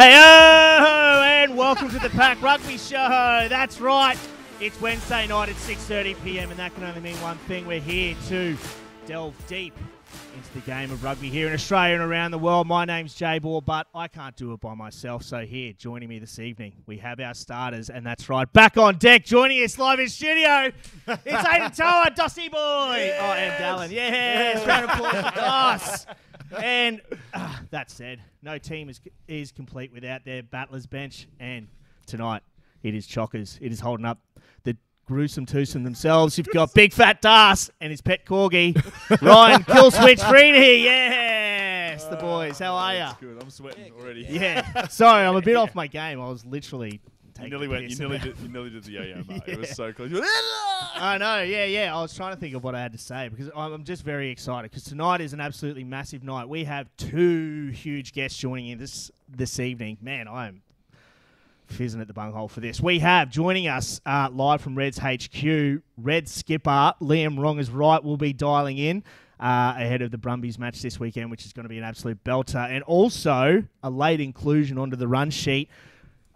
Hey, 0.00 0.14
oh, 0.16 1.22
and 1.22 1.58
welcome 1.58 1.90
to 1.90 1.98
the 1.98 2.08
PAC 2.08 2.40
Rugby 2.40 2.78
Show. 2.78 3.46
That's 3.50 3.82
right. 3.82 4.16
It's 4.58 4.80
Wednesday 4.80 5.26
night 5.26 5.50
at 5.50 5.56
6:30 5.56 6.16
p.m. 6.24 6.48
and 6.48 6.58
that 6.58 6.74
can 6.74 6.84
only 6.84 7.02
mean 7.02 7.20
one 7.20 7.36
thing. 7.36 7.66
We're 7.66 7.80
here 7.80 8.16
to 8.28 8.56
delve 9.04 9.34
deep 9.46 9.74
into 10.34 10.54
the 10.54 10.60
game 10.60 10.90
of 10.90 11.04
rugby 11.04 11.28
here 11.28 11.48
in 11.48 11.52
Australia 11.52 11.96
and 11.96 12.02
around 12.02 12.30
the 12.30 12.38
world. 12.38 12.66
My 12.66 12.86
name's 12.86 13.14
Jay 13.14 13.38
Ball, 13.40 13.60
but 13.60 13.88
I 13.94 14.08
can't 14.08 14.34
do 14.36 14.54
it 14.54 14.60
by 14.62 14.72
myself. 14.72 15.22
So 15.22 15.40
here, 15.40 15.74
joining 15.74 16.08
me 16.08 16.18
this 16.18 16.38
evening, 16.38 16.72
we 16.86 16.96
have 16.96 17.20
our 17.20 17.34
starters, 17.34 17.90
and 17.90 18.06
that's 18.06 18.30
right, 18.30 18.50
back 18.54 18.78
on 18.78 18.96
deck, 18.96 19.26
joining 19.26 19.62
us 19.62 19.78
live 19.78 20.00
in 20.00 20.08
studio. 20.08 20.72
It's 21.08 21.46
Aiden 21.46 21.76
Toa, 21.76 22.10
Dossie 22.16 22.50
boy. 22.50 22.56
Oh, 22.58 23.32
and 23.34 23.62
Dallin. 23.62 23.90
Yes, 23.90 24.66
round 24.66 24.84
of 24.86 24.90
applause 24.92 25.30
for 25.30 25.34
Doss. 25.40 26.06
And 26.56 27.00
uh, 27.32 27.56
that 27.70 27.90
said, 27.90 28.20
no 28.42 28.58
team 28.58 28.88
is 28.88 29.00
is 29.28 29.52
complete 29.52 29.92
without 29.92 30.24
their 30.24 30.42
battlers 30.42 30.86
bench. 30.86 31.26
And 31.38 31.68
tonight, 32.06 32.42
it 32.82 32.94
is 32.94 33.06
Chockers. 33.06 33.58
It 33.60 33.72
is 33.72 33.80
holding 33.80 34.06
up 34.06 34.18
the 34.64 34.76
gruesome 35.06 35.46
twosome 35.46 35.84
themselves. 35.84 36.38
You've 36.38 36.48
got 36.48 36.72
Big 36.74 36.92
Fat 36.92 37.20
Das 37.20 37.70
and 37.80 37.90
his 37.90 38.00
pet 38.00 38.24
corgi, 38.24 38.74
Ryan 39.22 39.62
Killswitch 39.62 40.20
Freeney. 40.20 40.84
Yes, 40.84 42.04
the 42.04 42.16
boys. 42.16 42.58
How 42.58 42.74
are 42.74 42.94
ya? 42.94 43.14
Good. 43.20 43.42
I'm 43.42 43.50
sweating 43.50 43.92
already. 44.00 44.26
Yeah. 44.28 44.86
Sorry, 44.88 45.26
I'm 45.26 45.36
a 45.36 45.42
bit 45.42 45.56
off 45.56 45.74
my 45.74 45.86
game. 45.86 46.20
I 46.20 46.28
was 46.28 46.44
literally. 46.44 47.00
You 47.42 47.48
nearly 47.48 47.68
went. 47.68 47.90
You 47.90 47.96
nearly 47.96 48.18
did. 48.18 48.38
You 48.38 48.48
nearly 48.48 48.70
did 48.70 48.84
the 48.84 48.92
yo-yo, 48.92 49.24
mate. 49.28 49.42
It 49.46 49.58
was 49.60 49.70
so 49.70 49.92
close. 49.92 50.10
Went, 50.10 50.24
I 50.96 51.16
know, 51.18 51.42
yeah, 51.42 51.64
yeah. 51.64 51.96
I 51.96 52.00
was 52.00 52.14
trying 52.14 52.34
to 52.34 52.40
think 52.40 52.54
of 52.54 52.62
what 52.64 52.74
I 52.74 52.80
had 52.80 52.92
to 52.92 52.98
say 52.98 53.28
because 53.28 53.50
I'm 53.56 53.72
I'm 53.72 53.84
just 53.84 54.02
very 54.02 54.30
excited 54.30 54.70
because 54.70 54.84
tonight 54.84 55.20
is 55.20 55.32
an 55.32 55.40
absolutely 55.40 55.84
massive 55.84 56.22
night. 56.22 56.48
We 56.48 56.64
have 56.64 56.88
two 56.96 57.68
huge 57.68 58.12
guests 58.12 58.38
joining 58.38 58.68
in 58.68 58.78
this 58.78 59.10
this 59.28 59.58
evening. 59.60 59.98
Man, 60.00 60.28
I 60.28 60.48
am 60.48 60.62
fizzing 61.70 62.00
at 62.00 62.08
the 62.08 62.14
bunghole 62.14 62.48
for 62.48 62.60
this. 62.60 62.80
We 62.80 62.98
have 62.98 63.30
joining 63.30 63.68
us 63.68 64.00
uh, 64.04 64.28
live 64.32 64.60
from 64.60 64.76
Reds 64.76 64.98
HQ, 64.98 65.82
Red 65.96 66.28
skipper 66.28 66.94
Liam 67.00 67.38
Wrong 67.38 67.58
is 67.58 67.70
right. 67.70 68.02
will 68.02 68.16
be 68.16 68.32
dialing 68.32 68.78
in. 68.78 69.02
Uh, 69.38 69.72
ahead 69.78 70.02
of 70.02 70.10
the 70.10 70.18
Brumbies 70.18 70.58
match 70.58 70.82
this 70.82 71.00
weekend, 71.00 71.30
which 71.30 71.46
is 71.46 71.54
going 71.54 71.64
to 71.64 71.68
be 71.70 71.78
an 71.78 71.84
absolute 71.84 72.22
belter, 72.24 72.68
and 72.68 72.82
also 72.84 73.64
a 73.82 73.88
late 73.88 74.20
inclusion 74.20 74.76
onto 74.76 74.96
the 74.96 75.08
run 75.08 75.30
sheet. 75.30 75.70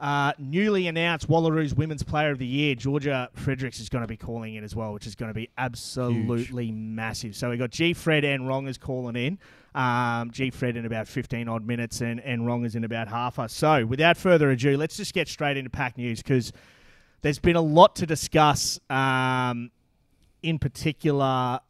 Uh, 0.00 0.32
newly 0.38 0.88
announced 0.88 1.28
Wallaroos 1.28 1.74
Women's 1.76 2.02
Player 2.02 2.30
of 2.30 2.38
the 2.38 2.46
Year, 2.46 2.74
Georgia 2.74 3.30
Friedrichs 3.34 3.78
is 3.78 3.88
going 3.88 4.02
to 4.02 4.08
be 4.08 4.16
calling 4.16 4.56
in 4.56 4.64
as 4.64 4.74
well, 4.74 4.92
which 4.92 5.06
is 5.06 5.14
going 5.14 5.30
to 5.30 5.34
be 5.34 5.48
absolutely 5.56 6.72
massive. 6.72 7.36
So 7.36 7.50
we 7.50 7.56
got 7.56 7.70
G 7.70 7.94
Fred 7.94 8.24
and 8.24 8.44
Wrongaz 8.44 8.78
calling 8.78 9.14
in. 9.14 9.38
Um, 9.80 10.30
G 10.32 10.50
Fred 10.50 10.76
in 10.76 10.84
about 10.84 11.06
15 11.06 11.48
odd 11.48 11.64
minutes 11.64 12.00
and, 12.00 12.20
and 12.20 12.42
Wrongaz 12.42 12.74
in 12.74 12.84
about 12.84 13.08
half 13.08 13.38
a. 13.38 13.48
So 13.48 13.86
without 13.86 14.16
further 14.16 14.50
ado, 14.50 14.76
let's 14.76 14.96
just 14.96 15.14
get 15.14 15.28
straight 15.28 15.56
into 15.56 15.70
pack 15.70 15.96
news 15.96 16.22
because 16.22 16.52
there's 17.22 17.38
been 17.38 17.56
a 17.56 17.62
lot 17.62 17.96
to 17.96 18.06
discuss. 18.06 18.80
Um, 18.90 19.70
in 20.42 20.58
particular, 20.58 21.60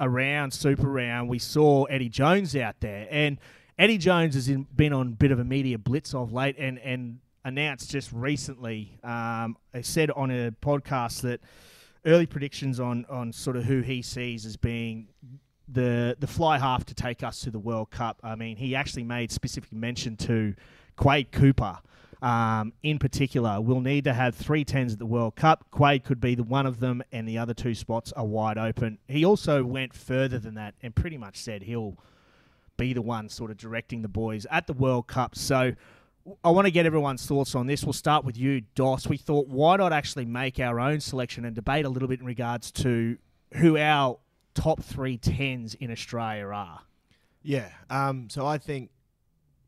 around 0.00 0.52
Super 0.52 0.88
Round, 0.88 1.28
we 1.28 1.38
saw 1.38 1.84
Eddie 1.84 2.08
Jones 2.08 2.54
out 2.54 2.76
there, 2.80 3.06
and 3.10 3.38
Eddie 3.78 3.98
Jones 3.98 4.34
has 4.34 4.48
in, 4.48 4.66
been 4.74 4.92
on 4.92 5.06
a 5.06 5.10
bit 5.10 5.30
of 5.32 5.38
a 5.38 5.44
media 5.44 5.78
blitz 5.78 6.12
of 6.12 6.32
late, 6.32 6.56
and 6.58 6.78
and 6.80 7.20
announced 7.44 7.90
just 7.90 8.12
recently, 8.12 8.98
um, 9.02 9.56
said 9.82 10.10
on 10.10 10.30
a 10.30 10.50
podcast 10.50 11.22
that 11.22 11.40
early 12.06 12.26
predictions 12.26 12.80
on 12.80 13.04
on 13.08 13.32
sort 13.32 13.56
of 13.56 13.64
who 13.64 13.80
he 13.80 14.02
sees 14.02 14.46
as 14.46 14.56
being 14.56 15.08
the 15.68 16.16
the 16.18 16.26
fly 16.26 16.58
half 16.58 16.84
to 16.86 16.94
take 16.94 17.22
us 17.22 17.40
to 17.40 17.50
the 17.50 17.58
World 17.58 17.90
Cup. 17.90 18.20
I 18.22 18.34
mean, 18.34 18.56
he 18.56 18.74
actually 18.74 19.04
made 19.04 19.30
specific 19.30 19.72
mention 19.72 20.16
to 20.18 20.54
Quade 20.96 21.32
Cooper. 21.32 21.78
Um, 22.20 22.72
in 22.82 22.98
particular, 22.98 23.60
we'll 23.60 23.80
need 23.80 24.04
to 24.04 24.12
have 24.12 24.34
three 24.34 24.64
tens 24.64 24.92
at 24.92 24.98
the 24.98 25.06
World 25.06 25.36
Cup. 25.36 25.66
Quade 25.70 26.02
could 26.02 26.20
be 26.20 26.34
the 26.34 26.42
one 26.42 26.66
of 26.66 26.80
them, 26.80 27.02
and 27.12 27.28
the 27.28 27.38
other 27.38 27.54
two 27.54 27.74
spots 27.74 28.12
are 28.12 28.24
wide 28.24 28.58
open. 28.58 28.98
He 29.06 29.24
also 29.24 29.62
went 29.62 29.94
further 29.94 30.38
than 30.38 30.54
that 30.54 30.74
and 30.82 30.94
pretty 30.96 31.16
much 31.16 31.36
said 31.36 31.62
he'll 31.62 31.96
be 32.76 32.92
the 32.92 33.02
one 33.02 33.28
sort 33.28 33.50
of 33.50 33.56
directing 33.56 34.02
the 34.02 34.08
boys 34.08 34.46
at 34.50 34.66
the 34.66 34.72
World 34.72 35.06
Cup. 35.06 35.36
So 35.36 35.74
I 36.44 36.50
want 36.50 36.66
to 36.66 36.70
get 36.70 36.86
everyone's 36.86 37.24
thoughts 37.26 37.54
on 37.54 37.66
this. 37.66 37.84
We'll 37.84 37.92
start 37.92 38.24
with 38.24 38.36
you, 38.36 38.62
Doss. 38.74 39.06
We 39.06 39.16
thought, 39.16 39.48
why 39.48 39.76
not 39.76 39.92
actually 39.92 40.24
make 40.24 40.58
our 40.60 40.80
own 40.80 41.00
selection 41.00 41.44
and 41.44 41.54
debate 41.54 41.84
a 41.84 41.88
little 41.88 42.08
bit 42.08 42.20
in 42.20 42.26
regards 42.26 42.70
to 42.72 43.16
who 43.54 43.76
our 43.78 44.18
top 44.54 44.82
three 44.82 45.16
tens 45.18 45.74
in 45.74 45.90
Australia 45.90 46.46
are? 46.48 46.80
Yeah. 47.42 47.68
Um, 47.90 48.28
so 48.30 48.46
I 48.46 48.58
think 48.58 48.90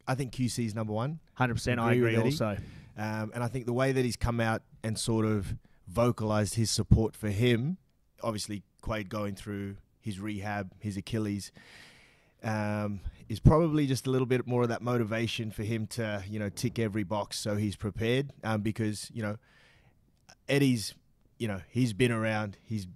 I 0.08 0.14
think 0.14 0.32
QC 0.32 0.66
is 0.66 0.74
number 0.74 0.92
one. 0.92 1.20
100%, 1.38 1.78
I 1.78 1.92
Agree 1.92 2.00
with 2.02 2.08
agree 2.10 2.16
Eddie. 2.16 2.22
also. 2.30 2.56
Um, 2.98 3.30
and 3.34 3.44
I 3.44 3.48
think 3.48 3.66
the 3.66 3.72
way 3.72 3.92
that 3.92 4.04
he's 4.04 4.16
come 4.16 4.40
out 4.40 4.62
and 4.82 4.98
sort 4.98 5.24
of 5.24 5.54
vocalized 5.86 6.54
his 6.56 6.70
support 6.70 7.14
for 7.14 7.28
him, 7.28 7.78
obviously 8.22 8.62
Quade 8.82 9.08
going 9.08 9.34
through 9.34 9.76
his 10.00 10.18
rehab, 10.18 10.72
his 10.80 10.96
Achilles, 10.96 11.52
um, 12.42 13.00
is 13.28 13.40
probably 13.40 13.86
just 13.86 14.06
a 14.06 14.10
little 14.10 14.26
bit 14.26 14.46
more 14.46 14.62
of 14.62 14.68
that 14.68 14.82
motivation 14.82 15.50
for 15.50 15.62
him 15.62 15.86
to, 15.86 16.22
you 16.28 16.38
know, 16.38 16.48
tick 16.48 16.78
every 16.78 17.04
box 17.04 17.38
so 17.38 17.56
he's 17.56 17.76
prepared. 17.76 18.30
Um, 18.42 18.62
because, 18.62 19.10
you 19.12 19.22
know, 19.22 19.36
Eddie's, 20.48 20.94
you 21.38 21.48
know, 21.48 21.60
he's 21.68 21.92
been 21.92 22.12
around, 22.12 22.56
he's 22.64 22.86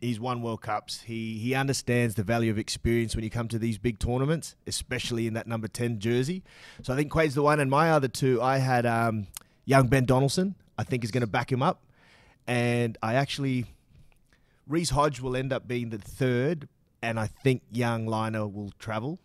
he's 0.00 0.20
won 0.20 0.42
World 0.42 0.60
Cups. 0.60 1.02
He 1.02 1.38
he 1.38 1.54
understands 1.54 2.14
the 2.14 2.22
value 2.22 2.50
of 2.50 2.58
experience 2.58 3.14
when 3.14 3.24
you 3.24 3.30
come 3.30 3.48
to 3.48 3.58
these 3.58 3.78
big 3.78 3.98
tournaments, 3.98 4.56
especially 4.66 5.26
in 5.26 5.34
that 5.34 5.46
number 5.46 5.68
ten 5.68 5.98
jersey. 5.98 6.42
So 6.82 6.92
I 6.92 6.96
think 6.96 7.10
Quade's 7.10 7.34
the 7.34 7.42
one. 7.42 7.60
And 7.60 7.70
my 7.70 7.90
other 7.90 8.08
two, 8.08 8.42
I 8.42 8.58
had 8.58 8.86
um, 8.86 9.26
young 9.64 9.88
Ben 9.88 10.04
Donaldson. 10.04 10.54
I 10.78 10.84
think 10.84 11.04
is 11.04 11.10
going 11.10 11.22
to 11.22 11.26
back 11.26 11.50
him 11.50 11.62
up, 11.62 11.82
and 12.46 12.98
I 13.02 13.14
actually 13.14 13.64
Reece 14.66 14.90
Hodge 14.90 15.20
will 15.20 15.36
end 15.36 15.52
up 15.52 15.66
being 15.66 15.90
the 15.90 15.98
third, 15.98 16.68
and 17.06 17.20
I 17.20 17.28
think 17.28 17.62
young 17.70 18.06
Lynagh 18.06 18.52
will 18.52 18.72
travel. 18.78 19.20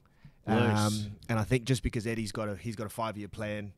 Loose. 0.48 0.60
Um, 0.60 1.16
and 1.30 1.40
I 1.40 1.44
think 1.44 1.66
just 1.66 1.82
because 1.82 2.06
Eddie's 2.06 2.32
got 2.32 2.48
a 2.48 2.56
he's 2.56 2.76
got 2.76 2.86
a 2.86 2.90
five 2.90 3.18
year 3.18 3.28
plan, 3.28 3.74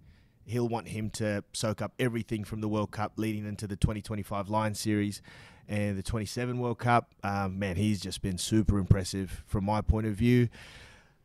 he'll 0.45 0.67
want 0.67 0.89
him 0.89 1.09
to 1.11 1.43
soak 1.53 1.81
up 1.81 1.93
everything 1.99 2.43
from 2.43 2.61
the 2.61 2.67
World 2.67 2.91
Cup 2.91 3.13
leading 3.15 3.45
into 3.45 3.65
the 3.65 3.75
2025 3.75 4.49
Lion 4.49 4.75
Series 4.75 5.21
and 5.69 5.97
the 5.97 6.03
27 6.03 6.59
World 6.59 6.79
Cup. 6.79 7.13
Um, 7.23 7.59
man, 7.59 7.77
he's 7.77 8.01
just 8.01 8.21
been 8.21 8.37
super 8.37 8.77
impressive 8.77 9.43
from 9.45 9.63
my 9.63 9.81
point 9.81 10.05
of 10.05 10.15
view. 10.15 10.49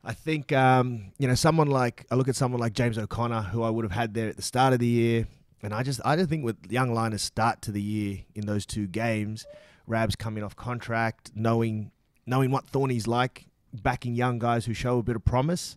I 0.03 0.13
think 0.13 0.53
um, 0.53 1.11
you 1.17 1.27
know 1.27 1.35
someone 1.35 1.67
like 1.67 2.05
I 2.09 2.15
look 2.15 2.29
at 2.29 2.35
someone 2.37 2.61
like 2.61 2.73
James 2.73 2.97
O'Connor, 2.97 3.41
who 3.41 3.63
I 3.63 3.69
would 3.69 3.83
have 3.83 3.91
had 3.91 4.13
there 4.13 4.29
at 4.29 4.37
the 4.37 4.41
start 4.41 4.71
of 4.71 4.79
the 4.79 4.87
year, 4.87 5.27
and 5.61 5.73
I 5.73 5.83
just 5.83 5.99
I 6.05 6.15
just 6.15 6.29
think 6.29 6.45
with 6.45 6.71
young 6.71 6.91
Lynagh's 6.91 7.23
start 7.23 7.61
to 7.63 7.73
the 7.73 7.81
year 7.81 8.19
in 8.35 8.45
those 8.45 8.65
two 8.65 8.87
games, 8.87 9.45
Rab's 9.85 10.15
coming 10.15 10.43
off 10.43 10.55
contract, 10.55 11.31
knowing 11.35 11.91
knowing 12.29 12.51
what 12.51 12.67
Thorny's 12.67 13.07
like, 13.07 13.45
backing 13.73 14.15
young 14.15 14.39
guys 14.39 14.65
who 14.65 14.73
show 14.73 14.99
a 14.99 15.03
bit 15.03 15.15
of 15.15 15.25
promise. 15.25 15.75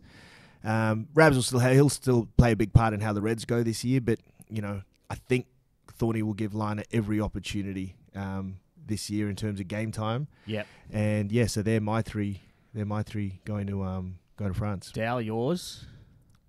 Um, 0.65 1.09
Rabs 1.15 1.35
will 1.35 1.43
still 1.43 1.59
he'll 1.59 1.89
still 1.89 2.29
play 2.37 2.53
a 2.53 2.57
big 2.57 2.73
part 2.73 2.95
in 2.95 3.01
how 3.01 3.13
the 3.13 3.21
Reds 3.21 3.45
go 3.45 3.63
this 3.63 3.85
year, 3.85 4.01
but 4.01 4.21
you 4.49 4.63
know 4.63 4.83
I 5.11 5.17
think 5.17 5.47
Thorny 5.89 6.23
will 6.23 6.35
give 6.35 6.53
Lynagh 6.53 6.85
every 6.93 7.21
opportunity 7.21 7.97
um, 8.15 8.59
this 8.87 9.11
year 9.11 9.29
in 9.29 9.37
terms 9.37 9.61
of 9.61 9.69
game 9.69 9.91
time. 9.91 10.29
Yep. 10.47 10.67
And 10.93 11.33
yeah, 11.33 11.47
so 11.47 11.63
they're 11.63 11.81
my 11.81 12.03
three. 12.03 12.41
They're 12.75 12.87
my 12.87 13.03
three 13.03 13.41
going 13.45 13.67
to 13.67 13.83
um 13.83 14.19
go 14.37 14.49
to 14.49 14.55
France. 14.55 14.93
Dow, 14.93 15.19
yours? 15.19 15.85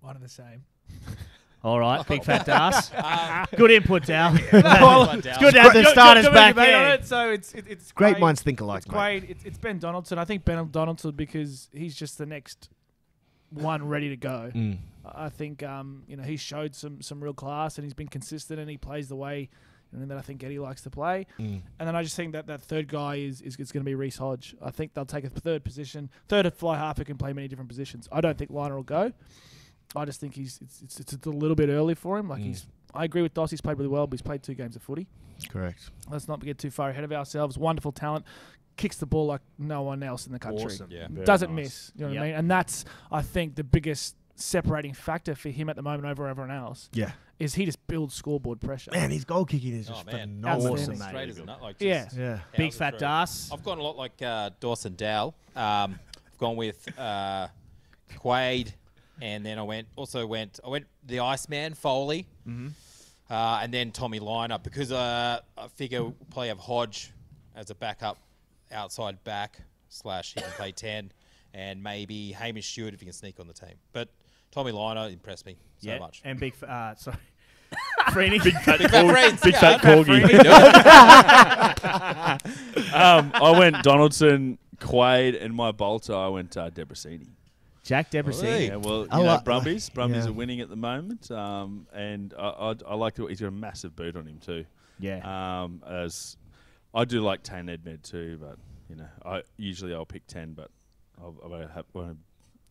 One 0.00 0.16
of 0.16 0.22
the 0.22 0.28
same. 0.28 0.64
All 1.64 1.80
right, 1.80 2.06
big 2.06 2.22
fat 2.22 2.46
ass. 2.50 2.92
Uh, 2.92 3.46
Good 3.56 3.70
input, 3.70 4.04
Dow. 4.04 4.32
Well, 4.52 5.10
it's 5.12 5.38
good 5.38 5.54
to 5.54 5.60
have 5.62 5.72
the 5.72 5.84
starters 5.86 6.28
back 6.28 6.54
debate 6.54 6.66
there. 6.68 6.94
it, 6.94 7.06
So 7.06 7.30
it's 7.30 7.54
it, 7.54 7.64
it's 7.66 7.90
Great 7.90 8.12
Quade- 8.14 8.20
minds 8.20 8.42
think 8.42 8.60
alike, 8.60 8.78
It's 8.82 8.86
mate. 8.88 8.92
Quade. 8.92 9.26
It's, 9.30 9.44
it's 9.44 9.58
Ben 9.58 9.78
Donaldson. 9.78 10.18
I 10.18 10.26
think 10.26 10.44
Ben 10.44 10.68
Donaldson 10.70 11.12
because 11.12 11.70
he's 11.72 11.94
just 11.96 12.18
the 12.18 12.26
next 12.26 12.68
one 13.50 13.88
ready 13.88 14.10
to 14.10 14.16
go. 14.16 14.50
Mm. 14.54 14.78
I 15.06 15.30
think 15.30 15.62
um, 15.62 16.02
you 16.06 16.16
know 16.16 16.22
he 16.22 16.36
showed 16.36 16.74
some 16.74 17.00
some 17.00 17.22
real 17.22 17.34
class 17.34 17.78
and 17.78 17.84
he's 17.84 17.94
been 17.94 18.08
consistent 18.08 18.60
and 18.60 18.68
he 18.68 18.76
plays 18.76 19.08
the 19.08 19.16
way 19.16 19.48
you 19.92 19.98
know, 20.00 20.06
that 20.06 20.18
I 20.18 20.22
think 20.22 20.42
Eddie 20.44 20.58
likes 20.58 20.82
to 20.82 20.90
play. 20.90 21.26
Mm. 21.38 21.62
And 21.78 21.88
then 21.88 21.96
I 21.96 22.02
just 22.02 22.14
think 22.16 22.32
that 22.32 22.46
that 22.48 22.60
third 22.60 22.88
guy 22.88 23.16
is 23.16 23.40
is, 23.40 23.56
is 23.56 23.72
going 23.72 23.82
to 23.82 23.88
be 23.88 23.94
Reece 23.94 24.18
Hodge. 24.18 24.54
I 24.60 24.70
think 24.70 24.92
they'll 24.92 25.06
take 25.06 25.24
a 25.24 25.30
third 25.30 25.64
position, 25.64 26.10
third 26.28 26.52
fly 26.52 26.76
half 26.76 26.98
who 26.98 27.04
can 27.04 27.16
play 27.16 27.32
many 27.32 27.48
different 27.48 27.68
positions. 27.70 28.06
I 28.12 28.20
don't 28.20 28.36
think 28.36 28.50
Lynagh 28.50 28.74
will 28.74 28.82
go. 28.82 29.12
I 29.96 30.04
just 30.04 30.20
think 30.20 30.34
he's 30.34 30.58
it's 30.62 30.82
it's, 30.82 30.98
it's 31.00 31.26
a 31.26 31.30
little 31.30 31.54
bit 31.56 31.68
early 31.68 31.94
for 31.94 32.18
him. 32.18 32.28
Like 32.28 32.40
Mm. 32.40 32.44
he's 32.46 32.66
I 32.94 33.04
agree 33.04 33.22
with 33.22 33.34
Doss. 33.34 33.50
He's 33.50 33.60
played 33.60 33.76
really 33.78 33.88
well, 33.88 34.06
but 34.06 34.14
he's 34.14 34.22
played 34.22 34.42
two 34.42 34.54
games 34.54 34.76
of 34.76 34.82
footy. 34.82 35.06
Correct. 35.48 35.90
Let's 36.10 36.28
not 36.28 36.40
get 36.44 36.58
too 36.58 36.70
far 36.70 36.90
ahead 36.90 37.02
of 37.04 37.12
ourselves. 37.12 37.58
Wonderful 37.58 37.90
talent, 37.92 38.24
kicks 38.76 38.96
the 38.98 39.06
ball 39.06 39.26
like 39.26 39.40
no 39.58 39.82
one 39.82 40.02
else 40.02 40.26
in 40.26 40.32
the 40.32 40.38
country. 40.38 40.64
Awesome. 40.66 40.90
Yeah. 40.90 41.08
Doesn't 41.24 41.54
nice. 41.54 41.64
miss. 41.64 41.92
You 41.96 42.04
know 42.06 42.10
what 42.10 42.18
I 42.18 42.26
mean? 42.26 42.34
And 42.36 42.50
that's 42.50 42.84
I 43.10 43.22
think 43.22 43.56
the 43.56 43.64
biggest 43.64 44.14
separating 44.36 44.92
factor 44.94 45.34
for 45.34 45.48
him 45.50 45.68
at 45.68 45.76
the 45.76 45.82
moment 45.82 46.06
over 46.06 46.26
everyone 46.26 46.50
else 46.50 46.88
Yeah. 46.92 47.12
is 47.38 47.54
he 47.54 47.64
just 47.64 47.84
builds 47.86 48.14
scoreboard 48.14 48.60
pressure. 48.60 48.90
Man, 48.92 49.10
his 49.12 49.24
goal 49.24 49.44
kicking 49.44 49.74
is 49.74 49.88
Oh, 49.88 49.94
just 49.94 50.06
man. 50.06 50.14
phenomenal. 50.40 50.72
Awesome, 50.72 50.72
Outstanding. 50.94 50.98
mate. 50.98 51.08
Straight 51.08 51.28
as 51.30 51.38
a 51.38 51.44
nut, 51.44 51.62
like 51.62 51.76
Yeah. 51.80 52.04
just 52.04 52.16
Yeah. 52.16 52.40
Big 52.56 52.72
fat 52.72 52.90
through. 52.90 52.98
das. 53.00 53.50
I've 53.52 53.62
gone 53.64 53.78
a 53.78 53.82
lot 53.82 53.96
like 53.96 54.20
uh, 54.22 54.50
Dawson 54.60 54.94
Dow. 54.96 55.34
Um, 55.56 55.98
I've 56.26 56.38
gone 56.38 56.56
with 56.56 56.98
uh, 56.98 57.46
Quade, 58.18 58.74
and 59.20 59.44
then 59.44 59.58
I 59.58 59.62
went 59.62 59.88
also 59.96 60.26
went 60.26 60.60
I 60.64 60.68
went 60.68 60.86
the 61.06 61.20
Iceman 61.20 61.74
Foley, 61.74 62.26
Mm-hmm. 62.48 62.68
uh, 63.32 63.60
and 63.62 63.72
then 63.72 63.90
Tommy 63.92 64.20
Lynagh 64.20 64.62
because 64.62 64.92
uh, 64.92 65.40
I 65.56 65.68
figure 65.68 66.02
we'll 66.02 66.14
probably 66.30 66.48
have 66.48 66.58
Hodge 66.58 67.10
as 67.56 67.70
a 67.70 67.74
backup 67.74 68.18
outside 68.72 69.22
back 69.24 69.60
slash 69.88 70.34
he 70.34 70.40
can 70.40 70.50
play 70.52 70.72
ten, 70.86 71.12
and 71.52 71.82
maybe 71.82 72.32
Hamish 72.32 72.68
Stewart 72.70 72.94
if 72.94 73.00
he 73.00 73.06
can 73.06 73.12
sneak 73.12 73.38
on 73.40 73.46
the 73.46 73.52
team. 73.54 73.74
But 73.92 74.08
Tommy 74.50 74.72
Lynagh 74.72 75.12
impressed 75.12 75.46
me 75.46 75.56
so 75.78 75.88
yeah, 75.90 75.98
much. 75.98 76.20
and 76.24 76.38
big. 76.40 76.54
f- 76.60 76.68
Uh, 76.68 76.94
sorry, 76.96 77.16
Freeney. 78.10 78.42
Big 78.42 78.54
fat, 78.62 78.78
Big 78.78 78.90
fat 78.90 79.04
corgi- 79.04 79.42
big 79.42 79.54
fat 79.56 79.80
Fat 79.80 81.78
corgi. 81.78 82.92
um, 82.92 83.30
I 83.34 83.50
went 83.58 83.82
Donaldson, 83.82 84.58
Quade, 84.80 85.34
and 85.40 85.54
my 85.54 85.72
bolter. 85.72 86.14
I 86.14 86.28
went 86.28 86.56
uh, 86.56 86.70
Debreczeni. 86.70 87.28
Jack 87.84 88.10
Debreczeni. 88.10 88.68
Yeah, 88.68 88.76
well, 88.76 89.02
you 89.02 89.08
I 89.10 89.18
know, 89.18 89.24
like- 89.24 89.44
Brumbies. 89.44 89.88
Brumbies 89.90 90.24
yeah. 90.24 90.30
are 90.30 90.32
winning 90.34 90.60
at 90.60 90.68
the 90.70 90.76
moment, 90.76 91.30
um, 91.30 91.86
and 91.92 92.34
I, 92.38 92.48
I, 92.48 92.74
I 92.88 92.94
like 92.94 93.14
the. 93.14 93.26
He's 93.26 93.40
got 93.40 93.48
a 93.48 93.50
massive 93.52 93.94
boot 93.94 94.16
on 94.16 94.26
him 94.26 94.38
too. 94.38 94.64
Yeah. 94.98 95.62
Um, 95.64 95.82
as 95.86 96.36
I 96.94 97.04
do 97.04 97.20
like 97.20 97.42
Tane 97.42 97.66
Edmed 97.66 98.02
too, 98.02 98.38
but 98.40 98.56
you 98.88 98.96
know, 98.96 99.08
I 99.24 99.42
usually 99.58 99.92
I'll 99.94 100.06
pick 100.06 100.26
ten, 100.26 100.54
but 100.54 100.70
I'll, 101.20 101.36
I'll 101.44 101.68
have 101.68 101.84
well, 101.92 102.16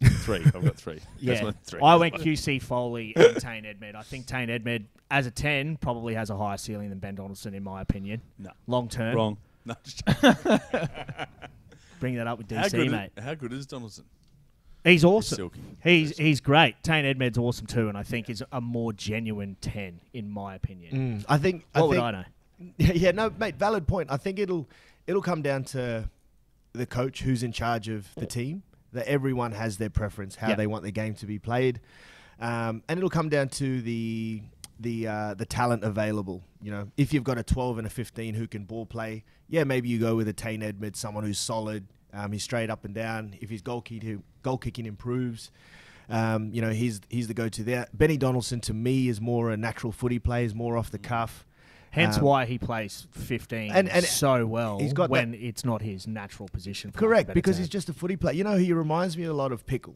three. 0.04 0.42
I've 0.46 0.64
got 0.64 0.76
three. 0.78 0.96
That's 1.22 1.42
Yeah, 1.42 1.44
my 1.44 1.52
three. 1.64 1.80
I 1.82 1.96
went 1.96 2.14
QC 2.16 2.62
Foley 2.62 3.14
and 3.16 3.38
Tane 3.40 3.64
Edmed. 3.66 3.96
I 3.96 4.02
think 4.04 4.26
Tane 4.26 4.50
Edmed, 4.50 4.86
as 5.12 5.28
a 5.28 5.32
10, 5.32 5.78
probably 5.78 6.16
has 6.16 6.30
a 6.30 6.36
higher 6.38 6.58
ceiling 6.58 6.90
than 6.90 7.00
Ben 7.00 7.16
Donaldson, 7.16 7.54
in 7.54 7.64
my 7.64 7.82
opinion. 7.82 8.22
No. 8.40 8.52
Long 8.68 8.90
term. 8.90 9.16
wrong. 9.16 9.38
No, 9.66 9.76
just- 9.84 10.04
Bring 12.00 12.16
that 12.16 12.28
up 12.28 12.38
with 12.38 12.52
how 12.52 12.64
DC, 12.64 12.72
good? 12.72 12.92
mate. 12.92 13.12
Is, 13.16 13.24
how 13.24 13.34
good 13.34 13.54
is 13.54 13.66
Donaldson? 13.66 14.04
He's 14.84 14.92
He's 15.02 15.04
awesome. 15.06 15.36
silky. 15.38 15.62
He's 15.84 16.18
he's 16.18 16.42
great. 16.42 16.82
Tane 16.84 17.06
Edmed's 17.06 17.38
awesome 17.38 17.68
too, 17.68 17.88
and 17.90 17.98
I 17.98 18.04
think 18.04 18.30
is 18.30 18.44
a 18.52 18.60
more 18.62 18.92
genuine 18.94 19.56
10, 19.62 20.00
in 20.14 20.30
my 20.30 20.56
opinion. 20.56 21.20
Mm, 21.22 21.26
I 21.30 21.38
think. 21.38 21.66
What 21.74 21.82
I 21.82 21.86
would 21.86 21.94
think, 21.96 22.04
I 22.04 22.12
know? 22.12 22.24
Yeah, 22.96 23.12
no, 23.12 23.30
mate. 23.38 23.56
Valid 23.56 23.88
point. 23.88 24.12
I 24.12 24.18
think 24.18 24.40
it'll 24.40 24.68
it'll 25.08 25.22
come 25.22 25.42
down 25.42 25.64
to 25.66 26.10
the 26.74 26.86
coach 26.86 27.22
who's 27.22 27.44
in 27.44 27.52
charge 27.52 27.88
of 27.90 28.08
the 28.16 28.26
team. 28.26 28.64
That 28.94 29.08
everyone 29.08 29.54
has 29.54 29.78
their 29.78 29.90
preference, 29.90 30.36
how 30.36 30.50
Yeah. 30.50 30.56
they 30.56 30.68
want 30.68 30.84
the 30.84 30.92
game 30.92 31.16
to 31.16 31.26
be 31.26 31.40
played, 31.40 31.80
um, 32.40 32.84
and 32.88 32.98
it'll 33.00 33.10
come 33.10 33.28
down 33.30 33.50
to 33.50 33.82
the 33.82 34.42
the 34.80 35.08
uh, 35.08 35.34
the 35.34 35.46
talent 35.46 35.84
available. 35.84 36.44
You 36.62 36.72
know, 36.72 36.88
if 36.98 37.12
you've 37.14 37.24
got 37.24 37.38
a 37.38 37.44
12 37.44 37.80
and 37.80 37.88
a 37.88 37.90
15 37.90 38.36
who 38.36 38.48
can 38.48 38.66
ball 38.66 38.86
play, 38.86 39.24
yeah, 39.50 39.64
maybe 39.64 39.90
you 39.90 39.98
go 40.00 40.16
with 40.16 40.28
a 40.28 40.34
Tane 40.34 40.62
Edmed, 40.62 40.96
someone 40.96 41.24
who's 41.24 41.40
solid. 41.40 41.86
Um, 42.14 42.32
he's 42.32 42.44
straight 42.44 42.70
up 42.70 42.86
and 42.86 42.94
down. 42.94 43.36
If 43.42 43.50
his 43.50 43.62
goal 43.62 43.82
kicking 43.82 44.24
goal 44.44 44.58
kicking 44.58 44.86
improves, 44.86 45.50
um, 46.10 46.50
you 46.54 46.62
know 46.62 46.70
he's 46.72 47.02
he's 47.10 47.28
the 47.28 47.34
go-to 47.34 47.64
there. 47.64 47.88
Benny 47.94 48.18
Donaldson 48.18 48.60
to 48.62 48.74
me 48.74 49.08
is 49.10 49.20
more 49.22 49.52
a 49.52 49.58
natural 49.58 49.92
footy 49.92 50.20
player, 50.20 50.46
is 50.46 50.54
more 50.56 50.78
off 50.78 50.92
the 50.92 51.00
cuff. 51.00 51.46
Hence 51.92 52.18
Um, 52.18 52.24
why 52.24 52.46
he 52.46 52.58
plays 52.58 53.06
15 53.12 53.72
and- 53.72 53.88
and 53.88 54.04
so 54.04 54.48
well 54.48 54.80
he's 54.80 54.94
got 54.94 55.12
when 55.12 55.36
it's 55.36 55.64
not 55.64 55.84
his 55.84 56.08
natural 56.08 56.50
position. 56.50 56.90
for 56.92 56.98
lack 57.02 57.04
of 57.04 57.06
a 57.06 57.08
Correct, 57.26 57.34
because 57.36 57.58
he's 57.60 57.70
just 57.70 57.88
a 57.88 57.94
footy 57.94 58.16
player. 58.16 58.34
You 58.34 58.44
know, 58.44 58.58
he 58.58 58.74
reminds 58.74 59.16
me 59.16 59.26
a 59.26 59.34
lot 59.34 59.52
of 59.52 59.68
Pickle. 59.68 59.96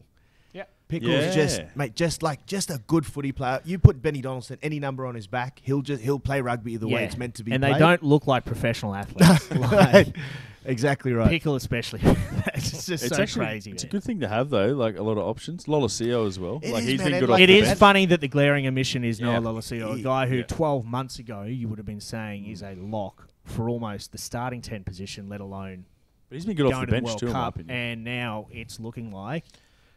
Yeah. 0.52 0.62
Pickle's 0.86 1.10
Yeah. 1.10 1.30
just 1.34 1.60
mate, 1.74 1.96
just 1.96 2.22
like 2.22 2.46
just 2.46 2.70
a 2.70 2.80
good 2.86 3.04
footy 3.04 3.32
player. 3.32 3.60
You 3.64 3.80
put 3.80 4.00
Benny 4.00 4.20
Donaldson 4.20 4.58
any 4.62 4.78
number 4.78 5.06
on 5.06 5.16
his 5.16 5.26
back, 5.26 5.60
he'll 5.64 5.82
just 5.82 6.00
he'll 6.02 6.20
play 6.20 6.40
rugby 6.40 6.76
the 6.76 6.86
way 6.86 7.02
it's 7.04 7.16
meant 7.16 7.34
to 7.34 7.42
be. 7.44 7.50
And 7.52 7.62
played. 7.62 7.74
they 7.74 7.78
don't 7.80 8.02
look 8.04 8.28
like 8.28 8.44
professional 8.44 8.94
athletes. 9.02 9.50
like, 9.50 10.16
exactly 10.64 11.12
right. 11.12 11.28
Pickle 11.28 11.54
especially. 11.56 12.00
it's 12.54 12.86
just 12.86 13.04
It's 13.04 13.16
so 13.16 13.22
actually 13.22 13.46
crazy. 13.46 13.70
it's 13.72 13.84
a 13.84 13.86
good 13.86 14.02
thing 14.04 14.20
to 14.20 14.28
have 14.28 14.50
though. 14.50 14.68
Like 14.68 14.96
a 14.96 15.02
lot 15.02 15.12
of 15.18 15.26
options. 15.26 15.64
Lolesio 15.66 16.26
as 16.26 16.38
well. 16.38 16.60
It 16.62 16.72
like 16.72 16.82
is, 16.84 16.88
he's 16.88 16.98
man, 17.00 17.10
been 17.12 17.20
good 17.20 17.28
like 17.30 17.42
off 17.42 17.46
the 17.46 17.58
is 17.58 17.66
bench. 17.68 17.78
funny 17.78 18.06
that 18.06 18.20
the 18.20 18.28
glaring 18.28 18.66
omission 18.66 19.04
is 19.04 19.20
Noah 19.20 19.32
Yeah. 19.34 19.38
Lolesio, 19.40 19.98
a 19.98 20.02
guy 20.02 20.26
who 20.26 20.36
yeah. 20.38 20.42
12 20.44 20.84
months 20.84 21.18
ago 21.18 21.42
you 21.42 21.68
would 21.68 21.78
have 21.78 21.86
been 21.86 22.00
saying 22.00 22.46
is 22.46 22.62
a 22.62 22.74
lock 22.76 23.28
for 23.44 23.68
almost 23.68 24.12
the 24.12 24.18
starting 24.18 24.60
10 24.60 24.84
position, 24.84 25.28
let 25.28 25.40
alone 25.40 25.86
But 26.28 26.36
he's 26.36 26.44
been 26.46 26.56
good 26.56 26.66
off 26.66 26.80
the 26.80 26.80
to 26.80 26.86
the 26.86 26.92
bench 26.92 27.06
World 27.06 27.18
too, 27.20 27.26
in 27.28 27.32
my 27.32 27.38
Cup. 27.44 27.58
And 27.68 28.04
now 28.04 28.46
it's 28.50 28.78
looking 28.78 29.10
like 29.10 29.44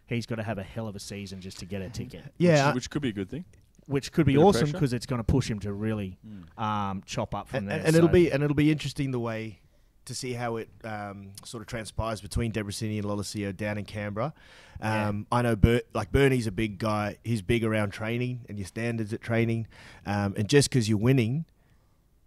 he's 0.07 0.25
got 0.25 0.35
to 0.35 0.43
have 0.43 0.57
a 0.57 0.63
hell 0.63 0.87
of 0.87 0.95
a 0.95 0.99
season 0.99 1.41
just 1.41 1.59
to 1.59 1.65
get 1.65 1.81
a 1.81 1.89
ticket, 1.89 2.23
yeah, 2.37 2.67
which, 2.67 2.75
which 2.75 2.89
could 2.89 3.01
be 3.01 3.09
a 3.09 3.13
good 3.13 3.29
thing. 3.29 3.45
which 3.87 4.11
could 4.11 4.25
be 4.25 4.37
awesome 4.37 4.71
because 4.71 4.93
it's 4.93 5.05
going 5.05 5.19
to 5.19 5.23
push 5.23 5.49
him 5.49 5.59
to 5.59 5.73
really 5.73 6.17
Mm. 6.25 6.61
um, 6.63 7.01
chop 7.05 7.33
up 7.35 7.47
from 7.49 7.57
and, 7.59 7.67
there. 7.69 7.77
and, 7.79 7.87
and 7.87 7.95
it'll 7.95 8.07
be 8.09 8.31
and 8.31 8.43
it'll 8.43 8.55
be 8.55 8.71
interesting 8.71 9.11
the 9.11 9.19
way 9.19 9.59
to 10.11 10.15
see 10.15 10.33
how 10.33 10.57
it 10.57 10.69
um, 10.83 11.31
sort 11.43 11.61
of 11.61 11.67
transpires 11.67 12.21
between 12.21 12.51
Debreczeni 12.51 12.97
and 12.97 13.05
Lolesio 13.05 13.55
down 13.55 13.77
in 13.77 13.85
Canberra. 13.85 14.33
Yeah. 14.79 15.07
Um, 15.07 15.27
I 15.31 15.41
know 15.41 15.55
Ber- 15.55 15.81
like 15.93 16.11
Bernie's 16.11 16.47
a 16.47 16.51
big 16.51 16.77
guy. 16.77 17.17
He's 17.23 17.41
big 17.41 17.63
around 17.63 17.91
training 17.91 18.41
and 18.49 18.57
your 18.57 18.67
standards 18.67 19.13
at 19.13 19.21
training. 19.21 19.67
Um, 20.05 20.33
and 20.37 20.49
just 20.49 20.69
because 20.69 20.89
you're 20.89 20.97
winning, 20.97 21.45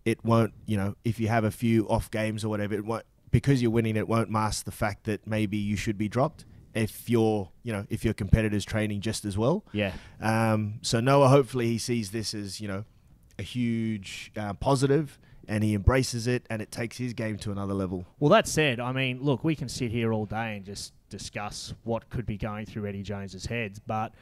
it 0.04 0.24
won't. 0.24 0.54
You 0.66 0.76
know, 0.76 0.96
if 1.04 1.20
you 1.20 1.28
have 1.28 1.44
a 1.44 1.50
few 1.50 1.86
off 1.88 2.10
games 2.10 2.44
or 2.44 2.48
whatever, 2.48 2.74
it 2.74 2.84
won't 2.84 3.04
because 3.30 3.60
you're 3.60 3.70
winning. 3.70 3.96
It 3.96 4.08
won't 4.08 4.30
mask 4.30 4.64
the 4.64 4.72
fact 4.72 5.04
that 5.04 5.26
maybe 5.26 5.56
you 5.56 5.76
should 5.76 5.98
be 5.98 6.08
dropped 6.08 6.44
if 6.74 7.08
your 7.08 7.50
you 7.62 7.72
know 7.72 7.86
if 7.90 8.04
your 8.04 8.14
competitors 8.14 8.64
training 8.64 9.00
just 9.00 9.24
as 9.24 9.36
well. 9.36 9.64
yeah. 9.72 9.92
Um, 10.20 10.74
so 10.82 11.00
Noah, 11.00 11.28
hopefully, 11.28 11.66
he 11.68 11.78
sees 11.78 12.10
this 12.10 12.34
as 12.34 12.60
you 12.60 12.68
know 12.68 12.84
a 13.38 13.42
huge 13.42 14.30
uh, 14.36 14.52
positive, 14.54 15.18
and 15.48 15.64
he 15.64 15.74
embraces 15.74 16.26
it, 16.26 16.46
and 16.50 16.60
it 16.62 16.70
takes 16.70 16.96
his 16.96 17.12
game 17.12 17.36
to 17.38 17.52
another 17.52 17.74
level. 17.74 18.04
Well, 18.18 18.30
that 18.30 18.48
said, 18.48 18.80
I 18.80 18.92
mean, 18.92 19.22
look, 19.22 19.44
we 19.44 19.54
can 19.54 19.68
sit 19.68 19.90
here 19.90 20.12
all 20.12 20.26
day 20.26 20.56
and 20.56 20.64
just 20.64 20.92
discuss 21.08 21.74
what 21.84 22.08
could 22.10 22.26
be 22.26 22.36
going 22.36 22.66
through 22.66 22.86
Eddie 22.86 23.02
Jones's 23.02 23.46
heads, 23.46 23.78
but 23.78 24.12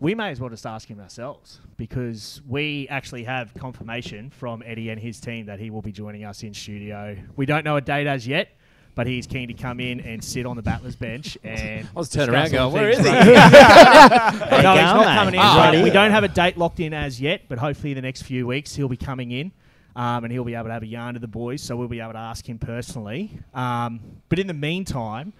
we 0.00 0.14
may 0.14 0.30
as 0.30 0.40
well 0.40 0.48
just 0.48 0.66
ask 0.66 0.88
him 0.88 0.98
ourselves 0.98 1.60
because 1.76 2.40
we 2.48 2.88
actually 2.88 3.24
have 3.24 3.52
confirmation 3.54 4.30
from 4.30 4.62
Eddie 4.64 4.88
and 4.88 4.98
his 4.98 5.20
team 5.20 5.46
that 5.46 5.60
he 5.60 5.68
will 5.68 5.82
be 5.82 5.92
joining 5.92 6.24
us 6.24 6.42
in 6.42 6.54
studio. 6.54 7.16
We 7.36 7.44
don't 7.44 7.64
know 7.64 7.76
a 7.76 7.80
date 7.82 8.06
as 8.06 8.26
yet. 8.26 8.48
But 8.96 9.06
he's 9.06 9.26
keen 9.28 9.46
to 9.48 9.54
come 9.54 9.78
in 9.78 10.00
and 10.00 10.22
sit 10.22 10.44
on 10.44 10.56
the 10.56 10.62
battlers 10.62 10.96
bench 10.96 11.38
and. 11.44 11.86
I 11.86 11.98
was 11.98 12.10
turning 12.10 12.34
around 12.34 12.46
discuss 12.46 12.60
all 12.60 12.70
going, 12.72 12.72
"Where 12.72 12.92
things 12.92 13.06
is 13.06 13.06
he?" 13.06 13.12
no, 13.12 13.22
he's 13.22 14.62
not 14.62 15.16
coming 15.16 15.34
in. 15.34 15.40
Right? 15.40 15.74
yeah. 15.74 15.84
We 15.84 15.90
don't 15.90 16.10
have 16.10 16.24
a 16.24 16.28
date 16.28 16.58
locked 16.58 16.80
in 16.80 16.92
as 16.92 17.20
yet, 17.20 17.42
but 17.48 17.58
hopefully 17.58 17.92
in 17.92 17.94
the 17.96 18.02
next 18.02 18.22
few 18.22 18.48
weeks 18.48 18.74
he'll 18.74 18.88
be 18.88 18.96
coming 18.96 19.30
in. 19.30 19.52
Um, 19.96 20.24
and 20.24 20.32
he'll 20.32 20.44
be 20.44 20.54
able 20.54 20.66
to 20.66 20.72
have 20.72 20.82
a 20.82 20.86
yarn 20.86 21.14
to 21.14 21.20
the 21.20 21.26
boys, 21.28 21.62
so 21.62 21.76
we'll 21.76 21.88
be 21.88 22.00
able 22.00 22.12
to 22.12 22.18
ask 22.18 22.48
him 22.48 22.58
personally. 22.58 23.38
Um, 23.54 24.00
but 24.28 24.38
in 24.38 24.46
the 24.46 24.54
meantime, 24.54 25.32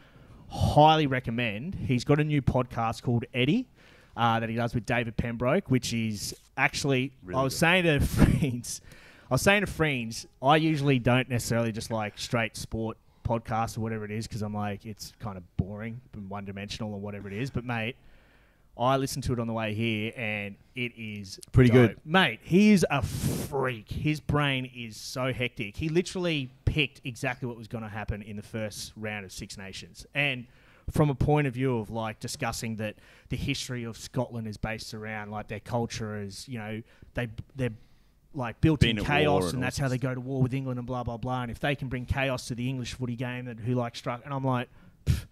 highly 0.49 1.07
recommend. 1.07 1.75
He's 1.75 2.05
got 2.05 2.19
a 2.21 2.25
new 2.25 2.43
podcast 2.43 3.03
called 3.03 3.25
Eddie 3.33 3.69
uh, 4.17 4.41
that 4.41 4.49
he 4.49 4.57
does 4.57 4.75
with 4.75 4.85
David 4.87 5.17
Pembroke, 5.17 5.71
which 5.71 5.93
is 5.95 6.35
actually. 6.57 7.13
Really 7.23 7.39
I 7.41 7.43
was 7.45 7.55
good. 7.55 7.59
saying 7.59 7.85
to 7.85 8.01
friends, 8.07 8.81
I 9.31 9.35
was 9.35 9.43
saying 9.43 9.61
to 9.61 9.67
friends, 9.69 10.27
I 10.43 10.57
usually 10.57 10.99
don't 10.99 11.29
necessarily 11.29 11.71
just 11.71 11.91
like 11.91 12.19
straight 12.19 12.57
sport 12.57 12.97
podcasts 13.25 13.79
or 13.79 13.83
whatever 13.83 14.05
it 14.05 14.11
is 14.11 14.27
because 14.27 14.43
I'm 14.43 14.55
like 14.55 14.85
it's 14.85 15.13
kind 15.21 15.37
of 15.37 15.45
boring 15.57 16.01
and 16.15 16.29
one 16.29 16.45
dimensional 16.45 16.93
or 16.93 16.99
whatever 16.99 17.29
it 17.29 17.35
is. 17.35 17.51
But 17.51 17.65
mate, 17.65 17.95
I 18.79 18.97
listened 18.97 19.25
to 19.25 19.33
it 19.35 19.39
on 19.39 19.47
the 19.47 19.53
way 19.53 19.75
here 19.75 20.13
and 20.17 20.57
it 20.75 20.93
is 20.97 21.39
Pretty 21.53 21.71
dope. 21.71 21.91
good. 21.91 22.01
mate. 22.05 22.41
He 22.43 22.71
is 22.71 22.87
a 22.91 23.03
freak. 23.03 23.91
His 23.91 24.21
brain 24.21 24.71
is 24.75 24.97
so 24.97 25.33
hectic. 25.33 25.77
He 25.77 25.89
literally 25.91 26.51
picked 26.65 27.01
exactly 27.05 27.47
what 27.47 27.59
was 27.59 27.69
going 27.69 27.85
to 27.85 27.91
happen 27.91 28.23
in 28.23 28.37
the 28.37 28.43
first 28.43 28.93
round 28.97 29.25
of 29.25 29.33
Six 29.33 29.57
Nations 29.59 30.07
and. 30.15 30.47
From 30.93 31.09
a 31.09 31.15
point 31.15 31.47
of 31.47 31.55
view 31.55 31.79
of 31.79 31.89
like 31.91 32.19
discussing 32.19 32.75
that 32.77 32.97
the 33.29 33.37
history 33.37 33.85
of 33.85 33.97
Scotland 33.97 34.49
is 34.49 34.57
based 34.57 34.93
around 34.93 35.31
like 35.31 35.47
their 35.47 35.61
culture 35.61 36.21
is 36.21 36.49
you 36.49 36.59
know 36.59 36.83
they 37.15 37.29
they're 37.55 37.71
like 38.35 38.61
built 38.61 38.81
Been 38.81 38.99
in 38.99 39.05
chaos 39.05 39.45
and 39.45 39.55
and 39.55 39.63
that's 39.63 39.79
how 39.79 39.87
they 39.87 39.99
go 39.99 40.13
to 40.13 40.21
war 40.21 40.43
with 40.43 40.53
England 40.53 40.81
and 40.81 40.87
blah 40.89 41.05
blah 41.05 41.17
blah 41.17 41.43
and 41.43 41.51
if 41.53 41.61
they 41.61 41.77
can 41.77 41.87
bring 41.87 42.07
chaos 42.07 42.49
to 42.49 42.57
the 42.57 42.69
English 42.69 42.95
footy 42.95 43.15
game 43.15 43.45
then 43.45 43.57
who 43.59 43.75
like 43.77 43.95
struck 43.95 44.23
and 44.25 44.35
I'm 44.35 44.43
like 44.43 44.69
pff. 45.07 45.27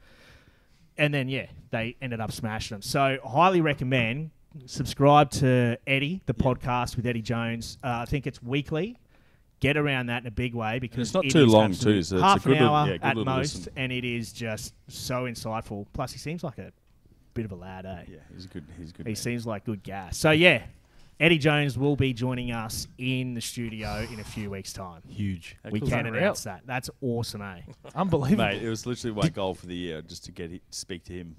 And 0.99 1.15
then 1.15 1.29
yeah 1.29 1.47
they 1.71 1.97
ended 2.03 2.21
up 2.21 2.33
smashing 2.33 2.75
them 2.75 2.83
so 2.83 3.19
highly 3.25 3.61
recommend 3.61 4.31
subscribe 4.67 5.31
to 5.31 5.79
Eddie 5.87 6.21
the 6.27 6.35
podcast 6.35 6.97
with 6.97 7.07
Eddie 7.07 7.23
Jones 7.23 7.79
uh, 7.85 7.99
I 8.03 8.05
think 8.07 8.27
it's 8.27 8.43
weekly 8.43 8.97
get 9.61 9.77
around 9.77 10.07
that 10.07 10.23
in 10.23 10.27
a 10.29 10.33
big 10.33 10.55
way 10.55 10.79
because 10.79 11.09
it's 11.09 11.15
not 11.15 11.25
it 11.25 11.31
too 11.31 11.47
long 11.47 11.73
too, 11.73 12.03
so 12.03 12.17
it's 12.17 12.23
a 12.23 12.23
half 12.23 12.45
good 12.45 12.53
an 12.57 12.59
little- 12.63 12.75
hour 12.75 12.87
yeah, 12.89 12.97
good 12.99 13.05
at 13.07 13.17
most 13.25 13.57
listen. 13.57 13.73
and 13.77 13.93
it 13.93 14.05
is 14.05 14.33
just 14.33 14.75
so 14.89 15.25
insightful 15.25 15.87
plus 15.93 16.13
he 16.13 16.19
seems 16.19 16.43
like 16.45 16.59
a 16.59 16.73
bit 17.35 17.45
of 17.45 17.53
a 17.53 17.57
lad 17.57 17.87
eh 17.87 18.03
Yeah, 18.09 18.17
he's 18.35 18.47
a 18.47 18.49
good. 18.49 18.65
He's 18.79 18.91
a 18.91 18.93
good. 18.95 19.07
he 19.07 19.11
man. 19.11 19.17
seems 19.17 19.47
like 19.47 19.65
good 19.65 19.83
gas. 19.85 20.17
So 20.17 20.33
yeah, 20.33 20.63
Eddie 21.21 21.39
Jones 21.39 21.77
will 21.77 21.97
be 21.97 22.13
joining 22.13 22.53
us 22.53 22.87
in 22.97 23.35
the 23.35 23.41
studio 23.41 24.07
in 24.13 24.21
a 24.21 24.25
few 24.25 24.51
weeks' 24.51 24.73
time. 24.73 25.03
Huge. 25.09 25.57
How 25.65 25.71
we 25.71 25.81
can 25.81 25.89
that? 25.91 26.07
announce 26.07 26.45
that. 26.45 26.63
That's 26.65 26.89
awesome, 27.01 27.43
eh? 27.43 27.63
Unbelievable. 27.97 28.45
Mate, 28.45 28.63
it 28.63 28.69
was 28.69 28.87
literally 28.87 29.17
my 29.21 29.29
goal 29.29 29.55
for 29.55 29.67
the 29.67 29.75
year 29.75 30.01
just 30.03 30.25
to 30.27 30.33
get 30.33 30.53
it, 30.53 30.63
speak 30.71 31.03
to 31.05 31.13
him. 31.13 31.35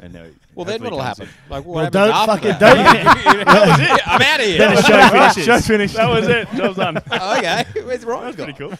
And 0.00 0.14
now 0.14 0.24
Well, 0.54 0.64
then 0.64 0.82
what'll 0.82 1.00
happen? 1.00 1.24
in. 1.28 1.50
Like, 1.50 1.64
what 1.66 1.74
Well, 1.74 1.84
happens 1.84 1.92
don't 1.92 2.10
after 2.10 2.32
fucking 2.32 2.58
that? 2.58 2.58
don't. 2.58 3.78
Yeah, 3.84 3.96
I'm 4.06 4.22
out 4.22 4.40
of 4.40 4.46
here. 4.46 4.58
Then 4.58 4.74
the 4.76 4.82
show 4.82 5.08
finishes. 5.10 5.44
Show's 5.44 5.66
finished. 5.66 5.94
That 5.94 6.08
was 6.08 6.26
it. 6.26 6.48
Job's 6.56 6.76
done. 6.76 6.96
Okay, 6.96 7.64
where's 7.84 8.04
Ryan? 8.04 8.34
Pretty 8.34 8.52
cool. 8.54 8.72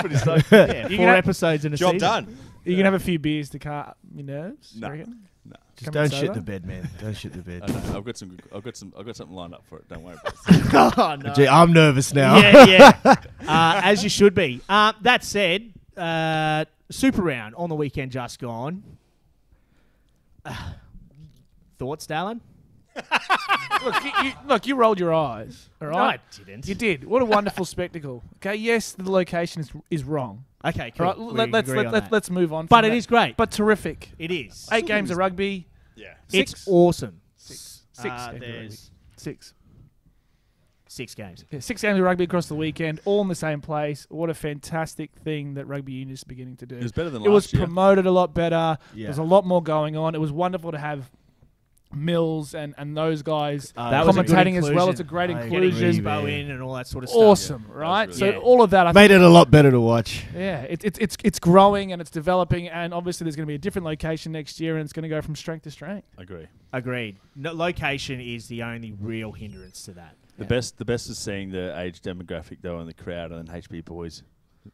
Pretty 0.00 0.16
stoked. 0.16 0.50
yeah, 0.52 0.88
four 0.96 1.08
episodes 1.10 1.64
in 1.64 1.74
a 1.74 1.76
Job 1.76 1.94
season. 1.94 2.08
done. 2.08 2.38
You 2.64 2.76
can 2.76 2.84
have 2.84 2.94
a 2.94 3.00
few 3.00 3.18
beers 3.18 3.50
to 3.50 3.58
calm 3.58 3.92
your 4.14 4.24
nerves. 4.26 4.72
you 4.74 4.80
No. 4.80 5.04
Reckon? 5.50 5.62
Just 5.76 5.92
Coming 5.92 6.10
don't 6.10 6.20
shit 6.20 6.34
the 6.34 6.40
bed, 6.40 6.64
man. 6.66 6.88
Don't 7.00 7.14
shit 7.16 7.32
the 7.32 7.38
I 7.54 7.58
bed. 7.66 7.68
know, 7.68 7.98
I've 7.98 8.04
got 8.04 8.16
some. 8.16 8.38
I've 8.54 8.64
got 8.64 8.76
some. 8.76 8.92
I've 8.98 9.04
got 9.04 9.16
something 9.16 9.36
lined 9.36 9.54
up 9.54 9.64
for 9.66 9.78
it. 9.78 9.88
Don't 9.88 10.02
worry 10.02 10.16
about 10.22 10.34
it. 10.48 10.98
oh, 10.98 11.16
no. 11.16 11.34
Gee, 11.34 11.46
I'm 11.48 11.72
nervous 11.72 12.14
now. 12.14 12.38
yeah, 12.38 12.64
yeah. 13.04 13.14
Uh, 13.46 13.80
as 13.84 14.02
you 14.02 14.08
should 14.08 14.34
be. 14.34 14.60
Uh, 14.68 14.92
that 15.02 15.22
said, 15.22 15.72
uh, 15.96 16.64
Super 16.90 17.22
Round 17.22 17.54
on 17.56 17.68
the 17.68 17.74
weekend 17.76 18.10
just 18.12 18.40
gone. 18.40 18.82
thoughts, 21.78 22.06
Dallin? 22.06 22.40
look, 23.84 24.04
you, 24.04 24.10
you, 24.24 24.32
look, 24.46 24.66
you 24.66 24.74
rolled 24.76 24.98
your 25.00 25.12
eyes. 25.14 25.68
All 25.80 25.88
No, 25.90 25.98
right, 25.98 26.20
I 26.20 26.44
didn't. 26.44 26.66
you 26.68 26.74
did. 26.74 27.04
What 27.04 27.22
a 27.22 27.24
wonderful 27.24 27.64
spectacle. 27.74 28.22
Okay, 28.36 28.54
yes, 28.56 28.92
the 28.92 29.10
location 29.10 29.60
is 29.62 29.70
is 29.90 30.04
wrong. 30.04 30.44
Okay, 30.64 30.90
cool. 30.96 31.06
right, 31.06 31.18
let, 31.18 31.50
let's 31.50 31.68
let, 31.68 31.86
on 31.86 31.92
let, 31.92 32.10
let's 32.12 32.30
move 32.30 32.52
on. 32.52 32.66
But 32.66 32.78
from 32.78 32.84
it 32.86 32.88
that. 32.90 32.96
is 32.96 33.06
great. 33.06 33.36
but 33.36 33.50
terrific. 33.50 34.10
it 34.18 34.30
is. 34.32 34.68
Eight 34.72 34.86
games 34.86 35.10
of 35.10 35.16
rugby. 35.18 35.66
yeah. 35.94 36.14
It's 36.32 36.66
awesome. 36.66 37.20
Six. 37.36 37.82
Six. 37.92 38.06
Uh, 38.06 38.10
games 38.10 38.26
of 38.26 38.32
rugby. 38.32 38.46
there's 38.46 38.90
Six. 39.16 39.54
six 40.88 41.14
games. 41.14 41.44
Yeah, 41.50 41.60
six 41.60 41.82
games 41.82 41.98
of 41.98 42.04
rugby 42.04 42.24
across 42.24 42.46
the 42.46 42.54
weekend, 42.54 43.00
all 43.04 43.20
in 43.22 43.28
the 43.28 43.34
same 43.34 43.60
place. 43.60 44.06
What 44.08 44.30
a 44.30 44.34
fantastic 44.34 45.10
thing 45.24 45.54
that 45.54 45.66
rugby 45.66 45.92
union 45.92 46.14
is 46.14 46.24
beginning 46.24 46.56
to 46.56 46.66
do. 46.66 46.76
It 46.76 46.82
was 46.82 46.92
better 46.92 47.10
than 47.10 47.22
It 47.24 47.28
was 47.28 47.44
last 47.46 47.54
year. 47.54 47.64
promoted 47.66 48.06
a 48.06 48.10
lot 48.10 48.34
better. 48.34 48.78
Yeah. 48.94 49.06
There's 49.06 49.18
a 49.18 49.22
lot 49.22 49.46
more 49.46 49.62
going 49.62 49.96
on. 49.96 50.14
It 50.14 50.20
was 50.20 50.32
wonderful 50.32 50.72
to 50.72 50.78
have 50.78 51.10
Mills 51.96 52.54
and, 52.54 52.74
and 52.78 52.96
those 52.96 53.22
guys 53.22 53.72
Uh, 53.76 53.90
That 53.90 54.06
was 54.06 54.16
a 54.16 54.22
good 54.22 54.30
commentating 54.36 54.58
as 54.58 54.70
well. 54.70 54.90
It's 54.90 55.00
a 55.00 55.04
great 55.04 55.30
I 55.30 55.42
inclusion. 55.42 56.02
man. 56.04 56.26
In 56.28 56.50
and 56.50 56.62
all 56.62 56.74
that 56.74 56.86
sort 56.86 57.04
of 57.04 57.10
stuff. 57.10 57.20
Awesome, 57.22 57.66
Yeah, 57.68 57.74
right? 57.78 58.08
really 58.08 58.18
so 58.18 58.32
good. 58.32 58.42
all 58.42 58.62
of 58.62 58.70
that, 58.70 58.86
I 58.86 58.92
Made 58.92 59.10
it 59.10 59.20
a 59.20 59.28
lot 59.28 59.50
better 59.50 59.70
to 59.70 59.80
watch. 59.80 60.24
Yeah, 60.34 60.62
it, 60.62 60.84
it, 60.84 60.98
it's 61.00 61.16
it's 61.24 61.38
growing 61.38 61.92
and 61.92 62.00
it's 62.00 62.10
developing, 62.10 62.68
and 62.68 62.92
obviously 62.94 63.24
there's 63.24 63.36
going 63.36 63.46
to 63.46 63.50
be 63.50 63.54
a 63.54 63.58
different 63.58 63.84
location 63.86 64.32
next 64.32 64.60
year, 64.60 64.76
and 64.76 64.84
it's 64.84 64.92
going 64.92 65.02
to 65.04 65.08
go 65.08 65.20
from 65.22 65.34
strength 65.36 65.64
to 65.64 65.70
strength. 65.70 66.06
Agree. 66.18 66.46
Agreed. 66.72 67.16
No, 67.34 67.52
location 67.52 68.20
is 68.20 68.46
the 68.48 68.62
only 68.62 68.92
real 69.00 69.32
hindrance 69.32 69.82
to 69.84 69.92
that. 69.92 70.14
The 70.38 70.44
best. 70.44 70.76
The 70.78 70.84
best 70.84 71.08
is 71.08 71.18
seeing 71.18 71.50
the 71.50 71.78
age 71.80 72.00
demographic 72.02 72.58
though 72.60 72.80
in 72.80 72.86
the 72.86 72.94
crowd 72.94 73.32
and 73.32 73.48
then 73.48 73.62
HB 73.62 73.84
boys 73.86 74.22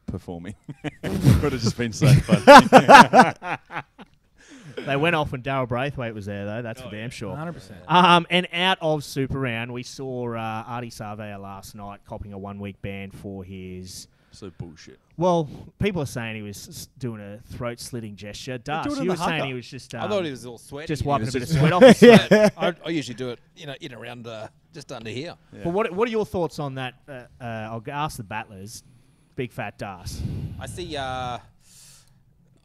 performing. 0.07 0.55
Could 1.03 1.53
have 1.53 1.61
just 1.61 1.77
been 1.77 1.93
so 1.93 2.07
fun. 2.07 2.41
They 4.75 4.95
went 4.95 5.15
off 5.15 5.31
when 5.31 5.41
Daryl 5.41 5.67
Braithwaite 5.67 6.13
was 6.13 6.25
there, 6.25 6.45
though. 6.45 6.61
That's 6.61 6.81
Oh, 6.81 6.85
for 6.85 6.91
damn 6.91 6.99
yeah. 7.05 7.09
sure. 7.09 7.29
100. 7.29 7.53
percent 7.53 7.79
Um, 7.87 8.25
and 8.29 8.47
out 8.53 8.77
of 8.81 9.03
Super 9.03 9.39
Round, 9.39 9.71
we 9.73 9.83
saw 9.83 10.33
uh, 10.35 10.63
Ardie 10.65 10.93
Savea 10.93 11.39
last 11.39 11.75
night 11.75 12.01
copping 12.07 12.33
a 12.33 12.37
one-week 12.37 12.81
ban 12.81 13.11
for 13.11 13.43
his. 13.43 14.07
so 14.31 14.51
bullshit. 14.57 14.99
Well, 15.15 15.47
people 15.77 16.01
are 16.01 16.07
saying 16.07 16.35
he 16.35 16.41
was 16.41 16.89
doing 16.97 17.21
a 17.21 17.39
throat-slitting 17.55 18.15
gesture. 18.15 18.57
Das, 18.57 18.85
do 18.87 18.93
it 18.93 18.97
in 18.97 19.03
you 19.03 19.09
were 19.11 19.15
saying 19.17 19.45
he 19.45 19.53
was 19.53 19.67
just. 19.67 19.93
Um, 19.93 20.01
I 20.01 20.07
thought 20.07 20.25
he 20.25 20.31
was 20.31 20.45
all 20.45 20.57
sweaty. 20.57 20.87
just 20.87 21.05
wiping 21.05 21.27
a 21.27 21.31
bit 21.31 21.43
of 21.43 21.49
sweat 21.49 21.71
off. 21.73 21.83
His 21.83 22.01
Yeah, 22.01 22.49
I, 22.57 22.73
I 22.83 22.89
usually 22.89 23.13
do 23.15 23.29
it, 23.29 23.39
you 23.55 23.67
know, 23.67 23.75
in 23.79 23.93
around 23.93 24.25
uh, 24.25 24.47
just 24.73 24.91
under 24.91 25.11
here. 25.11 25.35
Yeah. 25.55 25.65
But 25.65 25.69
what 25.73 25.91
what 25.93 26.07
are 26.07 26.11
your 26.11 26.25
thoughts 26.25 26.57
on 26.57 26.73
that? 26.75 26.95
Uh, 27.07 27.11
uh, 27.39 27.43
I'll 27.45 27.83
ask 27.91 28.17
the 28.17 28.23
battlers. 28.23 28.83
Big 29.35 29.51
fat 29.51 29.77
Das. 29.77 30.19
I 30.59 30.65
see. 30.65 30.97
Uh, 30.97 31.37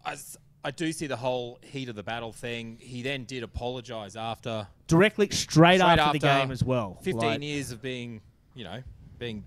I, 0.05 0.13
s- 0.13 0.39
I 0.69 0.71
do 0.71 0.93
see 0.93 1.07
the 1.07 1.17
whole 1.17 1.59
heat 1.63 1.89
of 1.89 1.97
the 1.97 2.03
battle 2.03 2.31
thing. 2.31 2.77
He 2.79 3.01
then 3.01 3.25
did 3.25 3.43
apologise 3.43 4.17
after 4.17 4.67
Directly 4.87 5.31
straight, 5.31 5.79
Straight 5.79 5.81
after, 5.81 6.13
the 6.13 6.19
game 6.19 6.51
as 6.51 6.63
well. 6.63 6.99
15 7.01 7.17
Like, 7.17 7.43
years 7.43 7.73
of 7.73 7.81
being, 7.81 8.21
you 8.55 8.65
know, 8.65 8.83
being 9.19 9.45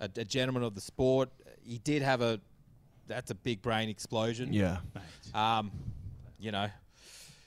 a, 0.00 0.08
a 0.16 0.24
gentleman 0.24 0.62
of 0.62 0.74
the 0.74 0.80
sport. 0.80 1.28
He 1.62 1.76
did 1.76 2.00
have 2.00 2.22
a. 2.22 2.40
That's 3.06 3.30
a 3.30 3.34
big 3.34 3.60
brain 3.60 3.90
explosion. 3.90 4.54
Yeah. 4.54 4.78
Um, 5.34 5.70
you 6.38 6.52
know, 6.52 6.68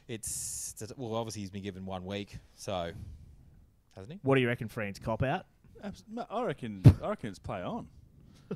it's 0.08 0.76
well. 0.96 1.16
Obviously, 1.16 1.42
he's 1.42 1.50
been 1.50 1.64
given 1.64 1.88
one 1.88 2.06
week, 2.06 2.38
so 2.58 2.92
hasn't 3.96 4.14
he? 4.14 4.20
What 4.22 4.36
do 4.36 4.42
you 4.42 4.48
reckon, 4.48 4.68
friends? 4.68 5.00
Cop 5.00 5.24
out? 5.24 5.48
I 6.30 6.44
reckon. 6.44 6.84
I 7.04 7.10
reckon 7.10 7.30
it's 7.30 7.40
play 7.40 7.64
on. 7.64 7.88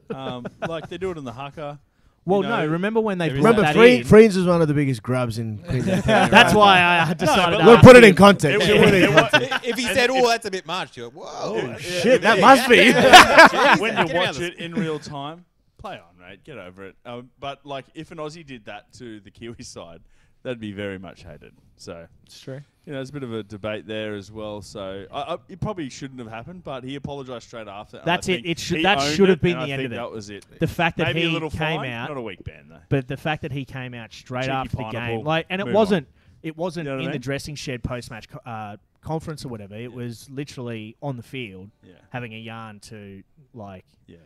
Um, 0.10 0.48
like 0.67 0.89
they 0.89 0.98
do 0.98 1.12
it 1.12 1.19
in 1.19 1.24
the 1.24 1.33
haka. 1.33 1.79
Well, 2.25 2.42
know, 2.42 2.65
no. 2.65 2.65
Remember 2.68 3.01
when 3.01 3.18
they 3.18 3.27
brought 3.30 3.38
Remember, 3.38 3.62
that 3.63 3.75
Free, 3.75 3.98
in? 3.98 4.03
Friends 4.06 4.38
was 4.38 4.46
one 4.48 4.62
of 4.62 4.68
the 4.68 4.74
biggest 4.74 5.03
grubs 5.03 5.38
in 5.39 5.58
Queensland. 5.68 6.03
That's 6.03 6.53
why 6.53 6.80
I 6.82 7.13
decided. 7.18 7.58
to 7.60 7.65
we'll 7.65 7.75
ask 7.77 7.86
put 7.86 7.96
it 7.98 8.03
in 8.03 8.15
context. 8.15 8.65
It- 8.68 8.80
We'll 8.80 8.94
it 8.94 9.03
it- 9.44 9.51
if 9.65 9.77
he 9.77 9.86
said, 9.88 10.10
"Oh, 10.10 10.27
that's 10.30 10.46
a 10.46 10.51
bit 10.51 10.65
much," 10.65 10.96
you're 10.98 11.08
like, 11.08 11.15
"Whoa, 11.15 11.74
Oh, 11.74 11.77
shit, 11.77 12.22
that 12.22 12.39
must 12.39 12.70
be. 12.70 12.75
Jeez, 12.94 13.80
when 13.80 14.08
you 14.08 14.13
watch 14.15 14.39
it 14.39 14.56
in 14.56 14.74
real 14.74 15.00
time, 15.00 15.46
play 15.77 15.96
on, 15.96 16.18
mate. 16.20 16.44
Get 16.44 16.58
over 16.58 16.88
it. 16.88 16.96
Um, 17.06 17.30
but 17.39 17.65
like, 17.65 17.86
if 17.94 18.12
an 18.12 18.18
Aussie 18.20 18.46
did 18.46 18.65
that 18.65 18.92
to 18.94 19.20
the 19.20 19.32
Kiwi 19.32 19.63
side, 19.63 20.00
that'd 20.43 20.59
be 20.59 20.71
very 20.71 21.00
much 21.00 21.23
hated. 21.23 21.53
So 21.77 22.05
It's 22.25 22.39
true. 22.39 22.62
you 22.85 22.93
know, 22.93 23.00
there's 23.00 23.09
a 23.09 23.13
bit 23.13 23.23
of 23.23 23.33
a 23.33 23.43
debate 23.43 23.88
there 23.88 24.13
as 24.13 24.31
well. 24.31 24.62
So 24.62 25.05
I, 25.12 25.21
I, 25.33 25.38
it 25.50 25.59
probably 25.59 25.89
shouldn't 25.89 26.19
have 26.19 26.29
happened, 26.29 26.63
but 26.63 26.83
he 26.83 26.95
apologised 26.95 27.47
straight 27.47 27.67
after. 27.67 28.01
That's 28.05 28.29
it. 28.29 28.45
It 28.45 28.59
should- 28.59 28.85
that 28.85 29.01
should 29.01 29.29
have 29.29 29.41
been 29.41 29.57
the 29.57 29.63
I 29.65 29.69
end 29.69 29.81
of 29.85 29.91
it. 29.91 29.95
That 29.95 30.12
was 30.12 30.29
it. 30.29 30.45
The 30.59 30.67
fact 30.67 30.97
that 30.97 31.07
Maybe 31.07 31.21
he 31.21 31.27
a 31.27 31.31
little 31.31 31.50
came 31.50 31.79
fine, 31.79 31.91
out, 31.91 32.09
not 32.09 32.17
a 32.17 32.21
week 32.21 32.43
ban 32.43 32.67
though. 32.69 32.77
but 32.89 33.07
the 33.07 33.17
fact 33.17 33.41
that 33.41 33.51
he 33.51 33.65
came 33.65 33.93
out 33.93 34.13
straight 34.13 34.41
Cheeky 34.43 34.51
after 34.51 34.77
the 34.77 34.89
game, 34.91 35.23
like, 35.25 35.47
and 35.50 35.59
it 35.62 35.67
wasn't, 35.67 36.07
it 36.43 36.55
wasn't 36.55 36.85
You 36.85 36.91
know 36.91 36.97
what 36.97 37.03
I 37.03 37.05
in 37.07 37.12
the 37.13 37.19
dressing 37.19 37.55
shed 37.55 37.83
post-match 37.83 38.29
co- 38.29 38.39
uh, 38.45 38.77
conference 39.01 39.43
or 39.45 39.50
whatever. 39.50 39.75
It 39.75 39.91
was 39.91 40.29
literally 40.29 40.95
on 41.01 41.17
the 41.17 41.23
field 41.23 41.69
Yeah, 41.83 41.93
having 42.12 42.33
a 42.33 42.38
yarn 42.38 42.79
to 42.81 43.23
like 43.53 43.85
yeah. 44.07 44.17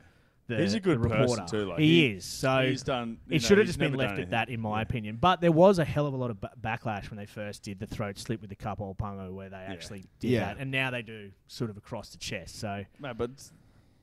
The, 0.47 0.57
He's 0.57 0.73
a 0.75 0.79
good 0.79 0.99
reporter. 1.01 1.43
too, 1.45 1.65
like, 1.65 1.79
he, 1.79 1.85
he- 1.85 2.15
is. 2.15 2.23
So 2.25 2.65
he's 2.65 2.81
done. 2.81 3.17
it 3.27 3.31
know, 3.33 3.37
should 3.39 3.57
have 3.57 3.67
just 3.67 3.79
been 3.79 3.93
left 3.95 4.17
at 4.17 4.29
that, 4.29 4.47
in 4.49 4.61
my 4.61 4.77
Yeah. 4.77 4.83
opinion. 4.83 5.17
But 5.19 5.41
there 5.41 5.51
was 5.51 5.77
a 5.77 5.83
hell 5.85 6.07
of 6.07 6.13
a 6.13 6.17
lot 6.17 6.29
of 6.31 6.39
ba- 6.39 6.51
backlash 6.61 7.09
when 7.09 7.17
they 7.17 7.25
first 7.25 7.63
did 7.63 7.79
the 7.79 7.85
throat 7.85 8.17
slit 8.17 8.39
with 8.39 8.49
the 8.49 8.55
Kapa 8.55 8.81
o 8.81 8.93
Pango, 8.93 9.33
where 9.33 9.49
they 9.49 9.57
actually 9.57 10.05
did 10.21 10.31
Yeah. 10.31 10.39
that, 10.45 10.57
and 10.59 10.71
now 10.71 10.89
they 10.89 11.01
do 11.01 11.31
sort 11.47 11.69
of 11.69 11.75
across 11.75 12.09
the 12.09 12.17
chest. 12.17 12.59
So 12.59 12.85
No, 12.99 13.13
but 13.13 13.29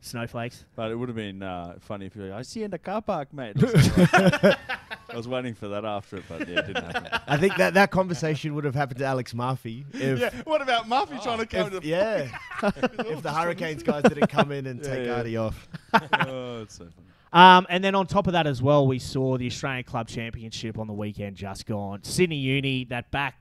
snowflakes. 0.03 0.67
but 0.77 0.91
it 0.91 0.97
would 0.97 1.09
have 1.09 1.17
been 1.17 1.43
uh, 1.43 1.77
funny 1.81 2.05
if 2.07 2.15
you 2.15 2.23
were 2.23 2.29
like, 2.29 2.41
I 2.41 2.43
see 2.43 2.61
you 2.61 2.67
in 2.67 2.71
the 2.71 2.79
car 2.79 3.01
park, 3.01 3.33
mate. 3.33 3.57
or 5.09 5.15
something 5.15 5.15
like 5.15 5.15
that. 5.15 5.15
I 5.15 5.17
was 5.17 5.29
waiting 5.29 5.55
for 5.55 5.69
that 5.69 5.85
after 5.85 6.17
it, 6.17 6.25
but 6.29 6.49
yeah, 6.49 6.59
it 6.61 6.67
didn't 6.67 6.85
happen. 6.93 7.21
I 7.27 7.37
think 7.37 7.57
that 7.57 7.75
that 7.75 7.91
conversation 7.91 8.55
would 8.55 8.65
have 8.65 8.75
happened 8.75 8.99
to 8.99 9.05
Alex 9.05 9.35
Murphy 9.35 9.85
if, 9.93 10.19
yeah. 10.19 10.31
What 10.45 10.63
about 10.63 10.89
Murphy 10.89 11.19
trying 11.23 11.39
to 11.39 11.47
come 11.47 11.73
if 11.73 11.83
to 11.83 11.89
yeah, 11.89 12.29
if 12.63 13.23
the 13.23 13.33
Hurricanes 13.33 13.83
guys 13.83 14.03
didn't 14.05 14.29
come 14.29 14.53
in 14.53 14.67
and 14.67 14.81
Yeah, 14.85 14.95
take 14.95 15.07
yeah. 15.07 15.23
Ardie 15.23 15.41
off. 15.41 15.69
oh, 16.29 16.63
it's 16.63 16.77
so 16.77 16.85
funny. 16.85 17.09
Um, 17.33 17.67
and 17.69 17.83
then 17.83 17.97
on 17.97 18.07
top 18.07 18.29
of 18.29 18.35
that 18.35 18.47
as 18.47 18.63
well, 18.63 18.87
we 18.87 19.01
saw 19.01 19.37
the 19.37 19.47
Australian 19.47 19.83
Club 19.85 20.07
Championship 20.07 20.79
on 20.79 20.87
the 20.87 20.93
weekend 20.93 21.35
just 21.37 21.67
gone. 21.67 22.05
Sydney 22.05 22.37
Uni, 22.37 22.85
that 22.85 23.11
back 23.11 23.41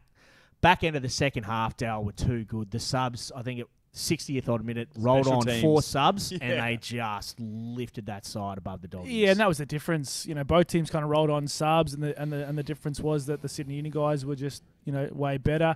back 0.62 0.84
end 0.84 0.96
of 0.96 1.01
the 1.03 1.10
second 1.10 1.43
half, 1.43 1.77
Dal 1.77 2.03
were 2.03 2.12
too 2.12 2.43
good. 2.46 2.72
The 2.72 2.79
subs, 2.79 3.32
I 3.36 3.43
think 3.43 3.60
it 3.60 3.67
60th 3.93 4.50
odd 4.50 4.65
minute, 4.65 4.89
rolled 4.97 5.25
Special 5.25 5.39
on 5.39 5.45
teams. 5.45 5.62
four 5.62 5.81
subs, 5.81 6.31
and 6.41 6.41
they 6.41 6.77
just 6.81 7.39
lifted 7.39 8.07
that 8.07 8.25
side 8.25 8.57
above 8.57 8.81
the 8.81 8.88
Dolphins. 8.88 9.13
Yeah, 9.13 9.29
and 9.31 9.39
that 9.39 9.47
was 9.47 9.59
the 9.59 9.65
difference. 9.65 10.25
You 10.25 10.33
know, 10.35 10.43
both 10.43 10.67
teams 10.67 10.89
kind 10.89 11.03
of 11.03 11.12
rolled 11.12 11.29
on 11.29 11.47
subs, 11.47 11.93
and 11.93 12.01
the 12.01 12.19
and 12.19 12.31
the 12.33 12.47
and 12.47 12.57
the 12.57 12.63
difference 12.63 13.00
was 13.00 13.27
that 13.27 13.41
the 13.41 13.50
Sydney 13.50 13.75
Uni 13.75 13.89
guys 13.89 14.25
were 14.25 14.35
just 14.35 14.63
you 14.85 14.91
know 14.93 15.07
way 15.12 15.38
better. 15.38 15.75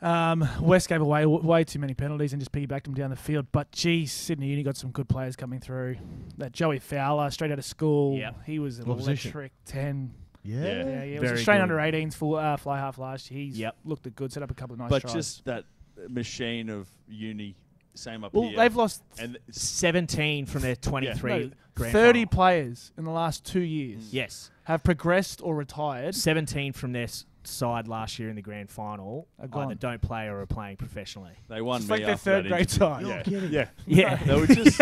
Um, 0.00 0.48
West 0.60 0.88
gave 0.88 1.00
away 1.00 1.22
w- 1.22 1.42
way 1.44 1.64
too 1.64 1.80
many 1.80 1.92
penalties 1.92 2.32
and 2.32 2.40
just 2.40 2.52
piggybacked 2.52 2.84
them 2.84 2.94
down 2.94 3.10
the 3.10 3.16
field. 3.16 3.46
But 3.50 3.72
geez, 3.72 4.12
Sydney 4.12 4.46
Uni 4.46 4.62
got 4.62 4.76
some 4.76 4.92
good 4.92 5.08
players 5.08 5.34
coming 5.34 5.58
through. 5.58 5.96
That 6.36 6.52
Joey 6.52 6.78
Fowler, 6.78 7.30
straight 7.32 7.50
out 7.50 7.58
of 7.58 7.64
school, 7.64 8.16
Yep. 8.16 8.44
he 8.46 8.60
was 8.60 8.78
an 8.78 8.84
What 8.86 8.98
position? 8.98 9.30
electric 9.32 9.52
ten. 9.64 10.14
Yeah. 10.44 10.60
Yeah. 10.60 10.64
Yeah, 10.66 10.84
yeah, 10.84 11.00
it 11.02 11.20
was 11.20 11.28
Very 11.30 11.38
Australian 11.40 11.68
good. 11.68 11.74
under 11.80 11.98
18s 11.98 12.14
full 12.14 12.36
uh, 12.36 12.56
fly 12.56 12.78
half 12.78 12.96
last 12.98 13.28
year. 13.32 13.44
He's 13.46 13.58
Yep. 13.58 13.76
looked 13.84 14.14
good, 14.14 14.32
set 14.32 14.44
up 14.44 14.52
a 14.52 14.54
couple 14.54 14.74
of 14.74 14.78
nice 14.78 14.88
but 14.90 15.02
tries. 15.02 15.14
just 15.14 15.44
that 15.46 15.64
machine 16.08 16.68
of 16.70 16.88
uni, 17.08 17.56
same 17.94 18.24
up 18.24 18.32
well, 18.34 18.48
here. 18.48 18.56
they've 18.56 18.76
lost 18.76 19.02
and 19.18 19.32
th- 19.32 19.42
17 19.50 20.46
from 20.46 20.62
their 20.62 20.76
23 20.76 21.30
no, 21.30 21.50
grand 21.74 21.92
30 21.92 22.18
final. 22.20 22.30
players 22.30 22.92
in 22.96 23.04
the 23.04 23.10
last 23.10 23.44
two 23.44 23.60
years 23.60 24.04
mm. 24.04 24.08
Yes. 24.12 24.50
have 24.64 24.84
progressed 24.84 25.40
or 25.42 25.54
retired. 25.56 26.14
17 26.14 26.72
from 26.72 26.92
their 26.92 27.08
side 27.44 27.88
last 27.88 28.18
year 28.18 28.28
in 28.28 28.36
the 28.36 28.42
grand 28.42 28.68
final 28.70 29.26
Are 29.40 29.48
either 29.62 29.74
don't 29.74 30.02
play 30.02 30.26
or 30.26 30.40
are 30.40 30.46
playing 30.46 30.76
professionally. 30.76 31.32
they 31.48 31.60
won 31.62 31.80
It's 31.80 31.88
me 31.90 31.96
like 31.96 32.06
their 32.06 32.16
third 32.16 32.46
grade 32.46 32.68
time. 32.68 33.04
side. 33.04 33.06
Yeah, 33.06 33.22
You're 33.26 33.40
kidding. 33.40 33.52
yeah. 33.52 33.68
Yeah. 33.86 34.22
They 34.26 34.40
were 34.40 34.46
just, 34.46 34.80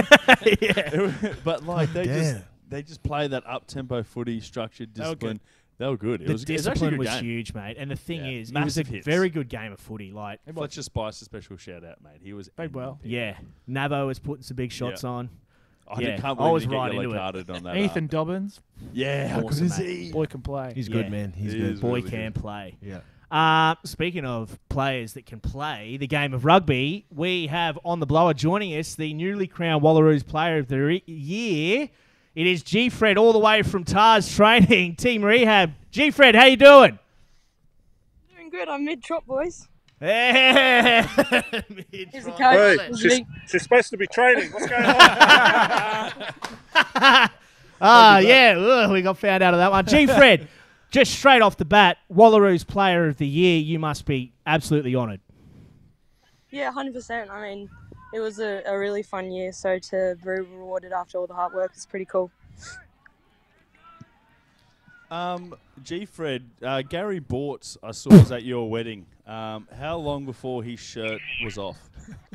yeah. 0.61 1.35
but 1.45 1.65
like 1.65 1.93
they 1.93 2.05
just 2.07 2.37
they 2.69 2.83
just 2.83 3.03
play 3.03 3.29
that 3.29 3.47
up 3.47 3.67
tempo 3.67 4.03
footy, 4.03 4.41
structured 4.41 4.95
They 4.95 5.03
were 5.03 5.15
discipline. 5.15 5.41
They 5.79 5.87
were 5.87 5.97
good. 5.97 6.23
It 6.23 6.27
The 6.27 6.33
was, 6.33 6.43
it 6.45 6.53
was 6.53 6.65
discipline 6.65 6.97
was 6.97 7.09
huge, 7.21 7.53
mate. 7.53 7.77
And 7.79 7.91
the 7.91 7.97
thing 7.97 8.25
Yeah. 8.25 8.31
is, 8.41 8.51
it 8.51 8.55
was 8.55 8.63
a 8.63 8.65
Massive 8.65 8.87
hits. 8.87 9.05
very 9.07 9.29
good 9.29 9.49
game 9.49 9.73
of 9.73 9.79
footy. 9.81 10.11
Like, 10.13 10.41
Fletcher 10.53 10.83
Spice, 10.83 11.21
a 11.21 11.25
special 11.27 11.57
shout 11.59 11.85
out, 11.85 12.03
mate. 12.03 12.21
He 12.23 12.33
was 12.33 12.49
Played 12.49 12.75
well. 12.75 12.99
MVP. 13.05 13.11
yeah, 13.11 13.37
Navo 13.69 14.07
was 14.07 14.19
putting 14.19 14.43
some 14.43 14.57
big 14.57 14.73
shots 14.73 15.03
Yeah. 15.03 15.11
on. 15.11 15.31
I 15.89 16.01
Yeah. 16.01 16.07
didn't- 16.07 16.21
can't 16.23 16.39
I 16.41 16.43
believe 16.43 16.53
was 16.55 16.63
he 16.65 16.69
get 16.71 16.77
right 16.77 16.93
yellow 16.93 17.03
into 17.05 17.15
it. 17.15 17.19
carded 17.19 17.51
on 17.51 17.63
that. 17.65 17.77
Ethan 17.77 18.05
uh, 18.05 18.09
Dobbins, 18.09 18.61
yeah, 18.93 19.29
how 19.29 19.43
Awesome, 19.43 19.67
good 19.69 19.73
is 19.73 19.79
mate. 19.79 19.87
he? 19.99 20.13
boy 20.13 20.27
can 20.27 20.41
play. 20.43 20.73
He's 20.75 20.89
Yeah. 20.89 20.95
good, 20.95 21.11
man. 21.11 21.33
He's 21.33 21.53
He 21.53 21.59
good. 21.61 21.81
Boy 21.81 21.97
really 21.97 22.11
can 22.11 22.33
good. 22.33 22.41
play. 22.43 22.77
Yeah. 22.83 23.01
Uh, 23.31 23.75
speaking 23.85 24.25
of 24.25 24.59
players 24.69 25.13
that 25.13 25.27
can 25.27 25.41
play 25.41 25.97
the 25.97 26.07
game 26.07 26.33
of 26.33 26.45
rugby, 26.45 27.07
we 27.11 27.49
have 27.49 27.79
on 27.85 28.01
the 28.01 28.07
blower 28.07 28.33
joining 28.35 28.73
us 28.79 28.95
the 28.95 29.13
newly 29.15 29.47
crowned 29.47 29.83
Wallaroos 29.83 30.25
Player 30.27 30.59
of 30.59 30.69
the 30.69 30.79
Re- 30.81 31.03
Year. 31.07 31.89
It 32.37 32.47
is 32.47 32.63
G 32.63 32.91
Fred 32.91 33.17
all 33.17 33.33
the 33.33 33.39
way 33.39 33.63
from 33.63 33.83
Tars 33.83 34.33
Training 34.33 34.95
Team 34.99 35.25
Rehab. 35.25 35.73
G 35.91 36.11
Fred, 36.11 36.35
how 36.35 36.45
you 36.45 36.59
doing? 36.59 36.99
Doing 38.37 38.51
good. 38.51 38.69
I'm 38.69 38.85
mid 38.85 39.03
trot, 39.03 39.27
boys. 39.27 39.67
Hey! 39.99 41.03
Here's 41.91 42.27
a 42.27 42.29
Mid-trot. 42.29 42.39
coach. 42.39 42.81
Hey, 42.81 42.89
she's, 42.99 43.21
she's 43.49 43.63
supposed 43.63 43.89
to 43.89 43.97
be 43.97 44.07
training. 44.09 44.51
What's 44.53 44.67
going 44.67 44.85
on? 44.85 46.13
Ah, 47.79 48.19
yeah, 48.19 48.55
ugh, 48.59 48.91
we 48.91 49.01
got 49.03 49.17
found 49.19 49.43
out 49.43 49.53
of 49.55 49.59
that 49.59 49.71
one. 49.71 49.85
G 49.87 50.07
Fred, 50.07 50.49
just 50.91 51.13
straight 51.13 51.41
off 51.43 51.57
the 51.59 51.65
bat, 51.67 51.97
Wallaroos 52.13 52.67
Player 52.67 53.07
of 53.07 53.17
the 53.19 53.27
Year, 53.27 53.59
you 53.59 53.79
must 53.79 54.05
be 54.07 54.33
absolutely 54.47 54.95
honoured. 54.97 55.21
Yeah, 56.51 56.71
100%. 56.73 57.29
I 57.31 57.43
mean, 57.43 57.71
it 58.13 58.21
was 58.21 58.39
a, 58.39 58.63
a 58.67 58.79
really 58.79 59.03
fun 59.03 59.31
year, 59.31 59.53
so 59.53 59.79
to 59.79 60.17
be 60.23 60.31
rewarded 60.31 60.93
after 60.93 61.19
all 61.19 61.27
the 61.27 61.35
hard 61.35 61.53
work 61.53 61.73
is 61.77 61.87
pretty 61.87 62.05
cool. 62.05 62.31
Um, 65.11 65.55
G 65.83 66.05
Fred, 66.05 66.49
uh, 66.63 66.83
Gary 66.83 67.21
Bortz, 67.21 67.77
I 67.83 67.93
saw 67.93 68.11
was 68.11 68.33
at 68.33 68.43
your 68.43 68.69
wedding. 68.69 69.07
Um, 69.27 69.69
how 69.77 69.99
long 69.99 70.25
before 70.25 70.63
his 70.63 70.81
shirt 70.81 71.21
was 71.45 71.59
off? 71.59 71.79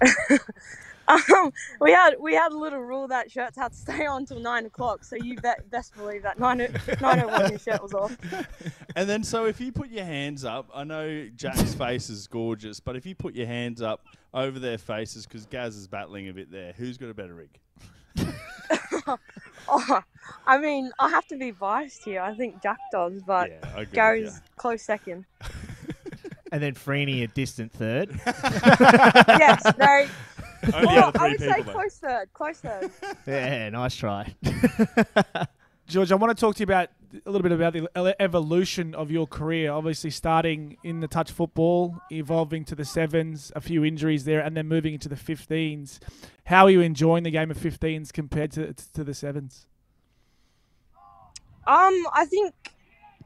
Um, 1.07 1.51
we 1.79 1.91
had 1.91 2.15
we 2.19 2.33
had 2.33 2.51
a 2.51 2.57
little 2.57 2.79
rule 2.79 3.07
that 3.09 3.31
shirts 3.31 3.57
had 3.57 3.71
to 3.73 3.77
stay 3.77 4.05
on 4.05 4.25
till 4.25 4.39
nine 4.39 4.65
o'clock, 4.65 5.03
so 5.03 5.15
you 5.15 5.35
bet, 5.37 5.69
best 5.69 5.95
believe 5.95 6.23
that 6.23 6.39
nine 6.39 6.61
o- 6.61 6.67
nine 7.01 7.19
oh 7.21 7.27
one 7.27 7.51
his 7.51 7.63
shirt 7.63 7.81
was 7.81 7.93
off. 7.93 8.15
And 8.95 9.07
then, 9.09 9.23
so 9.23 9.45
if 9.45 9.61
you 9.61 9.71
put 9.71 9.89
your 9.89 10.03
hands 10.03 10.43
up, 10.43 10.69
I 10.75 10.83
know 10.83 11.29
Jack's 11.33 11.73
face 11.73 12.09
is 12.09 12.27
gorgeous, 12.27 12.81
but 12.81 12.97
if 12.97 13.05
you 13.05 13.15
put 13.15 13.35
your 13.35 13.47
hands 13.47 13.81
up 13.81 14.01
over 14.33 14.59
their 14.59 14.77
faces, 14.77 15.25
because 15.25 15.45
Gaz 15.45 15.77
is 15.77 15.87
battling 15.87 16.27
a 16.27 16.33
bit 16.33 16.51
there, 16.51 16.73
who's 16.73 16.97
got 16.97 17.09
a 17.09 17.13
better 17.13 17.33
rig? 17.33 17.59
Oh, 19.67 20.01
I 20.45 20.57
mean, 20.57 20.91
I 20.99 21.09
have 21.09 21.25
to 21.27 21.37
be 21.37 21.51
biased 21.51 22.03
here. 22.03 22.21
I 22.21 22.33
think 22.35 22.61
Jack 22.61 22.77
does, 22.91 23.21
but 23.23 23.49
yeah, 23.49 23.57
I 23.63 23.67
agree 23.67 23.79
with 23.81 23.91
Gary's 23.93 24.41
close 24.57 24.81
second. 24.83 25.25
And 26.51 26.61
then 26.61 26.73
Freeney 26.73 27.23
a 27.23 27.27
distant 27.27 27.71
third. 27.71 28.19
yes, 28.25 29.63
very. 29.77 30.07
You. 30.63 30.73
Only 30.73 30.95
Well, 30.95 30.97
out 30.97 31.09
of 31.09 31.15
I 31.17 31.27
three 31.27 31.31
would 31.31 31.41
say 31.41 31.55
people, 31.57 31.73
though. 31.73 31.73
close 31.73 31.97
third. 31.97 32.33
Close 32.33 32.59
third. 32.59 32.91
yeah, 33.27 33.69
nice 33.69 33.95
try. 33.95 34.35
George, 35.87 36.11
I 36.11 36.15
want 36.15 36.35
to 36.35 36.39
talk 36.39 36.55
to 36.55 36.59
you 36.59 36.65
about 36.65 36.89
a 37.25 37.31
little 37.31 37.43
bit 37.43 37.51
about 37.51 37.73
the 37.73 38.15
evolution 38.21 38.95
of 38.95 39.11
your 39.11 39.27
career. 39.27 39.71
Obviously, 39.71 40.09
starting 40.09 40.77
in 40.83 41.01
the 41.01 41.07
touch 41.07 41.31
football, 41.31 41.99
evolving 42.11 42.63
to 42.65 42.75
the 42.75 42.85
sevens, 42.85 43.51
a 43.55 43.61
few 43.61 43.83
injuries 43.83 44.23
there, 44.23 44.39
and 44.39 44.55
then 44.55 44.67
moving 44.67 44.93
into 44.93 45.09
the 45.09 45.15
15s. 45.15 45.99
How 46.45 46.65
are 46.65 46.69
you 46.69 46.81
enjoying 46.81 47.23
the 47.23 47.31
game 47.31 47.51
of 47.51 47.57
15s 47.57 48.13
compared 48.13 48.51
to 48.53 48.73
to 48.93 49.03
the 49.03 49.13
sevens? 49.13 49.67
Um, 51.67 52.05
I 52.13 52.25
think, 52.25 52.53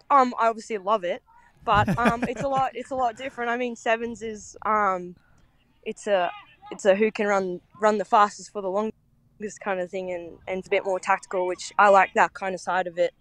um, 0.09 0.33
I 0.39 0.47
obviously 0.47 0.77
love 0.77 1.03
it, 1.03 1.23
but 1.63 1.95
um, 1.97 2.23
it's 2.27 2.41
a 2.43 2.47
lot. 2.47 2.71
It's 2.75 2.91
a 2.91 2.95
lot 2.95 3.15
different. 3.15 3.49
I 3.51 3.57
mean, 3.57 3.75
sevens 3.75 4.21
is 4.21 4.57
um, 4.65 5.15
it's 5.83 6.07
a 6.07 6.31
it's 6.71 6.85
a 6.85 6.95
who 6.95 7.11
can 7.11 7.27
run 7.27 7.61
run 7.79 7.97
the 7.97 8.05
fastest 8.05 8.51
for 8.51 8.61
the 8.61 8.69
longest 8.69 9.59
kind 9.63 9.79
of 9.79 9.89
thing, 9.89 10.11
and 10.11 10.37
and 10.47 10.59
it's 10.59 10.67
a 10.67 10.71
bit 10.71 10.85
more 10.85 10.99
tactical, 10.99 11.45
which 11.47 11.71
I 11.77 11.89
like 11.89 12.13
that 12.13 12.33
kind 12.33 12.53
of 12.53 12.61
side 12.61 12.87
of 12.87 12.97
it. 12.97 13.13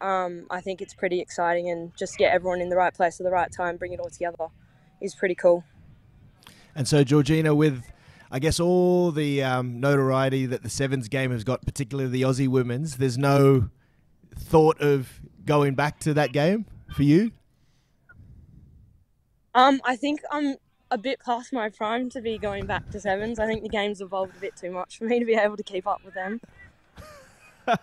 Um, 0.00 0.46
I 0.50 0.60
think 0.60 0.80
it's 0.80 0.94
pretty 0.94 1.20
exciting, 1.20 1.70
and 1.70 1.92
just 1.96 2.16
get 2.16 2.32
everyone 2.32 2.60
in 2.60 2.68
the 2.68 2.76
right 2.76 2.94
place 2.94 3.20
at 3.20 3.24
the 3.24 3.30
right 3.30 3.50
time, 3.52 3.76
bring 3.76 3.92
it 3.92 4.00
all 4.00 4.10
together, 4.10 4.46
is 5.00 5.14
pretty 5.14 5.34
cool. 5.34 5.64
And 6.74 6.86
so, 6.86 7.04
Georgina, 7.04 7.54
with 7.54 7.84
I 8.30 8.38
guess 8.38 8.60
all 8.60 9.10
the 9.10 9.42
um, 9.42 9.80
notoriety 9.80 10.46
that 10.46 10.62
the 10.62 10.70
sevens 10.70 11.08
game 11.08 11.32
has 11.32 11.42
got, 11.42 11.62
particularly 11.62 12.10
the 12.10 12.22
Aussie 12.22 12.48
women's, 12.48 12.96
there's 12.96 13.18
no 13.18 13.70
thought 14.38 14.80
of 14.80 15.20
going 15.44 15.74
back 15.74 15.98
to 16.00 16.14
that 16.14 16.32
game 16.32 16.66
for 16.94 17.02
you. 17.02 17.32
Um, 19.54 19.80
I 19.84 19.96
think 19.96 20.20
I'm 20.30 20.56
a 20.90 20.98
bit 20.98 21.20
past 21.24 21.52
my 21.52 21.68
prime 21.68 22.08
to 22.10 22.20
be 22.20 22.38
going 22.38 22.66
back 22.66 22.88
to 22.90 23.00
sevens. 23.00 23.38
I 23.38 23.46
think 23.46 23.62
the 23.62 23.68
game's 23.68 24.00
evolved 24.00 24.36
a 24.36 24.40
bit 24.40 24.56
too 24.56 24.70
much 24.70 24.98
for 24.98 25.04
me 25.04 25.18
to 25.18 25.24
be 25.24 25.34
able 25.34 25.56
to 25.56 25.62
keep 25.62 25.86
up 25.86 26.04
with 26.04 26.14
them. 26.14 26.40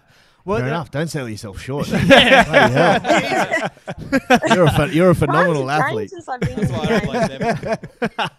Well, 0.46 0.60
Fair 0.60 0.68
enough. 0.70 0.92
Don't 0.92 1.10
sell 1.10 1.28
yourself 1.28 1.60
short. 1.60 1.88
Bloody 1.90 2.08
you're 4.56 4.66
a 4.66 4.72
ph- 4.72 4.94
you're 4.94 5.10
a 5.10 5.16
phenomenal 5.16 5.70
athlete. 5.70 6.10
changed 6.10 6.26
Since 6.26 6.30
I've 6.30 6.40
been 6.40 6.52
in 6.52 6.60
That's 6.68 6.72
why 6.72 6.80
I 6.80 6.86
the 6.86 6.90
don't 6.90 7.02
game. 7.28 7.40
blame 8.00 8.10
them. 8.16 8.30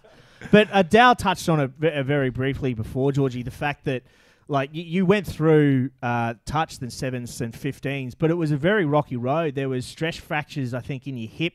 But 0.50 0.68
uh, 0.72 0.82
Dow 0.84 1.12
touched 1.12 1.50
on 1.50 1.60
it 1.60 1.70
ve- 1.78 1.92
uh, 1.92 2.02
very 2.02 2.30
briefly 2.30 2.72
before, 2.72 3.12
Georgie, 3.12 3.42
the 3.42 3.50
fact 3.50 3.84
that 3.84 4.04
like 4.48 4.70
you, 4.72 4.84
you 4.84 5.04
went 5.04 5.26
through 5.26 5.90
uh, 6.02 6.32
touch 6.46 6.78
then 6.78 6.88
sevens 6.88 7.38
and 7.42 7.52
15s, 7.52 8.14
but 8.18 8.30
it 8.30 8.38
was 8.38 8.52
a 8.52 8.56
very 8.56 8.86
rocky 8.86 9.16
road. 9.16 9.54
There 9.54 9.68
was 9.68 9.84
stress 9.84 10.16
fractures, 10.16 10.72
I 10.72 10.80
think, 10.80 11.06
in 11.06 11.18
your 11.18 11.28
hip 11.28 11.52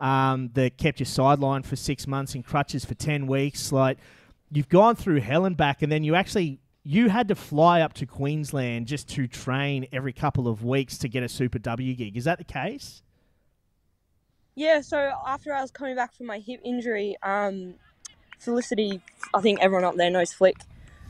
um, 0.00 0.50
that 0.54 0.76
kept 0.78 1.00
you 1.00 1.06
sidelined 1.06 1.64
for 1.64 1.76
six 1.76 2.06
months 2.06 2.34
and 2.34 2.44
crutches 2.44 2.84
for 2.84 2.94
10 2.94 3.26
weeks. 3.26 3.72
Like 3.72 3.98
you've 4.50 4.68
gone 4.68 4.96
through 4.96 5.20
hell 5.20 5.44
and 5.44 5.56
back, 5.56 5.82
and 5.82 5.90
then 5.90 6.04
you 6.04 6.14
actually 6.14 6.60
you 6.84 7.08
had 7.08 7.28
to 7.28 7.34
fly 7.34 7.82
up 7.82 7.92
to 7.94 8.06
Queensland 8.06 8.86
just 8.86 9.08
to 9.10 9.26
train 9.26 9.86
every 9.92 10.12
couple 10.12 10.48
of 10.48 10.64
weeks 10.64 10.96
to 10.98 11.08
get 11.08 11.22
a 11.22 11.28
Super 11.28 11.58
W 11.58 11.94
gig. 11.94 12.16
Is 12.16 12.24
that 12.24 12.38
the 12.38 12.44
case? 12.44 13.02
Yeah, 14.54 14.80
so 14.80 15.12
after 15.26 15.54
I 15.54 15.60
was 15.60 15.70
coming 15.70 15.94
back 15.94 16.14
from 16.14 16.26
my 16.26 16.38
hip 16.38 16.60
injury, 16.64 17.16
um, 17.22 17.74
Felicity, 18.38 19.00
I 19.34 19.40
think 19.40 19.60
everyone 19.60 19.84
up 19.84 19.96
there 19.96 20.10
knows 20.10 20.32
Flick. 20.32 20.56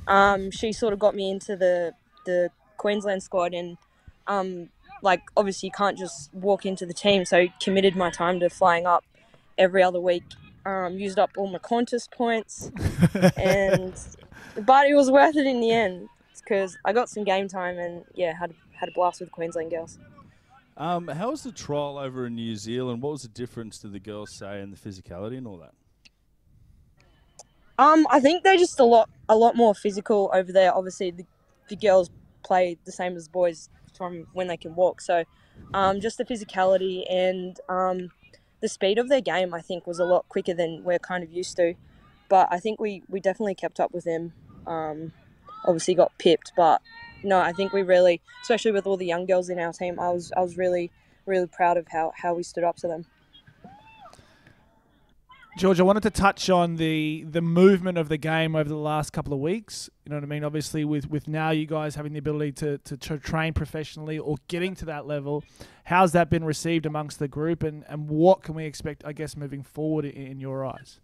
Um, 0.07 0.51
she 0.51 0.72
sort 0.72 0.92
of 0.92 0.98
got 0.98 1.14
me 1.14 1.31
into 1.31 1.57
the 1.57 1.92
the 2.27 2.51
Queensland 2.77 3.22
squad, 3.22 3.55
and 3.55 3.79
um, 4.27 4.68
like 5.02 5.22
obviously 5.37 5.68
you 5.68 5.72
can't 5.72 5.98
just 5.98 6.32
walk 6.32 6.66
into 6.66 6.87
the 6.87 6.94
team, 6.94 7.24
so 7.24 7.46
committed 7.61 7.96
my 7.96 8.11
time 8.11 8.40
to 8.40 8.50
flying 8.50 8.87
up 8.87 9.04
every 9.56 9.82
other 9.82 10.00
week. 10.00 10.24
Um, 10.66 10.98
used 10.98 11.18
up 11.18 11.30
all 11.37 11.48
my 11.48 11.58
contest 11.58 12.11
points, 12.11 12.70
and 13.37 13.94
but 14.61 14.88
it 14.88 14.94
was 14.94 15.11
worth 15.11 15.37
it 15.37 15.46
in 15.46 15.61
the 15.61 15.70
end 15.70 16.08
because 16.38 16.76
I 16.84 16.92
got 16.92 17.08
some 17.08 17.24
game 17.24 17.48
time 17.48 17.78
and 17.78 18.04
yeah, 18.14 18.34
had 18.38 18.54
had 18.72 18.88
a 18.88 18.92
blast 18.92 19.20
with 19.20 19.28
the 19.28 19.32
Queensland 19.34 19.70
girls. 19.70 19.98
Um, 20.76 21.08
how 21.08 21.30
was 21.30 21.42
the 21.42 21.50
trial 21.50 21.98
over 21.98 22.26
in 22.26 22.37
New 22.37 22.54
Zealand? 22.54 23.02
What 23.02 23.11
was 23.11 23.22
the 23.22 23.28
difference 23.28 23.78
to 23.80 23.88
the 23.88 23.98
girls 23.98 24.30
say 24.32 24.61
and 24.61 24.72
the 24.72 24.76
physicality 24.76 25.37
and 25.37 25.46
all 25.46 25.58
that? 25.58 25.72
Um, 27.78 28.06
I 28.11 28.20
think 28.20 28.44
they're 28.44 28.56
just 28.56 28.78
a 28.80 28.84
lot 28.84 29.08
a 29.28 29.37
lot 29.37 29.56
more 29.56 29.74
physical 29.74 30.30
over 30.32 30.52
there. 30.52 30.74
Obviously, 30.74 31.11
the, 31.11 31.24
the 31.68 31.76
girls 31.76 32.11
play 32.44 32.78
the 32.84 32.92
same 32.92 33.16
as 33.16 33.28
boys 33.28 33.68
from 33.98 34.26
when 34.32 34.46
they 34.46 34.56
can 34.56 34.74
walk. 34.74 35.00
So, 35.00 35.24
um, 35.74 36.00
just 36.00 36.16
the 36.16 36.24
physicality 36.24 37.04
and 37.11 37.58
um, 37.68 38.11
the 38.61 38.68
speed 38.68 38.98
of 38.98 39.08
their 39.08 39.20
game, 39.20 39.52
I 39.52 39.61
think, 39.61 39.87
was 39.87 39.98
a 39.98 40.04
lot 40.04 40.28
quicker 40.28 40.54
than 40.54 40.82
we're 40.84 40.98
kind 40.98 41.22
of 41.24 41.32
used 41.32 41.56
to. 41.56 41.74
But 42.28 42.48
I 42.50 42.58
think 42.58 42.80
we, 42.80 43.02
we 43.08 43.20
definitely 43.20 43.54
kept 43.54 43.80
up 43.80 43.92
with 43.92 44.04
them. 44.04 44.32
Um, 44.66 45.12
obviously, 45.66 45.94
got 45.94 46.16
pipped, 46.18 46.52
but 46.56 46.80
no, 47.22 47.40
I 47.40 47.52
think 47.52 47.72
we 47.72 47.82
really, 47.82 48.20
especially 48.42 48.72
with 48.72 48.87
all 48.87 48.96
the 48.96 49.06
young 49.06 49.26
girls 49.26 49.50
in 49.50 49.58
our 49.58 49.72
team, 49.72 49.98
I 49.98 50.11
was 50.11 50.32
I 50.37 50.40
was 50.40 50.56
really 50.56 50.90
really 51.28 51.46
proud 51.46 51.76
of 51.76 51.87
how, 51.88 52.12
how 52.16 52.34
we 52.34 52.42
stood 52.42 52.64
up 52.64 52.76
to 52.76 52.88
them. 52.88 53.04
George, 55.59 55.81
I 55.81 55.83
wanted 55.83 56.05
to 56.05 56.11
touch 56.11 56.49
on 56.51 56.77
the 56.77 57.25
the 57.29 57.42
movement 57.42 57.99
of 57.99 58.09
the 58.09 58.16
game 58.16 58.55
over 58.55 58.68
the 58.68 58.77
last 58.77 59.12
couple 59.12 59.33
of 59.33 59.40
weeks. 59.40 59.90
You 60.05 60.11
know 60.11 60.16
what 60.16 60.23
I 60.23 60.29
mean? 60.29 60.44
Obviously, 60.44 60.85
with 60.85 61.11
with 61.11 61.27
now 61.27 61.51
you 61.51 61.66
guys 61.66 61.97
having 61.97 62.12
the 62.12 62.21
ability 62.21 62.53
to, 62.53 62.79
to, 62.79 62.97
to 62.97 63.18
train 63.18 63.55
professionally 63.55 64.21
or 64.21 64.37
getting 64.47 64.77
to 64.77 64.85
that 64.85 65.09
level, 65.09 65.42
how's 65.83 66.12
that 66.12 66.31
been 66.31 66.44
received 66.44 66.87
amongst 66.87 67.18
the 67.18 67.27
group, 67.27 67.64
and, 67.64 67.85
and 67.88 68.09
what 68.09 68.44
can 68.44 68.55
we 68.55 68.66
expect? 68.66 69.03
I 69.05 69.12
guess 69.12 69.37
moving 69.37 69.64
forward 69.64 70.05
in, 70.05 70.29
in 70.29 70.38
your 70.38 70.64
eyes. 70.64 71.01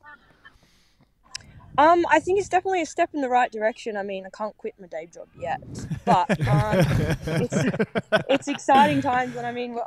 Um, 1.77 2.07
I 2.09 2.21
think 2.21 2.39
it's 2.39 2.49
definitely 2.49 2.83
a 2.83 2.87
step 2.87 3.11
in 3.13 3.23
the 3.23 3.29
right 3.29 3.51
direction. 3.51 3.97
I 3.97 4.05
mean, 4.05 4.25
I 4.25 4.31
can't 4.31 4.57
quit 4.57 4.75
my 4.79 4.87
day 4.87 5.09
job 5.13 5.27
yet, 5.37 5.63
but 6.05 6.31
um, 6.49 6.87
it's, 7.27 7.57
it's 8.29 8.47
exciting 8.47 9.03
times, 9.03 9.35
and 9.35 9.49
I 9.49 9.51
mean, 9.51 9.75
we're, 9.75 9.83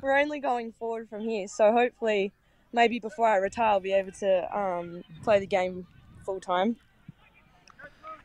we're 0.00 0.18
only 0.18 0.40
going 0.40 0.72
forward 0.72 1.08
from 1.08 1.20
here. 1.20 1.46
So 1.46 1.70
hopefully, 1.70 2.32
maybe 2.72 2.98
before 2.98 3.26
I 3.26 3.36
retire, 3.36 3.72
I'll 3.72 3.80
be 3.80 3.92
able 3.92 4.12
to 4.12 4.58
um, 4.58 5.02
play 5.22 5.38
the 5.40 5.46
game 5.46 5.86
full 6.24 6.40
time. 6.40 6.76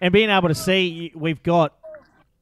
and 0.02 0.12
being 0.12 0.30
able 0.30 0.50
to 0.50 0.56
see 0.56 1.12
we've 1.16 1.42
got 1.44 1.74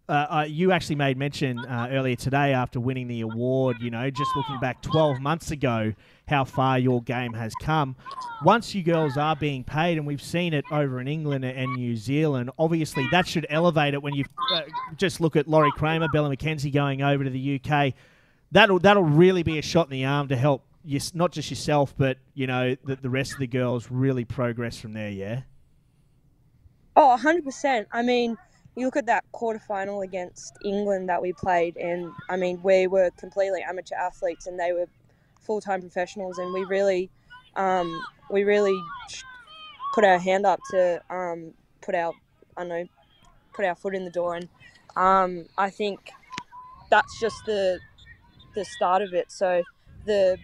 uh, 0.10 0.12
uh, 0.30 0.46
you 0.48 0.72
actually 0.74 0.98
made 0.98 1.18
mention 1.18 1.58
uh, 1.60 1.88
earlier 1.92 2.16
today 2.16 2.54
after 2.54 2.80
winning 2.80 3.08
the 3.08 3.22
award 3.22 3.78
you 3.80 3.90
know 3.90 4.10
just 4.10 4.36
looking 4.36 4.60
back 4.60 4.82
12 4.82 5.20
months 5.22 5.52
ago 5.52 5.94
how 6.28 6.44
far 6.44 6.78
your 6.78 7.02
game 7.04 7.34
has 7.34 7.54
come 7.62 7.96
once 8.44 8.76
you 8.76 8.84
girls 8.84 9.16
are 9.16 9.36
being 9.36 9.64
paid 9.64 9.98
and 9.98 10.06
we've 10.06 10.22
seen 10.22 10.54
it 10.54 10.66
over 10.72 11.00
in 11.00 11.08
england 11.08 11.46
and 11.46 11.72
new 11.76 11.96
zealand 11.96 12.50
obviously 12.60 13.08
that 13.12 13.26
should 13.26 13.46
elevate 13.50 13.94
it 13.94 14.02
when 14.02 14.14
you 14.14 14.26
uh, 14.54 14.62
just 14.98 15.22
look 15.22 15.36
at 15.36 15.48
lori 15.48 15.72
cramer 15.72 16.08
bella 16.12 16.36
mckenzie 16.36 16.74
going 16.74 17.02
over 17.02 17.24
to 17.24 17.30
the 17.30 17.62
uk 17.64 17.94
that'll 18.52 18.80
that'll 18.80 19.04
really 19.04 19.44
be 19.44 19.58
a 19.58 19.62
shot 19.62 19.86
in 19.88 19.92
the 19.92 20.04
arm 20.04 20.28
to 20.28 20.36
help 20.36 20.66
you, 20.84 21.00
not 21.14 21.32
just 21.32 21.50
yourself 21.50 21.94
but 21.98 22.18
you 22.34 22.48
know 22.48 22.76
the, 22.84 22.96
the 22.96 23.10
rest 23.10 23.34
of 23.34 23.40
the 23.40 23.48
girls 23.48 23.90
really 23.90 24.26
progress 24.26 24.78
from 24.78 24.94
there 24.94 25.10
yeah 25.10 25.42
Oh, 26.96 27.18
100%. 27.20 27.88
I 27.92 28.04
mean, 28.04 28.38
you 28.76 28.86
look 28.86 28.98
at 28.98 29.08
that 29.08 29.24
quarterfinal 29.34 30.04
against 30.04 30.58
England 30.64 31.10
that 31.10 31.22
we 31.22 31.34
played, 31.34 31.76
and 31.78 32.12
I 32.30 32.38
mean, 32.38 32.62
we 32.62 32.88
were 32.88 33.10
completely 33.18 33.62
amateur 33.64 33.96
athletes 33.96 34.48
and 34.48 34.60
they 34.60 34.74
were 34.74 34.88
full 35.42 35.60
time 35.60 35.82
professionals, 35.82 36.38
and 36.38 36.54
we 36.54 36.64
really 36.66 37.10
um, 37.56 38.02
we 38.30 38.44
really 38.44 38.80
put 39.94 40.04
our 40.04 40.18
hand 40.18 40.46
up 40.46 40.60
to 40.72 41.02
um, 41.10 41.54
put 41.82 41.96
our 41.96 42.14
I 42.58 42.64
know 42.64 42.86
put 43.54 43.66
our 43.66 43.76
foot 43.76 43.96
in 43.96 44.06
the 44.06 44.12
door, 44.12 44.36
and 44.36 44.48
um, 44.96 45.46
I 45.58 45.70
think 45.70 46.12
that's 46.90 47.20
just 47.20 47.38
the 47.46 47.80
the 48.56 48.66
start 48.66 49.02
of 49.02 49.14
it. 49.14 49.32
So 49.32 49.64
the 50.06 50.38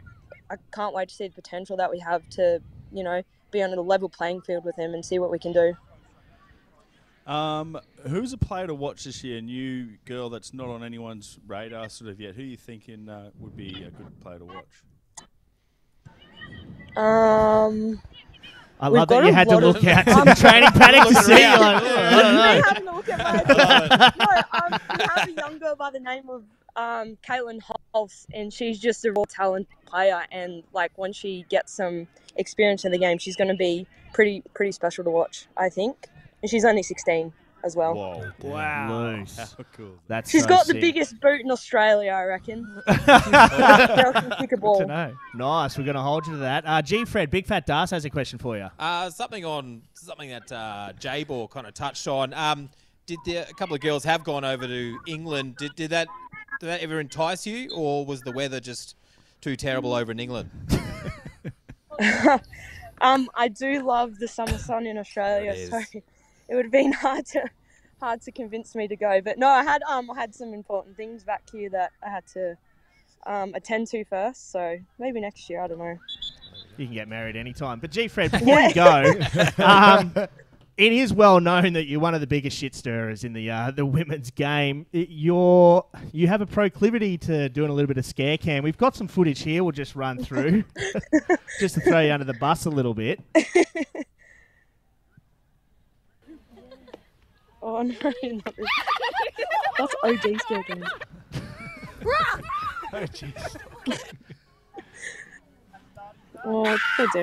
I 0.50 0.56
can't 0.74 0.94
wait 0.94 1.10
to 1.10 1.16
see 1.16 1.28
the 1.28 1.34
potential 1.34 1.78
that 1.78 1.92
we 1.92 2.00
have 2.00 2.28
to 2.32 2.62
you 2.92 3.04
know 3.04 3.22
be 3.52 3.62
on 3.62 3.74
a 3.74 3.82
level 3.82 4.10
playing 4.10 4.42
field 4.42 4.64
with 4.66 4.76
him 4.76 4.94
and 4.94 5.04
see 5.04 5.20
what 5.20 5.32
we 5.32 5.40
can 5.40 5.54
do. 5.54 5.76
Um, 7.26 7.80
who's 8.08 8.34
a 8.34 8.38
player 8.38 8.66
to 8.66 8.74
watch 8.74 9.04
this 9.04 9.24
year? 9.24 9.38
A 9.38 9.42
new 9.42 9.98
girl 10.06 10.30
that's 10.30 10.52
not 10.52 10.68
on 10.68 10.84
anyone's 10.84 11.38
radar 11.48 11.88
sort 11.90 12.10
of 12.10 12.20
yet. 12.20 12.34
Who 12.34 12.42
are 12.42 12.46
you 12.46 12.58
thinking 12.58 13.08
uh, 13.08 13.30
would 13.40 13.56
be 13.56 13.84
a 13.84 13.92
good 13.92 14.20
player 14.20 14.40
to 14.40 14.46
watch? 14.46 14.84
Um, 16.98 18.02
I 18.80 18.88
love 18.88 19.10
that 19.10 19.26
you 19.26 19.34
had 19.34 19.48
to 19.50 19.58
look 19.58 19.84
at 19.84 20.04
to 20.08 20.24
the 20.26 20.36
training 20.36 20.72
paddock 20.72 21.08
to 21.10 21.16
see. 21.16 21.40
You're 21.40 21.60
like, 21.60 21.84
"Oh, 21.84 21.98
I 21.98 22.74
don't 22.74 22.86
know." 22.86 22.92
me 22.92 22.98
look 22.98 23.10
at 23.10 23.20
my 23.20 24.14
no, 24.70 24.76
um, 24.76 24.80
we 24.98 25.06
have 25.06 25.28
a 25.28 25.32
young 25.32 25.60
girl 25.60 25.76
by 25.76 25.92
the 25.92 26.00
name 26.00 26.30
of 26.30 26.44
um, 26.80 27.18
Caitlin 27.28 27.60
Holtz, 27.94 28.26
and 28.34 28.54
she's 28.54 28.80
just 28.80 29.04
a 29.06 29.12
raw 29.12 29.26
talent 29.28 29.68
player. 29.86 30.22
And 30.32 30.64
like 30.74 30.92
when 30.98 31.14
she 31.14 31.46
gets 31.50 31.74
some 31.74 32.08
experience 32.36 32.86
in 32.86 32.92
the 32.92 32.98
game, 32.98 33.18
she's 33.18 33.36
going 33.36 33.50
to 33.50 33.56
be 33.56 33.86
pretty 34.14 34.44
pretty 34.54 34.72
special 34.72 35.04
to 35.04 35.10
watch. 35.10 35.48
I 35.58 35.70
think, 35.70 36.08
and 36.42 36.50
she's 36.50 36.66
only 36.66 36.84
16 36.84 37.34
as 37.64 37.76
well. 37.76 37.94
Whoa. 37.94 38.32
Wow. 38.42 39.26
How 39.38 39.46
cool. 39.76 40.00
That's 40.08 40.30
She's 40.32 40.44
so 40.44 40.48
got 40.50 40.66
the 40.68 40.76
biggest 40.80 41.20
boot 41.20 41.42
in 41.42 41.52
Australia, 41.52 42.12
I 42.12 42.24
reckon. 42.24 42.64
Girl 42.88 44.14
kick 44.40 44.52
a 44.54 44.56
To 44.56 44.58
ball. 44.58 44.88
know. 44.88 45.14
Nice. 45.36 45.78
We're 45.78 45.84
going 45.84 45.96
to 45.98 46.02
hold 46.02 46.26
you 46.28 46.34
to 46.34 46.40
that. 46.40 46.64
Uh, 46.66 46.82
G. 46.82 47.04
Fred, 47.04 47.30
Big 47.30 47.46
Fat 47.46 47.66
Das 47.66 47.92
has 47.92 48.06
a 48.06 48.10
question 48.10 48.40
for 48.40 48.58
you. 48.58 48.70
Uh, 48.80 49.10
something 49.10 49.44
on 49.44 49.82
something 49.94 50.30
that 50.30 50.50
uh, 50.52 50.94
J 51.00 51.26
Ball 51.26 51.50
kind 51.50 51.68
of 51.68 51.74
touched 51.74 52.08
on. 52.08 52.34
Um, 52.34 52.70
did 53.06 53.20
the, 53.26 53.38
a 53.38 53.54
couple 53.56 53.76
of 53.76 53.82
girls 53.82 54.04
have 54.04 54.24
gone 54.24 54.46
over 54.46 54.68
to 54.68 55.00
England? 55.08 55.58
Did, 55.58 55.76
did 55.76 55.90
that 55.90 56.08
did 56.60 56.68
that 56.68 56.82
ever 56.82 57.00
entice 57.00 57.48
you, 57.48 57.72
or 57.72 58.06
was 58.06 58.22
the 58.22 58.32
weather 58.32 58.60
just 58.60 58.96
too 59.42 59.56
terrible 59.56 59.94
over 59.94 60.12
in 60.12 60.20
England? 60.20 60.50
Um, 63.02 63.30
I 63.36 63.48
do 63.48 63.82
love 63.84 64.20
the 64.20 64.28
summer 64.28 64.58
sun 64.58 64.86
in 64.86 64.98
Australia, 64.98 65.52
It 65.52 65.70
so 65.70 65.78
it 66.50 66.56
would 66.56 66.66
have 66.66 66.72
been 66.72 66.92
hard 67.06 67.26
to 67.28 67.50
hard 68.00 68.22
to 68.24 68.32
convince 68.32 68.76
me 68.76 68.88
to 68.88 68.96
go. 68.96 69.22
But 69.22 69.38
no, 69.38 69.48
I 69.48 69.64
had 69.64 69.82
um 69.84 70.10
I 70.12 70.16
had 70.16 70.36
some 70.36 70.54
important 70.54 70.98
things 70.98 71.24
back 71.24 71.44
here 71.52 71.70
that 71.70 71.92
I 72.06 72.10
had 72.10 72.26
to 72.34 72.58
um, 73.26 73.54
attend 73.54 73.88
to 73.88 74.04
first. 74.06 74.52
So 74.52 74.78
maybe 74.98 75.20
next 75.20 75.50
year, 75.50 75.62
I 75.62 75.68
don't 75.68 75.80
know. 75.80 75.98
You 76.78 76.86
can 76.86 76.94
get 76.94 77.08
married 77.08 77.36
anytime. 77.36 77.80
But 77.80 77.92
G. 77.92 78.08
Fred, 78.08 78.32
before 78.32 78.60
you 78.60 78.74
go, 78.74 79.14
um, 79.64 80.14
it 80.80 80.94
is 80.94 81.14
well 81.14 81.40
known 81.42 81.74
that 81.74 81.88
you're 81.88 82.00
one 82.00 82.16
of 82.16 82.22
the 82.22 82.28
biggest 82.28 82.58
shit 82.58 82.74
stirrers 82.74 83.24
in 83.26 83.34
the 83.34 83.52
uh, 83.52 83.72
the 83.72 83.86
women's 83.86 84.32
game. 84.32 84.86
It- 84.94 85.10
you're 85.10 85.86
you 86.14 86.28
have 86.28 86.42
a 86.42 86.46
proclivity 86.46 87.18
to 87.20 87.50
doing 87.50 87.70
a 87.70 87.74
little 87.74 87.88
bit 87.88 87.98
of 87.98 88.06
scare 88.06 88.38
cam. 88.38 88.64
We've 88.64 88.78
got 88.78 88.96
some 88.96 89.08
footage 89.08 89.42
here. 89.42 89.64
We'll 89.64 89.74
just 89.74 89.96
run 89.96 90.24
through, 90.24 90.64
just 91.60 91.76
to 91.76 91.82
throw 91.82 92.00
you 92.00 92.12
under 92.14 92.26
the 92.26 92.34
bus 92.34 92.66
a 92.66 92.70
little 92.70 92.94
bit. 92.94 93.20
Oh 97.62 97.82
no, 97.82 97.94
not 98.02 98.56
this. 98.56 98.66
that's 99.78 99.94
OG 100.04 100.40
still 100.42 100.64
game. 100.64 100.86
Oh, 102.94 103.06
jeez. 103.12 103.56
Oh. 106.46 106.78
Stitched 106.94 107.20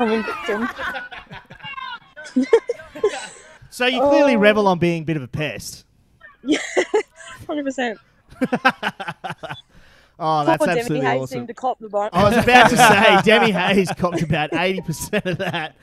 victim. 0.08 0.70
So 3.74 3.86
you 3.86 4.02
clearly 4.02 4.36
Oh. 4.36 4.40
revel 4.40 4.68
on 4.68 4.80
being 4.80 5.04
a 5.04 5.06
bit 5.06 5.16
of 5.16 5.24
a 5.24 5.28
pest. 5.30 5.86
Yeah, 6.44 6.60
Hundred 7.48 7.64
percent. 7.64 7.98
Oh, 10.24 10.46
that's 10.46 10.60
Poor 10.60 10.68
Demi 10.68 10.80
absolutely 10.82 11.08
Hayes 11.08 11.22
awesome. 11.24 11.34
seemed 11.36 11.48
to 11.48 11.54
cop 11.56 11.80
the 11.80 11.90
bone. 11.90 12.10
I 12.14 12.24
was 12.26 12.38
about 12.44 12.70
to 12.70 12.78
say 12.78 13.22
Demi 13.24 13.52
Hayes 13.52 13.90
copped 13.98 14.22
about 14.22 14.54
eighty 14.54 14.80
percent 14.82 15.26
of 15.26 15.40
that. 15.40 15.76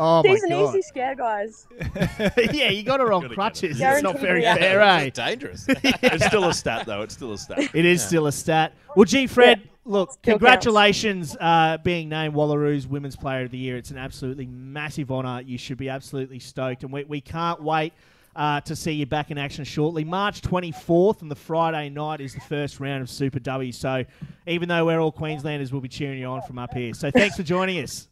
Oh 0.00 0.22
He's 0.22 0.42
my 0.42 0.54
an 0.56 0.62
god! 0.62 0.68
easy 0.76 0.82
scare, 0.82 1.14
guys. 1.16 1.66
yeah, 2.52 2.70
you 2.70 2.84
got 2.84 3.00
her 3.00 3.12
on 3.12 3.22
Gotta 3.22 3.28
get 3.30 3.34
crutches. 3.34 3.80
it. 3.80 3.82
It's 3.84 4.02
not 4.02 4.12
Guaranteed 4.14 4.20
very 4.22 4.38
reaction. 4.40 4.62
fair, 4.62 4.80
eh? 4.80 5.00
It's 5.00 5.18
dangerous. 5.18 5.66
It's 5.82 6.26
still 6.26 6.44
a 6.44 6.54
stat, 6.54 6.86
though. 6.86 7.02
It's 7.02 7.14
still 7.14 7.32
a 7.32 7.38
stat. 7.38 7.70
It 7.74 7.84
is 7.84 8.02
still 8.04 8.28
a 8.28 8.32
stat. 8.32 8.74
Well, 8.94 9.04
gee, 9.06 9.26
Fred, 9.26 9.68
look, 9.84 10.12
Still 10.12 10.34
congratulations 10.34 11.36
uh, 11.40 11.78
being 11.82 12.08
named 12.08 12.34
Wallaroos 12.34 12.86
Women's 12.86 13.16
Player 13.16 13.42
of 13.44 13.50
the 13.50 13.58
Year. 13.58 13.76
It's 13.76 13.90
an 13.90 13.98
absolutely 13.98 14.46
massive 14.46 15.10
honour. 15.10 15.40
You 15.40 15.58
should 15.58 15.78
be 15.78 15.88
absolutely 15.88 16.38
stoked, 16.38 16.84
and 16.84 16.92
we, 16.92 17.02
we 17.04 17.20
can't 17.20 17.60
wait 17.60 17.92
uh, 18.36 18.60
to 18.60 18.76
see 18.76 18.92
you 18.92 19.04
back 19.06 19.32
in 19.32 19.38
action 19.38 19.64
shortly. 19.64 20.04
March 20.04 20.42
24th 20.42 21.22
and 21.22 21.30
the 21.30 21.34
Friday 21.34 21.88
night 21.88 22.20
is 22.20 22.34
the 22.34 22.40
first 22.40 22.78
round 22.78 23.02
of 23.02 23.10
Super 23.10 23.40
W. 23.40 23.72
So 23.72 24.04
even 24.46 24.68
though 24.68 24.86
we're 24.86 25.00
all 25.00 25.10
Queenslanders, 25.10 25.72
we'll 25.72 25.80
be 25.80 25.88
cheering 25.88 26.20
you 26.20 26.26
on 26.26 26.42
from 26.42 26.56
up 26.58 26.72
here. 26.72 26.94
So 26.94 27.10
thanks 27.10 27.36
for 27.36 27.42
joining 27.42 27.82
us. 27.82 28.06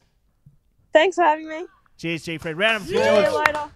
Thanks 0.97 1.17
for 1.17 1.25
having 1.25 1.47
me. 1.47 1.67
Cheers, 1.99 2.23
G. 2.23 2.39
Fred. 2.39 2.57
Round 2.57 2.77
of 2.79 2.89
See 2.89 2.95
you 2.95 3.03
applause. 3.03 3.47
later. 3.47 3.71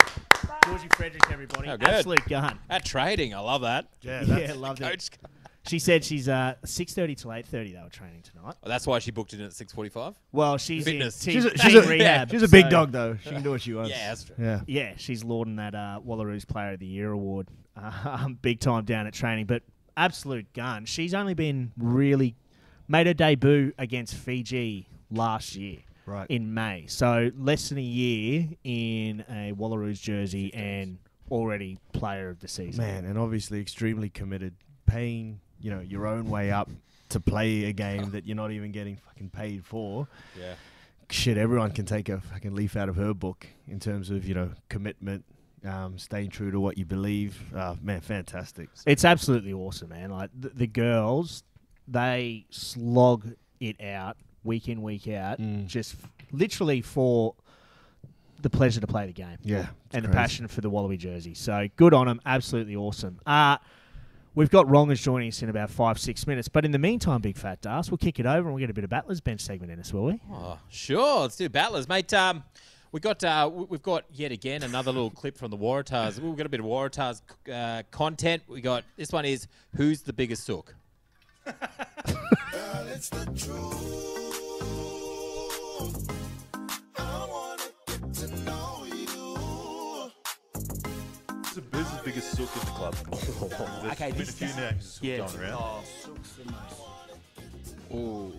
Georgie 0.64 0.88
Frederick, 0.96 1.30
everybody. 1.30 1.68
Oh, 1.68 1.76
good. 1.76 1.86
Absolute 1.86 2.24
gun. 2.26 2.58
At 2.70 2.82
trading, 2.82 3.34
I 3.34 3.40
love 3.40 3.60
that. 3.60 3.88
Yeah, 4.00 4.22
Yeah, 4.38 4.54
loved 4.54 4.80
it. 4.80 5.10
She 5.68 5.78
said 5.78 6.02
she's 6.02 6.30
uh, 6.30 6.54
6.30 6.64 7.18
till 7.18 7.30
8.30 7.30 7.50
they 7.50 7.82
were 7.82 7.90
training 7.90 8.22
tonight. 8.22 8.54
Oh, 8.64 8.68
that's 8.70 8.86
why 8.86 9.00
she 9.00 9.10
booked 9.10 9.34
it 9.34 9.40
at 9.42 9.52
six 9.52 9.70
forty-five. 9.70 10.14
Well, 10.32 10.56
she's 10.56 10.86
Fitness. 10.86 11.26
in 11.26 11.32
She's 11.34 11.44
a, 11.44 11.58
she's 11.58 11.74
a, 11.74 11.82
rehab. 11.86 12.30
she's 12.30 12.42
a 12.42 12.48
big 12.48 12.64
so- 12.64 12.70
dog, 12.70 12.90
though. 12.92 13.18
She 13.22 13.28
can 13.28 13.42
do 13.42 13.50
what 13.50 13.60
she 13.60 13.74
wants. 13.74 13.90
Yeah, 13.90 14.08
that's 14.08 14.24
true. 14.24 14.36
Yeah. 14.38 14.60
Yeah, 14.66 14.92
she's 14.96 15.22
lauding 15.22 15.56
that 15.56 15.74
uh, 15.74 16.00
Wallaroos 16.02 16.48
Player 16.48 16.72
of 16.72 16.80
the 16.80 16.86
Year 16.86 17.12
award, 17.12 17.48
um, 17.76 18.38
big 18.40 18.60
time 18.60 18.86
down 18.86 19.06
at 19.06 19.12
training. 19.12 19.44
But 19.44 19.62
absolute 19.94 20.50
gun. 20.54 20.86
She's 20.86 21.12
only 21.12 21.34
been 21.34 21.72
really 21.76 22.34
made 22.88 23.06
her 23.06 23.12
debut 23.14 23.74
against 23.76 24.14
Fiji 24.14 24.88
last 25.10 25.54
year 25.54 25.80
Right. 26.10 26.26
in 26.28 26.52
May. 26.52 26.86
So 26.88 27.30
less 27.36 27.68
than 27.68 27.78
a 27.78 27.82
year 27.82 28.48
in 28.64 29.24
a 29.28 29.52
Wallaroos 29.52 30.00
jersey 30.00 30.52
and 30.52 30.98
already 31.30 31.78
Player 31.92 32.30
of 32.30 32.40
the 32.40 32.48
Season. 32.48 32.84
Man, 32.84 33.04
and 33.04 33.16
obviously 33.16 33.60
extremely 33.60 34.08
committed, 34.08 34.54
paying 34.86 35.40
you 35.60 35.70
know 35.70 35.80
your 35.80 36.06
own 36.06 36.28
way 36.28 36.50
up 36.50 36.68
to 37.10 37.20
play 37.20 37.64
a 37.64 37.72
game 37.72 38.10
that 38.10 38.26
you're 38.26 38.36
not 38.36 38.50
even 38.50 38.72
getting 38.72 38.96
fucking 38.96 39.30
paid 39.30 39.64
for. 39.64 40.08
Yeah. 40.38 40.54
Shit, 41.10 41.36
everyone 41.36 41.72
can 41.72 41.86
take 41.86 42.08
a 42.08 42.20
fucking 42.20 42.54
leaf 42.54 42.76
out 42.76 42.88
of 42.88 42.96
her 42.96 43.14
book 43.14 43.46
in 43.68 43.80
terms 43.80 44.10
of 44.10 44.24
you 44.26 44.34
know 44.34 44.50
commitment, 44.68 45.24
um, 45.64 45.98
staying 45.98 46.30
true 46.30 46.50
to 46.50 46.58
what 46.58 46.76
you 46.78 46.84
believe. 46.84 47.40
Uh, 47.54 47.76
man, 47.82 48.00
fantastic. 48.00 48.68
It's 48.86 49.04
absolutely 49.04 49.52
awesome, 49.52 49.90
man. 49.90 50.10
Like 50.10 50.30
the, 50.38 50.48
the 50.50 50.66
girls, 50.66 51.44
they 51.86 52.46
slog 52.50 53.28
it 53.60 53.80
out 53.80 54.16
week 54.44 54.68
in, 54.68 54.82
week 54.82 55.08
out, 55.08 55.38
Mm. 55.40 55.66
just 55.66 55.96
literally 56.32 56.80
for 56.82 57.34
the 58.40 58.50
pleasure 58.50 58.80
to 58.80 58.86
play 58.86 59.06
the 59.06 59.12
game. 59.12 59.36
Yeah, 59.42 59.66
it's 59.86 59.94
and 59.94 60.04
the 60.04 60.08
passion 60.08 60.48
for 60.48 60.60
the 60.62 60.70
Wallaby 60.70 60.96
jersey. 60.96 61.34
So 61.34 61.68
good 61.76 61.92
on 61.92 62.06
them. 62.06 62.20
Absolutely 62.24 62.74
awesome. 62.76 63.20
Uh, 63.26 63.58
we've 64.34 64.48
got 64.50 64.66
Wrongaz 64.66 65.02
joining 65.02 65.28
us 65.28 65.42
in 65.42 65.50
about 65.50 65.68
five, 65.70 65.98
six 65.98 66.26
minutes. 66.26 66.48
But 66.48 66.64
in 66.64 66.70
the 66.70 66.78
meantime, 66.78 67.20
Big 67.20 67.36
Fat 67.36 67.60
Das, 67.60 67.90
we'll 67.90 67.98
kick 67.98 68.18
it 68.18 68.24
over 68.26 68.48
and 68.48 68.54
we'll 68.54 68.60
get 68.60 68.70
a 68.70 68.74
bit 68.74 68.84
of 68.84 68.88
Battlers 68.90 69.20
bench 69.20 69.42
segment 69.42 69.70
in 69.72 69.78
us, 69.78 69.92
will 69.92 70.04
we? 70.06 70.20
Oh, 70.32 70.58
sure. 70.70 71.20
Let's 71.20 71.36
do 71.36 71.48
battlers, 71.50 71.86
mate. 71.88 72.14
Um, 72.14 72.42
we 72.92 72.98
got 73.00 73.22
uh, 73.22 73.50
we- 73.52 73.64
we've 73.66 73.82
got 73.82 74.04
yet 74.10 74.32
again 74.32 74.62
another 74.62 74.90
little 74.90 75.10
clip 75.10 75.36
from 75.36 75.50
the 75.50 75.58
Waratahs. 75.58 76.18
We've 76.18 76.34
got 76.36 76.46
a 76.46 76.48
bit 76.48 76.60
of 76.60 76.66
Waratahs 76.66 77.20
uh, 77.52 77.82
content. 77.90 78.42
We 78.48 78.62
got 78.62 78.84
this 78.96 79.12
one 79.12 79.26
is 79.26 79.46
who's 79.76 80.00
the 80.02 80.12
biggest 80.14 80.44
sook? 80.44 80.74
the 91.54 92.00
biggest 92.04 92.36
sook 92.36 92.48
in 92.54 92.60
the 92.60 92.66
club? 92.72 92.94
There's 93.10 93.92
okay, 93.92 94.10
been 94.10 94.18
this- 94.18 94.28
a 94.30 94.32
few 94.32 94.46
this- 94.48 94.56
names 94.56 94.98
yeah. 95.02 95.16
going 95.18 95.36
around. 95.38 95.84
Ooh. 97.92 98.32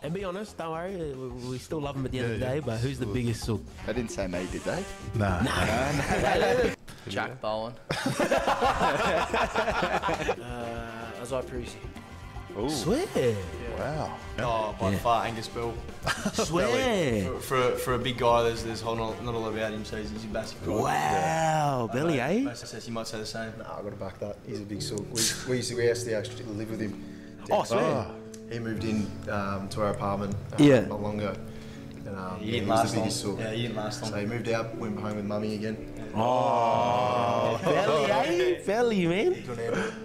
And 0.00 0.14
be 0.14 0.22
honest, 0.24 0.56
don't 0.56 0.70
worry, 0.70 0.94
we, 0.96 1.28
we 1.50 1.58
still 1.58 1.80
love 1.80 1.96
him 1.96 2.04
at 2.06 2.12
the 2.12 2.18
end 2.20 2.32
of 2.34 2.38
the 2.38 2.44
Yeah, 2.46 2.50
day. 2.52 2.58
yeah. 2.58 2.64
But 2.64 2.78
who's 2.78 2.98
the 3.00 3.06
biggest 3.06 3.42
sook? 3.44 3.60
They 3.84 3.92
didn't 3.94 4.12
say 4.12 4.28
me, 4.28 4.46
did 4.52 4.62
they? 4.62 4.84
Nah. 5.16 5.42
Jack 7.08 7.40
Bowen. 7.40 7.74
Uh, 10.38 11.22
Izaia 11.22 11.42
Perese. 11.44 11.76
Ooh. 12.58 12.68
Swear. 12.70 13.06
Wow. 13.78 14.16
Oh, 14.40 14.74
by 14.80 14.90
Yeah. 14.90 14.98
far, 14.98 15.24
Angus 15.26 15.48
Bell. 15.48 15.72
Swear. 16.32 17.24
For, 17.24 17.40
for, 17.40 17.70
for 17.78 17.94
a 17.94 17.98
big 17.98 18.18
guy, 18.18 18.42
there's 18.44 18.62
there's 18.64 18.80
whole 18.80 18.96
not, 18.96 19.22
not 19.24 19.34
a 19.34 19.38
lot 19.38 19.52
about 19.52 19.72
him, 19.72 19.84
so 19.84 19.96
he's, 19.96 20.10
he's 20.10 20.24
a 20.24 20.28
massive 20.28 20.64
guy. 20.66 20.72
Wow, 20.72 21.90
Belly, 21.92 22.20
eh? 22.20 22.40
Most 22.42 22.66
says 22.66 22.84
he 22.84 22.90
might 22.90 23.06
say 23.06 23.18
the 23.18 23.26
same. 23.26 23.52
Nah, 23.58 23.78
I 23.78 23.82
got 23.82 23.90
to 23.90 23.96
back 23.96 24.18
that. 24.20 24.36
He's 24.46 24.60
a 24.60 24.64
big 24.64 24.82
sook. 24.82 25.00
We, 25.12 25.20
we 25.48 25.56
used 25.58 25.70
to 25.70 25.76
we 25.76 25.86
used 25.86 26.04
to 26.06 26.14
actually 26.14 26.44
live 26.44 26.70
with 26.70 26.80
him. 26.80 27.04
Oh, 27.50 27.62
swear. 27.64 27.82
Ah. 27.84 28.10
He 28.50 28.58
moved 28.58 28.84
in 28.84 29.06
um, 29.30 29.68
to 29.70 29.82
our 29.82 29.90
apartment 29.90 30.34
uh, 30.52 30.56
Yeah. 30.58 30.80
not 30.80 31.02
long 31.02 31.20
ago. 31.20 31.34
And, 32.08 32.18
um, 32.18 32.38
He 32.40 32.46
yeah, 32.46 32.52
didn't 32.52 32.64
he 32.64 32.70
was 32.70 32.78
last 32.80 32.94
the 32.94 33.00
biggest 33.00 33.24
long. 33.24 33.36
sook. 33.36 33.44
Yeah, 33.44 33.52
he 33.52 33.62
didn't 33.62 33.76
last 33.76 34.02
long. 34.02 34.10
So 34.12 34.16
he 34.18 34.26
moved 34.26 34.48
out, 34.48 34.76
went 34.78 34.98
home 34.98 35.16
with 35.16 35.24
mummy 35.26 35.54
again. 35.54 35.94
Oh, 36.14 37.60
Belly, 37.62 38.56
eh? 38.56 38.60
Belly, 38.66 39.06
man. 39.06 39.32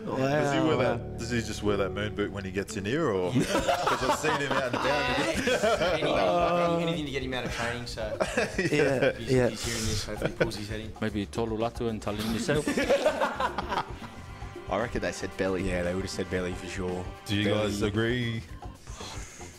Does 0.06 0.54
he 0.54 0.60
wear 0.60 0.76
that? 0.78 1.18
Does 1.18 1.30
he 1.32 1.42
just 1.42 1.63
wear 1.63 1.78
that 1.78 1.92
moon 1.92 2.13
boot 2.13 2.32
when 2.32 2.44
he 2.44 2.52
gets 2.52 2.76
in 2.76 2.84
here, 2.86 3.08
or 3.10 3.32
because 3.32 3.56
I've 4.10 4.20
seen 4.20 4.36
him 4.36 4.52
out 4.52 4.63
and 4.66 4.76
about? 4.76 5.20
anything, 5.94 6.88
anything 6.89 7.06
to 7.06 7.12
get 7.12 7.24
him 7.24 7.34
out 7.34 7.46
of 7.46 7.56
training, 7.56 7.86
so 7.86 8.18
Yeah, 8.58 9.13
he's, 9.13 9.32
yeah. 9.32 9.48
he's 9.50 9.66
hearing 9.66 9.82
this, 9.86 10.04
hopefully 10.06 10.32
he 10.32 10.36
pulls 10.38 10.56
his 10.58 10.70
head 10.70 10.80
in. 10.82 10.92
Maybe 11.02 11.26
Tolu 11.26 11.58
Latu 11.58 11.89
and 11.89 12.02
Tallinn 12.02 12.34
yourself. 12.34 12.68
I 14.70 14.80
reckon 14.80 15.02
they 15.02 15.12
said 15.13 15.36
belly. 15.38 15.68
yeah, 15.70 15.84
they 15.84 15.94
would 15.94 16.02
have 16.04 16.10
said 16.12 16.30
belly 16.30 16.52
for 16.54 16.68
sure. 16.68 17.06
Do 17.26 17.36
you 17.36 17.50
guys 17.50 17.82
agree? 17.82 18.42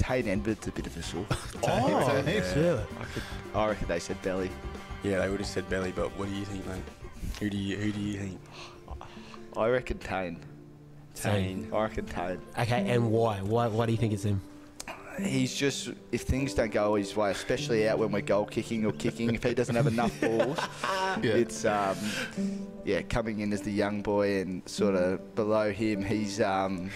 Tane 0.04 0.26
Edmed 0.26 0.66
a 0.66 0.70
bit 0.70 0.86
of 0.86 0.96
a 0.98 1.02
sook. 1.02 1.26
Oh, 1.66 1.88
Yeah. 2.26 2.54
yeah. 2.56 2.80
I 3.54 3.68
reckon 3.68 3.88
they 3.88 3.98
said 3.98 4.20
belly. 4.20 4.50
Yeah, 5.02 5.20
they 5.20 5.30
would 5.30 5.40
have 5.40 5.48
said 5.48 5.66
belly, 5.70 5.92
but 5.96 6.10
what 6.18 6.28
do 6.28 6.34
you 6.34 6.44
think, 6.44 6.66
mate? 6.66 6.82
Who 7.40 7.48
do 7.48 7.56
you 7.56 7.76
who 7.78 7.90
do 7.90 8.00
you 8.00 8.18
think? 8.18 8.40
I 9.56 9.68
reckon 9.68 9.96
Tane. 9.98 10.40
Tane. 11.14 11.70
I 11.72 11.82
reckon 11.84 12.04
Tane. 12.04 12.38
Okay, 12.58 12.86
and 12.90 13.10
why? 13.10 13.38
Why? 13.40 13.66
Why 13.68 13.86
do 13.86 13.92
you 13.92 13.98
think 13.98 14.12
it's 14.12 14.24
him? 14.24 14.42
He's 15.22 15.54
just 15.54 15.90
if 16.12 16.22
things 16.22 16.52
don't 16.52 16.72
go 16.72 16.96
his 16.96 17.16
way, 17.16 17.30
especially 17.30 17.88
out 17.88 17.98
when 17.98 18.12
we're 18.12 18.20
goal 18.20 18.44
kicking 18.44 18.84
or 18.84 18.92
kicking, 18.92 19.34
if 19.34 19.42
he 19.42 19.54
doesn't 19.54 19.74
have 19.74 19.86
enough 19.86 20.20
balls, 20.20 20.58
it's 21.22 21.64
um, 21.64 21.96
yeah 22.84 23.00
coming 23.02 23.40
in 23.40 23.52
as 23.54 23.62
the 23.62 23.72
young 23.72 24.02
boy 24.02 24.40
and 24.42 24.68
sort 24.68 24.96
of 24.96 25.34
below 25.34 25.72
him, 25.72 26.04
he's 26.04 26.42
um, 26.42 26.90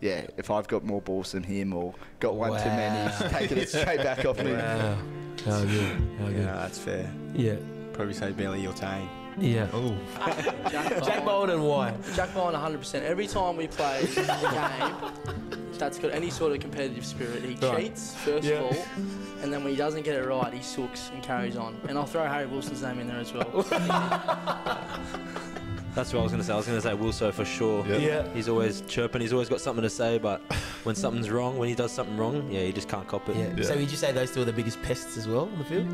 yeah. 0.00 0.26
If 0.36 0.50
I've 0.50 0.68
got 0.68 0.84
more 0.84 1.00
balls 1.00 1.32
than 1.32 1.42
him 1.42 1.72
or 1.72 1.94
got 2.20 2.34
one 2.36 2.50
too 2.60 2.68
many, 2.68 3.10
he's 3.10 3.32
taking 3.32 3.58
it 3.58 3.68
straight 3.68 3.98
back 4.02 4.24
off 4.24 4.38
me. 4.42 4.52
Wow. 4.52 4.96
How 5.44 5.60
good. 5.64 5.96
How 6.18 6.26
Yeah, 6.26 6.30
good. 6.30 6.46
that's 6.46 6.78
fair. 6.78 7.12
Yeah. 7.34 7.56
Probably 7.92 8.14
say 8.14 8.32
belly 8.32 8.66
or 8.66 8.72
Tane. 8.72 9.08
Yeah. 9.38 9.66
Oh, 9.72 9.96
Jack, 10.70 11.02
Jack 11.02 11.24
Bowen 11.24 11.50
and 11.50 11.66
why? 11.66 11.92
Jack 12.14 12.32
Bowen 12.34 12.54
100%. 12.54 13.02
Every 13.02 13.26
time 13.26 13.56
we 13.56 13.66
play 13.66 14.04
the 14.04 14.48
game, 14.52 15.46
that's 15.76 15.98
got 15.98 16.12
any 16.12 16.30
sort 16.30 16.52
of 16.52 16.60
competitive 16.60 17.04
spirit. 17.04 17.42
He 17.42 17.56
Right. 17.56 17.86
cheats, 17.86 18.14
first 18.14 18.46
Yeah. 18.46 18.58
of 18.60 18.76
all, 18.76 18.84
and 19.42 19.52
then 19.52 19.64
when 19.64 19.72
he 19.72 19.76
doesn't 19.76 20.02
get 20.04 20.14
it 20.14 20.24
right, 20.24 20.52
he 20.52 20.62
sooks 20.62 21.10
and 21.12 21.20
carries 21.20 21.56
on. 21.56 21.76
And 21.88 21.98
I'll 21.98 22.06
throw 22.06 22.24
Harry 22.26 22.46
Wilson's 22.46 22.82
name 22.82 23.00
in 23.00 23.08
there 23.08 23.18
as 23.18 23.32
well. 23.32 23.64
That's 25.94 26.12
what 26.12 26.20
I 26.20 26.22
was 26.24 26.32
going 26.32 26.40
to 26.42 26.46
say. 26.46 26.52
I 26.52 26.56
was 26.56 26.66
going 26.66 26.80
to 26.80 26.82
say 26.82 26.92
Wilso 26.94 27.32
for 27.32 27.44
sure. 27.44 27.86
Yeah. 27.86 27.96
Yeah. 27.98 28.28
He's 28.34 28.48
always 28.48 28.80
chirping. 28.82 29.20
He's 29.20 29.32
always 29.32 29.48
got 29.48 29.60
something 29.60 29.82
to 29.82 29.90
say, 29.90 30.18
but 30.18 30.40
when 30.82 30.94
something's 30.96 31.30
wrong, 31.30 31.56
when 31.56 31.68
he 31.68 31.74
does 31.76 31.92
something 31.92 32.16
wrong, 32.16 32.50
yeah, 32.50 32.62
he 32.62 32.72
just 32.72 32.88
can't 32.88 33.06
cop 33.06 33.28
it. 33.28 33.36
Yeah. 33.36 33.54
Yeah. 33.56 33.62
So 33.64 33.76
would 33.76 33.90
you 33.90 33.96
say 33.96 34.10
those 34.10 34.32
two 34.32 34.42
are 34.42 34.44
the 34.44 34.52
biggest 34.52 34.82
pests 34.82 35.16
as 35.16 35.28
well 35.28 35.42
on 35.42 35.58
the 35.58 35.64
field? 35.64 35.88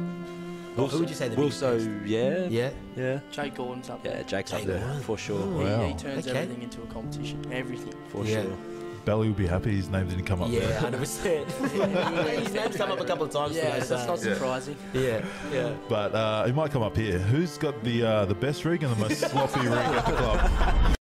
Or 0.78 0.88
who 0.88 1.00
would 1.00 1.10
you 1.10 1.14
say 1.16 1.28
the 1.28 1.36
biggest 1.36 1.60
Wilso, 1.62 1.76
pest? 1.98 2.06
yeah, 2.08 2.46
Yeah. 2.46 2.70
yeah, 2.96 3.20
Jake 3.32 3.56
Gordon's 3.56 3.90
up 3.90 4.02
yeah. 4.04 4.12
there. 4.12 4.22
Jake's 4.24 4.52
up 4.54 4.62
there 4.62 4.78
Gordon. 4.78 5.02
for 5.02 5.18
sure, 5.18 5.40
oh, 5.42 5.58
He- 5.58 5.64
Wow. 5.64 5.86
He, 5.88 5.94
turns 5.94 6.26
Okay. 6.28 6.38
everything 6.38 6.62
into 6.62 6.80
a 6.82 6.86
competition. 6.86 7.44
Everything. 7.52 7.92
for 8.08 8.24
Yeah. 8.24 8.42
sure. 8.44 8.56
Belly 9.04 9.28
will 9.28 9.34
be 9.34 9.46
happy 9.46 9.74
his 9.76 9.88
name 9.88 10.08
didn't 10.08 10.24
come 10.24 10.42
up 10.42 10.50
Yeah, 10.50 10.60
there. 10.60 10.78
hundred 10.80 10.98
percent. 10.98 11.50
His 11.52 12.52
name's 12.54 12.76
come 12.76 12.90
up 12.92 13.00
a 13.00 13.04
couple 13.04 13.24
of 13.24 13.30
times. 13.32 13.56
Yeah, 13.56 13.74
today, 13.74 13.80
so 13.86 13.94
that's 13.96 14.06
not 14.06 14.18
surprising. 14.18 14.76
Yeah, 14.92 15.24
yeah. 15.52 15.74
But 15.88 16.14
uh, 16.14 16.44
he 16.46 16.52
might 16.52 16.70
come 16.70 16.82
up 16.82 16.96
here. 16.96 17.18
Who's 17.18 17.56
got 17.58 17.82
the 17.84 18.02
uh, 18.04 18.24
the 18.26 18.34
best 18.34 18.64
rig 18.64 18.82
and 18.82 18.92
the 18.92 18.96
most 19.00 19.18
sloppy 19.20 19.60
rig 19.60 19.72
at 19.72 20.06
the 20.06 20.12
club? 20.12 20.96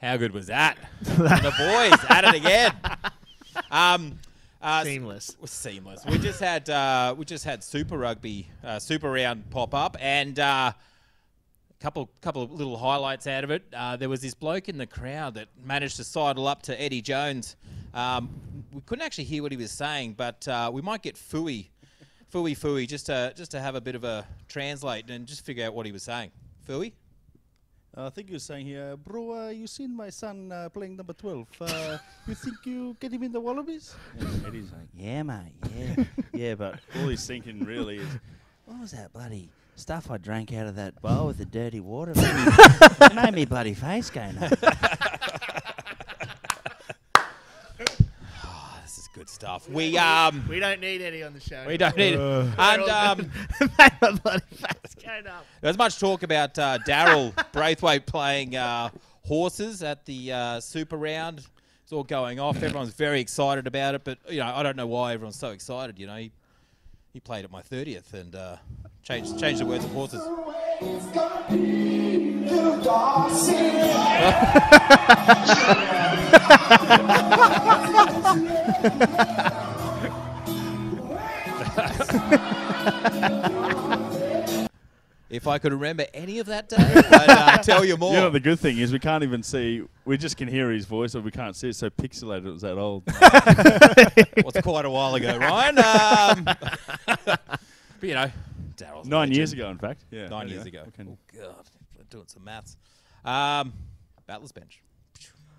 How 0.00 0.16
good 0.16 0.32
was 0.32 0.46
that? 0.46 0.78
the 1.02 1.52
boys 1.58 2.04
at 2.10 2.24
it 2.24 2.34
again. 2.36 2.72
Um, 3.70 4.18
uh, 4.62 4.84
Seamless. 4.84 5.36
was 5.40 5.50
seamless. 5.50 6.04
We 6.06 6.18
just 6.18 6.40
had 6.40 6.68
uh, 6.70 7.14
we 7.18 7.24
just 7.24 7.44
had 7.44 7.64
Super 7.64 7.98
Rugby 7.98 8.48
uh, 8.62 8.78
Super 8.78 9.10
Round 9.10 9.48
pop 9.50 9.74
up, 9.74 9.96
and 10.00 10.38
uh, 10.38 10.72
a 10.72 10.74
couple 11.80 12.10
couple 12.20 12.42
of 12.42 12.52
little 12.52 12.76
highlights 12.76 13.26
out 13.26 13.44
of 13.44 13.50
it. 13.50 13.62
Uh, 13.72 13.96
there 13.96 14.08
was 14.08 14.20
this 14.20 14.34
bloke 14.34 14.68
in 14.68 14.78
the 14.78 14.86
crowd 14.86 15.34
that 15.34 15.48
managed 15.64 15.96
to 15.96 16.04
sidle 16.04 16.46
up 16.46 16.62
to 16.62 16.80
Eddie 16.80 17.02
Jones. 17.02 17.56
Um, 17.94 18.30
we 18.72 18.80
couldn't 18.82 19.04
actually 19.04 19.24
hear 19.24 19.42
what 19.42 19.52
he 19.52 19.58
was 19.58 19.70
saying, 19.70 20.14
but 20.14 20.46
uh, 20.48 20.70
we 20.72 20.82
might 20.82 21.02
get 21.02 21.16
Fooey, 21.16 21.68
Fooey 22.32 22.56
Fooey, 22.56 22.86
just 22.86 23.06
to 23.06 23.32
just 23.36 23.50
to 23.52 23.60
have 23.60 23.74
a 23.74 23.80
bit 23.80 23.94
of 23.94 24.04
a 24.04 24.26
translate 24.48 25.08
and 25.10 25.26
just 25.26 25.44
figure 25.44 25.66
out 25.66 25.74
what 25.74 25.86
he 25.86 25.92
was 25.92 26.02
saying. 26.02 26.30
Fooey. 26.68 26.92
I 27.96 28.10
think 28.10 28.30
you're 28.30 28.38
saying 28.38 28.66
here, 28.66 28.96
bro, 28.96 29.46
uh, 29.46 29.48
you 29.48 29.66
seen 29.66 29.96
my 29.96 30.08
son 30.08 30.52
uh, 30.52 30.68
playing 30.68 30.96
number 30.96 31.14
12. 31.14 31.48
Uh, 31.60 31.98
you 32.28 32.34
think 32.36 32.56
you 32.64 32.96
get 33.00 33.10
him 33.10 33.24
in 33.24 33.32
the 33.32 33.40
Wallabies? 33.40 33.92
And 34.16 34.46
Eddie's 34.46 34.70
like, 34.70 34.86
Yeah, 34.94 35.24
mate. 35.24 35.54
Yeah, 35.76 36.04
yeah, 36.32 36.54
but 36.54 36.78
all 36.96 37.08
he's 37.08 37.26
thinking 37.26 37.64
really 37.64 37.96
is, 37.96 38.08
what 38.66 38.78
was 38.78 38.92
that 38.92 39.12
bloody 39.12 39.50
stuff 39.78 40.10
I 40.10 40.16
drank 40.18 40.52
out 40.52 40.66
of 40.66 40.76
that 40.76 41.00
bowl 41.02 41.26
with 41.26 41.38
the 41.38 41.44
dirty 41.44 41.80
water? 41.80 42.12
Made 42.14 42.24
me, 42.34 42.52
it 43.00 43.14
made 43.22 43.34
me 43.34 43.44
bloody 43.44 43.74
face 43.74 44.10
go 44.10 44.30
nuts. 44.30 44.62
This 48.82 48.98
is 48.98 49.08
good 49.14 49.28
stuff. 49.28 49.68
We 49.68 49.96
um 49.98 50.44
We 50.48 50.60
don't 50.60 50.80
need 50.80 51.02
any 51.02 51.22
on 51.22 51.34
the 51.34 51.40
show. 51.40 51.64
we 51.66 51.76
don't 51.76 51.96
need 51.96 52.14
it. 52.14 52.20
Uh. 52.20 52.46
And 52.58 52.82
We're 52.82 52.90
um, 52.90 53.18
good. 53.18 53.70
Mate, 53.78 53.92
my 54.00 54.10
bloody 54.12 54.44
face 54.50 54.94
going 55.04 55.26
up. 55.26 55.44
There's 55.60 55.76
much 55.78 55.98
talk 55.98 56.22
about 56.22 56.58
uh, 56.58 56.78
Daryl 56.86 57.34
Braithwaite 57.52 58.06
playing 58.06 58.56
uh, 58.56 58.88
horses 59.26 59.82
at 59.82 60.06
the 60.06 60.32
uh, 60.32 60.60
Super 60.60 60.96
Round. 60.96 61.46
It's 61.82 61.92
all 61.92 62.02
going 62.04 62.40
off. 62.40 62.56
Everyone's 62.62 62.94
very 62.94 63.20
excited 63.20 63.66
about 63.66 63.94
it, 63.94 64.04
but 64.04 64.18
you 64.28 64.38
know 64.38 64.46
I 64.54 64.62
don't 64.62 64.76
know 64.76 64.86
why 64.86 65.12
everyone's 65.12 65.36
so 65.38 65.50
excited. 65.50 65.98
You 65.98 66.06
know, 66.06 66.16
he, 66.16 66.32
he 67.12 67.20
played 67.20 67.44
at 67.44 67.50
my 67.50 67.62
30th 67.62 68.14
and 68.14 68.34
uh, 68.34 68.56
changed 69.02 69.38
changed 69.38 69.60
the 69.60 69.66
words 69.66 69.84
of 69.84 69.90
horses. 69.92 70.22
If 85.30 85.46
I 85.46 85.58
could 85.58 85.72
remember 85.72 86.06
any 86.14 86.38
of 86.38 86.46
that 86.46 86.70
day, 86.70 86.76
I'd 86.78 87.28
uh, 87.28 87.58
tell 87.62 87.84
you 87.84 87.98
more. 87.98 88.14
You 88.14 88.20
know, 88.20 88.30
the 88.30 88.40
good 88.40 88.58
thing 88.58 88.78
is 88.78 88.92
we 88.92 88.98
can't 88.98 89.22
even 89.22 89.42
see, 89.42 89.82
we 90.06 90.16
just 90.16 90.38
can 90.38 90.48
hear 90.48 90.70
his 90.70 90.86
voice, 90.86 91.14
or 91.14 91.20
we 91.20 91.30
can't 91.30 91.54
see 91.54 91.68
it, 91.68 91.76
so 91.76 91.90
pixelated 91.90 92.46
it 92.46 92.50
was 92.50 92.62
that 92.62 92.78
old. 92.78 93.02
What's 94.42 94.62
quite 94.62 94.86
a 94.86 94.90
while 94.90 95.14
ago, 95.16 95.36
Ryan. 95.36 95.78
Um, 95.78 96.44
but 97.26 97.40
you 98.00 98.14
know, 98.14 98.30
Daryl's 98.78 99.06
a 99.06 99.10
Nine 99.10 99.32
years 99.32 99.52
ago, 99.52 99.68
in 99.68 99.78
fact. 99.78 100.04
Yeah. 100.10 100.28
Nine 100.28 100.46
there 100.46 100.56
years 100.56 100.66
ago. 100.66 100.84
Okay. 100.88 101.08
Oh 101.10 101.18
God, 101.36 101.54
I'm 101.98 102.06
doing 102.10 102.24
some 102.28 102.44
maths. 102.44 102.76
Um, 103.24 103.72
Battlers 104.26 104.52
bench. 104.52 104.82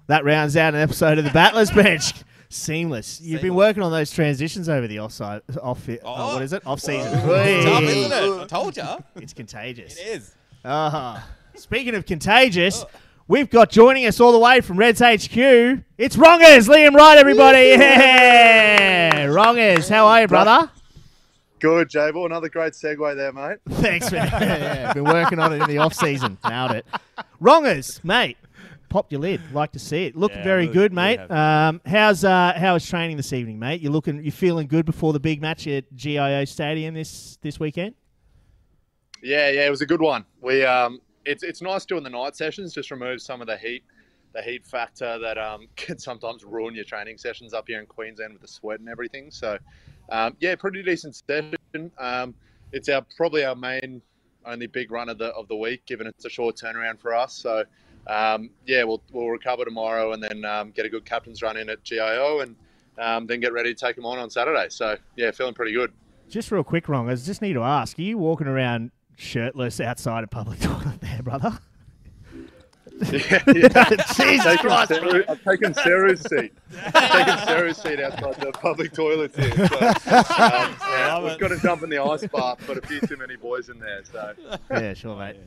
That 0.07 0.25
rounds 0.25 0.57
out 0.57 0.73
an 0.73 0.79
episode 0.81 1.17
of 1.19 1.23
the 1.23 1.29
Battlers 1.31 1.69
Bench. 1.71 2.13
Seamless. 2.49 3.21
You've 3.21 3.41
been 3.41 3.49
Seamless. 3.51 3.57
working 3.67 3.83
on 3.83 3.91
those 3.91 4.09
transitions 4.11 4.67
over 4.69 4.87
the 4.87 4.99
offside, 5.01 5.41
off, 5.61 5.87
oh, 5.87 5.97
Oh. 6.03 6.33
what 6.33 6.41
is 6.41 6.51
it? 6.53 6.65
Off 6.65 6.79
season. 6.79 7.13
It's 7.13 7.65
tough, 7.65 7.83
isn't 7.83 8.11
it? 8.11 8.41
I 8.41 8.45
told 8.47 8.75
you. 8.75 8.83
It's 9.17 9.33
contagious. 9.33 9.97
It 9.99 10.07
is. 10.07 10.33
Uh-huh. 10.65 11.19
Speaking 11.55 11.93
of 11.93 12.07
contagious, 12.07 12.85
we've 13.27 13.51
got 13.51 13.69
joining 13.69 14.07
us 14.07 14.19
all 14.19 14.31
the 14.31 14.39
way 14.39 14.61
from 14.61 14.77
Reds 14.77 14.99
HQ. 14.99 15.37
It's 15.37 16.15
Wrongaz, 16.15 16.67
Liam 16.67 16.95
Wright, 16.95 17.17
everybody. 17.19 17.67
Yeah, 17.69 19.27
Wrongaz, 19.27 19.89
how 19.89 20.07
are 20.07 20.21
you, 20.21 20.27
brother? 20.27 20.71
Good, 21.59 21.89
Jable. 21.89 22.25
Another 22.25 22.49
great 22.49 22.73
segue 22.73 23.15
there, 23.15 23.31
mate. 23.33 23.57
Thanks, 23.81 24.11
man. 24.11 24.27
yeah, 24.31 24.93
been 24.93 25.03
working 25.03 25.39
on 25.39 25.53
it 25.53 25.61
in 25.61 25.67
the 25.67 25.77
off 25.77 25.93
season. 25.93 26.37
Nailed 26.47 26.71
it. 26.71 26.85
Wrongaz, 27.41 28.03
mate. 28.03 28.37
Popped 28.87 29.11
your 29.11 29.21
lid. 29.21 29.41
Like 29.53 29.71
to 29.73 29.79
see 29.79 30.05
it. 30.05 30.15
Looking 30.15 30.37
Yeah, 30.39 30.43
very 30.45 30.61
really- 30.63 30.73
good, 30.73 30.91
really 30.93 31.17
mate. 31.17 31.19
happy. 31.19 31.33
Um, 31.33 31.81
how's 31.85 32.23
uh, 32.23 32.53
how 32.57 32.75
is 32.75 32.87
training 32.87 33.17
this 33.17 33.33
evening, 33.33 33.59
mate? 33.59 33.81
You 33.81 33.91
looking? 33.91 34.23
You 34.23 34.31
feeling 34.31 34.67
good 34.67 34.85
before 34.85 35.13
the 35.13 35.19
big 35.19 35.41
match 35.41 35.67
at 35.67 35.93
GIO 35.95 36.45
Stadium 36.45 36.95
this 36.95 37.37
this 37.41 37.59
weekend? 37.59 37.93
Yeah, 39.21 39.49
yeah, 39.49 39.67
it 39.67 39.69
was 39.69 39.81
a 39.81 39.85
good 39.85 40.01
one. 40.01 40.25
We 40.41 40.63
um, 40.65 41.01
it's 41.25 41.43
it's 41.43 41.61
nice 41.61 41.85
doing 41.85 42.03
the 42.03 42.09
night 42.09 42.35
sessions. 42.35 42.73
Just 42.73 42.89
remove 42.89 43.21
some 43.21 43.41
of 43.41 43.47
the 43.47 43.57
heat, 43.57 43.83
the 44.33 44.41
heat 44.41 44.65
factor 44.65 45.19
that 45.19 45.37
um 45.37 45.67
can 45.75 45.99
sometimes 45.99 46.43
ruin 46.43 46.73
your 46.73 46.85
training 46.85 47.17
sessions 47.19 47.53
up 47.53 47.65
here 47.67 47.79
in 47.79 47.85
Queensland 47.85 48.33
with 48.33 48.41
the 48.41 48.47
sweat 48.47 48.79
and 48.79 48.89
everything. 48.89 49.29
So, 49.29 49.59
um, 50.11 50.35
yeah, 50.39 50.55
pretty 50.55 50.83
decent 50.83 51.15
session. 51.15 51.91
Um, 51.97 52.33
it's 52.71 52.89
our 52.89 53.05
probably 53.17 53.45
our 53.45 53.55
main 53.55 54.01
only 54.45 54.67
big 54.67 54.91
run 54.91 55.09
of 55.09 55.17
the 55.17 55.27
of 55.27 55.47
the 55.47 55.55
week, 55.55 55.85
given 55.85 56.07
it's 56.07 56.25
a 56.25 56.29
short 56.29 56.55
turnaround 56.55 56.99
for 56.99 57.13
us. 57.13 57.33
So, 57.33 57.63
um, 58.07 58.49
yeah, 58.65 58.83
we'll 58.83 59.01
we'll 59.11 59.29
recover 59.29 59.65
tomorrow 59.65 60.13
and 60.13 60.23
then 60.23 60.45
um, 60.45 60.71
get 60.71 60.85
a 60.85 60.89
good 60.89 61.05
captain's 61.05 61.41
run 61.41 61.57
in 61.57 61.69
at 61.69 61.83
GIO 61.83 62.39
and 62.39 62.55
um, 62.97 63.27
then 63.27 63.39
get 63.39 63.53
ready 63.53 63.73
to 63.73 63.79
take 63.79 63.95
them 63.95 64.05
on 64.05 64.19
on 64.19 64.29
Saturday. 64.29 64.67
So, 64.69 64.97
yeah, 65.15 65.31
feeling 65.31 65.53
pretty 65.53 65.73
good. 65.73 65.91
Just 66.27 66.51
real 66.51 66.63
quick, 66.63 66.87
wrong. 66.87 67.09
I 67.09 67.15
just 67.15 67.41
need 67.41 67.53
to 67.53 67.63
ask: 67.63 67.97
Are 67.97 68.01
you 68.01 68.17
walking 68.17 68.47
around 68.47 68.91
shirtless 69.17 69.79
outside 69.79 70.23
a 70.23 70.27
public 70.27 70.59
toilet 70.61 71.01
there, 71.01 71.21
brother? 71.23 71.59
Yeah, 73.11 73.41
yeah. 73.55 73.89
Jesus 74.13 74.57
Christ, 74.57 74.89
Sarah- 74.89 75.23
I've 75.29 75.43
taken 75.43 75.73
Sarah's 75.73 76.21
seat. 76.21 76.51
I've 76.93 77.11
taken 77.11 77.37
Sarah's 77.47 77.77
seat 77.77 77.99
outside 78.01 78.35
the 78.41 78.51
public 78.51 78.91
toilets 78.93 79.35
here. 79.37 79.51
So, 79.55 79.63
um, 79.63 80.75
yeah, 80.81 81.13
Love 81.15 81.23
we've 81.23 81.31
it. 81.33 81.39
got 81.39 81.47
to 81.49 81.57
jump 81.59 81.83
in 81.83 81.89
the 81.89 81.99
ice 81.99 82.25
bath. 82.27 82.65
Got 82.67 82.77
a 82.77 82.81
few 82.87 82.99
too 83.01 83.15
many 83.17 83.35
boys 83.37 83.69
in 83.69 83.79
there. 83.79 84.01
So 84.03 84.33
Yeah, 84.71 84.93
sure, 84.93 85.15
mate. 85.17 85.37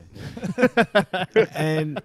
and 1.53 2.01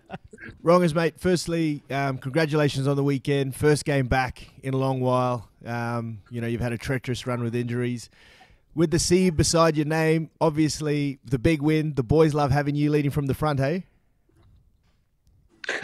wrongers, 0.62 0.94
mate. 0.94 1.14
Firstly, 1.18 1.82
um, 1.90 2.18
congratulations 2.18 2.86
on 2.86 2.96
the 2.96 3.04
weekend. 3.04 3.54
First 3.54 3.84
game 3.84 4.06
back 4.06 4.48
in 4.62 4.74
a 4.74 4.76
long 4.78 5.00
while. 5.00 5.48
Um, 5.64 6.20
you 6.30 6.40
know, 6.40 6.46
you've 6.46 6.60
had 6.60 6.72
a 6.72 6.78
treacherous 6.78 7.26
run 7.26 7.42
with 7.42 7.54
injuries. 7.54 8.10
With 8.74 8.90
the 8.90 8.98
C 8.98 9.30
beside 9.30 9.76
your 9.76 9.86
name, 9.86 10.30
obviously 10.40 11.18
the 11.24 11.38
big 11.38 11.62
win. 11.62 11.94
The 11.94 12.02
boys 12.04 12.34
love 12.34 12.50
having 12.50 12.74
you 12.76 12.90
leading 12.90 13.10
from 13.10 13.26
the 13.26 13.34
front, 13.34 13.58
hey? 13.58 13.86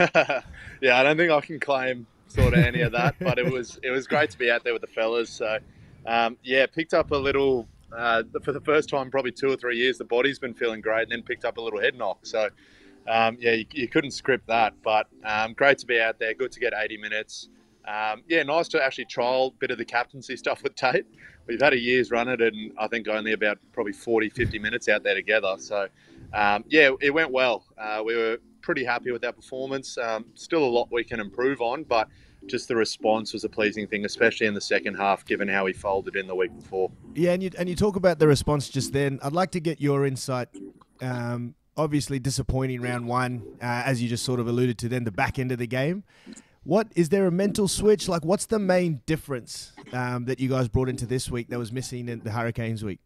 yeah, 0.81 0.99
I 0.99 1.03
don't 1.03 1.16
think 1.16 1.31
I 1.31 1.40
can 1.40 1.61
claim 1.61 2.07
sort 2.29 2.55
of 2.55 2.61
any 2.64 2.81
of 2.81 2.92
that, 2.92 3.16
but 3.20 3.38
it 3.38 3.51
was 3.51 3.79
it 3.83 3.90
was 3.90 4.07
great 4.07 4.31
to 4.31 4.38
be 4.38 4.51
out 4.51 4.64
there 4.64 4.73
with 4.73 4.83
the 4.83 4.88
fellas. 4.88 5.31
So 5.31 5.59
um, 6.07 6.37
yeah, 6.42 6.66
picked 6.66 6.94
up 6.94 7.11
a 7.11 7.16
little 7.16 7.68
uh, 7.97 8.23
for 8.42 8.53
the 8.53 8.61
first 8.61 8.88
time 8.88 9.11
probably 9.11 9.33
two 9.33 9.51
or 9.51 9.57
three 9.57 9.77
years. 9.77 9.99
The 9.99 10.05
body's 10.05 10.38
been 10.38 10.55
feeling 10.55 10.81
great, 10.81 11.03
and 11.05 11.12
then 11.12 11.23
picked 11.23 11.44
up 11.44 11.59
a 11.59 11.61
little 11.61 11.81
head 11.81 11.97
knock. 11.97 12.27
So 12.27 12.49
um, 13.09 13.37
yeah, 13.40 13.53
you, 13.53 13.66
you 13.73 13.88
couldn't 13.88 14.12
script 14.12 14.47
that, 14.49 14.75
but 14.83 15.09
um, 15.25 15.53
great 15.53 15.79
to 15.79 15.87
be 15.87 16.01
out 16.01 16.18
there. 16.18 16.35
Good 16.35 16.53
to 16.53 16.61
get 16.61 16.73
80 16.77 16.97
minutes. 16.99 17.49
Um, 17.87 18.23
yeah, 18.29 18.42
nice 18.42 18.68
to 18.68 18.83
actually 18.83 19.05
trial 19.05 19.53
a 19.55 19.59
bit 19.59 19.70
of 19.70 19.79
the 19.79 19.85
captaincy 19.85 20.37
stuff 20.38 20.62
with 20.62 20.75
Tate. 20.75 21.07
We've 21.47 21.61
had 21.61 21.75
a 21.75 21.79
year's 21.79 22.11
run 22.11 22.29
it, 22.29 22.40
and 22.40 22.73
I 22.79 22.88
think 22.88 23.07
only 23.09 23.33
about 23.33 23.59
probably 23.73 23.92
40, 23.92 24.31
50 24.31 24.59
minutes 24.59 24.88
out 24.88 25.03
there 25.03 25.14
together. 25.14 25.57
So 25.59 25.88
um, 26.33 26.64
yeah, 26.68 26.90
it 27.01 27.11
went 27.11 27.31
well. 27.31 27.64
Uh, 27.77 28.03
we 28.05 28.16
were 28.16 28.38
pretty 28.64 28.83
happy 28.83 29.12
with 29.12 29.24
our 29.24 29.33
performance. 29.33 29.98
Um, 29.98 30.24
still 30.35 30.64
a 30.64 30.66
lot 30.66 30.88
we 30.90 31.05
can 31.05 31.20
improve 31.20 31.61
on, 31.61 31.85
but 31.85 32.09
just 32.46 32.66
the 32.66 32.74
response 32.74 33.33
was 33.33 33.44
a 33.44 33.48
pleasing 33.48 33.87
thing, 33.87 34.05
especially 34.05 34.46
in 34.46 34.55
the 34.55 34.61
second 34.61 34.94
half, 34.94 35.24
given 35.24 35.46
how 35.46 35.66
he 35.66 35.72
folded 35.72 36.16
in 36.16 36.27
the 36.27 36.35
week 36.35 36.55
before. 36.57 36.90
Yeah, 37.14 37.33
and 37.33 37.42
you 37.42 37.50
and 37.59 37.68
you 37.68 37.77
talk 37.77 37.96
about 37.96 38.18
the 38.18 38.27
response 38.27 38.68
just 38.68 38.92
then. 38.92 39.20
I'd 39.22 39.33
like 39.33 39.53
to 39.53 39.61
get 39.61 39.81
your 39.81 40.07
insight. 40.07 40.48
Um, 41.00 41.55
obviously, 41.77 42.18
disappointing 42.18 42.81
round 42.81 43.07
one, 43.07 43.42
uh, 43.62 43.83
as 43.85 44.03
you 44.03 44.09
just 44.09 44.24
sort 44.24 44.40
of 44.40 44.48
alluded 44.48 44.79
to. 44.79 44.88
Then 44.88 45.05
the 45.05 45.12
back 45.12 45.38
end 45.38 45.53
of 45.53 45.59
the 45.59 45.66
game. 45.66 46.05
What 46.64 46.88
is 46.96 47.11
there 47.11 47.27
a 47.27 47.31
mental 47.31 47.68
switch? 47.68 48.09
Like, 48.09 48.24
what's 48.24 48.46
the 48.46 48.59
main 48.59 49.03
difference 49.05 49.72
um, 49.92 50.24
that 50.24 50.40
you 50.40 50.48
guys 50.48 50.66
brought 50.66 50.88
into 50.88 51.05
this 51.05 51.31
week 51.31 51.50
that 51.50 51.59
was 51.59 51.70
missing 51.70 52.09
in 52.09 52.20
the 52.20 52.31
Hurricanes 52.31 52.83
week? 52.83 53.00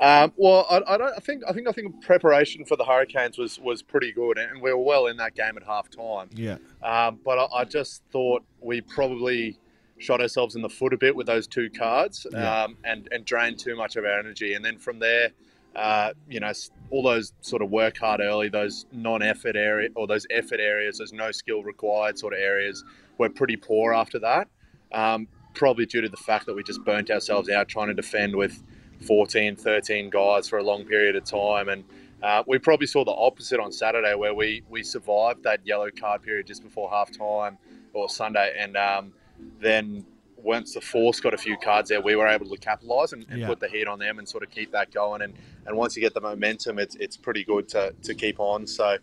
Um, 0.00 0.32
well, 0.36 0.66
I, 0.70 0.94
I 0.94 0.96
don't. 0.96 1.12
I 1.14 1.20
think. 1.20 1.42
I 1.48 1.52
think. 1.52 1.68
I 1.68 1.72
think 1.72 2.02
preparation 2.02 2.64
for 2.64 2.76
the 2.76 2.84
Hurricanes 2.84 3.36
was 3.36 3.58
was 3.58 3.82
pretty 3.82 4.12
good, 4.12 4.38
and 4.38 4.62
we 4.62 4.72
were 4.72 4.78
well 4.82 5.06
in 5.08 5.16
that 5.18 5.34
game 5.34 5.56
at 5.56 5.62
half 5.62 5.90
time. 5.90 6.30
Yeah. 6.34 6.56
Um, 6.82 7.18
but 7.24 7.38
I, 7.38 7.60
I 7.60 7.64
just 7.64 8.02
thought 8.10 8.42
we 8.60 8.80
probably 8.80 9.58
shot 9.98 10.22
ourselves 10.22 10.56
in 10.56 10.62
the 10.62 10.68
foot 10.70 10.94
a 10.94 10.96
bit 10.96 11.14
with 11.14 11.26
those 11.26 11.46
two 11.46 11.68
cards, 11.68 12.26
Yeah. 12.32 12.62
um, 12.64 12.76
and 12.84 13.08
and 13.12 13.24
drained 13.26 13.58
too 13.58 13.76
much 13.76 13.96
of 13.96 14.04
our 14.04 14.18
energy. 14.18 14.54
And 14.54 14.64
then 14.64 14.78
from 14.78 14.98
there, 14.98 15.30
uh, 15.76 16.14
you 16.28 16.40
know, 16.40 16.52
all 16.90 17.02
those 17.02 17.34
sort 17.42 17.60
of 17.60 17.70
work 17.70 17.98
hard 17.98 18.20
early, 18.20 18.48
those 18.48 18.86
non-effort 18.92 19.54
area 19.56 19.90
or 19.94 20.06
those 20.06 20.26
effort 20.30 20.60
areas, 20.60 20.96
those 20.98 21.12
no 21.12 21.30
skill 21.30 21.62
required 21.62 22.18
sort 22.18 22.32
of 22.32 22.38
areas, 22.40 22.82
were 23.18 23.28
pretty 23.28 23.56
poor 23.56 23.92
after 23.92 24.18
that. 24.20 24.48
Um, 24.92 25.28
probably 25.52 25.84
due 25.84 26.00
to 26.00 26.08
the 26.08 26.16
fact 26.16 26.46
that 26.46 26.54
we 26.54 26.62
just 26.62 26.82
burnt 26.84 27.10
ourselves 27.10 27.50
out 27.50 27.68
trying 27.68 27.88
to 27.88 27.94
defend 27.94 28.34
with 28.34 28.62
14, 29.06 29.56
13 29.56 30.10
guys 30.10 30.48
for 30.48 30.58
a 30.58 30.62
long 30.62 30.84
period 30.84 31.16
of 31.16 31.24
time. 31.24 31.68
And 31.68 31.84
uh, 32.22 32.42
we 32.46 32.58
probably 32.58 32.86
saw 32.86 33.04
the 33.04 33.12
opposite 33.12 33.60
on 33.60 33.72
Saturday 33.72 34.14
where 34.14 34.34
we, 34.34 34.62
we 34.68 34.82
survived 34.82 35.42
that 35.44 35.66
yellow 35.66 35.88
card 35.90 36.22
period 36.22 36.46
just 36.46 36.62
before 36.62 36.90
half 36.90 37.10
time 37.16 37.58
or 37.92 38.08
Sunday. 38.08 38.54
And 38.58 38.76
um, 38.76 39.12
then 39.60 40.04
once 40.36 40.74
the 40.74 40.80
force 40.80 41.20
got 41.20 41.34
a 41.34 41.38
few 41.38 41.56
cards 41.58 41.88
there, 41.90 42.00
we 42.00 42.16
were 42.16 42.26
able 42.26 42.48
to 42.48 42.56
capitalise 42.56 43.12
and, 43.12 43.26
and 43.30 43.40
Yeah. 43.40 43.46
put 43.46 43.60
the 43.60 43.68
heat 43.68 43.86
on 43.86 43.98
them 43.98 44.18
and 44.18 44.28
sort 44.28 44.42
of 44.42 44.50
keep 44.50 44.72
that 44.72 44.90
going. 44.90 45.22
And, 45.22 45.34
and 45.66 45.76
once 45.76 45.96
you 45.96 46.02
get 46.02 46.14
the 46.14 46.20
momentum, 46.20 46.78
it's, 46.78 46.94
it's 46.96 47.16
pretty 47.16 47.44
good 47.44 47.68
to, 47.70 47.94
to 48.02 48.14
keep 48.14 48.38
on. 48.40 48.66
So 48.66 48.96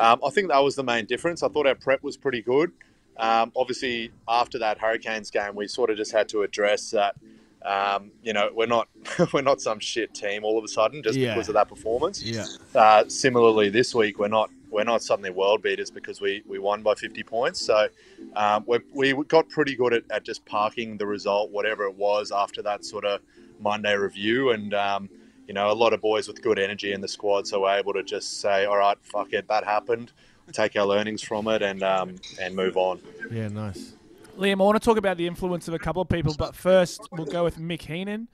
um, 0.00 0.20
I 0.24 0.30
think 0.30 0.48
that 0.48 0.58
was 0.58 0.74
the 0.76 0.84
main 0.84 1.06
difference. 1.06 1.42
I 1.42 1.48
thought 1.48 1.66
our 1.66 1.74
prep 1.74 2.02
was 2.02 2.16
pretty 2.16 2.42
good. 2.42 2.72
Um, 3.18 3.52
obviously, 3.54 4.10
after 4.26 4.58
that 4.60 4.78
Hurricanes 4.78 5.30
game, 5.30 5.54
we 5.54 5.68
sort 5.68 5.90
of 5.90 5.96
just 5.98 6.12
had 6.12 6.28
to 6.30 6.42
address 6.42 6.90
that. 6.90 7.16
Um, 7.64 8.10
you 8.22 8.32
know, 8.32 8.50
we're 8.54 8.66
not 8.66 8.88
we're 9.32 9.42
not 9.42 9.60
some 9.60 9.78
shit 9.78 10.14
team 10.14 10.44
all 10.44 10.58
of 10.58 10.64
a 10.64 10.68
sudden 10.68 11.02
just 11.02 11.16
Yeah. 11.18 11.34
because 11.34 11.48
of 11.48 11.54
that 11.54 11.68
performance. 11.68 12.22
Yeah. 12.22 12.46
Uh, 12.74 13.04
similarly, 13.08 13.68
this 13.68 13.94
week 13.94 14.18
we're 14.18 14.28
not 14.28 14.50
we're 14.70 14.84
not 14.84 15.02
suddenly 15.02 15.28
world 15.30 15.62
beaters 15.62 15.90
because 15.90 16.20
we, 16.22 16.42
we 16.46 16.58
won 16.58 16.82
by 16.82 16.94
50 16.94 17.22
points. 17.24 17.60
So 17.60 17.88
um, 18.34 18.64
we 18.66 18.80
we 18.94 19.12
got 19.24 19.48
pretty 19.48 19.76
good 19.76 19.92
at, 19.92 20.04
at 20.10 20.24
just 20.24 20.44
parking 20.46 20.96
the 20.96 21.06
result, 21.06 21.50
whatever 21.50 21.84
it 21.84 21.94
was, 21.94 22.32
after 22.32 22.62
that 22.62 22.84
sort 22.84 23.04
of 23.04 23.20
Monday 23.60 23.94
review. 23.94 24.50
And 24.50 24.72
um, 24.74 25.08
you 25.46 25.54
know, 25.54 25.70
a 25.70 25.74
lot 25.74 25.92
of 25.92 26.00
boys 26.00 26.26
with 26.26 26.40
good 26.40 26.58
energy 26.58 26.92
in 26.92 27.00
the 27.00 27.08
squad, 27.08 27.46
so 27.46 27.62
we're 27.62 27.76
able 27.78 27.92
to 27.92 28.02
just 28.02 28.40
say, 28.40 28.64
all 28.64 28.78
right, 28.78 28.96
fuck 29.02 29.32
it, 29.32 29.46
that 29.48 29.64
happened. 29.64 30.12
Take 30.52 30.74
our 30.76 30.86
learnings 30.86 31.22
from 31.22 31.48
it 31.48 31.62
and 31.62 31.82
um, 31.82 32.16
and 32.40 32.54
move 32.56 32.76
on. 32.76 33.00
Yeah, 33.30 33.48
nice. 33.48 33.92
Liam, 34.36 34.60
I 34.60 34.64
want 34.64 34.80
to 34.80 34.84
talk 34.84 34.96
about 34.96 35.16
the 35.16 35.26
influence 35.26 35.68
of 35.68 35.74
a 35.74 35.78
couple 35.78 36.02
of 36.02 36.08
people, 36.08 36.34
but 36.36 36.54
first 36.54 37.00
we'll 37.12 37.26
go 37.26 37.44
with 37.44 37.58
Mick 37.58 37.82
Heenan. 37.82 38.28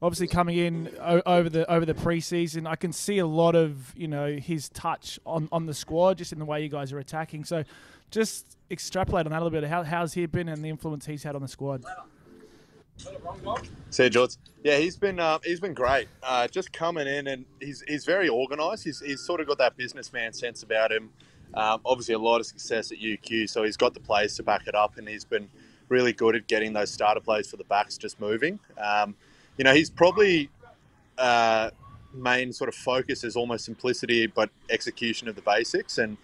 Obviously, 0.00 0.26
coming 0.26 0.58
in 0.58 0.90
over 0.98 1.48
the 1.48 1.70
over 1.70 1.86
the 1.86 1.94
preseason, 1.94 2.66
I 2.66 2.74
can 2.74 2.92
see 2.92 3.18
a 3.18 3.26
lot 3.26 3.54
of 3.54 3.94
you 3.96 4.08
know 4.08 4.34
his 4.34 4.68
touch 4.70 5.20
on, 5.24 5.48
on 5.52 5.66
the 5.66 5.74
squad, 5.74 6.18
just 6.18 6.32
in 6.32 6.38
the 6.40 6.44
way 6.44 6.62
you 6.62 6.68
guys 6.68 6.92
are 6.92 6.98
attacking. 6.98 7.44
So, 7.44 7.62
just 8.10 8.56
extrapolate 8.70 9.26
on 9.26 9.32
that 9.32 9.40
a 9.40 9.44
little 9.44 9.60
bit. 9.60 9.68
How, 9.68 9.84
how's 9.84 10.14
he 10.14 10.26
been 10.26 10.48
and 10.48 10.64
the 10.64 10.70
influence 10.70 11.06
he's 11.06 11.22
had 11.22 11.36
on 11.36 11.42
the 11.42 11.48
squad? 11.48 11.84
See, 13.90 14.08
George. 14.08 14.36
Yeah, 14.64 14.78
he's 14.78 14.96
been 14.96 15.20
uh, 15.20 15.38
he's 15.44 15.60
been 15.60 15.74
great. 15.74 16.08
Uh, 16.22 16.48
just 16.48 16.72
coming 16.72 17.06
in 17.06 17.28
and 17.28 17.44
he's 17.60 17.84
he's 17.86 18.04
very 18.04 18.28
organised. 18.28 18.84
He's, 18.84 19.00
he's 19.00 19.20
sort 19.20 19.40
of 19.40 19.46
got 19.46 19.58
that 19.58 19.76
businessman 19.76 20.32
sense 20.32 20.62
about 20.62 20.90
him. 20.90 21.10
Um, 21.54 21.80
obviously, 21.84 22.14
a 22.14 22.18
lot 22.18 22.40
of 22.40 22.46
success 22.46 22.92
at 22.92 22.98
UQ, 22.98 23.48
so 23.48 23.62
he's 23.62 23.76
got 23.76 23.94
the 23.94 24.00
plays 24.00 24.36
to 24.36 24.42
back 24.42 24.66
it 24.66 24.74
up, 24.74 24.96
and 24.98 25.08
he's 25.08 25.24
been 25.24 25.48
really 25.88 26.12
good 26.12 26.34
at 26.34 26.46
getting 26.46 26.72
those 26.72 26.90
starter 26.90 27.20
plays 27.20 27.50
for 27.50 27.56
the 27.56 27.64
backs 27.64 27.98
just 27.98 28.20
moving. 28.20 28.58
Um, 28.78 29.14
you 29.58 29.64
know, 29.64 29.74
he's 29.74 29.90
probably 29.90 30.48
uh, 31.18 31.70
main 32.14 32.52
sort 32.52 32.68
of 32.68 32.74
focus 32.74 33.24
is 33.24 33.36
almost 33.36 33.64
simplicity, 33.64 34.26
but 34.26 34.50
execution 34.70 35.28
of 35.28 35.34
the 35.34 35.42
basics. 35.42 35.98
And 35.98 36.16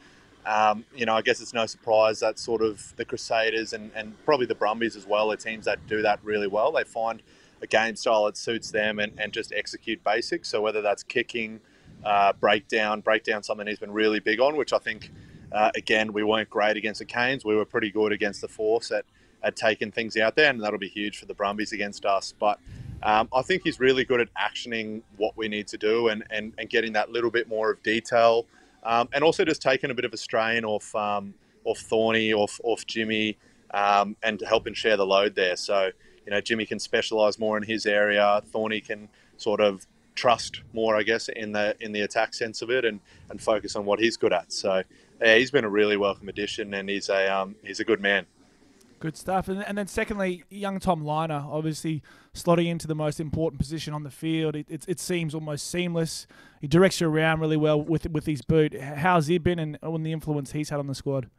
um, 0.47 0.85
you 0.95 1.05
know, 1.05 1.15
I 1.15 1.23
guess 1.23 1.41
it's 1.41 1.53
no 1.53 1.67
surprise 1.67 2.21
that 2.21 2.39
sort 2.39 2.63
of 2.63 2.95
the 2.97 3.05
Crusaders 3.05 3.75
and, 3.75 3.91
and 3.95 4.15
probably 4.25 4.47
the 4.47 4.55
Brumbies 4.55 4.97
as 4.97 5.07
well 5.07 5.31
are 5.31 5.37
teams 5.37 5.67
that 5.67 5.87
do 5.87 6.01
that 6.03 6.21
really 6.23 6.47
well. 6.47 6.73
They 6.73 6.85
find 6.85 7.23
a 7.61 7.67
game 7.67 7.97
style 7.97 8.25
that 8.27 8.37
suits 8.37 8.71
them 8.71 8.99
and, 8.99 9.13
and 9.19 9.33
just 9.33 9.53
execute 9.53 10.03
basics. 10.05 10.49
So 10.49 10.63
whether 10.63 10.81
that's 10.81 11.03
kicking, 11.03 11.61
uh, 12.05 12.33
breakdown, 12.35 13.01
breakdown 13.01 13.43
something 13.43 13.67
he's 13.67 13.79
been 13.79 13.93
really 13.93 14.21
big 14.21 14.41
on, 14.41 14.57
which 14.57 14.73
I 14.73 14.79
think 14.79 15.11
uh, 15.53 15.71
again 15.75 16.13
we 16.13 16.23
weren't 16.23 16.51
great 16.51 16.77
against 16.77 17.01
the 17.01 17.05
Canes. 17.05 17.45
We 17.45 17.57
were 17.57 17.65
pretty 17.65 17.91
good 17.91 18.13
against 18.13 18.41
the 18.41 18.49
Force 18.49 18.91
at, 18.91 19.05
at 19.43 19.57
taking 19.57 19.91
things 19.91 20.17
out 20.17 20.37
there, 20.37 20.51
and 20.51 20.63
that'll 20.63 20.79
be 20.79 20.89
huge 20.89 21.19
for 21.19 21.27
the 21.27 21.35
Brumbies 21.35 21.73
against 21.73 22.05
us. 22.05 22.35
But 22.39 22.59
um, 23.03 23.29
I 23.33 23.43
think 23.43 23.63
he's 23.63 23.79
really 23.79 24.05
good 24.05 24.21
at 24.21 24.29
actioning 24.35 25.03
what 25.17 25.37
we 25.37 25.49
need 25.49 25.69
to 25.69 25.79
do 25.79 26.09
and, 26.09 26.25
and, 26.31 26.53
and 26.59 26.69
getting 26.69 26.93
that 26.95 27.11
little 27.11 27.31
bit 27.31 27.49
more 27.49 27.71
of 27.71 27.83
detail, 27.83 28.47
um, 28.83 29.09
and 29.13 29.23
also 29.23 29.45
just 29.45 29.63
taking 29.63 29.91
a 29.91 29.95
bit 29.95 30.05
of 30.05 30.13
a 30.13 30.17
strain 30.17 30.65
off 30.65 30.95
um, 30.95 31.35
off 31.65 31.79
Thorny, 31.79 32.33
off 32.33 32.61
off 32.65 32.87
Jimmy, 32.87 33.37
um, 33.73 34.17
and 34.23 34.41
helping 34.41 34.75
share 34.75 34.97
the 34.97 35.07
load 35.07 35.35
there. 35.35 35.57
So 35.57 35.91
you 36.25 36.31
know 36.31 36.41
Jimmy 36.41 36.67
can 36.67 36.79
specialise 36.79 37.39
more 37.39 37.57
in 37.57 37.63
his 37.63 37.87
area. 37.87 38.43
Thorny 38.47 38.81
can 38.81 39.09
sort 39.37 39.61
of 39.61 39.87
trust 40.19 40.63
more, 40.73 40.97
I 40.97 41.05
guess, 41.05 41.29
in 41.29 41.53
the 41.53 41.77
in 41.81 41.93
the 41.93 42.03
attack 42.03 42.35
sense 42.35 42.61
of 42.63 42.71
it, 42.71 42.85
and, 42.85 43.01
and 43.31 43.41
focus 43.41 43.77
on 43.77 43.85
what 43.85 44.01
he's 44.01 44.17
good 44.17 44.33
at. 44.33 44.53
So 44.53 44.83
yeah, 45.23 45.37
he's 45.37 45.51
been 45.51 45.65
a 45.65 45.69
really 45.69 45.97
welcome 45.97 46.29
addition, 46.29 46.75
and 46.75 46.89
he's 46.89 47.09
a 47.09 47.33
um, 47.33 47.55
he's 47.63 47.81
a 47.81 47.85
good 47.85 48.01
man. 48.01 48.27
Good 49.01 49.17
stuff. 49.17 49.47
And, 49.47 49.65
and 49.65 49.79
then 49.79 49.87
secondly, 49.87 50.43
young 50.51 50.81
Tom 50.81 51.05
Lynagh, 51.05 51.47
obviously 51.47 52.03
slotting 52.35 52.67
into 52.67 52.89
the 52.89 52.97
most 52.97 53.21
important 53.21 53.61
position 53.61 53.95
on 53.95 54.03
the 54.03 54.11
field. 54.11 54.57
It, 54.57 54.67
it, 54.69 54.85
it 54.89 54.99
seems 54.99 55.37
almost 55.37 55.71
seamless. 55.71 56.27
He 56.61 56.67
directs 56.67 57.01
you 57.01 57.09
around 57.09 57.39
really 57.39 57.57
well 57.57 57.81
with 57.81 58.11
with 58.11 58.27
his 58.27 58.43
boot. 58.43 58.75
How's 58.81 59.29
he 59.29 59.39
been 59.39 59.61
and, 59.61 59.79
and 59.81 60.05
the 60.05 60.13
influence 60.13 60.51
he's 60.51 60.71
had 60.71 60.81
on 60.81 60.89
the 60.89 60.97
squad? 60.97 61.31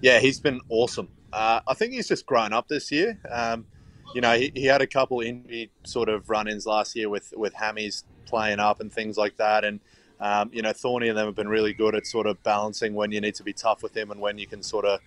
Yeah, 0.00 0.18
he's 0.18 0.40
been 0.40 0.60
awesome. 0.68 1.08
Uh, 1.32 1.60
I 1.68 1.74
think 1.74 1.92
he's 1.92 2.08
just 2.08 2.26
grown 2.26 2.52
up 2.52 2.66
this 2.66 2.90
year. 2.90 3.20
Um, 3.30 3.66
you 4.14 4.20
know, 4.20 4.36
he, 4.36 4.52
he 4.54 4.66
had 4.66 4.82
a 4.82 4.86
couple 4.86 5.20
injury 5.20 5.70
sort 5.84 6.08
of 6.08 6.28
run-ins 6.28 6.66
last 6.66 6.96
year 6.96 7.08
with 7.08 7.32
with 7.36 7.54
hammies 7.54 8.04
playing 8.26 8.60
up 8.60 8.80
and 8.80 8.92
things 8.92 9.16
like 9.16 9.36
that, 9.36 9.64
and 9.64 9.80
um, 10.20 10.50
you 10.52 10.62
know, 10.62 10.72
Thorny 10.72 11.08
and 11.08 11.16
them 11.16 11.26
have 11.26 11.34
been 11.34 11.48
really 11.48 11.72
good 11.72 11.94
at 11.94 12.06
sort 12.06 12.26
of 12.26 12.42
balancing 12.42 12.94
when 12.94 13.10
you 13.10 13.20
need 13.20 13.34
to 13.36 13.42
be 13.42 13.54
tough 13.54 13.82
with 13.82 13.96
him 13.96 14.10
and 14.10 14.20
when 14.20 14.36
you 14.36 14.46
can 14.46 14.62
sort 14.62 14.84
of 14.84 15.00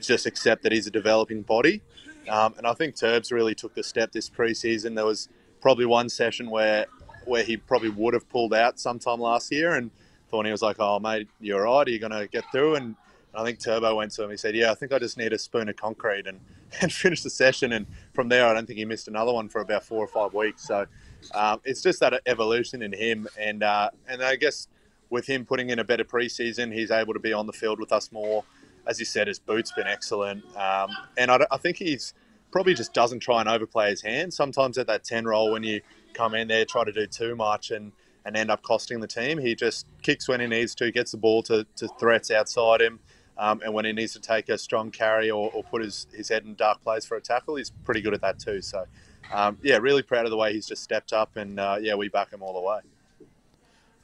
just 0.00 0.26
accept 0.26 0.62
that 0.62 0.72
he's 0.72 0.86
a 0.86 0.90
developing 0.90 1.42
body. 1.42 1.82
Um, 2.28 2.54
and 2.56 2.66
I 2.66 2.72
think 2.72 2.96
Turbs 2.96 3.30
really 3.30 3.54
took 3.54 3.74
the 3.74 3.82
step 3.82 4.12
this 4.12 4.30
preseason. 4.30 4.94
There 4.94 5.04
was 5.04 5.28
probably 5.60 5.86
one 5.86 6.08
session 6.08 6.50
where 6.50 6.86
where 7.24 7.42
he 7.42 7.58
probably 7.58 7.90
would 7.90 8.14
have 8.14 8.26
pulled 8.30 8.54
out 8.54 8.80
sometime 8.80 9.20
last 9.20 9.52
year, 9.52 9.74
and 9.74 9.90
Thorny 10.30 10.50
was 10.50 10.62
like, 10.62 10.76
"Oh, 10.78 10.98
mate, 10.98 11.28
you're 11.40 11.64
right. 11.64 11.86
Are 11.86 11.90
you 11.90 11.98
going 11.98 12.12
to 12.12 12.26
get 12.26 12.44
through?" 12.50 12.76
And 12.76 12.96
I 13.34 13.44
think 13.44 13.62
Turbo 13.62 13.96
went 13.96 14.12
to 14.12 14.24
him. 14.24 14.30
He 14.30 14.36
said, 14.38 14.54
"Yeah, 14.56 14.70
I 14.70 14.74
think 14.74 14.92
I 14.92 14.98
just 14.98 15.18
need 15.18 15.32
a 15.34 15.38
spoon 15.38 15.68
of 15.68 15.76
concrete," 15.76 16.26
and 16.26 16.40
and 16.80 16.92
finished 16.92 17.24
the 17.24 17.30
session. 17.30 17.72
And 17.72 17.86
from 18.12 18.28
there, 18.28 18.46
I 18.46 18.54
don't 18.54 18.66
think 18.66 18.78
he 18.78 18.84
missed 18.84 19.08
another 19.08 19.32
one 19.32 19.48
for 19.48 19.60
about 19.60 19.84
four 19.84 20.02
or 20.02 20.08
five 20.08 20.34
weeks. 20.34 20.66
So 20.66 20.86
um, 21.34 21.60
it's 21.64 21.82
just 21.82 22.00
that 22.00 22.20
evolution 22.26 22.82
in 22.82 22.92
him, 22.92 23.28
and 23.38 23.62
uh, 23.62 23.90
and 24.08 24.22
I 24.22 24.36
guess 24.36 24.68
with 25.10 25.26
him 25.26 25.44
putting 25.44 25.70
in 25.70 25.78
a 25.78 25.84
better 25.84 26.04
preseason, 26.04 26.72
he's 26.72 26.90
able 26.90 27.14
to 27.14 27.20
be 27.20 27.32
on 27.32 27.46
the 27.46 27.52
field 27.52 27.80
with 27.80 27.92
us 27.92 28.12
more. 28.12 28.44
As 28.86 28.98
you 28.98 29.04
said, 29.04 29.26
his 29.26 29.38
boot's 29.38 29.72
been 29.72 29.86
excellent, 29.86 30.44
um, 30.56 30.90
and 31.16 31.30
I, 31.30 31.46
I 31.50 31.56
think 31.58 31.76
he's 31.76 32.14
probably 32.50 32.72
just 32.74 32.94
doesn't 32.94 33.20
try 33.20 33.40
and 33.40 33.48
overplay 33.48 33.90
his 33.90 34.00
hand. 34.00 34.32
Sometimes 34.32 34.78
at 34.78 34.86
that 34.86 35.04
ten 35.04 35.24
role, 35.24 35.52
when 35.52 35.62
you 35.62 35.80
come 36.14 36.34
in 36.34 36.48
there, 36.48 36.64
try 36.64 36.84
to 36.84 36.92
do 36.92 37.06
too 37.06 37.34
much, 37.36 37.70
and 37.70 37.92
and 38.24 38.36
end 38.36 38.50
up 38.50 38.62
costing 38.62 39.00
the 39.00 39.06
team. 39.06 39.38
He 39.38 39.54
just 39.54 39.86
kicks 40.02 40.28
when 40.28 40.40
he 40.40 40.46
needs 40.46 40.74
to, 40.76 40.92
gets 40.92 41.12
the 41.12 41.16
ball 41.16 41.42
to, 41.44 41.66
to 41.76 41.88
threats 41.98 42.30
outside 42.30 42.82
him. 42.82 43.00
Um, 43.38 43.62
and 43.64 43.72
when 43.72 43.84
he 43.84 43.92
needs 43.92 44.12
to 44.14 44.20
take 44.20 44.48
a 44.48 44.58
strong 44.58 44.90
carry 44.90 45.30
or, 45.30 45.50
or 45.52 45.62
put 45.62 45.82
his, 45.82 46.08
his 46.12 46.28
head 46.28 46.44
in 46.44 46.54
dark 46.56 46.82
place 46.82 47.04
for 47.04 47.16
a 47.16 47.20
tackle, 47.20 47.54
he's 47.56 47.70
pretty 47.84 48.00
good 48.00 48.12
at 48.14 48.20
that 48.22 48.38
too. 48.38 48.60
So, 48.60 48.84
um, 49.32 49.58
yeah, 49.62 49.76
really 49.76 50.02
proud 50.02 50.24
of 50.24 50.30
the 50.30 50.36
way 50.36 50.52
he's 50.52 50.66
just 50.66 50.82
stepped 50.82 51.12
up. 51.12 51.36
And 51.36 51.60
uh, 51.60 51.78
yeah, 51.80 51.94
we 51.94 52.08
back 52.08 52.32
him 52.32 52.42
all 52.42 52.54
the 52.54 52.60
way. 52.60 52.80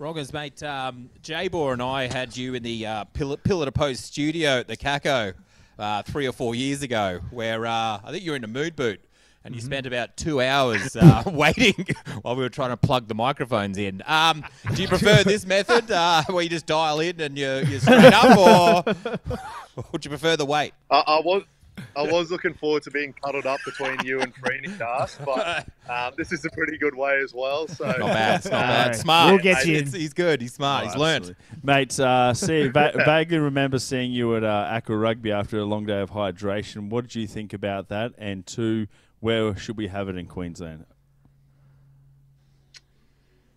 Roggers, 0.00 0.32
mate, 0.32 0.62
um, 0.62 1.08
Jabor 1.22 1.72
and 1.72 1.82
I 1.82 2.06
had 2.06 2.36
you 2.36 2.54
in 2.54 2.62
the 2.62 2.86
uh, 2.86 3.04
Pillar, 3.04 3.36
Pillar 3.36 3.64
to 3.66 3.72
Post 3.72 4.04
studio 4.04 4.58
at 4.58 4.68
the 4.68 4.76
Caco 4.76 5.34
uh, 5.78 6.02
three 6.02 6.26
or 6.26 6.32
four 6.32 6.54
years 6.54 6.82
ago, 6.82 7.20
where 7.30 7.64
uh, 7.66 8.00
I 8.04 8.10
think 8.10 8.24
you 8.24 8.32
were 8.32 8.36
in 8.36 8.44
a 8.44 8.48
mood 8.48 8.76
boot 8.76 9.00
and 9.44 9.54
you 9.54 9.60
Mm-hmm. 9.60 9.66
spent 9.66 9.86
about 9.86 10.16
two 10.16 10.40
hours 10.40 10.96
uh, 10.96 11.22
waiting 11.26 11.86
while 12.22 12.34
we 12.36 12.42
were 12.42 12.48
trying 12.48 12.70
to 12.70 12.76
plug 12.76 13.08
the 13.08 13.14
microphones 13.14 13.78
in. 13.78 14.02
Um, 14.06 14.44
do 14.74 14.82
you 14.82 14.88
prefer 14.96 15.22
this 15.22 15.46
method 15.46 15.90
uh, 15.90 16.22
where 16.30 16.42
you 16.42 16.48
just 16.50 16.66
dial 16.66 17.00
in 17.00 17.20
and 17.20 17.36
you're, 17.38 17.62
you're 17.62 17.80
straight 17.80 18.12
up, 18.12 18.36
or, 18.38 18.94
or 19.76 19.84
would 19.92 20.04
you 20.04 20.08
prefer 20.08 20.36
the 20.36 20.46
wait? 20.46 20.72
I, 20.90 21.02
I 21.06 21.20
was 21.20 21.42
I 21.96 22.02
was 22.02 22.30
looking 22.30 22.54
forward 22.54 22.82
to 22.84 22.90
being 22.92 23.12
cuddled 23.12 23.46
up 23.46 23.58
between 23.64 23.96
you 24.04 24.20
and 24.20 24.32
Freeney 24.36 24.76
Das, 24.78 25.18
but 25.24 25.66
um, 25.88 26.12
this 26.16 26.30
is 26.32 26.44
a 26.44 26.50
pretty 26.50 26.78
good 26.78 26.94
way 26.94 27.20
as 27.22 27.34
well. 27.34 27.66
So 27.68 27.84
Not 27.86 27.98
bad, 27.98 28.36
it's 28.36 28.44
not 28.46 28.54
uh, 28.64 28.68
bad. 28.68 28.96
Smart. 28.96 29.32
We'll 29.32 29.42
get 29.42 29.66
you. 29.66 29.80
He's, 29.80 29.92
he's 29.92 30.12
good. 30.12 30.40
He's 30.40 30.54
smart. 30.54 30.84
Oh, 30.84 30.86
he's 30.88 30.96
learned. 30.96 31.34
Mate, 31.64 31.98
uh, 31.98 32.32
see, 32.32 32.68
va- 32.68 32.92
vaguely 33.04 33.38
remember 33.38 33.78
seeing 33.80 34.12
you 34.12 34.36
at 34.36 34.44
uh, 34.44 34.68
Aqua 34.70 34.96
Rugby 34.96 35.32
after 35.32 35.58
a 35.58 35.64
long 35.64 35.84
day 35.84 36.00
of 36.00 36.10
hydration. 36.12 36.90
What 36.90 37.02
did 37.04 37.14
you 37.16 37.26
think 37.26 37.52
about 37.52 37.88
that? 37.88 38.12
And 38.18 38.46
two, 38.46 38.86
where 39.24 39.56
should 39.56 39.78
we 39.78 39.86
have 39.86 40.10
it 40.10 40.16
in 40.16 40.26
Queensland? 40.26 40.84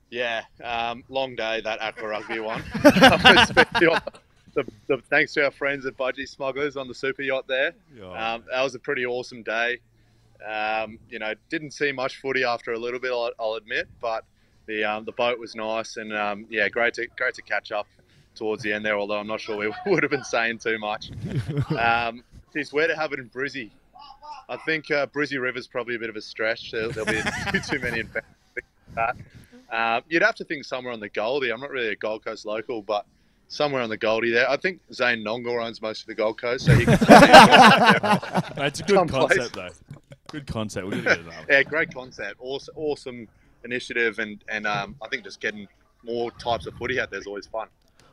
Yeah, 0.09 0.43
um, 0.63 1.03
long 1.09 1.35
day 1.35 1.59
that 1.59 1.81
aqua 1.81 2.07
rugby 2.07 2.39
one. 2.39 2.63
The, 4.53 4.65
the, 4.87 4.97
thanks 5.11 5.35
to 5.35 5.45
our 5.45 5.51
friends 5.51 5.85
at 5.85 5.95
Budgie 5.97 6.27
Smugglers 6.27 6.77
on 6.77 6.87
the 6.87 6.95
super 6.95 7.21
yacht 7.21 7.47
there. 7.47 7.75
Um, 8.01 8.43
that 8.49 8.63
was 8.63 8.73
a 8.73 8.79
pretty 8.79 9.05
awesome 9.05 9.43
day. 9.43 9.77
Um, 10.43 10.97
you 11.11 11.19
know, 11.19 11.35
didn't 11.49 11.73
see 11.73 11.91
much 11.91 12.19
footy 12.19 12.43
after 12.43 12.73
a 12.73 12.79
little 12.79 12.99
bit, 12.99 13.11
I'll, 13.11 13.29
I'll 13.39 13.53
admit, 13.53 13.87
but 14.01 14.25
the 14.65 14.83
um, 14.83 15.05
the 15.05 15.11
boat 15.11 15.37
was 15.37 15.53
nice 15.53 15.97
and 15.97 16.11
um, 16.11 16.47
yeah, 16.49 16.69
great 16.69 16.95
to 16.95 17.05
great 17.15 17.35
to 17.35 17.43
catch 17.43 17.71
up 17.71 17.85
towards 18.33 18.63
the 18.63 18.73
end 18.73 18.83
there. 18.83 18.97
Although 18.97 19.19
I'm 19.19 19.27
not 19.27 19.41
sure 19.41 19.57
we 19.57 19.71
would 19.91 20.01
have 20.01 20.09
been 20.09 20.23
saying 20.23 20.57
too 20.57 20.79
much. 20.79 21.11
Um, 21.77 22.23
geez, 22.51 22.73
where 22.73 22.87
to 22.87 22.95
have 22.95 23.13
it 23.13 23.19
in 23.19 23.29
Brizzy? 23.29 23.69
I 24.49 24.57
think 24.57 24.89
uh, 24.91 25.07
Brizzy 25.07 25.39
River's 25.41 25.67
probably 25.67 25.95
a 25.95 25.99
bit 25.99 26.09
of 26.09 26.15
a 26.15 26.21
stretch. 26.21 26.71
There, 26.71 26.87
there'll 26.89 27.05
be 27.05 27.21
too, 27.51 27.59
too 27.59 27.79
many 27.79 27.99
investors 27.99 28.23
like 28.55 28.65
that. 28.95 29.15
Um, 29.69 30.03
you'd 30.07 30.21
have 30.21 30.35
to 30.35 30.45
think 30.45 30.63
somewhere 30.63 30.93
on 30.93 30.99
the 30.99 31.09
Goldie. 31.09 31.51
I'm 31.51 31.59
not 31.59 31.69
really 31.71 31.89
a 31.89 31.95
Gold 31.95 32.23
Coast 32.23 32.45
local, 32.45 32.81
but 32.81 33.05
somewhere 33.49 33.81
on 33.81 33.89
the 33.89 33.97
Goldie 33.97 34.31
there. 34.31 34.49
I 34.49 34.57
think 34.57 34.79
Zane 34.93 35.23
Nongle 35.23 35.61
owns 35.63 35.81
most 35.81 36.01
of 36.01 36.07
the 36.07 36.15
Gold 36.15 36.39
Coast, 36.39 36.65
so 36.65 36.73
he 36.73 36.85
can. 36.85 36.93
It's 38.57 38.79
a 38.79 38.83
good 38.83 38.95
Someplace. 38.95 39.37
concept, 39.37 39.55
though. 39.55 39.69
Good 40.29 40.47
concept. 40.47 40.87
We're 40.87 41.01
gonna 41.01 41.23
get 41.23 41.49
yeah, 41.49 41.63
great 41.63 41.93
concept. 41.93 42.35
Awesome, 42.39 42.75
awesome 42.77 43.27
initiative, 43.63 44.19
and 44.19 44.43
and 44.49 44.67
um, 44.67 44.95
I 45.01 45.07
think 45.07 45.23
just 45.23 45.39
getting 45.39 45.67
more 46.03 46.31
types 46.31 46.67
of 46.67 46.73
footy 46.75 46.99
out 46.99 47.09
there 47.11 47.19
is 47.19 47.27
always 47.27 47.47
fun. 47.47 47.67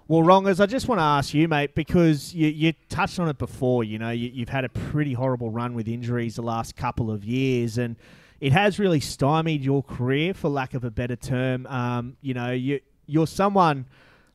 Well, 0.07 0.22
Rongers, 0.22 0.61
I 0.61 0.66
just 0.66 0.86
want 0.86 0.98
to 0.98 1.02
ask 1.05 1.32
you, 1.32 1.48
mate, 1.48 1.74
because 1.74 2.34
you, 2.34 2.48
you 2.48 2.74
touched 2.90 3.18
on 3.18 3.30
it 3.30 3.38
before. 3.38 3.84
You 3.84 3.98
know, 3.98 4.11
you, 4.11 4.28
you've 4.28 4.50
had 4.50 4.66
a 4.66 4.68
pretty 4.68 5.14
horrible 5.14 5.48
run 5.50 5.72
with 5.72 5.88
injuries 5.88 6.36
the 6.36 6.42
last 6.42 6.76
couple 6.76 7.11
of 7.11 7.24
years, 7.24 7.78
and 7.78 7.96
it 8.38 8.52
has 8.52 8.78
really 8.78 9.00
stymied 9.00 9.62
your 9.62 9.82
career, 9.82 10.34
for 10.34 10.50
lack 10.50 10.74
of 10.74 10.84
a 10.84 10.90
better 10.90 11.16
term. 11.16 11.66
Um, 11.68 12.18
you 12.20 12.34
know, 12.34 12.50
you 12.50 12.80
you're 13.07 13.26
someone 13.26 13.86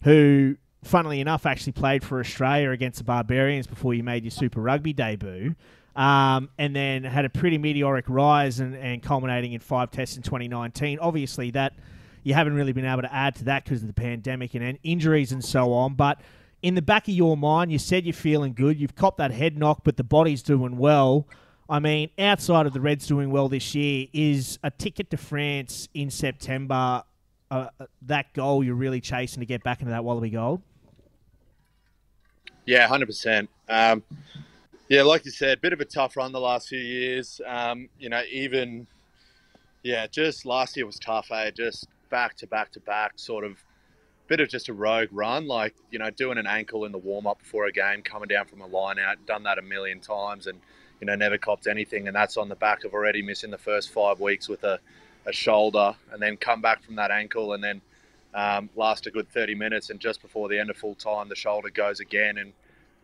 who, 0.03 0.55
funnily 0.83 1.21
enough, 1.21 1.45
actually 1.45 1.73
played 1.73 2.03
for 2.03 2.19
Australia 2.19 2.71
against 2.71 2.97
the 2.97 3.03
Barbarians 3.03 3.67
before 3.67 3.93
you 3.93 4.01
made 4.01 4.23
your 4.23 4.31
Super 4.31 4.61
Rugby 4.61 4.93
debut. 4.93 5.53
Um, 5.95 6.49
and 6.57 6.75
then 6.75 7.03
had 7.03 7.25
a 7.25 7.29
pretty 7.29 7.59
meteoric 7.59 8.05
rise 8.07 8.59
and, 8.59 8.75
and 8.75 9.03
culminating 9.03 9.53
in 9.53 9.59
five 9.59 9.91
tests 9.91 10.17
in 10.17 10.23
2019. 10.23 10.97
Obviously, 10.99 11.51
that 11.51 11.73
you 12.23 12.33
haven't 12.33 12.53
really 12.53 12.73
been 12.73 12.85
able 12.85 13.01
to 13.01 13.13
add 13.13 13.35
to 13.35 13.45
that 13.45 13.63
because 13.63 13.81
of 13.81 13.87
the 13.87 13.93
pandemic 13.93 14.53
and, 14.53 14.77
injuries 14.83 15.31
and 15.31 15.43
so 15.43 15.73
on. 15.73 15.95
But 15.95 16.21
in 16.61 16.75
the 16.75 16.81
back 16.81 17.07
of 17.07 17.13
your 17.13 17.37
mind, 17.37 17.71
you 17.71 17.79
said 17.79 18.05
you're 18.05 18.13
feeling 18.13 18.53
good. 18.53 18.79
You've 18.79 18.95
copped 18.95 19.17
that 19.17 19.31
head 19.31 19.57
knock, 19.57 19.81
but 19.83 19.97
the 19.97 20.03
body's 20.03 20.43
doing 20.43 20.77
well. 20.77 21.27
I 21.69 21.79
mean, 21.79 22.09
outside 22.17 22.65
of 22.65 22.73
the 22.73 22.81
Reds 22.81 23.07
doing 23.07 23.29
well 23.29 23.47
this 23.47 23.75
year, 23.75 24.07
is 24.11 24.57
a 24.63 24.71
ticket 24.71 25.11
to 25.11 25.17
France 25.17 25.87
in 25.93 26.09
September 26.09 27.03
uh, 27.51 27.67
uh, 27.79 27.85
that 28.03 28.31
goal 28.33 28.63
you're 28.63 28.75
really 28.75 29.01
chasing 29.01 29.39
to 29.39 29.45
get 29.45 29.63
back 29.63 29.79
into 29.79 29.91
that 29.91 30.03
Wallaby 30.03 30.31
Gold? 30.31 30.61
Yeah, 32.65 32.87
hundred 32.87 33.07
percent. 33.07 33.49
Um, 33.67 34.03
yeah, 34.87 35.03
like 35.03 35.25
you 35.25 35.31
said, 35.31 35.57
a 35.57 35.61
bit 35.61 35.73
of 35.73 35.79
a 35.79 35.85
tough 35.85 36.17
run 36.17 36.31
the 36.31 36.39
last 36.39 36.67
few 36.67 36.79
years. 36.79 37.39
Um, 37.45 37.89
you 37.99 38.09
know, 38.09 38.21
even 38.31 38.85
yeah, 39.83 40.07
just 40.07 40.45
last 40.45 40.75
year 40.75 40.85
was 40.85 40.99
tough. 40.99 41.31
Eh? 41.31 41.51
Just 41.51 41.87
back 42.09 42.35
to 42.37 42.47
back 42.47 42.71
to 42.73 42.79
back, 42.79 43.13
sort 43.15 43.43
of 43.43 43.63
bit 44.27 44.39
of 44.39 44.49
just 44.49 44.69
a 44.69 44.73
rogue 44.73 45.09
run. 45.11 45.47
Like 45.47 45.75
you 45.91 45.99
know, 45.99 46.09
doing 46.09 46.37
an 46.37 46.47
ankle 46.47 46.85
in 46.85 46.91
the 46.91 46.97
warm 46.97 47.27
up 47.27 47.39
before 47.39 47.65
a 47.65 47.71
game, 47.71 48.01
coming 48.01 48.27
down 48.27 48.45
from 48.45 48.61
a 48.61 48.67
line 48.67 48.99
out, 48.99 49.25
done 49.25 49.43
that 49.43 49.57
a 49.57 49.61
million 49.61 49.99
times, 49.99 50.47
and 50.47 50.59
you 50.99 51.07
know, 51.07 51.15
never 51.15 51.37
copped 51.37 51.67
anything. 51.67 52.07
And 52.07 52.15
that's 52.15 52.37
on 52.37 52.49
the 52.49 52.55
back 52.55 52.83
of 52.83 52.93
already 52.93 53.21
missing 53.21 53.51
the 53.51 53.57
first 53.57 53.89
five 53.91 54.19
weeks 54.19 54.47
with 54.47 54.63
a, 54.63 54.79
a 55.25 55.33
shoulder, 55.33 55.95
and 56.11 56.21
then 56.21 56.37
come 56.37 56.61
back 56.61 56.83
from 56.83 56.95
that 56.95 57.11
ankle, 57.11 57.53
and 57.53 57.63
then 57.63 57.81
um, 58.33 58.69
last 58.75 59.07
a 59.07 59.11
good 59.11 59.29
30 59.29 59.55
minutes, 59.55 59.89
and 59.89 59.99
just 59.99 60.21
before 60.21 60.49
the 60.49 60.59
end 60.59 60.69
of 60.69 60.77
full 60.77 60.95
time, 60.95 61.29
the 61.29 61.35
shoulder 61.35 61.69
goes 61.69 61.99
again, 61.99 62.37
and 62.37 62.53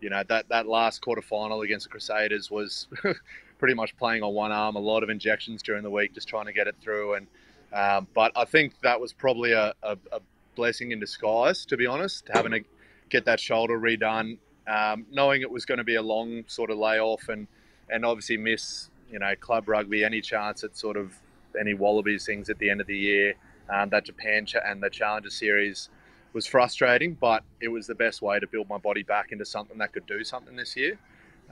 you 0.01 0.10
know 0.10 0.24
that 0.28 0.47
that 0.49 0.68
last 0.68 1.01
quarter 1.01 1.22
final 1.22 1.62
against 1.62 1.86
the 1.86 1.89
Crusaders 1.89 2.51
was 2.51 2.88
pretty 3.58 3.74
much 3.74 3.95
playing 3.97 4.24
on 4.24 4.34
one 4.34 4.51
arm. 4.51 4.76
A 4.76 4.80
lot 4.80 5.03
of 5.03 5.10
injections 5.10 5.64
during 5.64 5.84
the 5.84 5.89
week, 5.89 6.14
just 6.14 6.28
trying 6.28 6.45
to 6.45 6.53
get 6.53 6.68
it 6.68 6.76
through. 6.82 7.16
And 7.16 7.28
um, 7.74 8.07
but 8.13 8.32
I 8.36 8.45
think 8.45 8.80
that 8.82 8.99
was 8.99 9.13
probably 9.13 9.51
a, 9.51 9.74
a, 9.84 9.97
a 10.11 10.20
blessing 10.55 10.91
in 10.91 10.99
disguise, 10.99 11.66
to 11.66 11.78
be 11.78 11.86
honest, 11.86 12.30
having 12.34 12.51
to 12.51 12.61
get 13.09 13.26
that 13.26 13.39
shoulder 13.39 13.80
redone, 13.80 14.38
um, 14.68 15.05
knowing 15.11 15.41
it 15.41 15.51
was 15.51 15.66
going 15.66 15.78
to 15.78 15.84
be 15.84 15.95
a 15.95 16.01
long 16.01 16.43
sort 16.47 16.70
of 16.70 16.78
layoff, 16.78 17.30
and 17.30 17.47
and 17.89 18.05
obviously 18.05 18.38
miss 18.38 18.89
you 19.11 19.20
know 19.20 19.34
club 19.39 19.68
rugby 19.68 20.03
any 20.03 20.22
chance 20.22 20.63
at 20.63 20.76
sort 20.76 20.97
of 20.97 21.13
any 21.59 21.74
Wallabies 21.74 22.26
things 22.26 22.49
at 22.49 22.57
the 22.59 22.70
end 22.70 22.82
of 22.82 22.88
the 22.88 22.97
year. 22.97 23.36
Um, 23.70 23.89
that 23.89 24.05
Japan 24.05 24.45
cha- 24.45 24.59
and 24.66 24.82
the 24.82 24.89
Challenger 24.89 25.30
Series 25.30 25.89
was 26.34 26.45
frustrating, 26.45 27.13
but 27.13 27.43
it 27.61 27.70
was 27.70 27.88
the 27.88 27.95
best 27.95 28.22
way 28.22 28.39
to 28.39 28.45
build 28.45 28.70
my 28.70 28.78
body 28.78 29.03
back 29.03 29.32
into 29.32 29.45
something 29.45 29.78
that 29.80 29.93
could 29.93 30.05
do 30.05 30.24
something 30.24 30.55
this 30.55 30.76
year. 30.76 30.99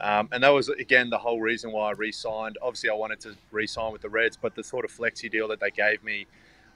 Um, 0.02 0.30
and 0.32 0.44
that 0.44 0.50
was 0.50 0.70
again 0.70 1.10
the 1.10 1.18
whole 1.18 1.40
reason 1.40 1.72
why 1.72 1.90
I 1.90 1.92
re-signed. 1.92 2.58
Obviously, 2.62 2.90
I 2.90 2.94
wanted 2.94 3.20
to 3.22 3.36
re-sign 3.52 3.92
with 3.92 4.02
the 4.02 4.10
Reds, 4.10 4.38
but 4.42 4.56
the 4.56 4.64
sort 4.64 4.86
of 4.86 4.92
flexi 4.92 5.32
deal 5.32 5.48
that 5.50 5.60
they 5.60 5.72
gave 5.72 6.04
me 6.04 6.26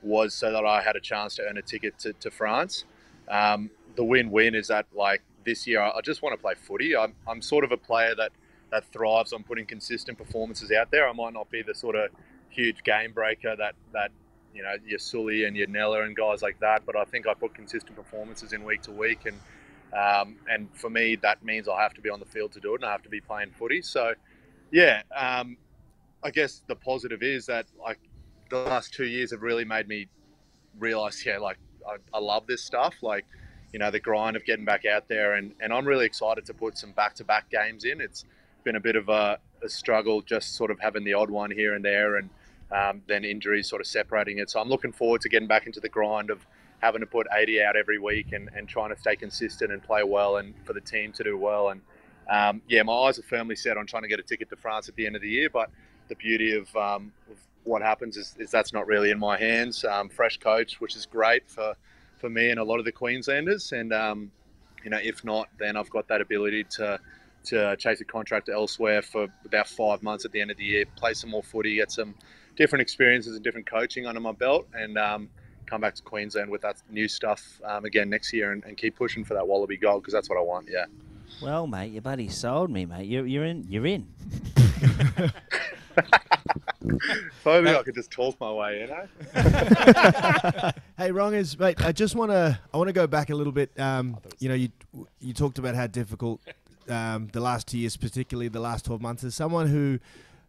was 0.03 0.33
so 0.33 0.51
that 0.51 0.65
I 0.65 0.81
had 0.81 0.95
a 0.95 0.99
chance 0.99 1.35
to 1.35 1.43
earn 1.43 1.57
a 1.57 1.61
ticket 1.61 1.97
to, 1.99 2.13
to 2.13 2.31
France. 2.31 2.85
Um, 3.27 3.71
the 3.95 4.03
win-win 4.03 4.55
is 4.55 4.67
that 4.67 4.85
like 4.93 5.21
this 5.43 5.65
year, 5.65 5.81
I 5.81 5.99
just 6.03 6.21
want 6.21 6.35
to 6.35 6.41
play 6.41 6.53
footy. 6.55 6.95
I'm, 6.95 7.13
I'm 7.27 7.41
sort 7.41 7.63
of 7.63 7.71
a 7.71 7.77
player 7.77 8.13
that 8.15 8.31
that 8.69 8.83
thrives 8.91 9.31
on 9.31 9.43
putting 9.43 9.65
consistent 9.65 10.17
performances 10.17 10.71
out 10.71 10.91
there. 10.91 11.07
I 11.07 11.13
might 11.13 11.33
not 11.33 11.49
be 11.49 11.61
the 11.61 11.73
sort 11.73 11.95
of 11.95 12.11
huge 12.49 12.83
game 12.83 13.13
breaker 13.13 13.55
that 13.55 13.75
that 13.93 14.11
you 14.53 14.61
know 14.61 14.75
your 14.85 14.99
Sully 14.99 15.45
and 15.45 15.55
your 15.55 15.67
Nella 15.67 16.03
and 16.03 16.15
guys 16.15 16.41
like 16.41 16.59
that, 16.59 16.85
but 16.85 16.95
I 16.95 17.05
think 17.05 17.27
I 17.27 17.33
put 17.33 17.53
consistent 17.53 17.95
performances 17.95 18.53
in 18.53 18.63
week 18.63 18.81
to 18.83 18.91
week, 18.91 19.25
and 19.25 19.37
um, 19.93 20.37
and 20.49 20.67
for 20.73 20.89
me 20.89 21.15
that 21.15 21.43
means 21.43 21.67
I 21.67 21.81
have 21.81 21.93
to 21.95 22.01
be 22.01 22.09
on 22.09 22.19
the 22.19 22.25
field 22.25 22.51
to 22.53 22.59
do 22.59 22.73
it, 22.73 22.81
and 22.81 22.85
I 22.85 22.91
have 22.91 23.03
to 23.03 23.09
be 23.09 23.21
playing 23.21 23.51
footy. 23.51 23.81
So 23.81 24.13
yeah, 24.71 25.01
um, 25.15 25.57
I 26.23 26.31
guess 26.31 26.61
the 26.67 26.75
positive 26.75 27.23
is 27.23 27.45
that 27.45 27.65
like 27.79 27.99
the 28.49 28.57
last 28.57 28.93
two 28.93 29.05
years 29.05 29.31
have 29.31 29.41
really 29.41 29.65
made 29.65 29.87
me 29.87 30.07
realize, 30.79 31.25
yeah, 31.25 31.37
like 31.37 31.57
I, 31.87 31.97
I 32.13 32.19
love 32.19 32.47
this 32.47 32.63
stuff, 32.63 32.95
like 33.01 33.25
you 33.73 33.79
know 33.79 33.91
the 33.91 33.99
grind 33.99 34.35
of 34.35 34.45
getting 34.45 34.65
back 34.65 34.85
out 34.85 35.07
there, 35.07 35.33
and 35.33 35.53
and 35.61 35.73
I'm 35.73 35.85
really 35.85 36.05
excited 36.05 36.45
to 36.45 36.53
put 36.53 36.77
some 36.77 36.91
back 36.91 37.15
to 37.15 37.23
back 37.23 37.49
games 37.49 37.85
in. 37.85 38.01
It's 38.01 38.25
been 38.63 38.75
a 38.75 38.79
bit 38.79 38.95
of 38.95 39.09
a, 39.09 39.39
a 39.63 39.69
struggle 39.69 40.21
just 40.21 40.55
sort 40.55 40.71
of 40.71 40.79
having 40.79 41.03
the 41.03 41.13
odd 41.13 41.29
one 41.29 41.51
here 41.51 41.73
and 41.75 41.83
there, 41.83 42.17
and 42.17 42.29
um, 42.71 43.01
then 43.07 43.23
injuries 43.23 43.67
sort 43.69 43.81
of 43.81 43.87
separating 43.87 44.39
it. 44.39 44.49
So 44.49 44.59
I'm 44.59 44.69
looking 44.69 44.91
forward 44.91 45.21
to 45.21 45.29
getting 45.29 45.47
back 45.47 45.65
into 45.65 45.79
the 45.79 45.89
grind 45.89 46.29
of 46.29 46.45
having 46.79 47.01
to 47.01 47.07
put 47.07 47.27
80 47.35 47.61
out 47.63 47.75
every 47.75 47.99
week 47.99 48.33
and, 48.33 48.49
and 48.55 48.67
trying 48.67 48.93
to 48.93 48.99
stay 48.99 49.15
consistent 49.15 49.71
and 49.71 49.81
play 49.81 50.03
well 50.03 50.37
and 50.37 50.53
for 50.65 50.73
the 50.73 50.81
team 50.81 51.11
to 51.13 51.23
do 51.23 51.37
well. 51.37 51.69
And 51.69 51.81
um, 52.29 52.61
yeah, 52.67 52.83
my 52.83 52.93
eyes 52.93 53.17
are 53.17 53.23
firmly 53.23 53.55
set 53.55 53.77
on 53.77 53.87
trying 53.87 54.03
to 54.03 54.09
get 54.09 54.19
a 54.19 54.23
ticket 54.23 54.49
to 54.49 54.55
France 54.55 54.87
at 54.89 54.95
the 54.95 55.05
end 55.05 55.15
of 55.15 55.21
the 55.21 55.29
year. 55.29 55.49
But 55.49 55.69
the 56.07 56.15
beauty 56.15 56.55
of, 56.55 56.73
um, 56.75 57.11
of 57.29 57.37
what 57.63 57.81
happens 57.81 58.17
is, 58.17 58.35
is, 58.37 58.51
that's 58.51 58.73
not 58.73 58.85
really 58.85 59.11
in 59.11 59.19
my 59.19 59.37
hands. 59.37 59.83
Um, 59.85 60.09
fresh 60.09 60.37
coach, 60.37 60.79
which 60.79 60.95
is 60.95 61.05
great 61.05 61.49
for, 61.49 61.75
for 62.17 62.29
me 62.29 62.49
and 62.49 62.59
a 62.59 62.63
lot 62.63 62.79
of 62.79 62.85
the 62.85 62.91
Queenslanders. 62.91 63.71
And, 63.71 63.91
um, 63.91 64.31
you 64.83 64.91
know, 64.91 64.99
if 65.01 65.23
not, 65.23 65.49
then 65.57 65.77
I've 65.77 65.89
got 65.89 66.07
that 66.09 66.21
ability 66.21 66.65
to, 66.75 66.99
to 67.45 67.75
chase 67.77 68.01
a 68.01 68.05
contract 68.05 68.49
elsewhere 68.49 69.01
for 69.01 69.27
about 69.45 69.67
five 69.67 70.03
months 70.03 70.25
at 70.25 70.31
the 70.31 70.41
end 70.41 70.51
of 70.51 70.57
the 70.57 70.63
year, 70.63 70.85
play 70.95 71.13
some 71.13 71.31
more 71.31 71.43
footy, 71.43 71.75
get 71.75 71.91
some 71.91 72.13
different 72.55 72.81
experiences 72.81 73.35
and 73.35 73.43
different 73.43 73.69
coaching 73.69 74.05
under 74.05 74.19
my 74.19 74.31
belt, 74.31 74.67
and 74.73 74.97
um, 74.97 75.29
come 75.67 75.81
back 75.81 75.93
to 75.95 76.01
Queensland 76.01 76.49
with 76.49 76.61
that 76.61 76.77
new 76.89 77.07
stuff 77.07 77.61
um, 77.63 77.85
again 77.85 78.09
next 78.09 78.33
year 78.33 78.51
and, 78.51 78.63
and, 78.63 78.77
keep 78.77 78.95
pushing 78.95 79.23
for 79.23 79.33
that 79.33 79.47
Wallaby 79.47 79.77
gold 79.77 80.01
because 80.01 80.13
that's 80.13 80.29
what 80.29 80.37
I 80.37 80.41
want. 80.41 80.67
Yeah. 80.69 80.85
Well, 81.41 81.67
mate, 81.67 81.91
your 81.91 82.01
buddy 82.01 82.29
sold 82.29 82.71
me, 82.71 82.85
mate. 82.85 83.07
You're, 83.07 83.25
you're 83.25 83.45
in. 83.45 83.65
You're 83.69 83.85
in. 83.85 84.07
if 86.85 87.45
only 87.45 87.75
I 87.75 87.83
could 87.83 87.95
just 87.95 88.11
talk 88.11 88.39
my 88.39 88.51
way 88.51 88.81
in. 88.81 88.89
Eh? 88.89 90.71
hey, 90.97 91.11
Wrongers, 91.11 91.57
mate. 91.59 91.83
I 91.83 91.91
just 91.91 92.15
want 92.15 92.31
to. 92.31 92.57
I 92.73 92.77
want 92.77 92.87
to 92.87 92.93
go 92.93 93.07
back 93.07 93.29
a 93.29 93.35
little 93.35 93.53
bit. 93.53 93.77
Um, 93.79 94.17
you 94.39 94.49
know, 94.49 94.55
you 94.55 94.69
you 95.19 95.33
talked 95.33 95.59
about 95.59 95.75
how 95.75 95.87
difficult 95.87 96.41
um, 96.89 97.27
the 97.33 97.41
last 97.41 97.67
two 97.67 97.77
years, 97.77 97.97
particularly 97.97 98.47
the 98.47 98.59
last 98.59 98.85
twelve 98.85 99.01
months. 99.01 99.23
As 99.23 99.35
someone 99.35 99.67
who 99.67 99.99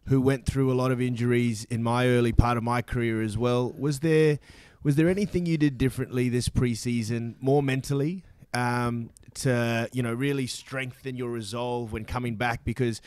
who 0.07 0.19
went 0.19 0.45
through 0.45 0.71
a 0.71 0.73
lot 0.73 0.91
of 0.91 0.99
injuries 0.99 1.65
in 1.65 1.83
my 1.83 2.07
early 2.07 2.31
part 2.31 2.57
of 2.57 2.63
my 2.63 2.81
career 2.81 3.21
as 3.21 3.37
well. 3.37 3.71
Was 3.77 3.99
there 3.99 4.39
was 4.83 4.95
there 4.95 5.09
anything 5.09 5.45
you 5.45 5.57
did 5.57 5.77
differently 5.77 6.29
this 6.29 6.49
preseason, 6.49 7.35
more 7.41 7.61
mentally, 7.61 8.23
um, 8.53 9.09
to 9.35 9.89
you 9.91 10.01
know 10.01 10.13
really 10.13 10.47
strengthen 10.47 11.15
your 11.15 11.29
resolve 11.29 11.91
when 11.91 12.05
coming 12.05 12.35
back? 12.35 12.63
Because 12.63 13.01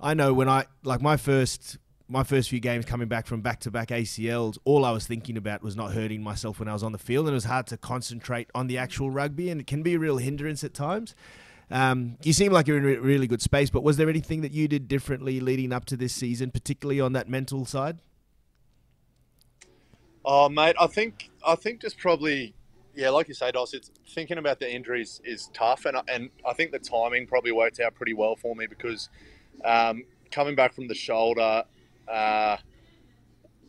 I 0.00 0.14
know 0.14 0.34
when 0.34 0.48
I 0.48 0.66
like 0.82 1.00
my 1.00 1.16
first 1.16 1.78
my 2.06 2.22
first 2.22 2.50
few 2.50 2.60
games 2.60 2.84
coming 2.84 3.08
back 3.08 3.26
from 3.26 3.40
back 3.40 3.60
to 3.60 3.70
back 3.70 3.88
ACLs, 3.88 4.58
all 4.64 4.84
I 4.84 4.90
was 4.90 5.06
thinking 5.06 5.36
about 5.36 5.62
was 5.62 5.74
not 5.74 5.92
hurting 5.92 6.22
myself 6.22 6.58
when 6.58 6.68
I 6.68 6.72
was 6.74 6.82
on 6.82 6.92
the 6.92 6.98
field, 6.98 7.26
and 7.26 7.32
it 7.32 7.34
was 7.34 7.44
hard 7.44 7.66
to 7.68 7.76
concentrate 7.76 8.48
on 8.54 8.66
the 8.66 8.76
actual 8.78 9.10
rugby, 9.10 9.48
and 9.50 9.60
it 9.60 9.66
can 9.66 9.82
be 9.82 9.94
a 9.94 9.98
real 9.98 10.18
hindrance 10.18 10.62
at 10.62 10.74
times. 10.74 11.14
Um, 11.70 12.18
you 12.22 12.34
seem 12.34 12.52
like 12.52 12.68
you're 12.68 12.76
in 12.76 12.84
a 12.84 13.00
really 13.00 13.26
good 13.26 13.40
space, 13.40 13.70
but 13.70 13.82
was 13.82 13.96
there 13.96 14.10
anything 14.10 14.42
that 14.42 14.52
you 14.52 14.68
did 14.68 14.86
differently 14.86 15.40
leading 15.40 15.72
up 15.72 15.86
to 15.86 15.96
this 15.96 16.12
season, 16.12 16.50
particularly 16.50 17.00
on 17.00 17.14
that 17.14 17.28
mental 17.28 17.64
side? 17.64 17.98
Oh, 20.24 20.48
mate, 20.48 20.76
I 20.80 20.86
think 20.86 21.30
I 21.46 21.54
think 21.54 21.82
just 21.82 21.98
probably, 21.98 22.54
yeah, 22.94 23.10
like 23.10 23.28
you 23.28 23.34
say, 23.34 23.50
Dos. 23.50 23.74
It's 23.74 23.90
thinking 24.08 24.38
about 24.38 24.58
the 24.58 24.72
injuries 24.72 25.20
is 25.24 25.50
tough, 25.52 25.84
and 25.84 25.96
and 26.08 26.30
I 26.48 26.54
think 26.54 26.72
the 26.72 26.78
timing 26.78 27.26
probably 27.26 27.52
worked 27.52 27.80
out 27.80 27.94
pretty 27.94 28.14
well 28.14 28.36
for 28.36 28.56
me 28.56 28.66
because 28.66 29.10
um, 29.64 30.04
coming 30.30 30.54
back 30.54 30.72
from 30.72 30.88
the 30.88 30.94
shoulder, 30.94 31.64
uh, 32.08 32.56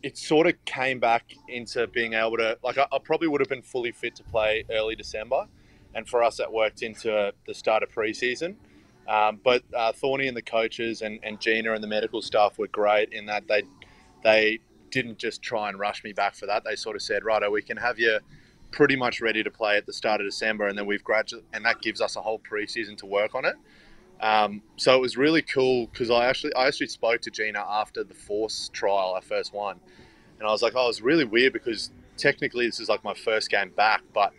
it 0.02 0.16
sort 0.16 0.46
of 0.46 0.54
came 0.64 0.98
back 0.98 1.34
into 1.48 1.86
being 1.88 2.14
able 2.14 2.36
to 2.38 2.58
like 2.62 2.78
I, 2.78 2.86
I 2.90 2.98
probably 3.02 3.28
would 3.28 3.40
have 3.40 3.50
been 3.50 3.62
fully 3.62 3.92
fit 3.92 4.14
to 4.16 4.22
play 4.24 4.64
early 4.70 4.96
December 4.96 5.46
and 5.94 6.08
for 6.08 6.22
us 6.22 6.36
that 6.36 6.52
worked 6.52 6.82
into 6.82 7.32
the 7.46 7.54
start 7.54 7.82
of 7.82 7.90
preseason. 7.90 8.54
Um, 9.08 9.40
but 9.42 9.62
uh, 9.74 9.92
Thorny 9.92 10.26
and 10.26 10.36
the 10.36 10.42
coaches 10.42 11.02
and, 11.02 11.20
and 11.22 11.40
Gina 11.40 11.72
and 11.72 11.82
the 11.82 11.88
medical 11.88 12.20
staff 12.20 12.58
were 12.58 12.66
great 12.68 13.12
in 13.12 13.26
that 13.26 13.46
they 13.48 13.62
they 14.22 14.60
didn't 14.96 15.18
just 15.18 15.42
try 15.42 15.68
and 15.68 15.78
rush 15.78 16.02
me 16.02 16.12
back 16.14 16.34
for 16.34 16.46
that. 16.46 16.64
They 16.64 16.74
sort 16.74 16.96
of 16.96 17.02
said, 17.02 17.22
"Righto, 17.22 17.50
we 17.50 17.60
can 17.60 17.76
have 17.76 17.98
you 17.98 18.18
pretty 18.70 18.96
much 18.96 19.20
ready 19.20 19.42
to 19.42 19.50
play 19.50 19.76
at 19.76 19.84
the 19.84 19.92
start 19.92 20.22
of 20.22 20.26
December, 20.26 20.66
and 20.68 20.76
then 20.76 20.86
we've 20.86 21.04
gradually 21.04 21.42
and 21.52 21.64
that 21.66 21.82
gives 21.82 22.00
us 22.00 22.16
a 22.16 22.22
whole 22.22 22.38
preseason 22.38 22.96
to 22.98 23.06
work 23.06 23.34
on 23.34 23.44
it." 23.44 23.56
Um, 24.22 24.62
so 24.76 24.96
it 24.96 25.00
was 25.02 25.18
really 25.18 25.42
cool 25.42 25.86
because 25.88 26.10
I 26.10 26.26
actually 26.26 26.54
I 26.54 26.66
actually 26.66 26.86
spoke 26.86 27.20
to 27.22 27.30
Gina 27.30 27.62
after 27.68 28.04
the 28.04 28.14
Force 28.14 28.70
trial, 28.72 29.12
our 29.14 29.20
first 29.20 29.52
one, 29.52 29.78
and 30.38 30.48
I 30.48 30.50
was 30.50 30.62
like, 30.62 30.72
"Oh, 30.74 30.84
it 30.84 30.88
was 30.88 31.02
really 31.02 31.24
weird 31.24 31.52
because 31.52 31.90
technically 32.16 32.64
this 32.64 32.80
is 32.80 32.88
like 32.88 33.04
my 33.04 33.14
first 33.14 33.50
game 33.50 33.70
back, 33.70 34.02
but." 34.12 34.32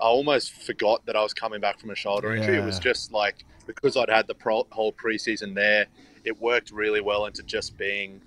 I 0.00 0.04
almost 0.04 0.52
forgot 0.52 1.04
that 1.06 1.16
I 1.16 1.22
was 1.24 1.34
coming 1.34 1.60
back 1.60 1.80
from 1.80 1.90
a 1.90 1.96
shoulder 1.96 2.32
injury. 2.32 2.54
Yeah. 2.54 2.62
It 2.62 2.66
was 2.66 2.78
just 2.78 3.10
like 3.10 3.44
because 3.66 3.96
I'd 3.96 4.08
had 4.08 4.28
the 4.28 4.34
pro- 4.36 4.68
whole 4.70 4.92
preseason 4.92 5.56
there, 5.56 5.86
it 6.22 6.40
worked 6.40 6.70
really 6.70 7.00
well 7.00 7.26
into 7.26 7.42
just 7.42 7.76
being 7.76 8.20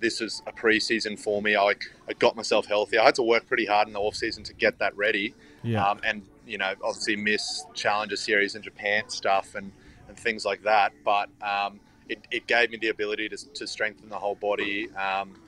this 0.00 0.20
is 0.20 0.42
a 0.46 0.52
preseason 0.52 1.18
for 1.18 1.40
me. 1.40 1.56
I, 1.56 1.74
I 2.08 2.12
got 2.18 2.36
myself 2.36 2.66
healthy. 2.66 2.98
I 2.98 3.04
had 3.04 3.14
to 3.16 3.22
work 3.22 3.46
pretty 3.46 3.66
hard 3.66 3.88
in 3.88 3.94
the 3.94 4.00
off 4.00 4.14
season 4.14 4.44
to 4.44 4.54
get 4.54 4.78
that 4.78 4.96
ready. 4.96 5.34
Yeah. 5.62 5.86
Um, 5.86 6.00
and 6.04 6.22
you 6.46 6.58
know, 6.58 6.74
obviously 6.82 7.16
miss 7.16 7.64
Challenger 7.74 8.16
Series 8.16 8.54
in 8.54 8.62
Japan 8.62 9.08
stuff 9.08 9.54
and, 9.54 9.72
and 10.08 10.16
things 10.16 10.44
like 10.44 10.62
that. 10.62 10.92
But 11.04 11.28
um, 11.42 11.80
it, 12.08 12.20
it 12.30 12.46
gave 12.46 12.70
me 12.70 12.78
the 12.78 12.88
ability 12.88 13.28
to, 13.30 13.36
to 13.36 13.66
strengthen 13.66 14.08
the 14.08 14.18
whole 14.18 14.36
body. 14.36 14.88
Um, 14.94 15.40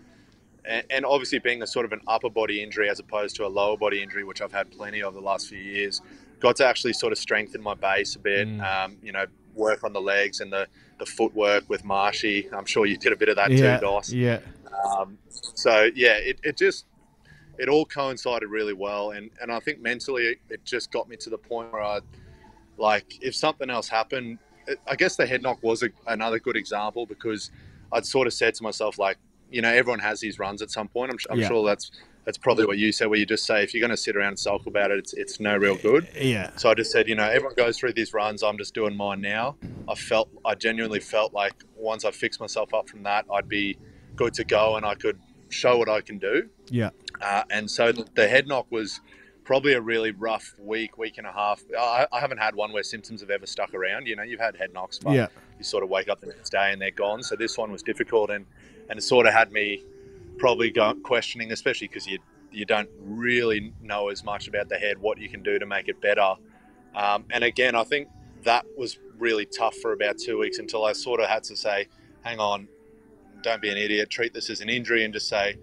and, 0.64 0.84
and 0.90 1.05
obviously 1.07 1.38
being 1.38 1.62
a 1.62 1.66
sort 1.66 1.86
of 1.86 1.92
an 1.92 2.01
upper 2.07 2.30
body 2.30 2.62
injury 2.62 2.90
as 2.90 2.99
opposed 2.99 3.36
to 3.36 3.46
a 3.46 3.49
lower 3.49 3.76
body 3.76 4.03
injury, 4.03 4.24
which 4.24 4.42
I've 4.42 4.53
had 4.53 4.70
plenty 4.70 5.03
of 5.03 5.14
the 5.14 5.20
last 5.20 5.49
few 5.49 5.59
years, 5.59 6.03
got 6.40 6.57
to 6.57 6.66
actually 6.66 6.92
sort 6.92 7.12
of 7.12 7.18
strengthen 7.18 7.62
my 7.62 7.74
base 7.74 8.16
a 8.16 8.18
bit. 8.18 8.49
Mm. 8.49 8.62
Um, 8.62 8.96
you 9.03 9.12
know, 9.12 9.26
work 9.55 9.84
on 9.84 9.92
the 9.92 10.01
legs 10.01 10.40
and 10.40 10.53
the, 10.53 10.66
the 10.99 11.07
footwork 11.07 11.68
with 11.68 11.84
Marshy. 11.84 12.49
I'm 12.53 12.66
sure 12.66 12.86
you 12.86 12.96
did 12.96 13.12
a 13.12 13.16
bit 13.16 13.28
of 13.28 13.36
that 13.36 13.51
yeah, 13.51 13.76
too, 13.76 13.86
Doss. 13.86 14.12
Yeah. 14.12 14.40
Um, 14.84 15.18
so 15.30 15.88
yeah, 15.94 16.16
it, 16.16 16.38
it 16.42 16.57
just 16.57 16.86
it 17.59 17.68
all 17.68 17.84
coincided 17.84 18.49
really 18.49 18.74
well, 18.74 19.11
and 19.11 19.30
and 19.40 19.51
I 19.51 19.61
think 19.61 19.80
mentally 19.80 20.24
it, 20.24 20.38
it 20.49 20.64
just 20.64 20.92
got 20.92 21.09
me 21.09 21.16
to 21.16 21.30
the 21.30 21.38
point 21.38 21.72
where 21.72 21.82
I 21.82 22.01
like 22.76 23.22
if 23.22 23.34
something 23.34 23.70
else 23.70 23.88
happened. 23.88 24.38
It, 24.66 24.78
I 24.86 24.96
guess 24.96 25.16
the 25.16 25.26
head 25.26 25.42
knock 25.42 25.62
was 25.62 25.82
a, 25.82 25.88
another 26.07 26.38
good 26.38 26.57
example 26.57 27.07
because 27.07 27.51
I'd 27.90 28.07
sort 28.07 28.26
of 28.26 28.34
said 28.34 28.55
to 28.57 28.62
myself 28.62 28.99
like 28.99 29.18
you 29.51 29.62
know, 29.62 29.70
everyone 29.70 30.01
has 30.01 30.20
these 30.20 30.38
runs 30.38 30.62
at 30.62 30.70
some 30.70 30.88
point. 30.88 31.11
I'm, 31.11 31.18
I'm 31.30 31.40
yeah. 31.40 31.49
sure 31.49 31.66
that's 31.66 31.90
that's 32.29 32.37
probably 32.37 32.66
what 32.66 32.76
you 32.76 32.93
said, 32.93 33.09
where 33.09 33.18
you 33.18 33.24
just 33.24 33.47
say 33.47 33.62
if 33.62 33.72
you're 33.72 33.81
going 33.81 33.91
to 33.91 33.97
sit 33.97 34.14
around 34.14 34.29
and 34.29 34.39
sulk 34.39 34.66
about 34.66 34.91
it, 34.91 34.99
it's 34.99 35.14
it's 35.14 35.41
no 35.41 35.57
real 35.57 35.76
good. 35.76 36.07
Yeah. 36.14 36.51
So 36.57 36.68
I 36.68 36.74
just 36.74 36.93
said, 36.93 37.09
you 37.09 37.14
know, 37.14 37.24
everyone 37.24 37.55
goes 37.55 37.79
through 37.79 37.95
these 37.95 38.12
runs. 38.12 38.43
I'm 38.43 38.59
just 38.59 38.74
doing 38.74 38.95
mine 38.95 39.22
now. 39.22 39.57
I 39.89 39.95
felt, 39.95 40.29
I 40.45 40.55
genuinely 40.55 41.01
felt 41.01 41.33
like 41.33 41.55
once 41.74 42.05
I 42.05 42.11
fixed 42.11 42.39
myself 42.39 42.74
up 42.74 42.87
from 42.91 43.03
that, 43.05 43.24
I'd 43.33 43.49
be 43.49 43.79
good 44.14 44.35
to 44.35 44.45
go 44.45 44.76
and 44.76 44.85
I 44.85 44.95
could 44.95 45.18
show 45.49 45.79
what 45.79 45.89
I 45.89 46.03
can 46.03 46.18
do. 46.18 46.51
Yeah. 46.68 46.91
Uh, 47.22 47.45
and 47.49 47.70
so 47.70 47.93
the 47.93 48.29
head 48.29 48.47
knock 48.47 48.66
was 48.68 49.01
probably 49.45 49.72
a 49.72 49.81
really 49.81 50.11
rough 50.11 50.55
week, 50.59 50.99
week 50.99 51.16
and 51.16 51.26
a 51.26 51.33
half. 51.33 51.62
I, 51.79 52.07
I, 52.12 52.20
haven't 52.20 52.37
had 52.37 52.55
one 52.55 52.74
where 52.74 52.83
symptoms 52.83 53.22
have 53.22 53.31
ever 53.31 53.47
stuck 53.47 53.72
around. 53.72 54.07
You 54.07 54.16
know, 54.16 54.22
you've 54.22 54.39
had 54.39 54.55
head 54.55 54.74
knocks, 54.74 54.99
but 54.99 55.14
yeah. 55.14 55.29
you 55.57 55.64
sort 55.64 55.83
of 55.83 55.89
wake 55.89 56.11
up 56.11 56.20
the 56.20 56.26
next 56.26 56.51
day 56.51 56.72
and 56.72 56.83
they're 56.83 56.91
gone. 56.91 57.22
So 57.22 57.37
this 57.37 57.57
one 57.57 57.72
was 57.72 57.83
difficult 57.83 58.29
and 58.29 58.45
and 58.91 58.99
it 58.99 59.03
sort 59.03 59.26
of 59.26 59.33
had 59.33 59.51
me 59.51 59.83
probably 60.39 60.70
go, 60.70 60.95
questioning, 61.03 61.53
especially 61.53 61.89
because 61.89 62.07
you 62.07 62.18
you 62.51 62.64
don't 62.64 62.89
really 63.01 63.74
know 63.82 64.09
as 64.09 64.24
much 64.24 64.49
about 64.49 64.68
the 64.70 64.76
head, 64.76 64.99
what 64.99 65.18
you 65.18 65.28
can 65.28 65.43
do 65.43 65.59
to 65.59 65.66
make 65.66 65.89
it 65.89 66.01
better. 66.01 66.34
Um, 66.95 67.26
and 67.30 67.45
again, 67.45 67.74
I 67.74 67.84
think 67.84 68.09
that 68.45 68.64
was 68.76 68.99
really 69.18 69.45
tough 69.45 69.76
for 69.76 69.93
about 69.93 70.16
two 70.18 70.39
weeks 70.39 70.59
until 70.59 70.84
I 70.84 70.93
sort 70.95 71.20
of 71.20 71.28
had 71.28 71.45
to 71.45 71.57
say, 71.57 71.89
"Hang 72.22 72.39
on, 72.39 72.68
don't 73.43 73.61
be 73.61 73.70
an 73.70 73.76
idiot. 73.76 74.11
Treat 74.11 74.32
this 74.32 74.51
as 74.51 74.61
an 74.61 74.68
injury, 74.68 75.05
and 75.05 75.12
just 75.12 75.28
say 75.28 75.57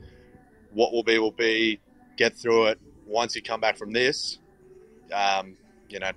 what 0.71 0.91
will 0.91 1.03
be 1.03 1.17
will 1.19 1.31
be. 1.31 1.79
Get 2.17 2.37
through 2.37 2.67
it. 2.67 2.79
Once 3.05 3.35
you 3.35 3.41
come 3.41 3.59
back 3.59 3.77
from 3.77 3.91
this, 3.91 4.39
um, 5.11 5.57
you 5.89 5.99
know, 5.99 6.11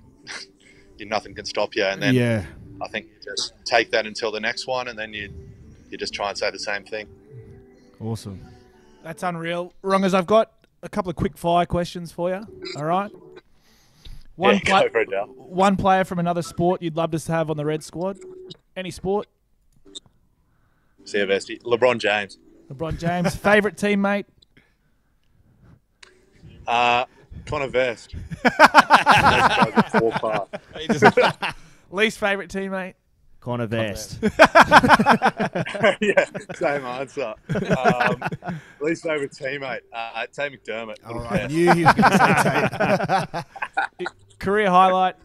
nothing 0.99 1.35
can 1.35 1.45
stop 1.45 1.75
you. 1.75 1.83
And 1.83 2.01
then 2.01 2.15
yeah. 2.15 2.45
I 2.81 2.87
think 2.87 3.07
you 3.07 3.31
just 3.31 3.53
take 3.65 3.91
that 3.91 4.05
until 4.05 4.31
the 4.31 4.39
next 4.39 4.67
one, 4.67 4.87
and 4.87 4.97
then 4.97 5.13
you 5.13 5.33
you 5.89 5.97
just 5.97 6.13
try 6.13 6.29
and 6.29 6.37
say 6.37 6.51
the 6.51 6.59
same 6.59 6.85
thing. 6.85 7.07
Awesome. 7.99 8.39
That's 9.03 9.23
unreal. 9.23 9.73
Wrongers, 9.81 10.13
I've 10.13 10.27
got 10.27 10.51
a 10.83 10.89
couple 10.89 11.09
of 11.09 11.15
quick 11.15 11.37
fire 11.37 11.65
questions 11.65 12.11
for 12.11 12.29
you. 12.29 12.45
All 12.77 12.85
right. 12.85 13.11
One, 14.35 14.61
yeah, 14.65 14.87
for 14.87 15.01
it, 15.01 15.09
one 15.35 15.75
player 15.75 16.05
from 16.05 16.19
another 16.19 16.41
sport 16.41 16.81
you'd 16.81 16.95
love 16.95 17.11
to 17.11 17.31
have 17.31 17.49
on 17.49 17.57
the 17.57 17.65
red 17.65 17.83
squad. 17.83 18.17
Any 18.75 18.89
sport? 18.89 19.27
Vesty. 21.25 21.59
LeBron 21.59 21.97
James. 21.97 22.37
LeBron 22.71 22.97
James, 22.97 23.35
favorite 23.35 23.75
teammate. 23.75 24.25
Uh, 26.65 27.03
Connor 27.45 27.67
Vest. 27.67 28.15
Least 31.91 32.19
favorite 32.19 32.49
teammate. 32.49 32.93
Connor 33.39 33.67
Vest. 33.67 34.19
yeah, 34.21 34.29
same 36.55 36.85
answer. 36.85 37.33
Um, 37.77 38.23
least 38.81 39.03
favourite 39.03 39.31
teammate, 39.31 39.81
uh, 39.93 40.25
Tay 40.27 40.49
McDermott. 40.49 40.97
All 41.05 41.19
right, 41.19 41.43
I 41.43 41.47
knew 41.47 41.71
he 41.73 41.85
was 41.85 41.93
going 41.93 42.11
to 42.11 43.33
say 43.33 43.43
Tay. 43.99 44.05
Career 44.39 44.69
highlight. 44.69 45.15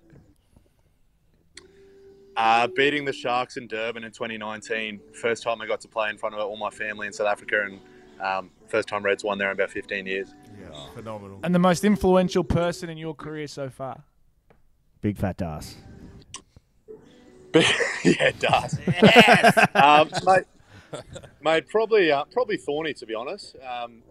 Uh, 2.36 2.66
beating 2.74 3.04
the 3.04 3.12
Sharks 3.12 3.56
in 3.56 3.68
Durban 3.68 4.04
in 4.04 4.10
2019. 4.10 5.00
First 5.12 5.42
time 5.42 5.60
I 5.60 5.66
got 5.66 5.80
to 5.82 5.88
play 5.88 6.10
in 6.10 6.18
front 6.18 6.34
of 6.34 6.40
all 6.40 6.56
my 6.56 6.70
family 6.70 7.06
in 7.06 7.12
South 7.12 7.28
Africa, 7.28 7.64
and 7.64 7.80
um, 8.20 8.50
first 8.68 8.88
time 8.88 9.04
Reds 9.04 9.22
won 9.22 9.38
there 9.38 9.50
in 9.50 9.54
about 9.54 9.70
15 9.70 10.06
years. 10.06 10.34
Yeah, 10.60 10.70
phenomenal. 10.94 11.40
And 11.42 11.54
the 11.54 11.60
most 11.60 11.84
influential 11.84 12.42
person 12.42 12.90
in 12.90 12.98
your 12.98 13.14
career 13.14 13.46
so 13.46 13.70
far. 13.70 14.02
Big 15.00 15.16
fat 15.16 15.40
ass. 15.42 15.76
yeah, 18.04 18.30
it 18.30 18.40
does. 18.40 18.78
um, 19.74 20.10
mate, 20.26 20.44
mate, 21.40 21.68
probably, 21.68 22.10
uh, 22.10 22.24
probably 22.24 22.56
Thorny, 22.56 22.94
to 22.94 23.06
be 23.06 23.14
honest. 23.14 23.56
Um, 23.64 24.02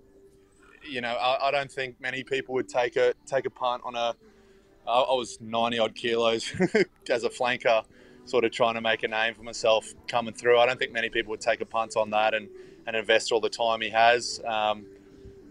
you 0.88 1.02
know, 1.02 1.14
I, 1.14 1.48
I 1.48 1.52
don't 1.52 1.72
think 1.72 2.00
many 2.00 2.24
people 2.24 2.56
would 2.56 2.70
take 2.70 2.96
a 2.96 3.14
take 3.26 3.46
a 3.46 3.50
punt 3.50 3.84
on 3.86 3.96
a. 3.96 4.16
I 4.88 5.00
I 5.00 5.14
was 5.14 5.40
ninety 5.42 5.80
odd 5.80 5.96
kilos 5.96 6.54
as 7.10 7.24
a 7.24 7.30
flanker, 7.30 7.84
sort 8.26 8.46
of 8.46 8.52
trying 8.52 8.76
to 8.76 8.82
make 8.82 9.04
a 9.04 9.08
name 9.08 9.34
for 9.34 9.44
myself 9.44 9.94
coming 10.08 10.34
through. 10.34 10.58
I 10.60 10.66
don't 10.66 10.80
think 10.80 10.94
many 10.94 11.10
people 11.10 11.32
would 11.32 11.42
take 11.42 11.62
a 11.62 11.66
punt 11.66 11.98
on 11.98 12.10
that 12.12 12.34
and, 12.34 12.48
and 12.88 12.96
invest 12.96 13.32
all 13.32 13.42
the 13.42 13.50
time 13.50 13.82
he 13.82 13.90
has. 13.90 14.40
Um, 14.46 14.86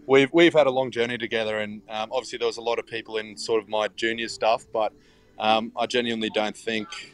we've 0.07 0.31
we've 0.33 0.53
had 0.53 0.67
a 0.67 0.71
long 0.71 0.91
journey 0.91 1.17
together, 1.17 1.59
and 1.59 1.81
um, 1.89 2.09
obviously 2.11 2.39
there 2.39 2.47
was 2.47 2.57
a 2.57 2.61
lot 2.61 2.79
of 2.79 2.87
people 2.87 3.17
in 3.17 3.37
sort 3.37 3.61
of 3.61 3.69
my 3.69 3.87
junior 3.89 4.27
stuff, 4.27 4.65
but 4.73 4.93
um, 5.39 5.71
I 5.75 5.85
genuinely 5.85 6.29
don't 6.29 6.57
think 6.57 7.12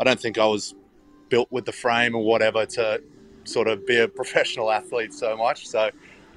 I 0.00 0.04
don't 0.04 0.20
think 0.20 0.38
I 0.38 0.46
was 0.46 0.74
built 1.28 1.50
with 1.50 1.64
the 1.64 1.72
frame 1.72 2.14
or 2.14 2.24
whatever 2.24 2.66
to 2.66 3.02
sort 3.44 3.68
of 3.68 3.86
be 3.86 3.98
a 3.98 4.08
professional 4.20 4.70
athlete 4.70 5.12
so 5.14 5.36
much. 5.36 5.66
So 5.66 5.90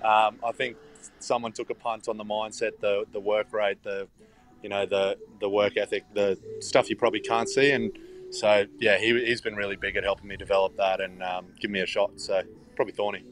um, 0.03 0.37
I 0.43 0.51
think 0.53 0.77
someone 1.19 1.51
took 1.51 1.69
a 1.69 1.75
punt 1.75 2.07
on 2.07 2.17
the 2.17 2.23
mindset, 2.23 2.79
the 2.79 3.05
the 3.11 3.19
work 3.19 3.51
rate, 3.53 3.81
the 3.83 4.07
you 4.61 4.69
know 4.69 4.85
the 4.85 5.17
the 5.39 5.49
work 5.49 5.77
ethic, 5.77 6.05
the 6.13 6.37
stuff 6.59 6.89
you 6.89 6.95
probably 6.95 7.19
can't 7.19 7.49
see, 7.49 7.71
and 7.71 7.91
so 8.31 8.65
yeah, 8.79 8.97
he, 8.97 9.25
he's 9.25 9.41
been 9.41 9.55
really 9.55 9.75
big 9.75 9.95
at 9.95 10.03
helping 10.03 10.27
me 10.27 10.37
develop 10.37 10.75
that 10.77 11.01
and 11.01 11.21
um, 11.23 11.47
give 11.59 11.71
me 11.71 11.81
a 11.81 11.85
shot. 11.85 12.11
So 12.19 12.41
probably 12.75 12.93
Thorny. 12.93 13.23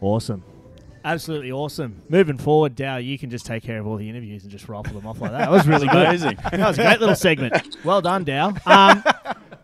Awesome. 0.00 0.42
Absolutely 1.04 1.50
awesome. 1.50 2.00
Moving 2.08 2.38
forward, 2.38 2.76
Dow, 2.76 2.96
you 2.98 3.18
can 3.18 3.28
just 3.28 3.44
take 3.44 3.64
care 3.64 3.80
of 3.80 3.86
all 3.88 3.96
the 3.96 4.08
interviews 4.08 4.42
and 4.42 4.52
just 4.52 4.68
rifle 4.68 4.94
them 4.94 5.06
off 5.06 5.20
like 5.20 5.32
that. 5.32 5.38
That 5.38 5.50
was 5.50 5.66
really 5.66 5.88
good. 5.88 6.06
Amazing. 6.06 6.38
That 6.52 6.60
was 6.60 6.78
a 6.78 6.82
great 6.82 7.00
little 7.00 7.16
segment. 7.16 7.76
Well 7.84 8.00
done, 8.00 8.22
Dow. 8.22 8.54
Um, 8.66 9.02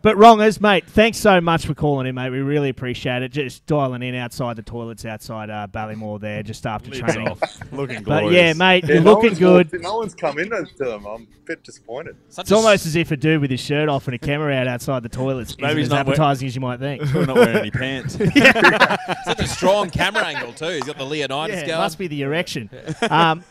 but 0.03 0.17
wrongers, 0.17 0.61
mate, 0.61 0.85
thanks 0.87 1.19
so 1.19 1.41
much 1.41 1.67
for 1.67 1.75
calling 1.75 2.07
in, 2.07 2.15
mate. 2.15 2.31
We 2.31 2.41
really 2.41 2.69
appreciate 2.69 3.23
it. 3.23 3.31
Just 3.33 3.67
dialing 3.67 4.03
in 4.03 4.15
outside 4.15 4.57
the 4.57 4.63
toilets 4.63 5.05
outside 5.05 5.51
uh, 5.51 5.67
Ballymore 5.71 6.21
there 6.21 6.43
just 6.43 6.67
after 6.67 6.91
Lids 6.91 7.01
training. 7.03 7.29
off. 7.29 7.41
Looking 7.73 8.03
But 8.03 8.31
yeah, 8.33 8.53
mate, 8.53 8.85
Yeah, 8.85 8.95
you're 8.95 9.03
no 9.03 9.15
looking 9.15 9.35
good. 9.35 9.73
walked- 9.73 9.83
no 9.85 9.99
one's 9.99 10.15
come 10.15 10.39
in 10.39 10.51
to 10.51 10.67
them. 10.79 11.07
I'm 11.07 11.23
a 11.23 11.27
bit 11.47 11.65
disappointed. 11.65 12.17
It's 12.37 12.53
almost 12.53 12.87
as 12.87 12.97
if 12.97 13.11
a 13.11 13.17
dude 13.17 13.41
with 13.41 13.51
his 13.51 13.61
shirt 13.61 13.89
off 13.89 14.07
and 14.09 14.15
a 14.15 14.19
camera 14.19 14.55
out 14.55 14.67
outside 14.69 15.03
the 15.03 15.09
toilets 15.09 15.57
Maybe 15.59 15.67
isn't 15.67 15.79
he's 15.79 15.87
as 15.87 15.91
not 15.91 16.07
wear- 16.07 16.15
advertising 16.15 16.49
as 16.49 16.55
you 16.55 16.61
might 16.61 16.79
think. 16.81 17.03
Probably 17.03 17.27
not 17.27 17.37
wearing 17.37 17.57
any 17.57 17.71
pants. 17.73 18.15
Such 19.25 19.41
a 19.41 19.47
strong 19.47 19.91
camera 19.91 20.25
angle 20.25 20.53
too. 20.53 20.67
He's 20.69 20.85
got 20.85 20.99
the 20.99 21.05
Leonidas 21.07 21.57
Yeah, 21.57 21.63
it 21.63 21.67
going. 21.69 21.79
must 21.81 21.99
be 21.99 22.07
the 22.07 22.23
erection. 22.23 22.71
um, 23.11 23.45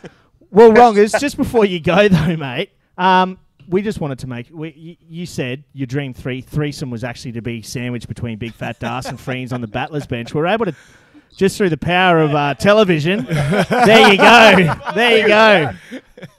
well, 0.52 0.72
wrongers, 0.72 1.12
just 1.20 1.38
before 1.38 1.66
you 1.66 1.80
go 1.80 2.08
though, 2.08 2.36
mate. 2.38 2.72
Um, 2.98 3.38
we 3.68 3.82
just 3.82 4.00
wanted 4.00 4.20
to 4.20 4.28
make. 4.28 4.48
We, 4.52 4.72
you, 4.72 4.96
you 5.08 5.26
said 5.26 5.64
your 5.74 5.88
dream 5.88 6.14
three 6.14 6.42
threesome 6.42 6.90
was 6.90 7.04
actually 7.04 7.34
to 7.34 7.42
be 7.42 7.62
sandwiched 7.62 8.08
between 8.08 8.38
Big 8.38 8.54
Fat 8.54 8.80
Das 8.80 9.06
and 9.08 9.20
Freens 9.20 9.52
on 9.52 9.62
the 9.62 9.68
battlers 9.68 10.08
bench. 10.08 10.34
We're 10.34 10.48
able 10.48 10.66
to 10.66 10.76
just 11.36 11.58
through 11.58 11.70
the 11.70 11.78
power 11.78 12.20
of 12.20 12.34
uh, 12.34 12.56
television. 12.56 13.26
there 13.26 14.12
you 14.12 14.18
go. 14.18 14.76
There 14.96 15.18
you 15.20 15.28
go. 15.28 15.72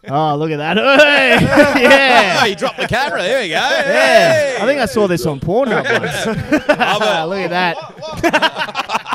Oh, 0.08 0.36
look 0.36 0.50
at 0.50 0.56
that! 0.56 0.76
Hey! 0.98 1.82
yeah. 1.82 2.40
Oh, 2.42 2.46
you 2.46 2.56
dropped 2.56 2.78
the 2.78 2.88
camera. 2.88 3.22
There 3.22 3.40
we 3.40 3.48
go. 3.48 3.54
Yeah, 3.54 4.58
I 4.60 4.66
think 4.66 4.80
I 4.80 4.86
saw 4.86 5.06
this 5.06 5.24
on 5.26 5.38
Pornhub 5.38 5.84
once. 5.84 6.26
Look 7.28 7.50
at 7.50 7.50
that. 7.50 9.14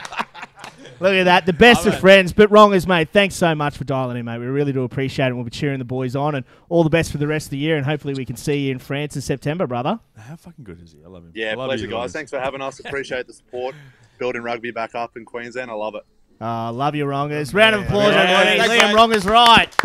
Look 1.04 1.14
at 1.16 1.24
that. 1.26 1.46
The 1.46 1.52
best 1.52 1.86
of 1.86 2.00
friends, 2.00 2.32
but 2.32 2.50
wrongers, 2.50 2.88
mate. 2.88 3.10
Thanks 3.12 3.36
so 3.36 3.54
much 3.54 3.78
for 3.78 3.84
dialing 3.84 4.16
in, 4.16 4.24
mate. 4.24 4.40
We 4.40 4.46
really 4.46 4.72
do 4.72 4.84
appreciate 4.84 5.28
it. 5.28 5.34
We'll 5.34 5.44
be 5.44 5.50
cheering 5.50 5.80
the 5.80 5.84
boys 5.84 6.16
on, 6.16 6.34
and 6.34 6.46
all 6.70 6.82
the 6.86 6.90
best 6.90 7.12
for 7.12 7.18
the 7.18 7.28
rest 7.28 7.48
of 7.48 7.52
the 7.52 7.58
year. 7.58 7.76
And 7.76 7.86
hopefully, 7.86 8.14
we 8.14 8.24
can 8.24 8.38
see 8.38 8.68
you 8.68 8.72
in 8.72 8.80
France 8.80 9.18
in 9.18 9.22
September, 9.22 9.68
brother. 9.68 10.00
How 10.18 10.38
fucking 10.38 10.64
good 10.64 10.82
is 10.82 10.94
he? 10.94 11.04
I 11.04 11.10
love 11.10 11.24
him. 11.26 11.32
Yeah, 11.36 11.56
love 11.56 11.68
pleasure, 11.68 11.84
you 11.86 11.92
guys. 11.92 12.04
guys. 12.04 12.14
Thanks 12.14 12.32
for 12.32 12.40
having 12.40 12.62
us. 12.62 12.80
Appreciate 12.80 13.28
the 13.28 13.34
support. 13.34 13.76
Building 14.18 14.44
rugby 14.44 14.72
back 14.72 14.96
up 14.96 15.18
in 15.18 15.26
Queensland. 15.26 15.70
I 15.70 15.74
love 15.74 15.96
it. 15.96 16.04
Uh, 16.40 16.72
love 16.72 16.96
you, 16.96 17.06
wrongers. 17.06 17.54
Round 17.54 17.76
of 17.76 17.82
applause, 17.84 18.14
Yeah. 18.14 18.22
everybody. 18.22 18.60
Thanks, 18.70 18.84
Liam 18.84 18.88
mate. 18.88 18.96
Wrongers 18.96 19.26
right. 19.26 19.76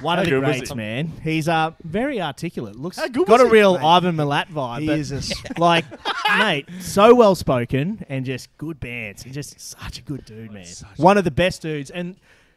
One 0.00 0.18
How 0.18 0.22
of 0.22 0.26
the 0.26 0.30
good 0.30 0.42
was 0.44 0.56
greats, 0.56 0.70
he? 0.70 0.76
man. 0.76 1.12
He's 1.22 1.48
uh, 1.48 1.70
very 1.82 2.20
articulate. 2.20 2.76
Looks 2.76 2.98
How 2.98 3.06
good 3.08 3.26
got 3.26 3.40
was 3.40 3.42
a 3.42 3.46
he, 3.46 3.52
real 3.52 3.78
mate? 3.78 3.84
Ivan 3.84 4.16
Milat 4.16 4.48
vibe. 4.48 4.80
He 4.80 4.86
but 4.86 4.98
is 4.98 5.12
a 5.12 5.16
s- 5.16 5.32
like, 5.58 5.84
mate, 6.38 6.66
so 6.80 7.14
well 7.14 7.34
spoken 7.34 8.04
and 8.08 8.24
just 8.26 8.54
good 8.58 8.78
bands. 8.80 9.22
He's 9.22 9.34
just 9.34 9.58
such 9.60 9.98
a 9.98 10.02
good 10.02 10.24
dude, 10.24 10.52
man. 10.52 10.66
One 10.96 11.16
of 11.18 11.24
the 11.24 11.30
best 11.30 11.62
dudes. 11.62 11.90
And 11.90 12.16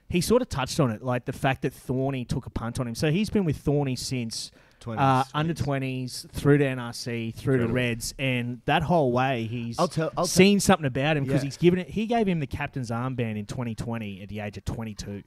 he 0.09 0.21
sort 0.21 0.41
of 0.41 0.49
touched 0.49 0.79
on 0.79 0.91
it, 0.91 1.03
like 1.03 1.25
the 1.25 1.33
fact 1.33 1.61
that 1.61 1.73
Thorny 1.73 2.25
took 2.25 2.45
a 2.45 2.49
punt 2.49 2.79
on 2.79 2.87
him. 2.87 2.95
So 2.95 3.11
he's 3.11 3.29
been 3.29 3.45
with 3.45 3.57
Thorny 3.57 3.95
since 3.95 4.51
20s, 4.81 4.97
uh, 4.99 5.23
under 5.33 5.53
20s, 5.53 6.29
through 6.31 6.57
to 6.57 6.63
NRC, 6.65 7.35
through 7.35 7.57
to 7.57 7.63
Incredible. 7.63 7.73
Reds, 7.75 8.13
and 8.17 8.61
that 8.65 8.81
whole 8.83 9.11
way 9.11 9.45
he's 9.45 9.77
I'll 9.77 9.87
tell- 9.87 10.05
I'll 10.17 10.25
tell- 10.25 10.25
seen 10.25 10.59
something 10.59 10.85
about 10.85 11.15
him 11.15 11.25
because 11.25 11.41
Yeah. 11.43 11.45
he's 11.47 11.57
given 11.57 11.79
it. 11.79 11.89
He 11.89 12.05
gave 12.05 12.27
him 12.27 12.39
the 12.39 12.47
captain's 12.47 12.89
armband 12.89 13.37
in 13.37 13.45
2020 13.45 14.21
at 14.23 14.29
the 14.29 14.39
age 14.39 14.57
of 14.57 14.65
22 14.65 15.23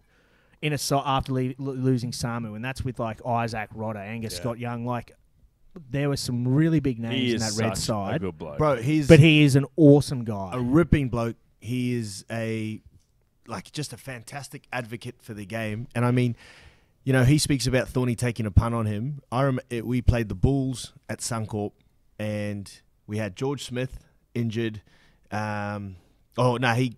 in 0.63 0.73
a 0.73 0.79
so 0.79 1.03
after 1.05 1.33
le- 1.33 1.55
losing 1.59 2.13
Samu, 2.13 2.57
and 2.57 2.65
that's 2.65 2.83
with 2.85 2.99
like 2.99 3.25
Isaac 3.27 3.71
Rodda, 3.77 3.97
Angus 3.97 4.33
Yeah. 4.35 4.41
Scott 4.41 4.59
Young. 4.59 4.87
Like 4.87 5.13
there 5.91 6.09
were 6.09 6.17
some 6.17 6.47
really 6.47 6.81
big 6.81 6.99
names 6.99 7.15
He 7.15 7.33
in 7.35 7.41
that 7.41 7.53
red 7.57 7.77
such 7.77 7.79
a 7.79 7.81
side, 7.81 8.21
good 8.21 8.39
bloke. 8.39 8.59
Bro, 8.59 8.77
he's 8.77 9.09
but 9.09 9.21
he 9.21 9.43
is 9.43 9.57
an 9.57 9.67
awesome 9.77 10.25
guy. 10.25 10.51
a 10.55 10.61
ripping 10.61 11.09
bloke. 11.09 11.37
He 11.61 11.95
is 11.95 12.25
a 12.31 12.81
like 13.47 13.73
just 13.73 13.93
a 13.93 13.97
fantastic 13.97 14.67
advocate 14.73 15.17
for 15.21 15.35
the 15.35 15.45
game. 15.45 15.89
And 15.95 16.05
I 16.05 16.11
mean, 16.13 16.37
you 17.05 17.13
know, 17.13 17.25
he 17.25 17.39
speaks 17.39 17.67
about 17.67 17.89
Thorny 17.89 18.15
taking 18.15 18.47
a 18.47 18.51
pun 18.51 18.73
on 18.73 18.87
him. 18.87 19.21
I 19.33 19.43
rem- 19.45 19.61
it, 19.71 19.85
we 19.87 20.01
played 20.01 20.29
the 20.29 20.35
Bulls 20.37 20.93
at 21.09 21.19
Suncorp, 21.19 21.73
and 22.19 22.71
we 23.07 23.17
had 23.19 23.35
George 23.35 23.65
Smith 23.65 23.99
injured. 24.35 24.81
Um, 25.33 25.97
oh 26.39 26.57
no, 26.59 26.75
he 26.75 26.97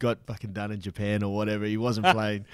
got 0.00 0.18
fucking 0.26 0.52
done 0.52 0.72
in 0.72 0.80
Japan 0.80 1.22
or 1.22 1.32
whatever. 1.32 1.64
He 1.64 1.76
wasn't 1.76 2.06
playing. 2.12 2.44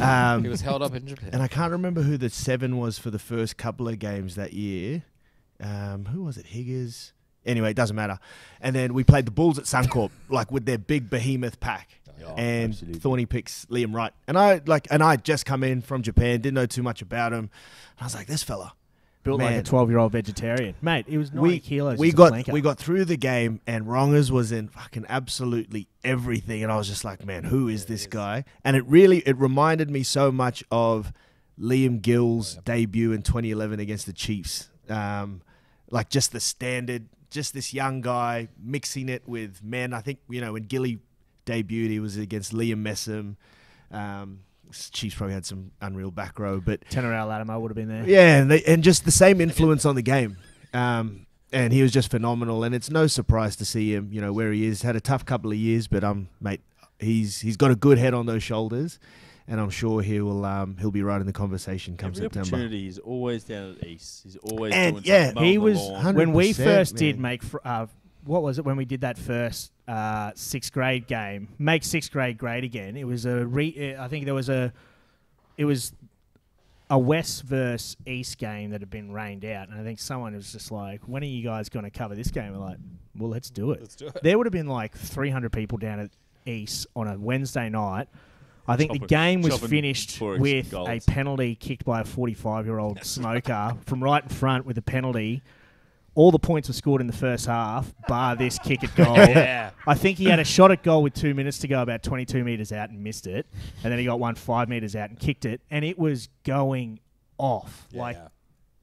Um, 0.00 0.42
He 0.44 0.50
was 0.50 0.60
held 0.60 0.82
up 0.82 0.94
in 0.94 1.06
Japan. 1.06 1.30
and 1.32 1.42
I 1.42 1.48
can't 1.48 1.72
remember 1.72 2.02
who 2.02 2.18
the 2.18 2.28
seven 2.28 2.76
was 2.78 2.98
for 2.98 3.10
the 3.10 3.18
first 3.18 3.56
couple 3.56 3.88
of 3.88 3.98
games 3.98 4.34
that 4.34 4.52
year. 4.52 5.04
Um, 5.60 6.04
who 6.06 6.24
was 6.24 6.36
it? 6.36 6.46
Higgers. 6.46 7.12
Anyway, 7.46 7.70
it 7.70 7.74
doesn't 7.76 7.96
matter. 7.96 8.18
And 8.60 8.76
then 8.76 8.94
we 8.94 9.02
played 9.04 9.24
the 9.26 9.30
Bulls 9.32 9.58
at 9.58 9.64
Suncorp, 9.64 10.10
like 10.28 10.52
with 10.52 10.66
their 10.66 10.78
big 10.78 11.08
behemoth 11.08 11.58
pack. 11.60 12.00
and 12.36 12.76
Thorny 13.00 13.26
picks 13.26 13.64
Liam 13.66 13.94
Wright. 13.94 14.12
And 14.28 14.38
I 14.38 14.60
like 14.66 14.86
and 14.90 15.02
I 15.02 15.10
had 15.12 15.24
just 15.24 15.44
come 15.46 15.64
in 15.64 15.80
from 15.80 16.02
Japan, 16.02 16.40
didn't 16.40 16.54
know 16.54 16.66
too 16.66 16.82
much 16.82 17.02
about 17.02 17.32
him. 17.32 17.38
And 17.38 18.00
I 18.00 18.04
was 18.04 18.14
like, 18.14 18.26
this 18.28 18.42
fella. 18.44 18.74
Built 19.24 19.40
like 19.40 19.54
a 19.54 19.62
12 19.62 19.88
year 19.88 19.98
old 19.98 20.10
vegetarian, 20.10 20.74
mate. 20.82 21.06
It 21.08 21.16
was 21.16 21.32
90 21.32 21.48
we, 21.48 21.60
kilos. 21.60 21.98
We 21.98 22.10
got 22.10 22.48
we 22.48 22.60
got 22.60 22.78
through 22.78 23.04
the 23.04 23.16
game, 23.16 23.60
and 23.68 23.86
Rongers 23.86 24.32
was 24.32 24.50
in 24.50 24.66
fucking 24.66 25.06
absolutely 25.08 25.86
everything, 26.02 26.64
and 26.64 26.72
I 26.72 26.76
was 26.76 26.88
just 26.88 27.04
like, 27.04 27.24
man, 27.24 27.44
who 27.44 27.68
is 27.68 27.86
this 27.86 28.06
guy? 28.06 28.44
And 28.64 28.76
it 28.76 28.84
really 28.86 29.18
it 29.18 29.36
reminded 29.38 29.90
me 29.90 30.02
so 30.02 30.32
much 30.32 30.64
of 30.72 31.12
Liam 31.58 32.02
Gill's 32.02 32.56
debut 32.64 33.12
in 33.12 33.22
2011 33.22 33.78
against 33.78 34.06
the 34.06 34.12
Chiefs. 34.12 34.68
Um, 34.88 35.42
like 35.90 36.08
just 36.08 36.32
the 36.32 36.40
standard, 36.40 37.08
just 37.30 37.54
this 37.54 37.72
young 37.72 38.00
guy 38.00 38.48
mixing 38.60 39.08
it 39.08 39.22
with 39.28 39.62
men. 39.62 39.92
I 39.94 40.00
think 40.00 40.18
you 40.28 40.40
know 40.40 40.54
when 40.54 40.64
Gilly 40.64 40.98
debuted, 41.46 41.90
he 41.90 42.00
was 42.00 42.16
against 42.16 42.52
Liam 42.52 42.82
Messam. 42.82 43.36
Um, 43.96 44.40
Chiefs 44.72 45.14
probably 45.14 45.34
had 45.34 45.44
some 45.46 45.70
unreal 45.80 46.10
back 46.10 46.38
row, 46.38 46.60
but 46.60 46.80
Tenor 46.90 47.24
Latimer 47.24 47.58
would 47.58 47.70
have 47.70 47.76
been 47.76 47.88
there. 47.88 48.04
yeah, 48.08 48.38
and, 48.40 48.50
they, 48.50 48.62
and 48.64 48.82
just 48.82 49.04
the 49.04 49.10
same 49.10 49.40
influence 49.40 49.84
on 49.84 49.94
the 49.94 50.02
game. 50.02 50.36
Um, 50.74 51.26
and 51.52 51.72
he 51.72 51.82
was 51.82 51.92
just 51.92 52.10
phenomenal, 52.10 52.64
and 52.64 52.74
it's 52.74 52.90
no 52.90 53.06
surprise 53.06 53.56
to 53.56 53.64
see 53.64 53.94
him, 53.94 54.08
you 54.12 54.20
know, 54.20 54.32
where 54.32 54.52
he 54.52 54.64
is. 54.66 54.82
Had 54.82 54.96
a 54.96 55.00
tough 55.00 55.24
couple 55.26 55.50
of 55.50 55.58
years, 55.58 55.86
but 55.86 56.02
um, 56.02 56.28
mate, 56.40 56.60
he's 56.98 57.40
he's 57.40 57.56
got 57.58 57.70
a 57.70 57.76
good 57.76 57.98
head 57.98 58.14
on 58.14 58.24
those 58.24 58.42
shoulders, 58.42 58.98
and 59.46 59.60
I'm 59.60 59.68
sure 59.68 60.00
he 60.00 60.20
will 60.22 60.46
um 60.46 60.78
he'll 60.80 60.90
be 60.90 61.02
right 61.02 61.20
in 61.20 61.26
the 61.26 61.32
conversation 61.34 61.98
come 61.98 62.08
Every 62.08 62.22
September. 62.22 62.48
opportunity, 62.48 62.84
he's 62.84 62.98
always 62.98 63.44
down 63.44 63.72
at 63.72 63.80
the 63.80 63.88
east. 63.88 64.22
He's 64.24 64.36
always 64.36 64.72
And, 64.72 64.94
doing 64.96 65.04
yeah, 65.04 65.28
he 65.28 65.34
mowing 65.34 65.52
the 65.52 65.58
was 65.58 66.14
when 66.14 66.32
we 66.32 66.52
100%, 66.54 66.56
first 66.64 66.96
did 66.96 67.20
make 67.20 67.42
fr- 67.42 67.58
uh, 67.66 67.86
what 68.24 68.42
was 68.42 68.58
it 68.58 68.64
when 68.64 68.76
we 68.78 68.86
did 68.86 69.02
that 69.02 69.18
first 69.18 69.71
uh, 69.88 70.32
sixth 70.34 70.72
grade 70.72 71.06
game? 71.06 71.48
Make 71.58 71.84
sixth 71.84 72.10
grade 72.12 72.38
great 72.38 72.64
again. 72.64 72.96
It 72.96 73.06
was 73.06 73.26
a 73.26 73.46
re. 73.46 73.96
I 73.98 74.08
think 74.08 74.24
there 74.24 74.34
was 74.34 74.48
a. 74.48 74.72
It 75.56 75.64
was 75.64 75.92
a 76.90 76.98
West 76.98 77.44
versus 77.44 77.96
East 78.06 78.36
game 78.38 78.70
that 78.70 78.80
had 78.80 78.90
been 78.90 79.12
rained 79.12 79.44
out, 79.44 79.68
and 79.68 79.80
I 79.80 79.82
think 79.82 79.98
someone 79.98 80.34
was 80.34 80.52
just 80.52 80.70
like, 80.70 81.00
"When 81.06 81.22
are 81.22 81.26
you 81.26 81.42
guys 81.42 81.68
going 81.68 81.84
to 81.84 81.90
cover 81.90 82.14
this 82.14 82.30
game?" 82.30 82.52
We're 82.52 82.58
like, 82.58 82.78
"Well, 83.16 83.30
let's 83.30 83.50
do 83.50 83.72
it." 83.72 83.80
Let's 83.80 83.96
do 83.96 84.08
it. 84.08 84.22
There 84.22 84.36
would 84.36 84.46
have 84.46 84.52
been 84.52 84.68
like 84.68 84.96
300 84.96 85.52
people 85.52 85.78
down 85.78 86.00
at 86.00 86.10
East 86.46 86.86
on 86.94 87.08
a 87.08 87.18
Wednesday 87.18 87.68
night. 87.68 88.08
I 88.66 88.76
think 88.76 88.92
the 88.92 89.06
game 89.06 89.42
was 89.42 89.58
finished 89.58 90.20
with 90.20 90.70
goals. 90.70 90.88
a 90.88 91.00
penalty 91.00 91.54
kicked 91.56 91.84
by 91.84 92.02
a 92.02 92.04
45 92.04 92.66
year 92.66 92.78
old 92.78 93.04
smoker 93.04 93.76
from 93.86 94.02
right 94.02 94.22
in 94.22 94.28
front 94.28 94.66
with 94.66 94.78
a 94.78 94.82
penalty. 94.82 95.42
All 96.14 96.30
the 96.30 96.38
points 96.38 96.68
were 96.68 96.74
scored 96.74 97.00
in 97.00 97.06
the 97.06 97.12
first 97.12 97.46
half, 97.46 97.92
bar 98.06 98.36
this 98.36 98.58
kick 98.58 98.84
at 98.84 98.94
goal. 98.94 99.16
Yeah. 99.16 99.70
I 99.86 99.94
think 99.94 100.18
he 100.18 100.26
had 100.26 100.38
a 100.38 100.44
shot 100.44 100.70
at 100.70 100.82
goal 100.82 101.02
with 101.02 101.14
two 101.14 101.32
minutes 101.34 101.58
to 101.58 101.68
go, 101.68 101.80
about 101.82 102.02
22 102.02 102.44
metres 102.44 102.70
out, 102.70 102.90
and 102.90 103.02
missed 103.02 103.26
it. 103.26 103.46
And 103.82 103.90
then 103.90 103.98
he 103.98 104.04
got 104.04 104.20
one 104.20 104.34
five 104.34 104.68
metres 104.68 104.94
out 104.94 105.08
and 105.10 105.18
kicked 105.18 105.44
it. 105.44 105.60
And 105.70 105.84
it 105.84 105.98
was 105.98 106.28
going 106.44 107.00
off. 107.38 107.88
Like, 107.92 108.16
Yeah. 108.16 108.28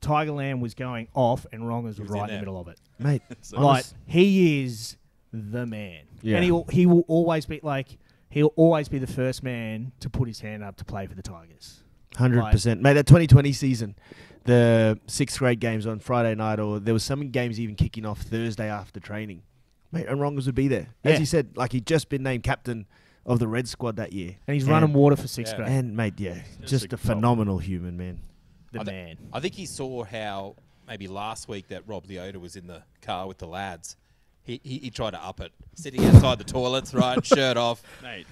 Tiger 0.01 0.31
Lamb 0.31 0.59
was 0.61 0.73
going 0.73 1.07
off, 1.13 1.45
and 1.51 1.67
Rongers 1.67 1.99
was 1.99 2.09
was 2.09 2.17
right 2.19 2.29
in 2.29 2.35
the 2.35 2.39
middle 2.41 2.59
of 2.59 2.67
it. 2.69 2.79
Mate, 2.99 3.21
Like, 3.53 3.85
he 4.05 4.63
is 4.63 4.95
the 5.31 5.65
man. 5.65 6.03
Yeah. 6.21 6.35
And 6.37 6.43
he 6.45 6.51
will, 6.51 6.65
he 6.71 6.85
will 6.85 7.03
always 7.07 7.45
be, 7.45 7.59
like, 7.61 7.97
he'll 8.29 8.53
always 8.55 8.87
be 8.89 8.97
the 8.97 9.07
first 9.07 9.43
man 9.43 9.91
to 9.99 10.09
put 10.09 10.27
his 10.27 10.39
hand 10.39 10.63
up 10.63 10.77
to 10.77 10.85
play 10.85 11.05
for 11.05 11.15
the 11.15 11.21
Tigers. 11.21 11.83
Hundred 12.15 12.41
Like- 12.41 12.51
percent, 12.51 12.81
mate. 12.81 12.93
That 12.93 13.05
2020 13.05 13.51
season, 13.53 13.95
the 14.45 14.99
sixth 15.07 15.39
grade 15.39 15.59
games 15.59 15.85
on 15.85 15.99
Friday 15.99 16.33
night, 16.35 16.59
or 16.59 16.79
there 16.79 16.93
was 16.93 17.03
some 17.03 17.29
games 17.29 17.59
even 17.59 17.75
kicking 17.75 18.05
off 18.05 18.21
Thursday 18.21 18.69
after 18.69 18.99
training. 18.99 19.43
Mate, 19.91 20.07
and 20.07 20.19
Rongers 20.21 20.45
would 20.45 20.55
be 20.55 20.67
there. 20.67 20.89
As 21.03 21.13
Yeah. 21.13 21.19
he 21.19 21.25
said, 21.25 21.55
like 21.55 21.71
he'd 21.71 21.85
just 21.85 22.09
been 22.09 22.23
named 22.23 22.43
captain 22.43 22.85
of 23.25 23.39
the 23.39 23.47
Red 23.47 23.67
Squad 23.67 23.95
that 23.97 24.13
year, 24.13 24.35
And 24.47 24.53
he's 24.55 24.65
running 24.65 24.93
water 24.93 25.15
for 25.15 25.27
sixth 25.27 25.53
Yeah. 25.53 25.57
grade. 25.65 25.69
And 25.71 25.95
mate, 25.95 26.13
yeah, 26.17 26.41
Just 26.61 26.69
just 26.69 26.91
a 26.93 26.95
a 26.95 26.97
phenomenal 26.97 27.59
human, 27.59 27.95
man. 27.97 28.19
the 28.71 28.81
I 28.81 28.83
thi- 28.83 28.91
man. 28.91 29.17
I 29.33 29.39
think 29.39 29.53
he 29.55 29.65
saw 29.65 30.03
how 30.03 30.55
maybe 30.87 31.07
last 31.07 31.47
week 31.47 31.67
that 31.67 31.87
Rob 31.87 32.07
Leota 32.07 32.37
was 32.37 32.55
in 32.55 32.67
the 32.67 32.83
car 33.01 33.27
with 33.27 33.37
the 33.39 33.47
lads. 33.47 33.95
He, 34.43 34.59
he, 34.63 34.77
he 34.79 34.89
tried 34.89 35.11
to 35.11 35.23
up 35.23 35.39
it, 35.41 35.51
sitting 35.75 36.03
outside 36.05 36.39
the 36.39 36.43
toilets, 36.43 36.93
right, 36.93 37.23
shirt 37.25 37.55
off. 37.55 37.83
Mate, 38.01 38.25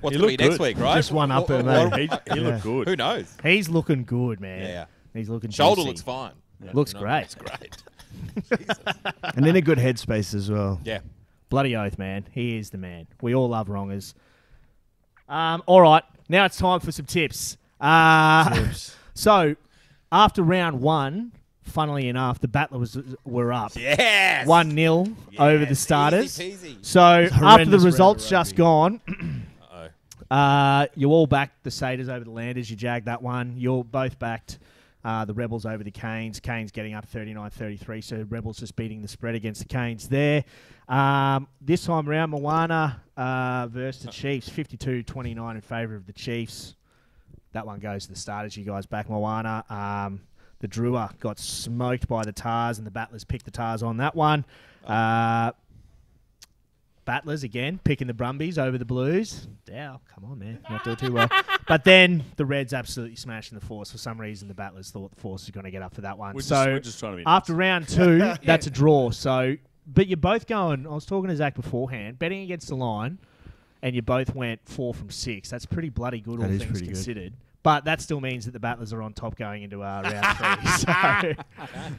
What's 0.00 0.16
he 0.16 0.20
going 0.20 0.32
to 0.32 0.36
be 0.36 0.36
next 0.36 0.58
good. 0.58 0.60
week, 0.76 0.78
right? 0.78 0.96
Just 0.96 1.12
one 1.12 1.30
What- 1.30 1.44
upper, 1.44 1.56
what- 1.62 1.64
mate. 1.96 2.10
what- 2.10 2.22
He, 2.28 2.34
he 2.34 2.40
looked 2.40 2.62
good. 2.62 2.88
Who 2.88 2.96
knows? 2.96 3.34
He's 3.42 3.68
looking 3.70 4.04
good, 4.04 4.38
man. 4.40 4.60
Yeah. 4.62 4.84
He's 5.14 5.28
looking 5.30 5.50
Shoulder 5.50 5.76
juicy. 5.80 5.88
looks 5.88 6.02
fine. 6.02 6.32
Looks 6.74 6.92
You 6.92 6.98
great. 7.00 7.20
Looks 7.20 7.34
great. 7.34 7.76
and 9.34 9.46
in 9.46 9.56
a 9.56 9.60
good 9.60 9.78
headspace 9.78 10.34
as 10.34 10.50
well. 10.50 10.80
Yeah. 10.84 11.00
Bloody 11.48 11.74
oath, 11.76 11.98
man. 11.98 12.26
He 12.32 12.56
is 12.56 12.70
the 12.70 12.78
man. 12.78 13.06
We 13.20 13.34
all 13.34 13.48
love 13.48 13.68
wrongers. 13.68 14.14
Um, 15.28 15.62
all 15.66 15.80
right, 15.80 16.04
now 16.28 16.44
it's 16.44 16.56
time 16.58 16.80
for 16.80 16.92
some 16.92 17.06
tips. 17.06 17.56
Uh, 17.80 18.50
Tips. 18.54 18.94
so, 19.14 19.56
after 20.10 20.42
round 20.42 20.80
one, 20.80 21.32
funnily 21.62 22.08
enough, 22.08 22.40
the 22.40 22.48
Battler 22.48 22.78
was 22.78 22.98
were 23.24 23.52
up 23.52 23.72
Yes. 23.76 24.46
one 24.46 24.70
0 24.72 25.06
over 25.38 25.64
the 25.64 25.74
starters. 25.74 26.40
easy 26.40 26.74
peasy. 26.74 26.84
So 26.84 27.00
after 27.00 27.64
the 27.66 27.78
results 27.78 28.28
just 28.28 28.56
gone, 28.56 29.00
Uh-oh. 29.62 30.34
uh, 30.34 30.86
you 30.94 31.10
all 31.10 31.26
backed 31.26 31.62
the 31.64 31.70
Saders 31.70 32.08
over 32.08 32.24
the 32.24 32.30
Landers. 32.30 32.70
You 32.70 32.76
jagged 32.76 33.06
that 33.06 33.22
one. 33.22 33.54
You're 33.56 33.84
both 33.84 34.18
backed 34.18 34.58
uh, 35.04 35.24
the 35.24 35.34
Rebels 35.34 35.66
over 35.66 35.82
the 35.82 35.90
Canes. 35.90 36.38
Canes 36.40 36.70
getting 36.70 36.94
up 36.94 37.10
39-33, 37.10 38.04
so 38.04 38.24
Rebels 38.28 38.58
just 38.58 38.76
beating 38.76 39.02
the 39.02 39.08
spread 39.08 39.34
against 39.34 39.60
the 39.60 39.66
Canes 39.68 40.08
there. 40.08 40.44
Um, 40.88 41.48
this 41.60 41.84
time 41.86 42.08
around, 42.08 42.30
Moana 42.30 43.00
uh, 43.16 43.66
versus 43.68 44.02
the 44.02 44.10
Chiefs, 44.12 44.48
52-29 44.48 45.54
in 45.54 45.60
favour 45.60 45.96
of 45.96 46.06
the 46.06 46.12
Chiefs. 46.12 46.74
That 47.52 47.66
one 47.66 47.80
goes 47.80 48.04
to 48.06 48.12
the 48.12 48.18
starters. 48.18 48.56
You 48.56 48.64
guys 48.64 48.86
back 48.86 49.10
Moana. 49.10 49.64
Um, 49.68 50.20
the 50.62 50.68
Drua 50.68 51.18
got 51.18 51.38
smoked 51.38 52.08
by 52.08 52.22
the 52.24 52.32
Tahs, 52.32 52.78
and 52.78 52.86
the 52.86 52.90
Battlers 52.90 53.24
picked 53.24 53.44
the 53.44 53.50
Tahs 53.50 53.82
on 53.82 53.98
that 53.98 54.14
one. 54.14 54.46
Uh, 54.86 55.52
Battlers 57.04 57.42
again 57.42 57.80
picking 57.82 58.06
the 58.06 58.14
Brumbies 58.14 58.58
over 58.58 58.78
the 58.78 58.84
Blues. 58.84 59.48
Dow, 59.66 60.00
come 60.14 60.24
on, 60.24 60.38
man, 60.38 60.60
not 60.70 60.84
doing 60.84 60.96
too 60.96 61.12
well. 61.12 61.28
but 61.68 61.82
then 61.84 62.22
the 62.36 62.46
Reds 62.46 62.72
absolutely 62.72 63.16
smashing 63.16 63.58
the 63.58 63.64
Force. 63.66 63.90
For 63.90 63.98
some 63.98 64.20
reason, 64.20 64.46
the 64.46 64.54
Battlers 64.54 64.90
thought 64.90 65.10
the 65.10 65.20
Force 65.20 65.42
was 65.42 65.50
going 65.50 65.64
to 65.64 65.72
get 65.72 65.82
up 65.82 65.94
for 65.94 66.02
that 66.02 66.16
one. 66.16 66.32
We're 66.32 66.40
just- 66.40 66.48
so 66.48 66.64
we're 66.66 66.78
just 66.78 67.00
trying 67.00 67.12
to 67.12 67.16
be 67.18 67.24
after 67.26 67.52
nice. 67.54 67.58
round 67.58 67.88
two, 67.88 68.18
that's 68.44 68.68
a 68.68 68.70
draw. 68.70 69.10
So, 69.10 69.56
but 69.84 70.06
you're 70.06 70.16
both 70.16 70.46
going. 70.46 70.86
I 70.86 70.90
was 70.90 71.04
talking 71.04 71.28
to 71.28 71.36
Zach 71.36 71.56
beforehand, 71.56 72.20
betting 72.20 72.42
against 72.42 72.68
the 72.68 72.76
line, 72.76 73.18
and 73.82 73.96
you 73.96 74.02
both 74.02 74.32
went 74.36 74.60
four 74.64 74.94
from 74.94 75.10
six. 75.10 75.50
That's 75.50 75.66
pretty 75.66 75.88
bloody 75.88 76.20
good, 76.20 76.38
all 76.40 76.46
things 76.46 76.80
considered. 76.80 77.32
good. 77.32 77.51
Considered. 77.62 77.64
But 77.64 77.84
that 77.84 78.00
still 78.00 78.20
means 78.20 78.44
that 78.46 78.50
the 78.52 78.58
Battlers 78.60 78.92
are 78.92 79.02
on 79.02 79.12
top 79.12 79.36
going 79.36 79.62
into 79.62 79.82
uh, 79.82 80.02
round 80.02 80.38
three. 80.38 81.34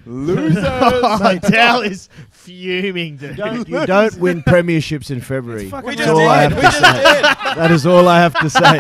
So 0.03 0.09
Losers. 0.09 0.57
oh, 0.67 1.39
Dal 1.41 1.81
is 1.81 2.09
fuming. 2.31 3.17
Dude. 3.17 3.37
Don't, 3.37 3.67
you 3.67 3.85
don't 3.85 4.17
win 4.17 4.43
premierships 4.43 5.09
in 5.11 5.21
February. 5.21 5.65
We 5.65 5.69
That's 5.71 5.95
just 5.97 6.09
all 6.09 6.17
did. 6.17 6.27
I 6.27 6.41
have 6.41 6.51
We 6.53 6.55
to 6.57 6.61
just 6.61 6.79
say. 6.79 6.91
did. 6.93 7.23
That 7.57 7.71
is 7.71 7.85
all 7.85 8.07
I 8.07 8.19
have 8.19 8.33
to 8.39 8.49
say. 8.49 8.77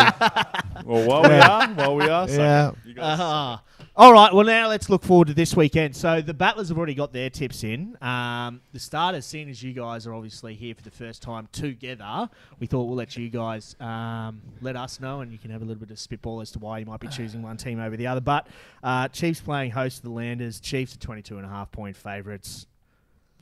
Well, 0.85 1.07
while 1.07 1.23
we 1.23 1.29
are, 1.35 1.67
while 1.69 1.95
we 1.95 2.09
are, 2.09 2.27
suck 2.27 2.37
Yeah. 2.37 2.69
it. 2.69 2.75
You 2.85 2.93
guys 2.95 3.19
Uh-huh. 3.19 3.57
All 3.95 4.11
right. 4.11 4.33
Well, 4.33 4.43
now 4.43 4.69
let's 4.69 4.89
look 4.89 5.03
forward 5.03 5.27
to 5.27 5.35
this 5.35 5.55
weekend. 5.55 5.95
So 5.95 6.19
the 6.19 6.33
battlers 6.33 6.69
have 6.69 6.79
already 6.79 6.95
got 6.95 7.13
their 7.13 7.29
tips 7.29 7.63
in. 7.63 7.95
Um, 8.01 8.61
the 8.71 8.79
starters, 8.79 9.23
seeing 9.23 9.47
as 9.51 9.61
you 9.61 9.71
guys 9.71 10.07
are 10.07 10.15
obviously 10.15 10.55
here 10.55 10.73
for 10.73 10.81
the 10.81 10.89
first 10.89 11.21
time 11.21 11.47
together, 11.51 12.27
we 12.59 12.65
thought 12.65 12.85
we'll 12.85 12.95
let 12.95 13.15
you 13.15 13.29
guys 13.29 13.75
um, 13.79 14.41
let 14.61 14.75
us 14.75 14.99
know, 14.99 15.21
and 15.21 15.31
you 15.31 15.37
can 15.37 15.51
have 15.51 15.61
a 15.61 15.65
little 15.65 15.79
bit 15.79 15.91
of 15.91 15.99
spitball 15.99 16.41
as 16.41 16.49
to 16.53 16.59
why 16.59 16.79
you 16.79 16.87
might 16.87 17.01
be 17.01 17.07
choosing 17.07 17.43
one 17.43 17.55
team 17.55 17.79
over 17.79 17.95
the 17.95 18.07
other. 18.07 18.19
But 18.19 18.47
uh, 18.81 19.09
Chiefs 19.09 19.41
playing 19.41 19.69
host 19.69 19.97
to 19.97 20.03
the 20.03 20.09
Landers. 20.09 20.59
Chiefs 20.59 20.95
are 20.95 20.99
22 20.99 21.37
and 21.37 21.45
a 21.45 21.49
half 21.49 21.71
point 21.71 21.95
favourites. 21.95 22.65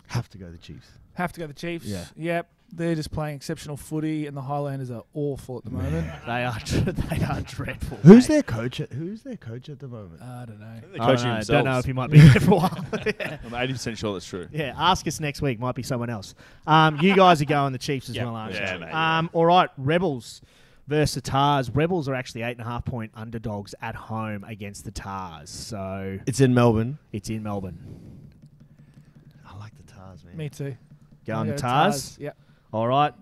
Have 0.08 0.28
to 0.32 0.38
go 0.38 0.52
the 0.52 0.58
Chiefs. 0.58 0.90
Have 1.14 1.34
to 1.34 1.40
go 1.40 1.48
the 1.48 1.54
Chiefs. 1.54 1.86
Yeah. 1.86 2.06
Yep. 2.16 2.50
They're 2.74 2.96
just 2.96 3.12
playing 3.12 3.36
exceptional 3.36 3.76
footy, 3.76 4.28
and 4.28 4.38
the 4.38 4.42
Highlanders 4.42 4.90
are 4.92 5.04
awful 5.14 5.58
at 5.58 5.66
the 5.66 5.72
moment. 5.72 6.08
They 6.26 6.46
are 6.46 6.58
they 6.86 7.26
are 7.26 7.42
dreadful. 7.42 7.98
Who's 7.98 8.30
mate. 8.30 8.36
their 8.36 8.44
coach? 8.44 8.80
At, 8.80 8.94
who's 8.94 9.24
their 9.24 9.36
coach 9.36 9.68
at 9.68 9.80
the 9.80 9.90
moment? 9.90 10.22
I 10.22 10.46
don't 10.46 10.58
know. 10.62 10.80
They're 10.94 11.02
I 11.02 11.08
don't 11.08 11.16
know. 11.18 11.42
Don't 11.42 11.66
know 11.66 11.74
themselves. 11.74 11.80
if 11.80 11.86
he 11.88 11.92
might 11.94 12.12
be 12.12 12.20
there 12.22 12.40
for 12.40 12.52
a 12.52 12.56
while. 12.56 12.86
I'm 12.94 13.52
80% 13.52 13.98
sure 13.98 14.14
that's 14.14 14.26
true. 14.26 14.48
Yeah, 14.54 14.74
ask 14.78 15.06
us 15.06 15.20
next 15.20 15.42
week. 15.42 15.60
Might 15.60 15.76
be 15.76 15.84
someone 15.84 16.10
else. 16.10 16.34
Um, 16.66 16.98
you 17.02 17.14
guys 17.14 17.42
are 17.42 17.46
going 17.46 17.74
the 17.74 17.78
Chiefs 17.78 18.08
as 18.10 18.16
Yeah. 18.16 18.24
well, 18.24 18.36
aren't 18.38 18.56
Yeah, 18.56 18.76
you? 18.76 18.80
mate, 18.80 18.94
um, 18.94 19.30
All 19.34 19.46
right, 19.46 19.70
Rebels 19.78 20.42
versus 20.88 21.16
the 21.16 21.22
Tahs. 21.30 21.70
Rebels 21.72 22.08
are 22.08 22.14
actually 22.16 22.44
eight 22.44 22.52
and 22.58 22.62
a 22.62 22.70
half 22.70 22.86
point 22.86 23.12
underdogs 23.16 23.76
at 23.82 23.96
home 23.96 24.46
against 24.46 24.86
the 24.86 24.92
Tahs. 24.92 25.50
So 25.50 26.20
It's 26.26 26.40
in 26.40 26.54
Melbourne. 26.54 27.00
it's 27.12 27.30
in 27.30 27.44
Melbourne. 27.44 27.80
I 29.46 29.58
like 29.58 29.74
the 29.76 29.92
Tahs, 29.92 30.24
man. 30.24 30.38
Me 30.38 30.48
too. 30.48 30.78
Going 31.26 31.40
I'll 31.50 31.56
go 31.56 31.58
Tahs. 31.58 32.18
Yep. 32.20 32.38
All 32.74 32.88
right. 32.88 33.14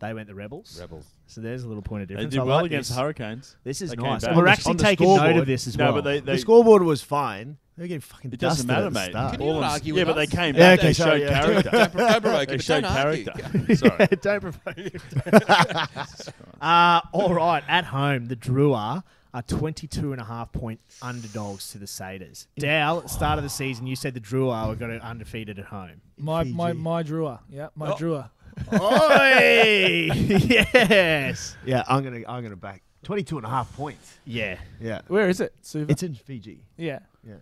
They 0.00 0.14
went 0.14 0.28
the 0.28 0.34
Rebels. 0.34 0.78
Rebels. 0.80 1.06
So 1.26 1.40
there's 1.40 1.64
a 1.64 1.68
little 1.68 1.82
point 1.82 2.02
of 2.02 2.08
difference. 2.08 2.26
They 2.26 2.30
difference. 2.30 2.34
did 2.34 2.40
I 2.40 2.54
well 2.54 2.56
like 2.62 2.66
against 2.66 2.90
this. 2.90 2.96
the 2.96 3.02
Hurricanes. 3.02 3.56
This 3.64 3.82
is 3.82 3.90
They 3.90 3.96
came 3.96 4.04
nice. 4.04 4.20
back. 4.22 4.28
And 4.30 4.38
we're 4.38 4.44
the- 4.44 4.50
actually 4.50 4.70
on 4.70 4.76
the 4.76 4.82
taking 4.84 5.08
note 5.08 5.16
scoreboard- 5.16 5.36
of 5.40 5.46
this 5.46 5.66
as 5.66 5.76
No, 5.76 5.84
well. 5.86 5.94
but 5.94 6.04
they, 6.04 6.20
they 6.20 6.32
the 6.32 6.38
scoreboard 6.38 6.82
was 6.84 7.02
fine. 7.02 7.56
They're 7.76 7.86
getting 7.88 8.00
fucking 8.00 8.32
It 8.32 8.40
doesn't 8.40 8.66
dusted 8.66 8.66
matter, 8.68 8.86
at 8.86 8.92
the 8.92 8.98
mate. 9.00 9.10
start. 9.10 9.32
Can 9.32 9.40
you 9.42 9.46
All 9.48 9.52
not 9.54 9.58
of 9.58 9.62
them- 9.64 9.70
argue 9.72 9.94
yeah, 9.94 10.00
with 10.00 10.06
but 10.08 10.14
they 10.14 10.22
us? 10.22 10.30
came 10.30 10.54
Yeah, 10.54 10.60
back. 10.60 10.78
okay, 10.78 10.86
they 10.88 10.92
sorry, 10.94 11.20
showed 11.20 11.26
yeah. 11.30 11.40
character. 11.42 11.70
Don't, 11.70 11.92
don't 11.96 12.22
provoke 12.22 12.48
they 12.48 12.54
it, 12.54 12.56
but 12.56 12.62
showed 12.64 12.80
don't 12.82 12.92
argue. 12.96 13.24
character. 13.24 13.76
Sorry. 13.76 14.06
Don't 14.22 14.40
provoke 14.40 15.38
uh, 16.60 17.00
all 17.12 17.34
right, 17.34 17.62
at 17.68 17.84
home, 17.84 18.26
the 18.26 18.36
Drua 18.36 19.02
are 19.38 19.42
22 19.42 20.12
and 20.12 20.20
a 20.20 20.24
half 20.24 20.50
point 20.52 20.80
underdogs 21.00 21.70
to 21.70 21.78
the 21.78 21.86
Saders. 21.86 22.46
Dow, 22.58 22.98
at 22.98 23.02
the 23.04 23.08
start 23.08 23.38
of 23.38 23.44
the 23.44 23.50
season, 23.50 23.86
you 23.86 23.94
said 23.94 24.14
the 24.14 24.20
Drua 24.20 24.66
were 24.68 24.74
going 24.74 24.98
to 24.98 25.04
undefeated 25.06 25.58
at 25.58 25.66
home. 25.66 26.00
My 26.16 26.42
my 26.44 26.70
Fiji. 26.70 26.82
my 26.82 27.02
Drua. 27.04 27.40
Yeah, 27.48 27.68
my 27.76 27.92
Oh. 27.92 27.94
Drua. 27.94 28.30
Oi! 28.72 30.10
yes. 30.14 31.56
Yeah, 31.64 31.84
I'm 31.88 32.02
gonna 32.02 32.22
I'm 32.26 32.42
gonna 32.42 32.56
back 32.56 32.82
22 33.04 33.36
and 33.36 33.46
a 33.46 33.48
half 33.48 33.72
points. 33.76 34.18
Yeah. 34.24 34.58
Yeah, 34.80 35.02
Where 35.06 35.28
is 35.28 35.40
it? 35.40 35.54
Suva? 35.62 35.92
it's 35.92 36.02
in 36.02 36.14
Fiji. 36.14 36.64
yeah. 36.76 36.98
Yeah. 37.24 37.34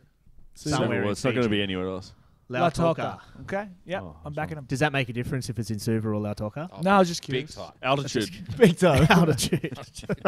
Suva. 0.55 0.77
Somewhere 0.77 0.99
well, 0.99 1.07
in 1.09 1.13
it's 1.13 1.25
not 1.25 1.33
going 1.35 1.45
to 1.45 1.51
be 1.51 1.63
anywhere 1.63 1.89
else. 1.89 2.13
Lautoka. 2.51 3.19
Okay. 3.43 3.67
Yeah. 3.85 4.03
Oh, 4.03 4.17
I'm 4.25 4.33
backing 4.33 4.57
him. 4.57 4.65
Does 4.69 4.79
that 4.79 4.93
make 4.93 5.09
a 5.09 5.13
difference 5.13 5.49
if 5.51 5.59
it's 5.59 5.71
in 5.71 5.79
Suva 5.81 6.09
or 6.11 6.13
Lautoka? 6.21 6.69
Oh, 6.73 6.81
No, 6.81 6.93
I 6.93 6.99
was 7.01 7.09
just 7.09 7.27
Big 7.29 7.49
time. 7.49 7.73
Altitude. 7.83 8.31
Big 8.57 8.79
time. 8.79 9.07
Altitude. 9.11 9.77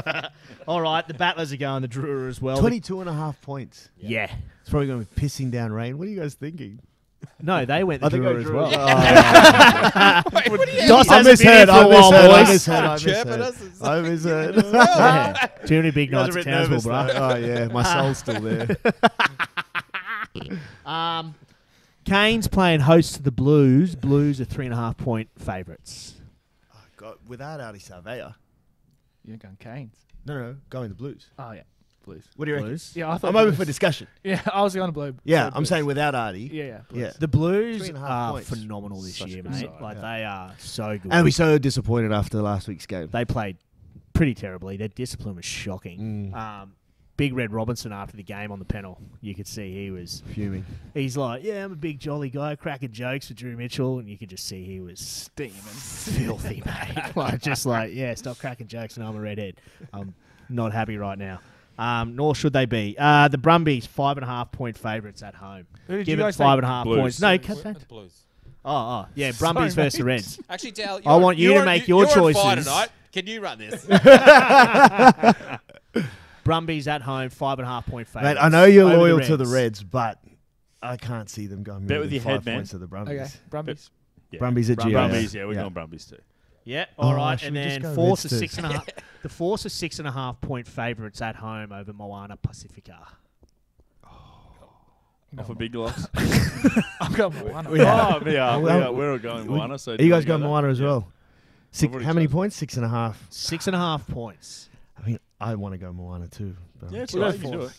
All 0.66 0.80
right, 0.80 1.06
the 1.06 1.14
Battlers 1.14 1.52
are 1.52 1.56
going 1.56 1.82
the 1.82 1.88
Drua 1.88 2.28
as 2.28 2.42
well. 2.42 2.58
22 2.58 3.00
and 3.00 3.08
a 3.08 3.12
half 3.12 3.40
points. 3.40 3.88
Yeah. 3.98 4.32
It's 4.62 4.70
probably 4.70 4.88
going 4.88 5.04
to 5.04 5.14
be 5.14 5.20
pissing 5.20 5.50
down 5.52 5.72
rain. 5.72 5.96
What 5.96 6.08
are 6.08 6.10
you 6.10 6.18
guys 6.20 6.34
thinking? 6.34 6.80
No, 7.40 7.64
they 7.64 7.82
went 7.84 8.00
the 8.00 8.06
I 8.06 8.10
think 8.10 8.24
I 8.24 8.28
Drua 8.28 8.38
as 8.38 8.44
drew 8.44 8.56
well. 8.56 8.66
it. 8.68 10.32
Wait, 10.34 10.50
what 10.50 10.66
do 10.68 10.72
I 10.72 11.04
hasn't 11.04 11.08
been 11.08 11.46
here 11.46 11.66
misheard. 11.66 11.68
for 11.68 11.74
I 11.74 11.82
a 11.82 11.88
while, 11.88 12.44
misheard. 12.44 12.84
I 12.84 12.92
misheard. 12.92 13.40
I 13.80 14.00
misheard. 14.02 14.54
I 14.54 14.54
misheard. 14.54 14.56
Yeah. 14.74 15.46
Too 15.66 15.76
many 15.76 15.90
big 15.92 16.08
You 16.10 16.16
nights 16.16 16.36
at 16.36 16.44
Townsville, 16.44 16.80
bro. 16.80 17.08
Oh 17.14 17.36
yeah, 17.36 17.68
my 17.68 17.82
soul's 17.84 18.18
still 18.18 18.40
there. 18.40 18.76
Um, 20.86 21.34
Canes 22.08 22.48
playing 22.48 22.80
host 22.80 23.14
to 23.16 23.22
the 23.22 23.30
Blues. 23.30 23.94
Blues 23.94 24.40
are 24.40 24.44
three 24.44 24.64
and 24.64 24.72
a 24.74 24.76
half 24.76 24.96
point 24.96 25.28
favourites. 25.38 26.14
Got, 26.96 27.18
without 27.28 27.60
Ardie 27.60 27.82
Savea. 27.86 28.34
You're 29.24 29.36
going 29.36 29.56
Canes. 29.60 29.94
No, 30.26 30.34
no, 30.38 30.56
going 30.70 30.88
the 30.88 30.94
Blues. 30.94 31.26
Oh 31.38 31.52
yeah, 31.52 31.62
Blues. 32.04 32.24
What 32.36 32.46
do 32.46 32.50
you 32.50 32.54
reckon? 32.56 32.70
Blues? 32.70 32.92
Yeah, 32.96 33.10
I 33.12 33.18
thought 33.18 33.28
I'm 33.28 33.36
open 33.36 33.54
for 33.54 33.64
discussion. 33.64 34.08
Yeah, 34.24 34.40
I 34.52 34.62
was 34.62 34.74
going 34.74 34.88
to 34.88 34.92
blue. 34.92 35.14
Yeah, 35.24 35.42
blue 35.42 35.46
I'm 35.48 35.52
Blues. 35.52 35.68
saying 35.68 35.86
without 35.86 36.14
Ardie. 36.14 36.50
Yeah, 36.52 36.64
yeah. 36.64 36.80
Blues. 36.88 37.02
Yeah. 37.02 37.12
The 37.18 37.28
Blues 37.28 37.78
Three 37.78 37.88
and 37.88 37.96
a 37.98 38.00
half 38.00 38.10
are 38.10 38.32
points. 38.32 38.48
phenomenal 38.48 39.00
this 39.02 39.16
Such 39.16 39.28
year, 39.28 39.42
mate. 39.42 39.54
side, 39.54 39.80
Like 39.80 39.96
yeah. 39.96 40.00
they 40.16 40.24
are 40.24 40.54
so 40.58 40.98
good. 40.98 41.12
And 41.12 41.24
we 41.24 41.30
so 41.30 41.58
disappointed 41.58 42.12
after 42.12 42.40
last 42.42 42.68
week's 42.68 42.86
game. 42.86 43.08
they 43.12 43.24
played 43.24 43.58
pretty 44.12 44.34
terribly. 44.34 44.76
Their 44.76 44.88
discipline 44.88 45.36
was 45.36 45.44
shocking. 45.44 46.32
Mm. 46.32 46.36
Um, 46.36 46.72
Big 47.18 47.34
Red 47.34 47.52
Robinson 47.52 47.92
after 47.92 48.16
the 48.16 48.22
game 48.22 48.50
on 48.50 48.58
the 48.60 48.64
panel, 48.64 48.98
you 49.20 49.34
could 49.34 49.46
see 49.46 49.74
he 49.74 49.90
was 49.90 50.22
Fuming. 50.34 50.64
He's 50.94 51.16
like, 51.16 51.42
yeah, 51.44 51.64
I'm 51.64 51.72
a 51.72 51.76
big 51.76 51.98
jolly 52.00 52.30
guy, 52.30 52.54
cracking 52.56 52.92
jokes 52.92 53.28
with 53.28 53.36
Drew 53.36 53.56
Mitchell, 53.56 53.98
and 53.98 54.08
you 54.08 54.16
could 54.16 54.30
just 54.30 54.46
see 54.46 54.64
he 54.64 54.80
was 54.80 55.00
Steaming. 55.00 55.52
filthy, 55.52 56.62
mate. 56.66 56.96
like 57.16 57.42
just 57.42 57.66
like, 57.66 57.92
yeah, 57.92 58.14
stop 58.14 58.38
cracking 58.38 58.68
jokes, 58.68 58.96
and 58.96 59.04
I'm 59.06 59.16
a 59.16 59.20
redhead. 59.20 59.60
I'm 59.92 60.14
not 60.48 60.72
happy 60.72 60.96
right 60.96 61.18
now. 61.18 61.40
Um, 61.78 62.16
nor 62.16 62.34
should 62.34 62.52
they 62.52 62.66
be. 62.66 62.96
Uh, 62.98 63.28
the 63.28 63.38
Brumbies 63.38 63.84
five 63.86 64.16
and 64.16 64.24
a 64.24 64.28
half 64.28 64.50
point 64.50 64.78
favourites 64.78 65.22
at 65.22 65.34
home. 65.34 65.66
Who 65.88 65.98
did 65.98 66.06
Give 66.06 66.18
you 66.18 66.24
it 66.24 66.28
guys 66.28 66.36
five 66.36 66.56
take? 66.56 66.64
and 66.64 66.64
a 66.64 66.68
half 66.68 66.84
Blues. 66.84 66.98
points. 67.00 67.20
No, 67.20 67.36
Blues. 67.38 67.46
cut 67.46 67.62
that. 67.64 67.88
Blues. 67.88 68.12
Oh, 68.64 68.70
oh, 68.76 69.06
yeah, 69.14 69.30
Sorry, 69.32 69.52
Brumbies 69.54 69.74
versus 69.74 69.98
the. 69.98 70.04
Reds. 70.04 70.40
Actually, 70.48 70.70
Dale, 70.72 71.00
I 71.04 71.16
want 71.16 71.36
you 71.38 71.50
you're 71.52 71.60
to 71.60 71.66
make 71.66 71.88
you- 71.88 71.96
your 71.98 72.08
you're 72.08 72.24
on 72.26 72.32
fire 72.32 72.56
choices. 72.56 72.64
tonight. 72.66 72.88
Can 73.10 73.26
you 73.26 73.40
run 73.40 73.58
this? 73.58 73.86
Brumbies 76.48 76.88
at 76.88 77.02
home, 77.02 77.28
five 77.30 77.58
and 77.58 77.66
a 77.66 77.70
half 77.70 77.86
point 77.86 78.08
favourites. 78.08 78.36
Mate, 78.36 78.44
I 78.44 78.48
know 78.48 78.64
you're 78.64 78.84
over 78.86 78.92
the 78.94 78.98
loyal 78.98 79.20
to 79.20 79.36
the 79.36 79.44
Reds. 79.44 79.82
Reds, 79.82 79.84
but 79.84 80.18
I 80.82 80.96
can't 80.96 81.28
see 81.28 81.46
them 81.46 81.62
going 81.62 81.86
Bet 81.86 82.00
with 82.00 82.12
your 82.12 82.22
five 82.22 82.32
head, 82.32 82.44
man. 82.46 82.54
points 82.56 82.70
to 82.70 82.78
the 82.78 82.86
Brumbies. 82.86 83.20
Okay, 83.20 83.30
Brumbies. 83.50 83.90
Yeah. 84.30 84.38
Brumbies 84.38 84.70
at 84.70 84.76
Brumbies. 84.78 84.92
GIS. 84.92 85.00
Brumbies, 85.10 85.34
yeah, 85.34 85.44
we're 85.44 85.52
Yeah. 85.54 85.60
going 85.62 85.72
Brumbies 85.74 86.04
too. 86.06 86.16
Yeah, 86.64 86.84
oh, 86.98 87.02
all 87.08 87.12
Oh, 87.12 87.16
right, 87.16 87.40
should 87.40 87.48
and 87.48 87.56
we 87.56 87.62
just 87.62 87.74
then 87.74 87.82
go 87.82 87.94
Force 87.94 88.24
Reds 88.24 88.26
are 88.26 88.28
too? 88.36 88.38
six 88.40 88.56
and 88.58 88.66
a 88.66 88.72
half. 88.72 88.86
The 89.22 89.28
Force 89.28 89.66
are 89.66 89.70
six 89.70 89.98
and 89.98 90.06
a 90.06 90.12
half 90.12 90.40
point 90.40 90.66
favourites 90.68 91.20
at 91.20 91.34
home 91.36 91.72
over 91.72 91.92
Moana 91.92 92.36
Pacifica. 92.36 92.98
Off 95.38 95.50
a 95.50 95.54
big 95.54 95.74
loss. 95.74 96.06
I've 97.00 97.14
got 97.14 97.34
Moana. 97.34 97.68
Oh, 97.70 97.74
yeah. 97.74 98.16
Oh, 98.16 98.18
we 98.24 98.36
are. 98.36 98.60
We 98.60 98.70
are. 98.70 98.92
We're 98.92 99.12
all 99.12 99.18
going 99.18 99.46
we- 99.46 99.58
Moana. 99.58 99.78
So 99.78 99.92
Are 99.92 99.96
do 99.96 100.04
you 100.04 100.08
you 100.08 100.14
guys 100.14 100.24
wanna 100.24 100.38
going 100.38 100.42
go 100.42 100.48
Moana 100.48 100.68
as 100.68 100.80
Yeah. 100.80 100.86
well? 100.86 101.12
Six, 101.70 101.90
already 101.92 102.06
how 102.06 102.12
many 102.14 102.26
chosen. 102.26 102.36
points? 102.36 102.56
Six 102.56 102.76
and 102.76 102.86
a 102.86 102.88
half. 102.88 103.26
Six 103.28 103.66
and 103.66 103.76
a 103.76 103.78
half 103.78 104.06
points. 104.06 104.67
I 105.40 105.54
want 105.54 105.72
to 105.74 105.78
go 105.78 105.92
Moana 105.92 106.26
too. 106.28 106.56
but- 106.80 106.90
Yeah, 106.92 107.02
it's 107.02 107.14
We'll 107.14 107.24
all 107.24 107.30
go 107.32 107.36
right. 107.36 107.44
You 107.44 107.50
can 107.50 107.60
do 107.60 107.66
it. 107.66 107.74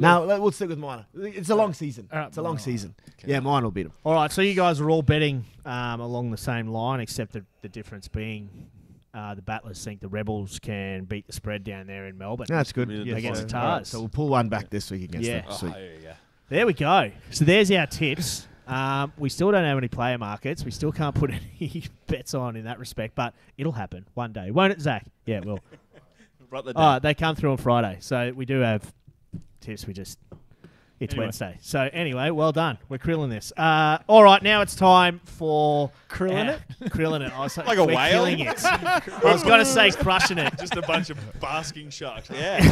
No, 0.00 0.40
we'll 0.40 0.52
stick 0.52 0.70
with 0.70 0.78
Moana. 0.78 1.06
It's 1.14 1.50
a 1.50 1.54
long 1.54 1.74
season. 1.74 2.08
All 2.10 2.18
right, 2.18 2.28
It's 2.28 2.38
a 2.38 2.42
long 2.42 2.52
Moana. 2.52 2.62
season. 2.62 2.94
Yeah, 3.26 3.40
Moana 3.40 3.66
will 3.66 3.70
beat 3.72 3.82
them. 3.82 3.92
All 4.04 4.14
right, 4.14 4.32
so 4.32 4.40
you 4.40 4.54
guys 4.54 4.80
are 4.80 4.88
all 4.88 5.02
betting 5.02 5.44
um, 5.66 6.00
along 6.00 6.30
the 6.30 6.38
same 6.38 6.68
line, 6.68 7.00
except 7.00 7.32
the, 7.34 7.44
the 7.60 7.68
difference 7.68 8.08
being 8.08 8.68
uh, 9.12 9.34
the 9.34 9.42
Battlers 9.42 9.84
think 9.84 10.00
the 10.00 10.08
Rebels 10.08 10.58
can 10.58 11.04
beat 11.04 11.26
the 11.26 11.34
spread 11.34 11.62
down 11.64 11.86
there 11.86 12.06
in 12.06 12.16
Melbourne. 12.16 12.46
That's 12.48 12.72
good. 12.72 12.88
Yeah, 12.90 13.16
against 13.16 13.46
the 13.48 13.58
all 13.58 13.64
right, 13.64 13.78
Tahs. 13.80 13.88
so 13.88 13.98
we'll 14.00 14.08
pull 14.08 14.28
one 14.28 14.48
back 14.48 14.70
this 14.70 14.90
week 14.90 15.02
against 15.04 15.28
Yeah. 15.28 15.40
them. 15.42 15.50
Oh, 15.50 15.56
Sweet. 15.56 15.74
yeah, 15.76 15.84
yeah. 16.02 16.14
There 16.48 16.66
we 16.66 16.72
go. 16.72 17.10
So 17.30 17.44
there's 17.44 17.70
our 17.70 17.86
tips. 17.86 18.46
Um, 18.66 19.12
we 19.18 19.28
still 19.28 19.50
don't 19.50 19.64
have 19.64 19.76
any 19.76 19.88
player 19.88 20.16
markets. 20.16 20.64
We 20.64 20.70
still 20.70 20.92
can't 20.92 21.14
put 21.14 21.30
any 21.60 21.82
bets 22.06 22.32
on 22.32 22.56
in 22.56 22.64
that 22.64 22.78
respect, 22.78 23.14
but 23.14 23.34
it'll 23.58 23.72
happen 23.72 24.06
one 24.14 24.32
day, 24.32 24.50
won't 24.50 24.72
it, 24.72 24.80
Zach? 24.80 25.04
Yeah, 25.26 25.38
it 25.38 25.44
will. 25.44 25.60
Write 26.52 26.64
that 26.66 26.76
Oh, 26.76 26.80
down. 26.80 27.00
they 27.02 27.14
come 27.14 27.34
through 27.34 27.50
on 27.52 27.56
Friday, 27.56 27.96
so 28.00 28.30
we 28.36 28.44
do 28.44 28.60
have 28.60 28.92
tips. 29.60 29.86
We 29.86 29.94
just 29.94 30.18
it's 31.00 31.14
Anyway. 31.14 31.24
Wednesday. 31.26 31.58
So 31.62 31.88
anyway, 31.92 32.30
well 32.30 32.52
done. 32.52 32.78
We're 32.88 32.98
krilling 32.98 33.30
this. 33.30 33.52
Uh, 33.56 33.98
all 34.06 34.22
right, 34.22 34.40
now 34.42 34.60
it's 34.60 34.76
time 34.76 35.20
for 35.24 35.90
Krilling 36.08 36.46
it. 36.48 36.60
Krilling 36.90 37.22
it. 37.22 37.32
I 37.32 37.40
was 37.40 37.56
Like 37.56 37.78
a 37.78 37.84
we're 37.84 37.96
whale? 37.96 38.10
killing 38.26 38.40
it. 38.40 38.64
I 38.64 39.00
was 39.24 39.42
going 39.42 39.58
to 39.58 39.64
say 39.64 39.90
crushing 39.90 40.38
it. 40.38 40.56
Just 40.58 40.76
a 40.76 40.82
bunch 40.82 41.10
of 41.10 41.18
basking 41.40 41.90
sharks. 41.90 42.28
Yeah. 42.34 42.62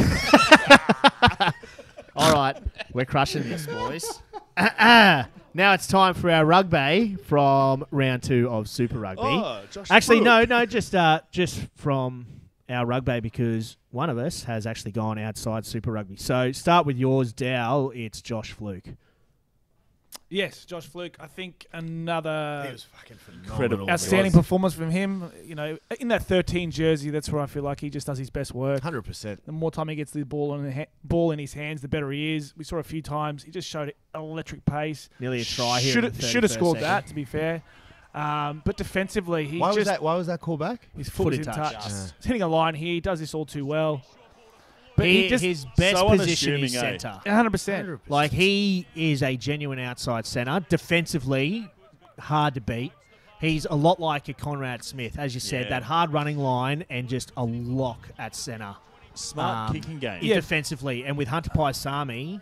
All 2.15 2.33
right, 2.33 2.57
we're 2.93 3.05
crushing 3.05 3.43
this, 3.49 3.65
boys. 3.65 4.21
now 4.57 5.25
it's 5.55 5.87
time 5.87 6.13
for 6.13 6.29
our 6.29 6.45
rugby 6.45 7.15
from 7.25 7.85
round 7.89 8.21
two 8.21 8.49
of 8.49 8.67
Super 8.67 8.99
Rugby. 8.99 9.21
Oh, 9.23 9.61
Josh 9.71 9.87
actually, 9.89 10.17
Brook. 10.17 10.49
no, 10.49 10.59
no, 10.59 10.65
just 10.65 10.93
uh, 10.93 11.21
just 11.31 11.61
from 11.75 12.25
our 12.71 12.85
rugby 12.85 13.19
because 13.19 13.77
one 13.91 14.09
of 14.09 14.17
us 14.17 14.43
has 14.43 14.65
actually 14.65 14.91
gone 14.91 15.17
outside 15.19 15.65
Super 15.65 15.91
Rugby. 15.91 16.15
So 16.15 16.51
start 16.51 16.85
with 16.85 16.97
yours, 16.97 17.33
Dow. 17.33 17.91
It's 17.93 18.21
Josh 18.21 18.51
Flook. 18.53 18.83
Yes, 20.29 20.63
Josh 20.63 20.87
Flook. 20.87 21.17
I 21.19 21.27
think 21.27 21.65
another 21.73 22.63
He 22.65 22.71
was 22.71 22.83
fucking 22.83 23.17
phenomenal. 23.17 23.51
Incredible. 23.51 23.89
outstanding 23.89 24.31
was. 24.31 24.35
performance 24.35 24.73
from 24.73 24.89
him. 24.89 25.29
You 25.43 25.55
know, 25.55 25.77
in 25.99 26.07
that 26.07 26.23
13 26.23 26.71
jersey, 26.71 27.09
that's 27.09 27.29
where 27.29 27.41
I 27.41 27.47
feel 27.47 27.63
like 27.63 27.81
he 27.81 27.89
just 27.89 28.07
does 28.07 28.17
his 28.17 28.29
best 28.29 28.53
work. 28.53 28.81
100%. 28.81 29.39
The 29.45 29.51
more 29.51 29.71
time 29.71 29.89
he 29.89 29.95
gets 29.95 30.11
the 30.11 30.23
ball 30.23 30.55
in 30.55 30.63
the 30.63 30.71
ha- 30.71 30.85
ball 31.03 31.31
in 31.31 31.39
his 31.39 31.53
hands, 31.53 31.81
the 31.81 31.89
better 31.89 32.09
he 32.11 32.37
is. 32.37 32.53
We 32.55 32.63
saw 32.63 32.77
a 32.77 32.83
few 32.83 33.01
times. 33.01 33.43
He 33.43 33.51
just 33.51 33.67
showed 33.67 33.93
electric 34.15 34.63
pace. 34.63 35.09
Nearly 35.19 35.41
a 35.41 35.43
try 35.43 35.81
here. 35.81 35.91
Should 35.93 36.05
in 36.05 36.13
should 36.19 36.43
have 36.43 36.51
scored 36.51 36.77
second. 36.77 36.87
that. 36.89 37.07
To 37.07 37.13
be 37.15 37.25
fair, 37.25 37.61
um, 38.13 38.61
but 38.65 38.75
defensively, 38.77 39.45
he 39.47 39.57
Why 39.59 39.69
just 39.69 39.77
was 39.79 39.87
that? 39.87 40.01
Why 40.03 40.15
was 40.15 40.27
that 40.27 40.39
call 40.41 40.57
back? 40.57 40.87
his 40.97 41.07
foot, 41.09 41.15
Foot 41.23 41.25
was 41.27 41.39
in 41.39 41.43
in 41.45 41.45
touch. 41.55 41.73
touch. 41.73 41.83
Just. 41.85 42.13
He's 42.17 42.25
hitting 42.25 42.41
a 42.41 42.47
line 42.47 42.75
here. 42.75 42.93
He 42.93 42.99
does 42.99 43.19
this 43.19 43.33
all 43.33 43.45
too 43.45 43.65
well. 43.65 44.01
But 44.97 45.05
He- 45.05 45.23
he, 45.23 45.29
just 45.29 45.43
his 45.43 45.65
best 45.77 45.97
so 45.97 46.09
position 46.09 46.55
is 46.55 46.75
unassuming, 46.75 46.93
eh? 46.95 46.97
centre. 46.99 47.21
100. 47.25 47.49
percent 47.51 47.99
Like 48.09 48.31
he 48.31 48.85
is 48.95 49.23
a 49.23 49.37
genuine 49.37 49.79
outside 49.79 50.25
centre. 50.25 50.63
Defensively, 50.69 51.69
hard 52.19 52.53
to 52.55 52.61
beat. 52.61 52.91
He's 53.39 53.65
a 53.65 53.73
lot 53.73 53.99
like 53.99 54.27
a 54.27 54.33
Conrad 54.33 54.83
Smith, 54.83 55.17
as 55.17 55.33
you 55.33 55.39
said, 55.39 55.63
Yeah. 55.63 55.69
that 55.69 55.83
hard 55.83 56.11
running 56.13 56.37
line 56.37 56.83
and 56.89 57.07
just 57.09 57.31
a 57.37 57.43
lock 57.43 58.09
at 58.19 58.35
centre. 58.35 58.75
Smart 59.15 59.69
Um, 59.69 59.75
kicking 59.75 59.97
game. 59.99 60.19
Yeah. 60.21 60.35
Defensively, 60.35 61.05
and 61.05 61.17
with 61.17 61.29
Hunter 61.29 61.49
Paisami, 61.49 62.39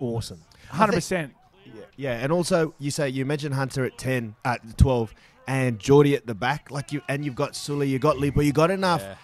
awesome. 0.00 0.40
100. 0.70 1.32
Percent 1.72 1.86
Yeah, 1.96 2.12
and 2.22 2.32
also 2.32 2.74
you 2.78 2.90
say 2.90 3.08
you 3.08 3.24
mentioned 3.24 3.54
Hunter 3.54 3.84
at 3.84 3.96
ten, 3.98 4.34
at 4.44 4.76
twelve, 4.78 5.14
and 5.46 5.78
Geordie 5.78 6.14
at 6.14 6.26
the 6.26 6.34
back. 6.34 6.70
Like 6.70 6.92
you, 6.92 7.02
and 7.08 7.24
you've 7.24 7.34
got 7.36 7.54
Sully, 7.56 7.88
you 7.88 7.98
got 7.98 8.16
Lipo, 8.16 8.44
you 8.44 8.52
got 8.52 8.70
enough 8.70 9.02
Yeah. 9.02 9.14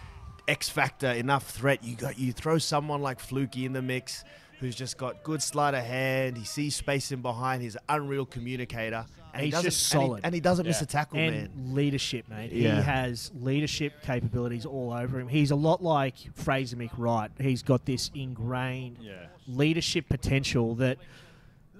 X 0.48 0.68
factor, 0.68 1.10
enough 1.10 1.48
threat. 1.50 1.82
You 1.84 1.96
got 1.96 2.18
you 2.18 2.32
throw 2.32 2.58
someone 2.58 3.00
like 3.02 3.18
Fluky 3.20 3.64
in 3.64 3.72
the 3.72 3.82
mix, 3.82 4.24
who's 4.60 4.74
just 4.76 4.98
got 4.98 5.22
good 5.22 5.42
sleight 5.42 5.74
of 5.74 5.84
hand. 5.84 6.36
He 6.36 6.44
sees 6.44 6.74
space 6.76 7.12
in 7.12 7.22
behind. 7.22 7.62
He's 7.62 7.76
an 7.76 7.82
unreal 7.88 8.26
communicator, 8.26 9.06
and 9.32 9.40
he 9.40 9.46
He's 9.46 9.52
doesn't 9.54 9.70
just 9.70 9.92
and 9.94 10.02
he- 10.02 10.06
solid. 10.08 10.20
and 10.24 10.34
he, 10.34 10.40
doesn't 10.40 10.66
miss 10.66 10.82
a 10.82 10.86
tackle, 10.86 11.18
and 11.18 11.34
man. 11.34 11.74
leadership, 11.74 12.28
mate. 12.28 12.52
Yeah. 12.52 12.76
He 12.76 12.82
has 12.82 13.30
leadership 13.34 13.94
capabilities 14.02 14.66
all 14.66 14.92
over 14.92 15.18
him. 15.18 15.28
He's 15.28 15.50
a 15.50 15.56
lot 15.56 15.82
like 15.82 16.14
Fraser 16.34 16.76
McReight. 16.76 17.30
He's 17.40 17.62
got 17.62 17.86
this 17.86 18.10
ingrained 18.14 18.98
Yeah. 19.00 19.14
leadership 19.46 20.08
potential 20.10 20.74
that 20.76 20.98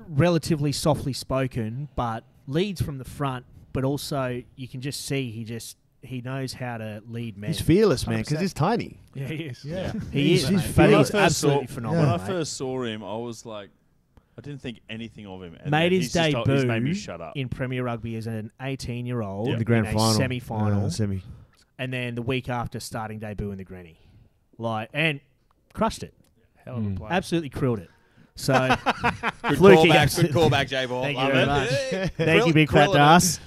relatively 0.09 0.73
softly 0.73 1.13
spoken, 1.13 1.89
but 1.97 2.25
leads 2.47 2.81
from 2.83 2.99
the 2.99 3.05
front. 3.05 3.45
But 3.73 3.85
also, 3.85 4.43
you 4.57 4.69
can 4.69 4.81
just 4.81 5.05
see 5.05 5.31
he 5.31 5.45
just 5.45 5.77
he 6.03 6.21
knows 6.21 6.53
how 6.53 6.77
to 6.79 7.03
lead 7.09 7.37
men. 7.39 7.49
He's 7.51 7.61
fearless, 7.61 8.07
man, 8.07 8.21
because 8.21 8.39
he's 8.41 8.53
tiny. 8.55 9.01
Yeah, 9.15 9.27
he 9.27 9.35
is. 9.45 9.65
Yeah, 9.65 9.93
He 10.13 10.29
He's- 10.29 10.43
is, 10.43 10.49
he's 10.49 10.51
mate, 10.51 10.53
but 10.53 10.61
he's 10.61 10.75
fearless. 10.75 11.11
first 11.11 11.11
saw- 11.11 11.25
absolutely 11.49 11.67
phenomenal. 11.69 12.05
When 12.07 12.15
I 12.15 12.19
mate. 12.19 12.27
first 12.27 12.53
saw 12.57 12.83
him, 12.85 13.03
I 13.03 13.17
was 13.17 13.47
like, 13.47 13.71
I 14.37 14.41
didn't 14.43 14.61
think 14.61 14.81
anything 14.91 15.27
of 15.27 15.43
him. 15.43 15.55
And 15.61 15.71
made 15.71 15.85
then 15.93 15.93
his 15.93 16.13
he's 16.13 16.13
just 16.13 16.27
he's 16.49 16.65
made 16.65 16.83
me 16.83 16.91
debut 16.91 16.95
shut 16.95 17.21
up. 17.21 17.37
in 17.37 17.49
Premier 17.49 17.85
Rugby 17.85 18.17
as 18.17 18.27
an 18.27 18.51
18-year-old 18.61 19.49
Yeah. 19.49 19.57
The 19.57 19.65
grand 19.65 19.87
in 19.87 19.95
a 19.95 19.99
final, 19.99 20.15
semi-final, 20.15 20.91
semi. 20.91 21.23
and 21.79 21.93
then 21.93 22.15
the 22.17 22.23
week 22.23 22.49
after 22.49 22.81
starting 22.81 23.19
debut 23.21 23.51
in 23.53 23.59
the 23.59 23.65
Granny, 23.65 23.99
like 24.59 24.91
and 24.93 25.21
crushed 25.73 26.03
it. 26.03 26.15
Hell 26.65 26.77
of 26.77 26.85
a 26.85 26.89
Mm. 26.91 26.97
play. 26.97 27.09
Absolutely 27.11 27.51
krilled 27.51 27.79
it. 27.79 27.91
So 28.37 28.53
Good 29.49 29.59
Fluky, 29.59 29.77
callback. 29.77 29.83
Good 29.83 29.91
absolutely- 29.97 30.41
callback, 30.41 30.69
J 30.69 30.87
Ball. 30.87 31.03
Thank 31.05 31.19
you 31.19 31.27
very 31.27 31.43
it. 31.43 31.47
much. 31.47 31.69
Hey, 31.71 32.11
Thank 32.17 32.17
grill- 32.17 32.47
you, 32.49 32.53
big 32.55 32.69
fat 32.69 32.75
grilling 32.87 32.95
it. 32.97 32.99
Das. 32.99 33.41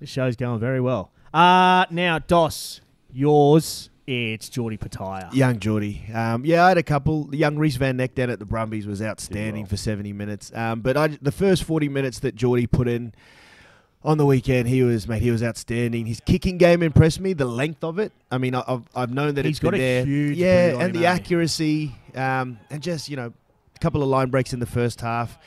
This 0.00 0.10
show's 0.10 0.36
going 0.36 0.60
very 0.60 0.80
well. 0.80 1.10
Uh 1.34 1.86
now 1.90 2.18
Dos, 2.18 2.80
yours. 3.12 3.88
It's 4.06 4.48
Geordie 4.48 4.76
Petaia. 4.78 5.32
Young 5.32 5.60
Geordie. 5.60 6.02
Um, 6.12 6.44
yeah, 6.44 6.64
I 6.64 6.68
had 6.70 6.76
a 6.78 6.82
couple. 6.82 7.28
Young 7.32 7.56
Reese 7.56 7.76
Van 7.76 7.96
Neck 7.96 8.16
down 8.16 8.30
at 8.30 8.40
the 8.40 8.44
Brumbies 8.44 8.84
was 8.84 9.00
outstanding 9.00 9.62
well. 9.62 9.68
for 9.70 9.76
70 9.76 10.12
minutes. 10.12 10.50
Um, 10.54 10.80
but 10.80 10.96
I, 10.96 11.06
the 11.22 11.30
first 11.30 11.62
40 11.62 11.88
minutes 11.88 12.18
that 12.18 12.34
Geordie 12.34 12.66
put 12.66 12.88
in 12.88 13.14
on 14.02 14.18
the 14.18 14.26
weekend, 14.26 14.66
he 14.66 14.82
was 14.82 15.06
mate. 15.06 15.22
He 15.22 15.30
was 15.30 15.40
outstanding. 15.42 16.06
His 16.06 16.18
kicking 16.18 16.58
game 16.58 16.82
impressed 16.82 17.20
me. 17.20 17.32
The 17.32 17.44
length 17.44 17.84
of 17.84 18.00
it. 18.00 18.12
I 18.28 18.38
mean, 18.38 18.56
I- 18.56 18.64
I've, 18.66 18.82
I've 18.94 19.12
known 19.14 19.36
that 19.36 19.44
He's 19.44 19.52
it's 19.52 19.60
been 19.60 19.70
got 19.70 19.76
a 19.76 19.78
there. 19.78 20.04
huge 20.04 20.36
yeah, 20.36 20.72
and 20.80 20.82
him, 20.82 21.00
the 21.00 21.06
eh? 21.06 21.12
accuracy, 21.14 21.94
um, 22.16 22.58
and 22.70 22.82
just 22.82 23.08
you 23.08 23.14
know, 23.16 23.26
a 23.28 23.32
couple 23.82 24.02
of 24.02 24.08
line 24.08 24.30
breaks 24.30 24.52
in 24.52 24.60
the 24.60 24.66
first 24.66 25.00
half. 25.00 25.38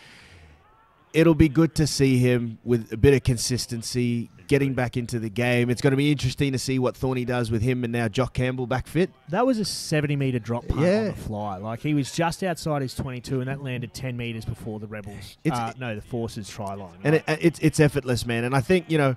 it'll 1.13 1.33
be 1.33 1.47
good 1.47 1.73
to 1.75 1.87
see 1.87 2.17
him 2.17 2.57
with 2.65 2.91
a 2.91 2.97
bit 2.97 3.13
of 3.13 3.23
consistency, 3.23 4.29
getting 4.47 4.73
back 4.73 4.97
into 4.97 5.17
the 5.17 5.29
game. 5.29 5.69
It's 5.69 5.81
going 5.81 5.91
to 5.91 5.97
be 5.97 6.11
interesting 6.11 6.51
to 6.51 6.59
see 6.59 6.77
what 6.77 6.97
Thorny 6.97 7.23
does 7.23 7.49
with 7.49 7.61
him 7.61 7.85
and 7.85 7.93
now 7.93 8.09
Jock 8.09 8.33
Campbell 8.33 8.67
back 8.67 8.85
fit. 8.85 9.09
That 9.29 9.45
was 9.45 9.57
a 9.57 9.63
70 9.63 10.17
metre 10.17 10.39
drop 10.39 10.67
punt 10.67 10.81
Yeah. 10.81 10.97
on 10.99 11.05
the 11.05 11.13
fly. 11.13 11.57
Like 11.57 11.79
he 11.79 11.93
was 11.93 12.11
just 12.11 12.43
outside 12.43 12.81
his 12.81 12.93
22, 12.95 13.39
and 13.39 13.47
that 13.47 13.63
landed 13.63 13.93
10 13.93 14.17
metres 14.17 14.43
before 14.43 14.79
the 14.81 14.87
Rebels. 14.87 15.37
It's- 15.45 15.57
uh, 15.57 15.71
no, 15.79 15.95
the 15.95 16.01
Forces 16.01 16.49
try 16.49 16.73
line. 16.73 16.99
and 17.05 17.15
it, 17.15 17.23
it's 17.27 17.59
it's 17.59 17.79
effortless, 17.79 18.25
man. 18.25 18.43
And 18.43 18.53
I 18.53 18.59
think 18.59 18.91
you 18.91 18.97
know, 18.97 19.15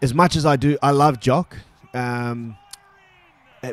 as 0.00 0.14
much 0.14 0.36
as 0.36 0.46
I 0.46 0.54
do, 0.54 0.78
I 0.80 0.92
love 0.92 1.18
Jock. 1.18 1.56
Um, 1.92 2.56
uh, 3.64 3.72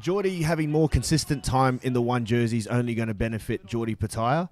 Geordie 0.00 0.42
having 0.42 0.70
more 0.70 0.88
consistent 0.88 1.44
time 1.44 1.80
in 1.82 1.92
the 1.92 2.02
one 2.02 2.24
jersey 2.24 2.58
is 2.58 2.66
only 2.66 2.94
going 2.94 3.08
to 3.08 3.14
benefit 3.14 3.66
Geordie 3.66 3.94
Petaia. 3.94 4.48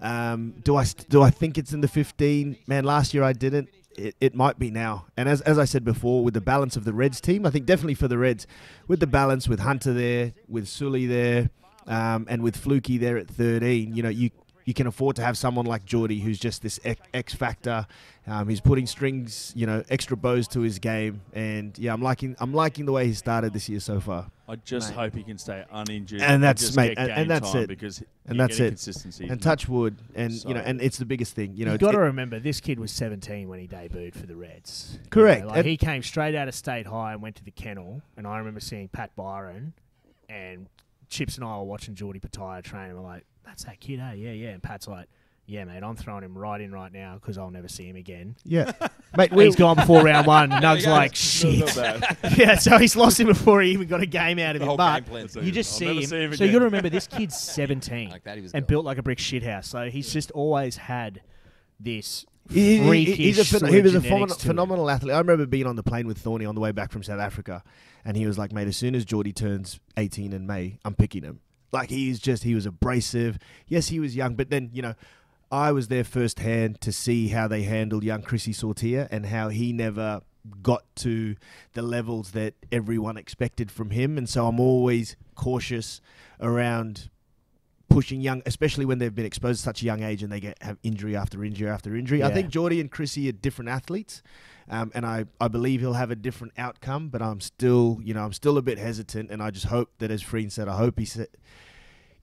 Um, 0.00 0.54
do 0.64 0.76
I 0.76 0.84
do 1.08 1.22
I 1.22 1.30
think 1.30 1.58
it's 1.58 1.72
in 1.72 1.80
the 1.80 1.88
15? 1.88 2.56
Man, 2.66 2.84
last 2.84 3.14
year 3.14 3.22
I 3.22 3.32
didn't. 3.32 3.68
It, 3.96 4.16
it 4.20 4.34
might 4.34 4.58
be 4.58 4.70
now. 4.70 5.06
And 5.16 5.28
as, 5.28 5.42
as 5.42 5.58
I 5.58 5.66
said 5.66 5.84
before, 5.84 6.24
with 6.24 6.34
the 6.34 6.40
balance 6.40 6.76
of 6.76 6.84
the 6.84 6.94
Reds 6.94 7.20
team, 7.20 7.44
I 7.44 7.50
think 7.50 7.66
definitely 7.66 7.94
for 7.94 8.08
the 8.08 8.16
Reds, 8.16 8.46
with 8.88 9.00
the 9.00 9.06
balance 9.06 9.48
with 9.48 9.60
Hunter 9.60 9.92
there, 9.92 10.32
with 10.48 10.66
Sully 10.66 11.04
there, 11.04 11.50
um, 11.86 12.26
and 12.28 12.42
with 12.42 12.56
Fluky 12.56 12.96
there 12.96 13.18
at 13.18 13.28
13, 13.28 13.94
you 13.94 14.02
know, 14.02 14.08
you 14.08 14.30
you 14.64 14.74
can 14.74 14.86
afford 14.86 15.16
to 15.16 15.22
have 15.22 15.36
someone 15.36 15.66
like 15.66 15.84
Geordie 15.84 16.20
who's 16.20 16.38
just 16.38 16.62
this 16.62 16.78
X, 16.84 17.00
X 17.12 17.34
factor. 17.34 17.86
Um, 18.26 18.48
he's 18.48 18.60
putting 18.60 18.86
strings, 18.86 19.52
you 19.56 19.66
know, 19.66 19.82
extra 19.90 20.16
bows 20.16 20.46
to 20.48 20.60
his 20.60 20.78
game, 20.78 21.22
and 21.32 21.76
yeah, 21.78 21.92
I'm 21.92 22.02
liking 22.02 22.36
I'm 22.38 22.54
liking 22.54 22.86
the 22.86 22.92
way 22.92 23.06
he 23.06 23.14
started 23.14 23.52
this 23.52 23.68
year 23.68 23.80
so 23.80 23.98
far. 24.00 24.30
I 24.48 24.56
just 24.56 24.90
Mate. 24.90 24.96
hope 24.98 25.14
he 25.14 25.22
can 25.22 25.38
stay 25.38 25.64
uninjured. 25.72 26.20
and 26.20 26.42
that's 26.42 26.60
just 26.62 26.76
mate, 26.76 26.98
and, 26.98 27.10
and 27.10 27.30
that's 27.30 27.54
it, 27.54 27.68
Because 27.68 28.02
and 28.26 28.36
you're 28.36 28.46
that's 28.46 28.60
it, 28.60 28.68
Consistency 28.68 29.26
and 29.28 29.40
touch 29.42 29.66
wood, 29.68 29.96
and 30.14 30.32
you 30.44 30.52
know, 30.54 30.60
and 30.60 30.80
it's 30.82 30.98
the 30.98 31.04
biggest 31.06 31.34
thing, 31.34 31.54
you 31.56 31.64
know. 31.64 31.70
you 31.72 31.76
it's- 31.76 31.86
got 31.88 31.92
to 31.92 32.00
remember, 32.04 32.38
this 32.38 32.60
kid 32.60 32.78
was 32.78 32.92
17 32.92 33.48
when 33.48 33.58
he 33.60 33.66
debuted 33.66 34.14
for 34.14 34.26
the 34.26 34.36
Reds. 34.36 34.90
You 34.92 34.98
know, 34.98 35.04
Correct. 35.10 35.46
like 35.46 35.64
he 35.64 35.76
came 35.76 36.02
straight 36.02 36.34
out 36.34 36.48
of 36.48 36.54
state 36.54 36.86
high 36.86 37.12
and 37.14 37.22
went 37.22 37.36
to 37.36 37.44
the 37.44 37.50
kennel, 37.50 38.02
and 38.16 38.26
I 38.26 38.38
remember 38.38 38.60
seeing 38.60 38.88
Pat 38.88 39.16
Byron 39.16 39.72
and 40.28 40.68
Chips 41.08 41.36
and 41.36 41.44
I 41.44 41.56
were 41.58 41.64
watching 41.64 41.94
Geordie 41.94 42.20
Petaia 42.20 42.62
train, 42.62 42.90
and 42.90 42.96
we're 42.96 43.04
like, 43.04 43.24
"That's 43.44 43.64
that 43.64 43.80
kid, 43.80 44.00
eh? 44.00 44.12
Yeah, 44.14 44.32
yeah." 44.32 44.48
And 44.50 44.62
Pat's 44.62 44.86
like, 44.88 45.06
"Yeah, 45.46 45.64
mate, 45.64 45.82
I'm 45.82 45.96
throwing 45.96 46.24
him 46.24 46.36
right 46.36 46.60
in 46.60 46.72
right 46.72 46.92
now 46.92 47.14
because 47.14 47.38
I'll 47.38 47.50
never 47.50 47.68
see 47.68 47.84
him 47.88 47.96
again." 47.96 48.36
Yeah. 48.44 48.72
Mate, 49.16 49.30
he's 49.34 49.56
gone 49.56 49.76
before 49.76 50.02
round 50.04 50.26
one. 50.26 50.48
There 50.48 50.60
Nug's 50.62 50.86
like, 50.86 51.14
"Shit." 51.16 51.76
yeah, 52.38 52.54
so 52.56 52.78
he's 52.78 52.96
lost 52.96 53.20
him 53.20 53.26
before 53.26 53.60
he 53.60 53.72
even 53.72 53.86
got 53.86 54.00
a 54.00 54.06
game 54.06 54.38
out 54.38 54.56
of 54.56 54.60
The 54.60 54.64
him. 54.64 54.68
whole 54.68 54.76
But 54.78 55.00
game 55.04 55.28
plan. 55.28 55.44
you 55.44 55.52
just 55.52 55.70
I'll 55.74 55.78
see 55.80 55.84
never 55.86 56.00
him. 56.00 56.06
see 56.06 56.16
him 56.22 56.34
so 56.36 56.44
you 56.44 56.48
again. 56.48 56.52
got 56.52 56.58
to 56.60 56.64
remember, 56.64 56.88
this 56.88 57.06
kid's 57.06 57.38
17 57.38 58.08
Like 58.10 58.24
that, 58.24 58.36
he 58.36 58.42
was 58.42 58.52
and 58.54 58.62
gone. 58.62 58.68
built 58.68 58.84
like 58.86 58.96
a 58.96 59.02
brick 59.02 59.18
shithouse. 59.18 59.66
So 59.66 59.90
he's 59.90 60.10
just 60.10 60.30
always 60.30 60.76
had 60.78 61.20
this 61.78 62.24
He, 62.50 62.78
he- 62.78 62.86
freakish 62.88 63.16
he's 63.18 63.38
a 63.38 63.42
phen- 63.42 63.60
sort 63.60 63.72
he 63.72 63.82
was 63.82 63.94
a 63.94 64.00
genetics 64.00 64.34
phenom- 64.34 64.38
to 64.38 64.42
him. 64.44 64.48
phenomenal 64.48 64.88
athlete. 64.88 65.14
I 65.14 65.18
remember 65.18 65.44
being 65.44 65.66
on 65.66 65.76
the 65.76 65.82
plane 65.82 66.06
with 66.06 66.16
Thorny 66.18 66.46
on 66.46 66.54
the 66.54 66.60
way 66.62 66.72
back 66.72 66.90
from 66.90 67.02
South 67.02 67.20
Africa, 67.20 67.62
and 68.04 68.16
he 68.16 68.26
was 68.26 68.38
like, 68.38 68.50
"Mate, 68.52 68.68
as 68.68 68.76
soon 68.78 68.94
as 68.94 69.04
Geordie 69.04 69.32
turns 69.34 69.78
18 69.98 70.32
in 70.32 70.46
May, 70.46 70.78
I'm 70.86 70.94
picking 70.94 71.22
him." 71.22 71.40
Like 71.72 71.90
he's 71.90 72.20
just 72.20 72.44
he 72.44 72.54
was 72.54 72.66
abrasive. 72.66 73.38
Yes, 73.66 73.88
he 73.88 73.98
was 73.98 74.14
young, 74.14 74.34
but 74.34 74.50
then 74.50 74.70
you 74.72 74.82
know, 74.82 74.94
I 75.50 75.72
was 75.72 75.88
there 75.88 76.04
firsthand 76.04 76.80
to 76.82 76.92
see 76.92 77.28
how 77.28 77.48
they 77.48 77.62
handled 77.62 78.04
young 78.04 78.22
Chrissy 78.22 78.52
Sortier 78.52 79.08
and 79.10 79.26
how 79.26 79.48
he 79.48 79.72
never 79.72 80.20
got 80.62 80.84
to 80.96 81.36
the 81.74 81.82
levels 81.82 82.32
that 82.32 82.54
everyone 82.70 83.16
expected 83.16 83.70
from 83.70 83.90
him, 83.90 84.18
and 84.18 84.28
so 84.28 84.46
I'm 84.46 84.60
always 84.60 85.16
cautious 85.34 86.00
around 86.40 87.08
pushing 87.88 88.20
young, 88.20 88.42
especially 88.46 88.84
when 88.84 88.98
they've 88.98 89.14
been 89.14 89.26
exposed 89.26 89.60
at 89.60 89.64
such 89.64 89.82
a 89.82 89.84
young 89.84 90.02
age 90.02 90.22
and 90.22 90.32
they 90.32 90.40
get 90.40 90.60
have 90.62 90.78
injury 90.82 91.14
after 91.14 91.44
injury 91.44 91.68
after 91.68 91.94
injury. 91.94 92.22
I 92.22 92.32
think 92.32 92.48
Geordie 92.48 92.80
and 92.80 92.90
Chrissy 92.90 93.28
are 93.28 93.32
different 93.32 93.68
athletes, 93.68 94.22
um, 94.72 94.90
and 94.94 95.06
I, 95.06 95.26
I 95.40 95.46
believe 95.48 95.80
he'll 95.80 95.92
have 95.92 96.10
a 96.10 96.16
different 96.16 96.54
outcome. 96.58 97.08
But 97.08 97.22
I'm 97.22 97.40
still, 97.40 98.00
you 98.02 98.14
know, 98.14 98.24
I'm 98.24 98.32
still 98.32 98.58
a 98.58 98.62
bit 98.62 98.78
hesitant, 98.78 99.30
and 99.30 99.42
I 99.42 99.50
just 99.50 99.66
hope 99.66 99.90
that, 99.98 100.10
as 100.10 100.22
Freen 100.22 100.50
said, 100.50 100.66
I 100.66 100.76
hope 100.76 100.98
he 100.98 101.04
sa- 101.04 101.24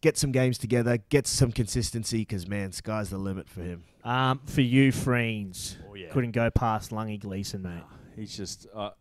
gets 0.02 0.20
some 0.20 0.32
games 0.32 0.58
together, 0.58 0.98
gets 0.98 1.30
some 1.30 1.52
consistency, 1.52 2.20
because 2.20 2.48
man, 2.48 2.72
sky's 2.72 3.10
the 3.10 3.18
limit 3.18 3.48
for 3.50 3.62
him. 3.62 3.84
Um, 4.04 4.42
for 4.46 4.62
you, 4.62 4.92
Freens, 4.92 5.78
Oh, 5.90 5.94
yeah. 5.94 6.10
couldn't 6.10 6.32
go 6.32 6.50
past 6.50 6.92
Langi 6.92 7.20
Gleeson, 7.20 7.62
mate. 7.62 7.84
He's 8.16 8.36
just 8.36 8.66
uh, 8.74 8.92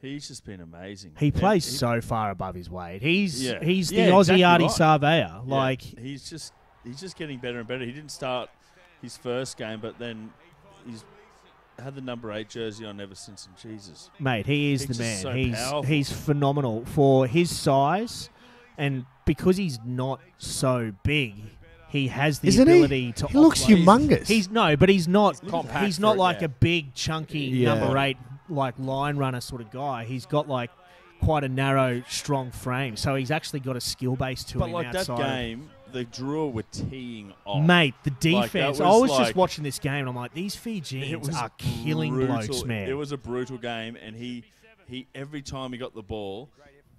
he's 0.00 0.28
just 0.28 0.44
been 0.44 0.60
amazing. 0.60 1.12
He 1.18 1.30
plays 1.30 1.64
he- 1.64 1.76
so 1.76 2.00
far 2.00 2.30
above 2.30 2.54
his 2.54 2.68
weight. 2.68 3.00
He's 3.02 3.42
Yeah. 3.42 3.62
he's 3.62 3.90
Yeah, 3.92 4.06
the 4.06 4.12
Aussie 4.12 4.34
exactly 4.34 4.42
Ardie 4.42 4.60
right. 4.80 5.00
Savea. 5.00 5.46
Yeah, 5.48 5.56
Like 5.56 5.82
he's 5.82 6.28
just 6.28 6.52
he's 6.84 7.00
just 7.00 7.16
getting 7.16 7.38
better 7.38 7.58
and 7.60 7.66
better. 7.68 7.84
He 7.84 7.92
didn't 7.92 8.10
start 8.10 8.50
his 9.02 9.16
first 9.16 9.56
game, 9.56 9.80
but 9.80 9.98
then 9.98 10.30
he's 10.86 11.04
had 11.82 11.94
the 11.94 12.00
number 12.00 12.32
eight 12.32 12.48
jersey 12.48 12.84
on 12.84 13.00
ever 13.00 13.14
since. 13.14 13.46
And 13.46 13.56
Jesus, 13.56 14.10
mate, 14.18 14.46
he 14.46 14.72
is 14.72 14.84
He's 14.84 14.96
the 14.98 15.02
man. 15.04 15.18
so 15.22 15.32
he's 15.32 15.54
powerful. 15.56 15.82
he's 15.82 16.12
phenomenal 16.12 16.84
for 16.86 17.26
his 17.26 17.54
size, 17.56 18.30
and 18.78 19.04
because 19.24 19.56
he's 19.56 19.78
not 19.84 20.20
so 20.38 20.92
big. 21.02 21.34
He 21.88 22.08
has 22.08 22.40
the 22.40 22.48
Isn't 22.48 22.66
he? 22.66 22.72
ability 22.74 23.12
to. 23.12 23.26
He 23.28 23.38
looks 23.38 23.62
offload- 23.64 23.84
humongous. 23.84 24.26
He's 24.26 24.50
no, 24.50 24.76
but 24.76 24.88
he's 24.88 25.06
not. 25.06 25.40
compact 25.46 25.84
he's 25.86 26.00
not 26.00 26.14
for- 26.14 26.18
like 26.18 26.40
yeah. 26.40 26.46
a 26.46 26.48
big, 26.48 26.92
chunky 26.94 27.38
Yeah. 27.40 27.74
number 27.74 27.96
eight, 27.98 28.16
like 28.48 28.74
line 28.80 29.16
runner 29.16 29.40
sort 29.40 29.60
of 29.60 29.70
guy. 29.70 30.04
He's 30.04 30.26
got 30.26 30.48
like 30.48 30.70
quite 31.22 31.44
a 31.44 31.48
narrow, 31.48 32.02
strong 32.08 32.50
frame. 32.50 32.96
So 32.96 33.14
he's 33.14 33.30
actually 33.30 33.60
got 33.60 33.76
a 33.76 33.80
skill 33.80 34.16
base 34.16 34.42
to 34.44 34.58
but 34.58 34.66
him 34.66 34.72
like 34.72 34.90
that 34.92 35.08
outside. 35.08 35.18
game, 35.18 35.70
the 35.94 36.04
Drua 36.04 36.52
were 36.52 36.64
teeing 36.70 37.32
off. 37.46 37.64
Mate, 37.64 37.94
the 38.02 38.10
Like, 38.10 38.20
that 38.52 38.58
defense. 38.58 38.80
I 38.80 38.88
was 38.96 39.10
just 39.16 39.34
watching 39.34 39.64
this 39.64 39.78
game 39.78 40.00
and 40.00 40.08
I'm 40.08 40.16
like, 40.16 40.34
these 40.34 40.54
It 40.54 40.58
Fijians 40.58 41.26
was 41.28 41.36
are 41.36 41.50
killing 41.56 42.12
brutal. 42.12 42.36
blokes, 42.38 42.64
man. 42.64 42.88
It 42.88 42.94
was 42.94 43.12
a 43.12 43.16
brutal 43.16 43.56
game, 43.58 43.96
and 44.04 44.14
he 44.14 44.44
he 44.86 45.06
every 45.14 45.40
time 45.40 45.72
he 45.72 45.78
got 45.78 45.94
the 45.94 46.02
ball, 46.02 46.50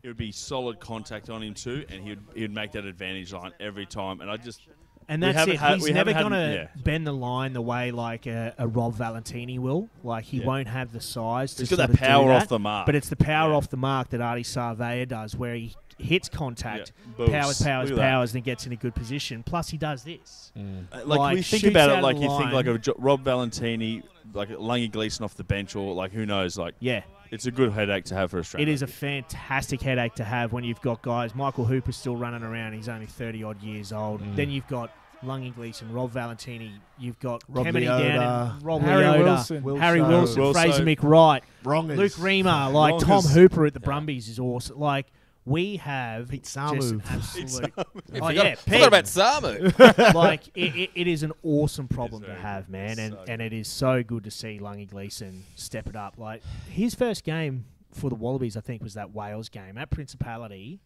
it 0.02 0.08
would 0.08 0.18
be 0.18 0.32
solid 0.32 0.80
contact 0.80 1.30
on 1.30 1.44
him 1.44 1.54
too, 1.54 1.86
and 1.90 2.02
he 2.04 2.10
would 2.10 2.24
he 2.34 2.42
would 2.42 2.54
make 2.54 2.72
that 2.72 2.86
advantage 2.86 3.32
line 3.34 3.52
every 3.60 3.86
time. 3.86 4.22
And 4.22 4.32
I 4.32 4.38
just 4.38 4.62
and 5.08 5.22
that's 5.22 5.48
it. 5.48 5.58
had- 5.58 5.76
He's 5.80 5.92
never 5.92 6.14
going 6.14 6.32
to 6.32 6.70
yeah. 6.76 6.82
bend 6.82 7.06
the 7.06 7.12
line 7.12 7.54
the 7.54 7.62
way 7.62 7.92
like 7.92 8.26
a, 8.26 8.56
a 8.58 8.68
Rob 8.68 8.96
Valetini 8.96 9.60
will. 9.60 9.88
Like 10.04 10.24
he 10.26 10.40
Yeah. 10.40 10.48
won't 10.48 10.68
have 10.68 10.92
the 10.94 11.00
size 11.02 11.54
to 11.56 11.62
He's 11.62 11.70
got 11.78 11.90
that 11.90 12.00
power 12.00 12.32
off 12.32 12.48
the 12.48 12.58
mark. 12.58 12.88
But 12.88 12.96
it's 12.96 13.10
the 13.10 13.16
power 13.16 13.52
Yeah. 13.52 13.58
off 13.58 13.70
the 13.70 13.78
mark 13.78 14.10
that 14.10 14.20
Ardie 14.22 14.40
Savea 14.42 15.08
does, 15.08 15.36
where 15.36 15.54
he 15.54 15.76
hits 15.98 16.28
contact, 16.30 16.92
Yeah. 17.18 17.28
powers, 17.28 17.62
powers, 17.62 17.90
Look 17.90 18.00
powers, 18.00 18.36
and 18.36 18.44
gets 18.44 18.66
in 18.66 18.74
a 18.74 18.76
good 18.76 18.94
position. 18.96 19.44
Plus, 19.44 19.70
he 19.70 19.78
does 19.78 20.04
this. 20.04 20.52
Uh, 20.58 20.62
like, 21.06 21.20
Like, 21.20 21.36
we 21.36 21.42
think 21.42 21.64
about 21.66 21.90
it 21.90 22.02
like 22.02 22.18
the 22.18 22.24
you 22.24 22.38
think 22.38 22.52
like 22.52 22.68
a 22.68 22.78
Jo- 22.78 22.96
Rob 22.98 23.24
Valetini, 23.24 24.04
like 24.34 24.50
Langi 24.50 24.92
Gleeson 24.92 25.24
off 25.24 25.36
the 25.36 25.44
bench, 25.44 25.76
or 25.76 25.94
like 25.94 26.12
who 26.12 26.26
knows, 26.26 26.58
like 26.58 26.76
Yeah. 26.80 27.02
it's 27.32 27.46
a 27.46 27.52
good 27.52 27.72
headache 27.72 28.06
to 28.06 28.16
have 28.16 28.32
for 28.32 28.40
Australia. 28.40 28.68
It 28.68 28.74
is 28.74 28.82
a 28.82 28.88
fantastic 28.88 29.82
headache 29.82 30.16
to 30.16 30.24
have 30.24 30.52
when 30.54 30.64
you've 30.64 30.82
got 30.82 31.02
guys. 31.02 31.34
Michael 31.34 31.66
Hooper's 31.66 31.96
still 31.98 32.16
running 32.18 32.44
around. 32.44 32.74
He's 32.74 32.90
only 32.90 33.06
30 33.06 33.44
odd 33.44 33.62
years 33.62 33.94
old. 33.94 34.22
Mm. 34.22 34.36
Then 34.36 34.50
you've 34.52 34.68
got 34.68 34.92
Langi 35.24 35.56
Gleeson, 35.56 35.92
Rob 35.94 36.12
Valetini. 36.12 36.72
You've 37.00 37.18
got 37.20 37.42
Rob 37.48 37.66
Kemeny 37.66 37.86
Leota, 37.86 38.00
Gannon, 38.00 38.60
Rob 38.60 38.82
Harry 38.82 39.04
Leota, 39.06 39.24
Wilson. 39.24 39.78
Harry 39.80 40.02
Wilson. 40.02 40.12
Wilson, 40.12 40.42
Wilson. 40.42 40.62
Fraser 40.62 40.84
McReight, 40.84 41.42
Wrongaz. 41.64 41.96
Luke 41.98 42.12
Reimer, 42.14 42.72
like 42.74 43.00
Tom 43.00 43.24
Hooper 43.24 43.66
at 43.66 43.74
the 43.74 43.80
Brumbies 43.80 44.28
is 44.28 44.40
awesome. 44.40 44.78
Like 44.80 45.08
we 45.46 45.78
have 45.78 46.30
Pete 46.30 46.44
Samu. 46.44 47.02
absolute. 47.10 47.74
Oh, 47.78 47.84
yeah, 48.14 48.20
oh 48.22 48.28
forgot- 48.28 48.36
yeah, 48.36 48.56
forgot 48.56 48.66
Pete. 48.66 48.88
about 48.88 49.04
Samu. 49.06 50.14
like 50.14 50.48
it, 50.56 50.76
it, 50.76 50.90
it 50.96 51.08
is 51.08 51.24
an 51.24 51.32
awesome 51.44 51.88
problem 51.88 52.24
to 52.24 52.34
have, 52.34 52.70
man, 52.70 52.98
and 53.00 53.14
so 53.14 53.24
and 53.28 53.42
it 53.42 53.54
is 53.54 53.68
so 53.68 54.04
good 54.04 54.24
to 54.24 54.32
see 54.32 54.60
Langi 54.60 54.90
Gleeson 54.90 55.44
step 55.56 55.88
it 55.88 55.96
up. 55.96 56.18
Like 56.18 56.42
his 56.70 56.96
first 56.96 57.24
game 57.24 57.66
for 57.92 58.10
the 58.10 58.16
Wallabies, 58.16 58.58
I 58.58 58.62
think, 58.62 58.84
was 58.84 58.96
that 58.96 59.14
Wales 59.14 59.50
game 59.50 59.78
at 59.78 59.90
Principality, 59.90 60.82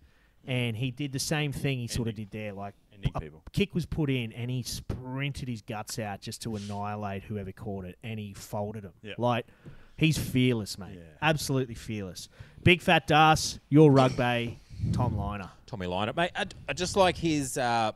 and 0.46 0.76
he 0.78 0.92
did 0.92 1.12
the 1.12 1.20
same 1.20 1.52
thing 1.52 1.80
he 1.80 1.88
sort 1.88 2.08
of 2.08 2.16
did 2.16 2.32
there. 2.32 2.54
Like 2.54 2.74
a 3.16 3.20
people. 3.20 3.44
kick 3.54 3.74
was 3.74 3.86
put 3.86 4.10
in, 4.10 4.34
and 4.34 4.52
he 4.52 4.62
sprinted 4.64 5.48
his 5.48 5.62
guts 5.62 6.00
out 6.00 6.22
just 6.22 6.42
to 6.44 6.56
annihilate 6.56 7.24
whoever 7.24 7.52
caught 7.52 7.86
it, 7.86 7.98
and 8.04 8.20
he 8.20 8.34
folded 8.34 8.84
him. 8.84 8.94
Yeah. 9.02 9.14
Like 9.18 9.46
he's 10.00 10.18
fearless, 10.18 10.78
mate. 10.78 10.96
Yeah. 10.96 11.02
Absolutely 11.22 11.76
fearless. 11.76 12.30
Big 12.64 12.82
fat 12.82 13.08
Das, 13.08 13.60
your 13.70 13.92
rugby, 13.92 14.60
Tom 14.94 15.16
Lynagh. 15.16 15.50
Tommy 15.66 15.88
Lynagh, 15.88 16.16
mate. 16.16 16.32
I, 16.36 16.46
I 16.68 16.74
just 16.74 16.96
like 16.96 17.16
his. 17.18 17.58
Uh, 17.58 17.92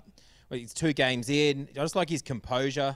well, 0.50 0.60
he's 0.60 0.74
two 0.74 0.94
games 0.94 1.30
in. 1.30 1.68
I 1.72 1.80
just 1.80 1.96
like 1.96 2.10
his 2.10 2.22
composure. 2.22 2.96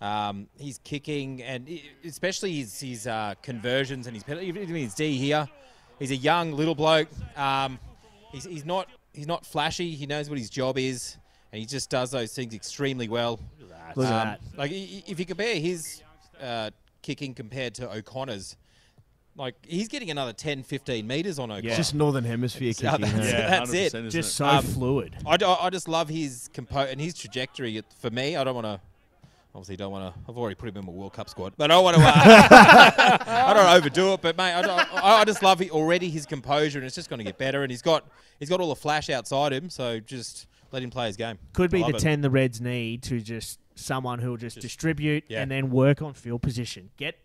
Um, 0.00 0.48
he's 0.58 0.78
kicking, 0.84 1.42
and 1.42 1.68
especially 2.04 2.54
his 2.54 2.80
his 2.80 3.06
uh, 3.06 3.34
conversions 3.42 4.06
and 4.06 4.14
his 4.16 4.22
penalty. 4.24 4.48
Even 4.48 4.66
his 4.76 4.94
D 4.94 5.16
here. 5.16 5.48
He's 5.98 6.10
a 6.10 6.16
young 6.16 6.52
little 6.52 6.74
bloke. 6.74 7.08
Um, 7.36 7.78
he's, 8.32 8.44
he's 8.44 8.64
not 8.64 8.88
he's 9.12 9.26
not 9.26 9.44
flashy. 9.46 9.94
He 9.94 10.06
knows 10.06 10.28
what 10.30 10.38
his 10.38 10.50
job 10.50 10.78
is, 10.78 11.16
and 11.52 11.60
he 11.60 11.66
just 11.66 11.90
does 11.90 12.10
those 12.10 12.34
things 12.34 12.54
extremely 12.54 13.08
well. 13.08 13.38
Look 13.94 14.06
at 14.06 14.12
Um, 14.12 14.26
that. 14.28 14.40
Like 14.56 14.70
i- 14.70 14.74
i- 14.74 15.04
if 15.06 15.20
you 15.20 15.26
compare 15.26 15.54
his 15.56 16.02
uh, 16.40 16.70
kicking 17.02 17.34
compared 17.34 17.74
to 17.74 17.90
O'Connor's, 17.92 18.56
like 19.36 19.54
he's 19.66 19.88
getting 19.88 20.10
another 20.10 20.32
10, 20.32 20.62
15 20.62 21.06
meters 21.06 21.38
on 21.38 21.50
O'Connor. 21.50 21.68
It's 21.68 21.76
just 21.76 21.94
Northern 21.94 22.24
Hemisphere 22.24 22.72
Yeah, 22.78 22.96
kicking. 22.96 23.00
that's, 23.16 23.30
huh? 23.30 23.36
Yeah, 23.38 23.48
that's 23.50 23.70
100%, 23.70 23.74
it. 23.74 23.84
isn't 23.86 24.10
Just 24.10 24.30
it? 24.30 24.32
so 24.34 24.46
Um, 24.46 24.64
fluid. 24.64 25.16
I, 25.26 25.36
d- 25.36 25.44
I 25.44 25.70
just 25.70 25.88
love 25.88 26.08
his 26.08 26.48
compo 26.54 26.80
and 26.80 27.00
his 27.00 27.14
trajectory. 27.14 27.82
For 28.00 28.10
me, 28.10 28.36
I 28.36 28.44
don't 28.44 28.54
want 28.54 28.66
to 28.66 28.80
Obviously, 29.54 29.76
don't 29.76 29.92
want 29.92 30.14
to. 30.14 30.20
I've 30.26 30.38
already 30.38 30.54
put 30.54 30.70
him 30.70 30.78
in 30.78 30.86
my 30.86 30.92
World 30.92 31.12
Cup 31.12 31.28
squad, 31.28 31.52
but 31.58 31.70
I 31.70 31.74
don't 31.74 31.84
want 31.84 31.96
to. 31.98 32.02
Uh, 32.02 33.18
I 33.50 33.52
don't 33.52 33.66
overdo 33.76 34.14
it, 34.14 34.22
but 34.22 34.34
mate, 34.38 34.54
I, 34.54 34.62
don't, 34.62 34.94
I, 34.94 35.20
I 35.20 35.24
just 35.26 35.42
love 35.42 35.60
it 35.60 35.70
already 35.72 36.08
his 36.08 36.24
composure, 36.24 36.78
and 36.78 36.86
it's 36.86 36.94
just 36.94 37.10
going 37.10 37.18
to 37.18 37.24
get 37.24 37.36
better. 37.36 37.62
And 37.62 37.70
he's 37.70 37.82
got 37.82 38.06
he's 38.40 38.48
got 38.48 38.62
all 38.62 38.70
the 38.70 38.74
flash 38.76 39.10
outside 39.10 39.52
him, 39.52 39.68
so 39.68 40.00
just 40.00 40.46
let 40.70 40.82
him 40.82 40.88
play 40.88 41.06
his 41.08 41.18
game. 41.18 41.38
Could 41.52 41.70
be 41.70 41.80
the 41.80 41.84
love 41.88 41.94
it. 41.96 41.98
10 41.98 42.22
the 42.22 42.30
Reds 42.30 42.62
need 42.62 43.02
to 43.02 43.20
just 43.20 43.58
someone 43.74 44.18
who 44.18 44.30
will 44.30 44.36
just, 44.36 44.60
distribute 44.60 45.24
yeah. 45.28 45.42
and 45.42 45.50
then 45.50 45.70
work 45.70 46.02
on 46.02 46.14
field 46.14 46.42
position. 46.42 46.90
Get 46.96 47.18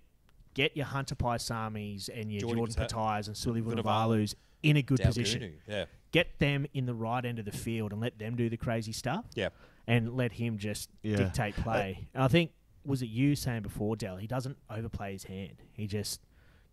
get 0.54 0.76
your 0.76 0.88
Hunter 0.88 1.16
Paisamis 1.16 2.10
and 2.10 2.32
your 2.32 2.42
Jordan 2.42 2.58
Jordan, 2.58 2.76
Pata- 2.76 2.96
Patais 2.96 3.28
and 3.28 3.38
Sully 3.38 3.62
Vunivalu. 3.62 3.84
Vunivalu's 3.84 4.36
in 4.64 4.78
a 4.78 4.82
good 4.82 5.00
Dalgunu, 5.00 5.06
position. 5.06 5.54
yeah. 5.68 5.86
Get 6.12 6.40
them 6.40 6.66
in 6.74 6.86
the 6.88 6.96
right 6.96 7.24
end 7.24 7.38
of 7.38 7.46
the 7.46 7.52
field 7.52 7.92
and 7.92 8.02
let 8.02 8.18
them 8.18 8.36
do 8.36 8.50
the 8.50 8.58
crazy 8.58 8.92
stuff. 8.92 9.26
Yeah. 9.36 9.50
And 9.86 10.18
let 10.18 10.32
him 10.34 10.58
just 10.58 10.90
Yeah. 11.04 11.18
dictate 11.18 11.56
play. 11.56 12.08
and 12.14 12.24
I 12.24 12.28
think, 12.28 12.52
was 12.84 13.02
it 13.02 13.08
you 13.10 13.36
saying 13.36 13.62
before, 13.62 13.96
Dell? 13.96 14.18
He 14.18 14.26
doesn't 14.28 14.58
overplay 14.70 15.12
his 15.12 15.26
hand. 15.26 15.62
He 15.74 15.86
just 15.86 16.22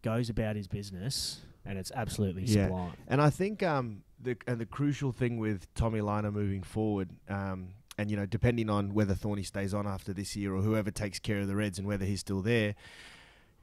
goes 0.03 0.31
about 0.31 0.57
his 0.57 0.67
business 0.67 1.41
and 1.65 1.79
it's 1.79 1.93
absolutely 1.95 2.47
sublime. 2.47 2.93
And 3.09 3.21
I 3.21 3.31
think 3.31 3.63
um, 3.63 4.03
the 4.21 4.37
and 4.47 4.59
the 4.61 4.67
crucial 4.67 5.13
thing 5.13 5.39
with 5.39 5.73
Tommy 5.75 6.01
Lynagh 6.01 6.33
moving 6.33 6.63
forward, 6.63 7.11
um, 7.29 7.69
and 7.99 8.11
you 8.11 8.17
know, 8.17 8.27
depending 8.27 8.69
on 8.69 8.95
whether 8.95 9.15
Thorny 9.15 9.43
stays 9.43 9.73
on 9.75 9.87
after 9.87 10.13
this 10.13 10.37
year 10.37 10.55
or 10.55 10.63
whoever 10.63 10.91
takes 10.91 11.19
care 11.19 11.41
of 11.41 11.47
the 11.47 11.57
Reds 11.57 11.79
and 11.79 11.87
whether 11.87 12.05
he's 12.05 12.21
still 12.21 12.43
there, 12.43 12.75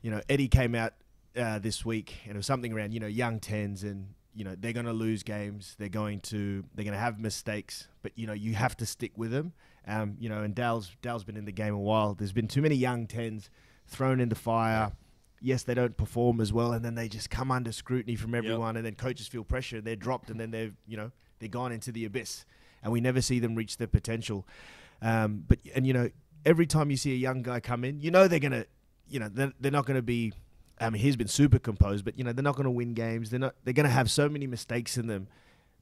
you 0.01 0.11
know, 0.11 0.21
Eddie 0.29 0.47
came 0.47 0.75
out 0.75 0.93
uh, 1.35 1.59
this 1.59 1.85
week 1.85 2.17
and 2.25 2.33
it 2.33 2.37
was 2.37 2.45
something 2.45 2.73
around 2.73 2.91
you 2.91 2.99
know 2.99 3.07
young 3.07 3.39
tens 3.39 3.83
and 3.83 4.13
you 4.33 4.43
know 4.43 4.55
they're 4.57 4.73
going 4.73 4.85
to 4.85 4.93
lose 4.93 5.23
games, 5.23 5.75
they're 5.77 5.89
going 5.89 6.19
to 6.21 6.63
they're 6.73 6.85
going 6.85 6.93
to 6.93 6.99
have 6.99 7.19
mistakes, 7.19 7.87
but 8.01 8.11
you 8.15 8.27
know 8.27 8.33
you 8.33 8.53
have 8.53 8.75
to 8.77 8.85
stick 8.85 9.11
with 9.15 9.31
them. 9.31 9.53
Um, 9.87 10.15
you 10.19 10.29
know, 10.29 10.43
and 10.43 10.53
Dale's 10.53 10.91
Dale's 11.01 11.23
been 11.23 11.37
in 11.37 11.45
the 11.45 11.51
game 11.51 11.73
a 11.73 11.79
while. 11.79 12.13
There's 12.13 12.31
been 12.31 12.47
too 12.47 12.61
many 12.61 12.75
young 12.75 13.07
tens 13.07 13.49
thrown 13.87 14.19
into 14.19 14.35
fire. 14.35 14.91
Yes, 15.41 15.63
they 15.63 15.73
don't 15.73 15.97
perform 15.97 16.39
as 16.39 16.53
well, 16.53 16.71
and 16.71 16.85
then 16.85 16.93
they 16.95 17.07
just 17.07 17.29
come 17.31 17.51
under 17.51 17.71
scrutiny 17.71 18.15
from 18.15 18.35
everyone, 18.35 18.77
and 18.77 18.85
then 18.85 18.93
coaches 18.93 19.27
feel 19.27 19.43
pressure, 19.43 19.77
and 19.77 19.85
they're 19.85 19.95
dropped, 19.95 20.29
and 20.29 20.39
then 20.39 20.51
they're 20.51 20.71
you 20.87 20.95
know 20.95 21.11
they're 21.39 21.49
gone 21.49 21.71
into 21.71 21.91
the 21.91 22.05
abyss, 22.05 22.45
and 22.83 22.91
we 22.91 23.01
never 23.01 23.21
see 23.21 23.39
them 23.39 23.55
reach 23.55 23.77
their 23.77 23.87
potential. 23.87 24.47
Um, 25.01 25.43
but 25.47 25.59
and 25.75 25.85
you 25.87 25.93
know 25.93 26.09
every 26.45 26.65
time 26.65 26.91
you 26.91 26.97
see 26.97 27.11
a 27.13 27.17
young 27.17 27.41
guy 27.41 27.59
come 27.59 27.83
in, 27.83 27.99
you 28.01 28.11
know 28.11 28.27
they're 28.27 28.39
gonna, 28.39 28.65
you 29.09 29.19
know 29.19 29.29
they're, 29.31 29.53
they're 29.59 29.71
not 29.71 29.85
gonna 29.85 30.01
be. 30.01 30.33
I 30.79 30.89
mean, 30.89 31.01
he's 31.01 31.15
been 31.15 31.27
super 31.27 31.59
composed, 31.59 32.05
but 32.05 32.17
you 32.17 32.23
know 32.23 32.33
they're 32.33 32.43
not 32.43 32.55
gonna 32.55 32.71
win 32.71 32.93
games. 32.93 33.29
They're 33.29 33.39
not. 33.39 33.55
They're 33.63 33.73
gonna 33.73 33.89
have 33.89 34.09
so 34.09 34.27
many 34.29 34.47
mistakes 34.47 34.97
in 34.97 35.07
them. 35.07 35.27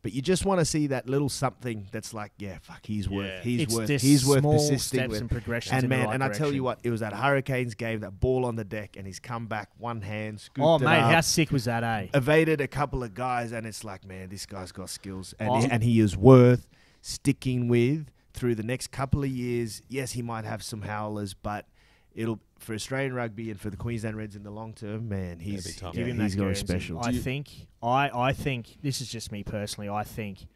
But 0.02 0.14
you 0.14 0.22
just 0.22 0.45
want 0.45 0.60
to 0.60 0.66
see 0.66 0.88
that 0.88 1.10
little 1.10 1.28
something 1.28 1.86
that's 1.91 2.14
like, 2.14 2.32
yeah, 2.38 2.60
fuck, 2.62 2.86
he's 2.86 3.10
worth, 3.10 3.43
he's 3.43 3.64
It's 3.64 3.76
worth, 3.76 3.89
he's 3.89 4.26
worth 4.26 4.39
small 4.39 4.54
persisting 4.54 4.78
steps 5.00 5.10
with. 5.12 5.20
and 5.20 5.30
progressions 5.30 5.74
And 5.74 5.84
in 5.84 5.89
man, 5.89 6.06
right 6.06 6.14
and 6.14 6.24
I 6.24 6.30
tell 6.30 6.54
you 6.54 6.64
what, 6.64 6.80
it 6.84 6.89
was 6.89 7.02
that 7.02 7.12
Hurricanes 7.12 7.76
game, 7.76 8.00
that 8.00 8.18
ball 8.18 8.45
on 8.45 8.56
the 8.56 8.64
deck, 8.64 8.95
and 8.95 9.06
he's 9.06 9.20
come 9.20 9.47
back 9.47 9.68
one 9.78 10.00
hand, 10.02 10.39
scooped 10.39 10.66
Oh, 10.66 10.76
it 10.76 10.80
mate, 10.84 11.00
up, 11.00 11.12
how 11.12 11.20
sick 11.20 11.52
was 11.52 11.66
that, 11.66 11.84
eh? 11.84 12.08
Evaded 12.14 12.62
a 12.62 12.68
couple 12.70 13.04
of 13.04 13.14
guys, 13.14 13.52
and 13.52 13.68
it's 13.68 13.84
like, 13.84 14.06
man, 14.08 14.30
this 14.30 14.45
guy's 14.45 14.72
got 14.72 14.89
skills, 14.89 15.36
and 15.38 15.50
Oh. 15.50 15.60
he, 15.60 15.68
and 15.70 15.84
he 15.84 16.00
is 16.00 16.16
worth 16.16 16.66
sticking 17.02 17.68
with 17.68 18.08
through 18.34 18.56
the 18.56 18.64
next 18.64 18.88
couple 18.91 19.24
of 19.24 19.30
years. 19.30 19.82
Yes, 19.88 20.12
he 20.14 20.22
might 20.22 20.45
have 20.45 20.64
some 20.64 20.82
howlers, 20.84 21.34
but 21.34 21.66
it'll 22.14 22.39
for 22.60 22.74
Australian 22.74 23.14
rugby 23.14 23.50
and 23.52 23.60
for 23.60 23.70
the 23.70 23.78
Queensland 23.78 24.18
Reds 24.18 24.36
in 24.36 24.43
the 24.43 24.52
long 24.52 24.74
term, 24.74 25.08
man, 25.10 25.39
he's 25.39 25.66
Give 25.80 25.95
yeah, 25.95 26.06
him 26.06 26.20
he's 26.20 26.34
that 26.34 26.38
going 26.38 26.50
Guernsey. 26.54 26.66
special. 26.66 27.00
I 27.00 27.14
think 27.14 27.50
I 27.82 28.10
I 28.14 28.34
think 28.34 28.78
this 28.82 29.02
is 29.02 29.10
just 29.10 29.32
me 29.32 29.43
personally. 29.43 29.89
I 29.89 30.04
think 30.04 30.47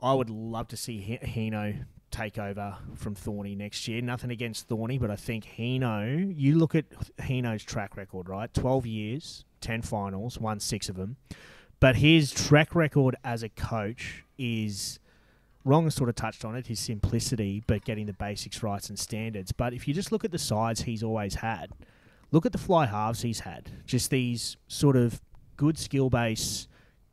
I 0.00 0.14
would 0.14 0.30
love 0.30 0.68
to 0.68 0.76
see 0.76 1.18
Hino 1.22 1.84
take 2.10 2.38
over 2.38 2.76
from 2.94 3.14
Thorny 3.14 3.54
next 3.54 3.88
year. 3.88 4.02
Nothing 4.02 4.30
against 4.30 4.68
Thorny, 4.68 4.98
but 4.98 5.10
I 5.10 5.16
think 5.16 5.44
Hino. 5.56 6.32
You 6.36 6.56
look 6.56 6.74
at 6.74 6.84
Hino's 7.18 7.64
track 7.64 7.96
record, 7.96 8.28
right? 8.28 8.52
Twelve 8.52 8.86
years, 8.86 9.44
ten 9.60 9.82
finals, 9.82 10.38
won 10.38 10.60
six 10.60 10.88
of 10.88 10.96
them. 10.96 11.16
But 11.80 11.96
his 11.96 12.30
track 12.30 12.74
record 12.74 13.16
as 13.24 13.42
a 13.42 13.48
coach 13.48 14.24
is 14.38 15.00
Wrong 15.64 15.88
sort 15.90 16.08
of 16.08 16.16
touched 16.16 16.44
on 16.44 16.56
it, 16.56 16.66
his 16.66 16.80
simplicity, 16.80 17.62
but 17.66 17.84
getting 17.84 18.06
the 18.06 18.12
basics 18.12 18.62
right 18.62 18.86
and 18.88 18.98
standards. 18.98 19.52
But 19.52 19.74
if 19.74 19.86
you 19.86 19.94
just 19.94 20.10
look 20.10 20.24
at 20.24 20.32
the 20.32 20.38
sides 20.38 20.82
he's 20.82 21.02
always 21.02 21.36
had, 21.36 21.70
look 22.32 22.44
at 22.46 22.52
the 22.52 22.58
fly 22.58 22.86
halves 22.86 23.22
he's 23.22 23.40
had. 23.40 23.70
Just 23.86 24.10
these 24.10 24.56
sort 24.66 24.96
of 24.96 25.20
good 25.56 25.78
skill 25.78 26.10
base 26.10 26.66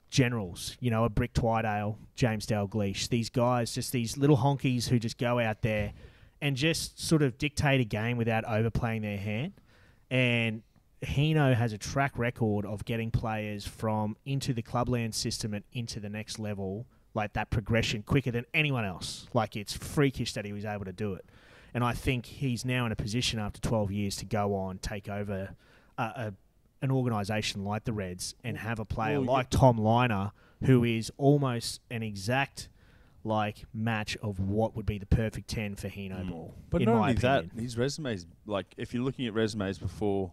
generals, 0.09 0.75
you 0.79 0.89
know, 0.89 1.03
a 1.03 1.09
Brick 1.09 1.33
Twydale, 1.33 1.99
James 2.15 2.47
Dalgleish, 2.47 3.09
these 3.09 3.29
guys, 3.29 3.73
just 3.73 3.91
these 3.91 4.17
little 4.17 4.37
honkies 4.37 4.87
who 4.87 4.97
just 4.97 5.17
go 5.17 5.39
out 5.39 5.61
there 5.61 5.93
and 6.41 6.55
just 6.55 6.99
sort 6.99 7.21
of 7.21 7.37
dictate 7.37 7.81
a 7.81 7.83
game 7.83 8.17
without 8.17 8.45
overplaying 8.45 9.03
their 9.03 9.17
hand. 9.17 9.53
And 10.09 10.63
Hino 11.03 11.53
has 11.55 11.73
a 11.73 11.77
track 11.77 12.17
record 12.17 12.65
of 12.65 12.85
getting 12.85 13.11
players 13.11 13.65
from 13.65 14.17
into 14.25 14.53
the 14.53 14.61
clubland 14.61 15.13
system 15.13 15.53
and 15.53 15.63
into 15.71 15.99
the 15.99 16.09
next 16.09 16.39
level, 16.39 16.87
like 17.13 17.33
that 17.33 17.49
progression 17.49 18.03
quicker 18.03 18.31
than 18.31 18.45
anyone 18.53 18.85
else. 18.85 19.27
Like 19.33 19.55
it's 19.55 19.73
freakish 19.73 20.33
that 20.33 20.45
he 20.45 20.53
was 20.53 20.65
able 20.65 20.85
to 20.85 20.93
do 20.93 21.13
it. 21.13 21.25
And 21.73 21.83
I 21.83 21.93
think 21.93 22.25
he's 22.25 22.65
now 22.65 22.85
in 22.85 22.91
a 22.91 22.95
position 22.95 23.39
after 23.39 23.61
12 23.61 23.91
years 23.91 24.15
to 24.17 24.25
go 24.25 24.55
on, 24.55 24.79
take 24.79 25.07
over 25.07 25.55
a, 25.97 26.03
a, 26.03 26.33
an 26.81 26.91
organisation 26.91 27.63
like 27.63 27.83
the 27.83 27.93
Reds 27.93 28.35
and 28.43 28.57
have 28.57 28.79
a 28.79 28.85
player 28.85 29.19
Well, 29.19 29.25
yeah. 29.25 29.31
like 29.31 29.49
Tom 29.49 29.77
Lynagh, 29.77 30.31
who 30.63 30.83
is 30.83 31.11
almost 31.17 31.81
an 31.91 32.01
exact 32.03 32.69
like 33.23 33.65
match 33.73 34.17
of 34.23 34.39
what 34.39 34.75
would 34.75 34.85
be 34.85 34.97
the 34.97 35.05
perfect 35.05 35.49
10 35.49 35.75
for 35.75 35.89
Hino 35.89 36.23
mm. 36.23 36.29
Ball. 36.29 36.55
But 36.69 36.81
not 36.83 36.95
only 36.95 37.13
that, 37.13 37.45
opinion. 37.45 37.63
his 37.63 37.77
resume's 37.77 38.25
like 38.45 38.67
if 38.77 38.93
you're 38.93 39.03
looking 39.03 39.27
at 39.27 39.33
resumes 39.33 39.77
before 39.77 40.31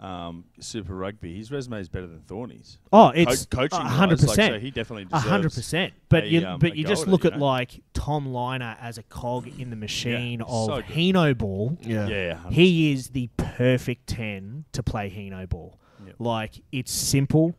um, 0.00 0.44
Super 0.60 0.94
Rugby, 0.94 1.36
his 1.36 1.50
resume 1.50 1.80
is 1.80 1.88
better 1.88 2.06
than 2.06 2.20
Thorny's. 2.20 2.78
Oh, 2.92 3.12
Co- 3.14 3.20
it's 3.20 3.46
coaching 3.46 3.78
a 3.78 3.88
hundred 3.88 4.18
wise, 4.18 4.28
like, 4.28 4.36
percent. 4.36 4.54
so 4.54 4.58
he 4.60 4.70
definitely 4.70 5.06
a 5.12 5.18
hundred 5.18 5.52
percent. 5.52 5.94
But 6.08 6.24
a, 6.24 6.28
you, 6.28 6.46
um, 6.46 6.58
but 6.58 6.76
you 6.76 6.84
just 6.84 7.06
look 7.06 7.24
it, 7.24 7.28
at 7.28 7.32
you 7.34 7.38
know? 7.38 7.46
like 7.46 7.80
Tom 7.94 8.26
Lynagh 8.28 8.76
as 8.80 8.98
a 8.98 9.02
cog 9.04 9.48
in 9.58 9.70
the 9.70 9.76
machine 9.76 10.42
of 10.42 10.66
so 10.66 10.76
good. 10.76 10.84
Hino 10.86 11.36
Ball. 11.36 11.78
Yeah. 11.80 12.06
Yeah, 12.06 12.16
yeah, 12.16 12.50
he 12.50 12.92
is 12.92 13.08
the 13.10 13.28
perfect 13.36 14.08
ten 14.08 14.64
to 14.72 14.82
play 14.82 15.10
Hino 15.10 15.48
Ball. 15.48 15.78
Yep. 16.06 16.16
Like 16.18 16.60
it's 16.72 16.92
simple. 16.92 17.54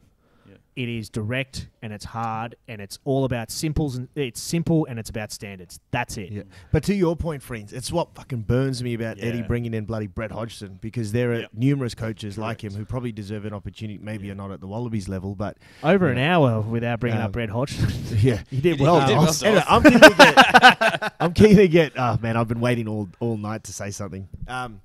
It 0.75 0.89
is 0.89 1.09
direct 1.09 1.69
and 1.81 1.93
it's 1.93 2.03
hard 2.03 2.55
and 2.67 2.81
it's 2.81 2.99
all 3.05 3.23
about 3.23 3.49
simples 3.49 3.95
and 3.95 4.09
it's 4.13 4.41
simple 4.41 4.85
and 4.89 4.99
it's 4.99 5.09
about 5.09 5.31
standards. 5.31 5.79
That's 5.91 6.17
it. 6.17 6.31
Yeah. 6.31 6.43
But 6.73 6.83
to 6.83 6.93
your 6.93 7.15
point, 7.15 7.41
friends, 7.41 7.71
it's 7.71 7.93
what 7.93 8.13
fucking 8.13 8.41
burns 8.41 8.83
me 8.83 8.93
about 8.93 9.17
Eddie 9.21 9.41
bringing 9.41 9.73
in 9.73 9.85
bloody 9.85 10.07
Brett 10.07 10.31
Hodgson 10.31 10.77
because 10.81 11.13
there 11.13 11.31
are 11.31 11.45
numerous 11.53 11.95
coaches 11.95 12.37
like 12.37 12.61
him 12.61 12.73
who 12.73 12.83
probably 12.83 13.13
deserve 13.13 13.45
an 13.45 13.53
opportunity. 13.53 13.99
Maybe 14.01 14.29
are 14.31 14.35
not 14.35 14.51
at 14.51 14.59
the 14.59 14.67
Wallabies 14.67 15.07
level, 15.07 15.33
but 15.33 15.57
Over 15.81 16.07
you 16.07 16.11
an 16.11 16.17
know, 16.17 16.45
hour 16.45 16.59
without 16.61 16.99
bringing 16.99 17.19
um, 17.19 17.27
up 17.27 17.31
Brett 17.31 17.49
Hodgson. 17.49 17.89
Yeah, 18.19 18.41
he 18.49 18.59
did 18.61 18.79
well. 18.79 18.97
Um, 18.97 19.09
Doss. 19.09 19.43
anyway, 19.43 19.63
I'm 19.67 19.83
keen 19.83 19.99
to 19.99 20.15
get. 20.17 21.13
I'm 21.19 21.33
keen 21.33 21.55
to 21.57 21.67
get. 21.67 21.93
Oh 21.97 22.17
man, 22.21 22.37
I've 22.37 22.47
been 22.47 22.59
waiting 22.59 22.87
all 22.87 23.07
all 23.19 23.37
night 23.37 23.63
to 23.65 23.73
say 23.73 23.91
something. 23.91 24.27
Um, 24.47 24.81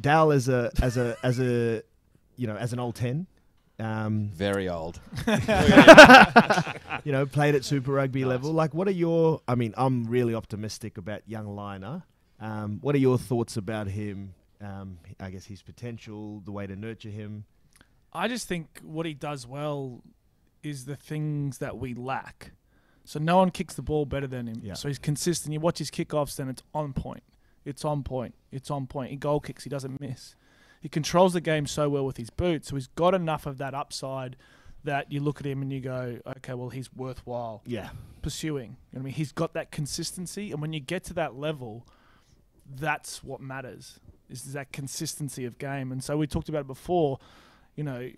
Dal 0.00 0.32
as 0.32 0.48
a 0.48 0.70
as 0.80 0.96
a 0.96 1.16
as 1.22 1.38
a 1.40 1.82
you 2.36 2.46
know 2.46 2.56
as 2.56 2.72
an 2.72 2.78
old 2.78 2.94
ten. 2.94 3.26
Um, 3.80 4.30
Very 4.34 4.68
old. 4.68 5.00
you 5.26 7.12
know, 7.12 7.26
played 7.26 7.54
at 7.54 7.64
Super 7.64 7.92
Rugby 7.92 8.24
level. 8.24 8.52
Like, 8.52 8.74
what 8.74 8.86
are 8.86 8.92
your? 8.92 9.40
I 9.48 9.54
mean, 9.54 9.74
I'm 9.76 10.04
really 10.04 10.34
optimistic 10.34 10.98
about 10.98 11.22
young 11.26 11.46
Lynagh. 11.46 12.02
Um, 12.40 12.78
what 12.82 12.94
are 12.94 12.98
your 12.98 13.18
thoughts 13.18 13.56
about 13.56 13.86
him? 13.88 14.34
Um, 14.60 14.98
I 15.18 15.30
guess 15.30 15.46
his 15.46 15.62
potential, 15.62 16.40
the 16.44 16.52
way 16.52 16.66
to 16.66 16.76
nurture 16.76 17.08
him. 17.08 17.44
I 18.12 18.28
just 18.28 18.46
think 18.46 18.80
what 18.82 19.06
he 19.06 19.14
does 19.14 19.46
well 19.46 20.02
is 20.62 20.84
the 20.84 20.96
things 20.96 21.58
that 21.58 21.78
we 21.78 21.94
lack. 21.94 22.52
So 23.04 23.18
no 23.18 23.38
one 23.38 23.50
kicks 23.50 23.74
the 23.74 23.82
ball 23.82 24.04
better 24.04 24.26
than 24.26 24.46
him. 24.46 24.60
Yeah. 24.62 24.74
So 24.74 24.88
he's 24.88 24.98
consistent. 24.98 25.52
You 25.52 25.60
watch 25.60 25.78
his 25.78 25.90
kickoffs, 25.90 26.36
then 26.36 26.48
it's 26.48 26.62
on 26.74 26.92
point. 26.92 27.22
It's 27.64 27.84
on 27.84 28.02
point. 28.02 28.34
It's 28.52 28.70
on 28.70 28.86
point. 28.86 29.12
In 29.12 29.18
goal 29.18 29.40
kicks, 29.40 29.64
he 29.64 29.70
doesn't 29.70 30.00
miss. 30.00 30.34
He 30.80 30.88
controls 30.88 31.34
the 31.34 31.40
game 31.40 31.66
so 31.66 31.88
well 31.88 32.04
with 32.04 32.16
his 32.16 32.30
boots. 32.30 32.68
So 32.68 32.76
he's 32.76 32.86
got 32.88 33.14
enough 33.14 33.46
of 33.46 33.58
that 33.58 33.74
upside 33.74 34.36
that 34.82 35.12
you 35.12 35.20
look 35.20 35.40
at 35.40 35.46
him 35.46 35.60
and 35.60 35.70
you 35.72 35.80
go, 35.80 36.18
okay, 36.38 36.54
well, 36.54 36.70
he's 36.70 36.92
worthwhile. 36.94 37.62
Yeah. 37.66 37.90
Pursuing. 38.22 38.76
You 38.92 38.98
know 38.98 39.00
I 39.00 39.04
mean, 39.04 39.14
he's 39.14 39.32
got 39.32 39.52
that 39.54 39.70
consistency, 39.70 40.52
and 40.52 40.60
when 40.60 40.72
you 40.72 40.80
get 40.80 41.04
to 41.04 41.14
that 41.14 41.36
level, 41.36 41.86
that's 42.66 43.22
what 43.22 43.40
matters. 43.40 44.00
Is 44.28 44.52
that 44.52 44.72
consistency 44.72 45.44
of 45.44 45.58
game. 45.58 45.90
And 45.90 46.02
so 46.02 46.16
we 46.16 46.26
talked 46.26 46.48
about 46.48 46.60
it 46.60 46.66
before. 46.68 47.18
You 47.74 47.84
know, 47.84 48.10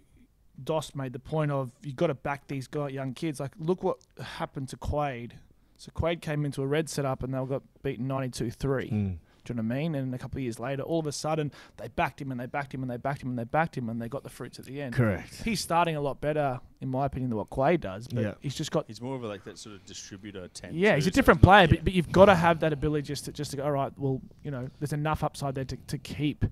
Dost 0.63 0.95
made 0.95 1.13
the 1.15 1.19
point 1.19 1.51
of 1.51 1.71
you've 1.83 1.97
got 1.97 2.09
to 2.09 2.15
back 2.15 2.49
these 2.49 2.69
young 2.73 3.15
kids. 3.15 3.41
Like, 3.41 3.53
look 3.59 3.83
what 3.83 3.99
happened 4.21 4.69
to 4.69 4.77
Quade. 4.77 5.35
So 5.79 5.91
Quade 5.93 6.21
came 6.21 6.45
into 6.45 6.63
a 6.63 6.67
red 6.67 6.91
setup 6.91 7.23
and 7.23 7.33
they 7.33 7.45
got 7.45 7.63
beaten 7.83 8.07
92-3. 8.07 8.57
Mm. 8.93 9.19
Do 9.45 9.53
you 9.53 9.57
know 9.61 9.67
what 9.69 9.75
I 9.75 9.79
mean? 9.81 9.95
And 9.95 10.15
a 10.15 10.19
couple 10.19 10.39
of 10.39 10.43
years 10.45 10.61
later, 10.61 10.83
all 10.83 11.01
of 11.01 11.07
a 11.07 11.13
sudden, 11.13 11.51
they 11.77 11.89
backed 11.89 12.21
him 12.21 12.31
and 12.31 12.41
they 12.41 12.47
backed 12.47 12.73
him 12.73 12.83
and 12.83 12.91
they 12.91 12.97
backed 12.97 13.23
him 13.23 13.31
and 13.31 13.39
they 13.39 13.45
backed 13.45 13.77
him 13.77 13.89
and 13.89 14.01
they 14.01 14.09
got 14.09 14.23
the 14.23 14.29
fruits 14.31 14.59
at 14.59 14.65
the 14.67 14.81
end. 14.81 14.95
Correct. 14.95 15.43
He's 15.45 15.61
starting 15.61 15.97
a 15.97 16.01
lot 16.01 16.21
better, 16.21 16.61
in 16.81 16.89
my 16.89 17.07
opinion, 17.07 17.31
than 17.31 17.39
what 17.39 17.51
Quade 17.51 17.81
does. 17.81 18.07
But 18.09 18.23
Yeah. 18.23 18.35
he's 18.41 18.55
just 18.55 18.71
got 18.71 18.85
He's 18.87 19.01
more 19.01 19.17
of 19.17 19.25
a, 19.25 19.27
like 19.29 19.45
that 19.45 19.59
sort 19.59 19.75
of 19.75 19.85
distributor 19.85 20.49
ten. 20.49 20.75
yeah, 20.75 20.95
he's 20.95 21.07
a 21.07 21.11
too, 21.11 21.15
so 21.15 21.21
different 21.21 21.39
it's 21.41 21.45
player, 21.45 21.63
yeah. 21.63 21.67
but, 21.77 21.85
but 21.85 21.93
you've 21.93 22.13
got 22.13 22.27
to 22.27 22.35
have 22.35 22.61
that 22.61 22.73
ability 22.73 23.03
just 23.03 23.25
to 23.25 23.33
just 23.33 23.51
to 23.53 23.57
go. 23.57 23.65
All 23.65 23.73
right, 23.73 23.93
well, 23.99 24.21
you 24.45 24.51
know, 24.51 24.69
there's 24.79 24.93
enough 24.93 25.25
upside 25.25 25.55
there 25.55 25.65
to, 25.65 25.77
to 25.77 25.99
keep, 25.99 26.45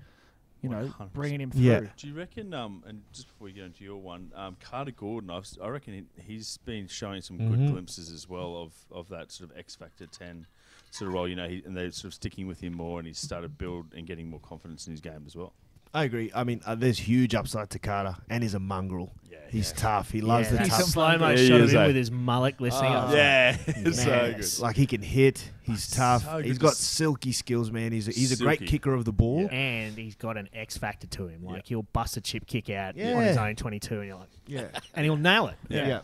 you 0.62 0.68
know, 0.68 0.84
100%. 0.98 1.12
bringing 1.12 1.40
him 1.40 1.50
through. 1.50 1.62
Yeah. 1.62 1.80
Do 1.96 2.06
you 2.08 2.14
reckon? 2.14 2.52
Um, 2.54 2.82
and 2.86 3.02
just 3.12 3.28
before 3.28 3.46
we 3.46 3.52
get 3.52 3.64
into 3.64 3.84
your 3.84 3.96
one, 3.98 4.30
um, 4.34 4.56
Carter 4.60 4.90
Gordon, 4.90 5.30
I've, 5.30 5.46
si 5.46 5.60
reckon 5.60 5.94
he, 6.16 6.22
he's 6.22 6.58
been 6.58 6.86
showing 6.86 7.22
some 7.22 7.38
good 7.38 7.58
Mhm. 7.58 7.70
glimpses 7.70 8.10
as 8.10 8.28
well 8.28 8.56
of, 8.56 8.72
of 8.90 9.08
that 9.08 9.30
sort 9.32 9.50
of 9.50 9.56
X 9.56 9.74
Factor 9.76 10.06
ten 10.06 10.46
sort 10.90 11.08
of 11.08 11.14
role. 11.14 11.28
You 11.28 11.36
know, 11.36 11.48
he, 11.48 11.62
and 11.64 11.76
they're 11.76 11.90
sort 11.92 12.06
of 12.10 12.14
sticking 12.14 12.46
with 12.46 12.60
him 12.60 12.74
more, 12.74 12.98
and 12.98 13.06
he's 13.06 13.18
started 13.18 13.56
build 13.58 13.94
and 13.94 14.06
getting 14.06 14.28
more 14.28 14.40
confidence 14.40 14.86
in 14.86 14.92
his 14.92 15.00
game 15.00 15.24
as 15.26 15.34
well. 15.36 15.54
I 15.92 16.04
agree. 16.04 16.30
I 16.34 16.44
mean, 16.44 16.60
uh, 16.64 16.74
there's 16.76 16.98
huge 16.98 17.34
upside 17.34 17.70
to 17.70 17.78
Carter, 17.78 18.16
and 18.28 18.42
he's 18.44 18.54
a 18.54 18.60
mongrel. 18.60 19.12
Yeah, 19.28 19.38
he's 19.50 19.70
yeah. 19.72 19.76
tough. 19.82 20.10
He 20.12 20.20
loves 20.20 20.46
Yeah, 20.46 20.52
the 20.52 20.58
that 20.58 20.68
tough. 20.68 20.82
slow 20.84 21.18
mo 21.18 21.30
Yeah, 21.30 21.36
he 21.36 21.48
shot 21.48 21.60
of 21.62 21.70
him 21.70 21.76
eh? 21.78 21.86
with 21.88 21.96
his 21.96 22.10
mullet 22.12 22.56
glistening. 22.58 22.92
Oh, 22.92 22.96
up. 22.96 23.14
yeah, 23.14 23.56
it's 23.66 24.02
so 24.04 24.32
good. 24.36 24.62
Like 24.62 24.76
he 24.76 24.86
can 24.86 25.02
hit. 25.02 25.50
He's 25.62 25.90
tough. 25.90 26.24
so 26.24 26.38
he's 26.38 26.58
good 26.58 26.66
got 26.66 26.74
silky 26.76 27.32
skills, 27.32 27.72
man. 27.72 27.90
He's 27.90 28.06
a, 28.06 28.12
he's 28.12 28.30
a 28.30 28.36
great 28.42 28.64
kicker 28.66 28.94
of 28.94 29.04
the 29.04 29.12
ball. 29.12 29.48
And 29.50 29.96
he's 29.98 30.14
got 30.14 30.36
an 30.36 30.48
X 30.54 30.76
factor 30.78 31.08
to 31.08 31.26
him. 31.26 31.44
Like 31.44 31.56
Yeah. 31.56 31.62
he'll 31.76 31.82
bust 31.82 32.16
a 32.16 32.20
chip 32.20 32.46
kick 32.46 32.70
out 32.70 32.94
on 33.00 33.22
his 33.22 33.36
own 33.36 33.56
22, 33.56 33.98
and 33.98 34.06
you're 34.06 34.16
like, 34.16 34.28
Yeah. 34.46 34.68
and 34.94 35.04
he'll 35.04 35.16
nail 35.16 35.48
it. 35.48 35.56
Yeah. 35.68 35.86
Yeah. 35.88 36.00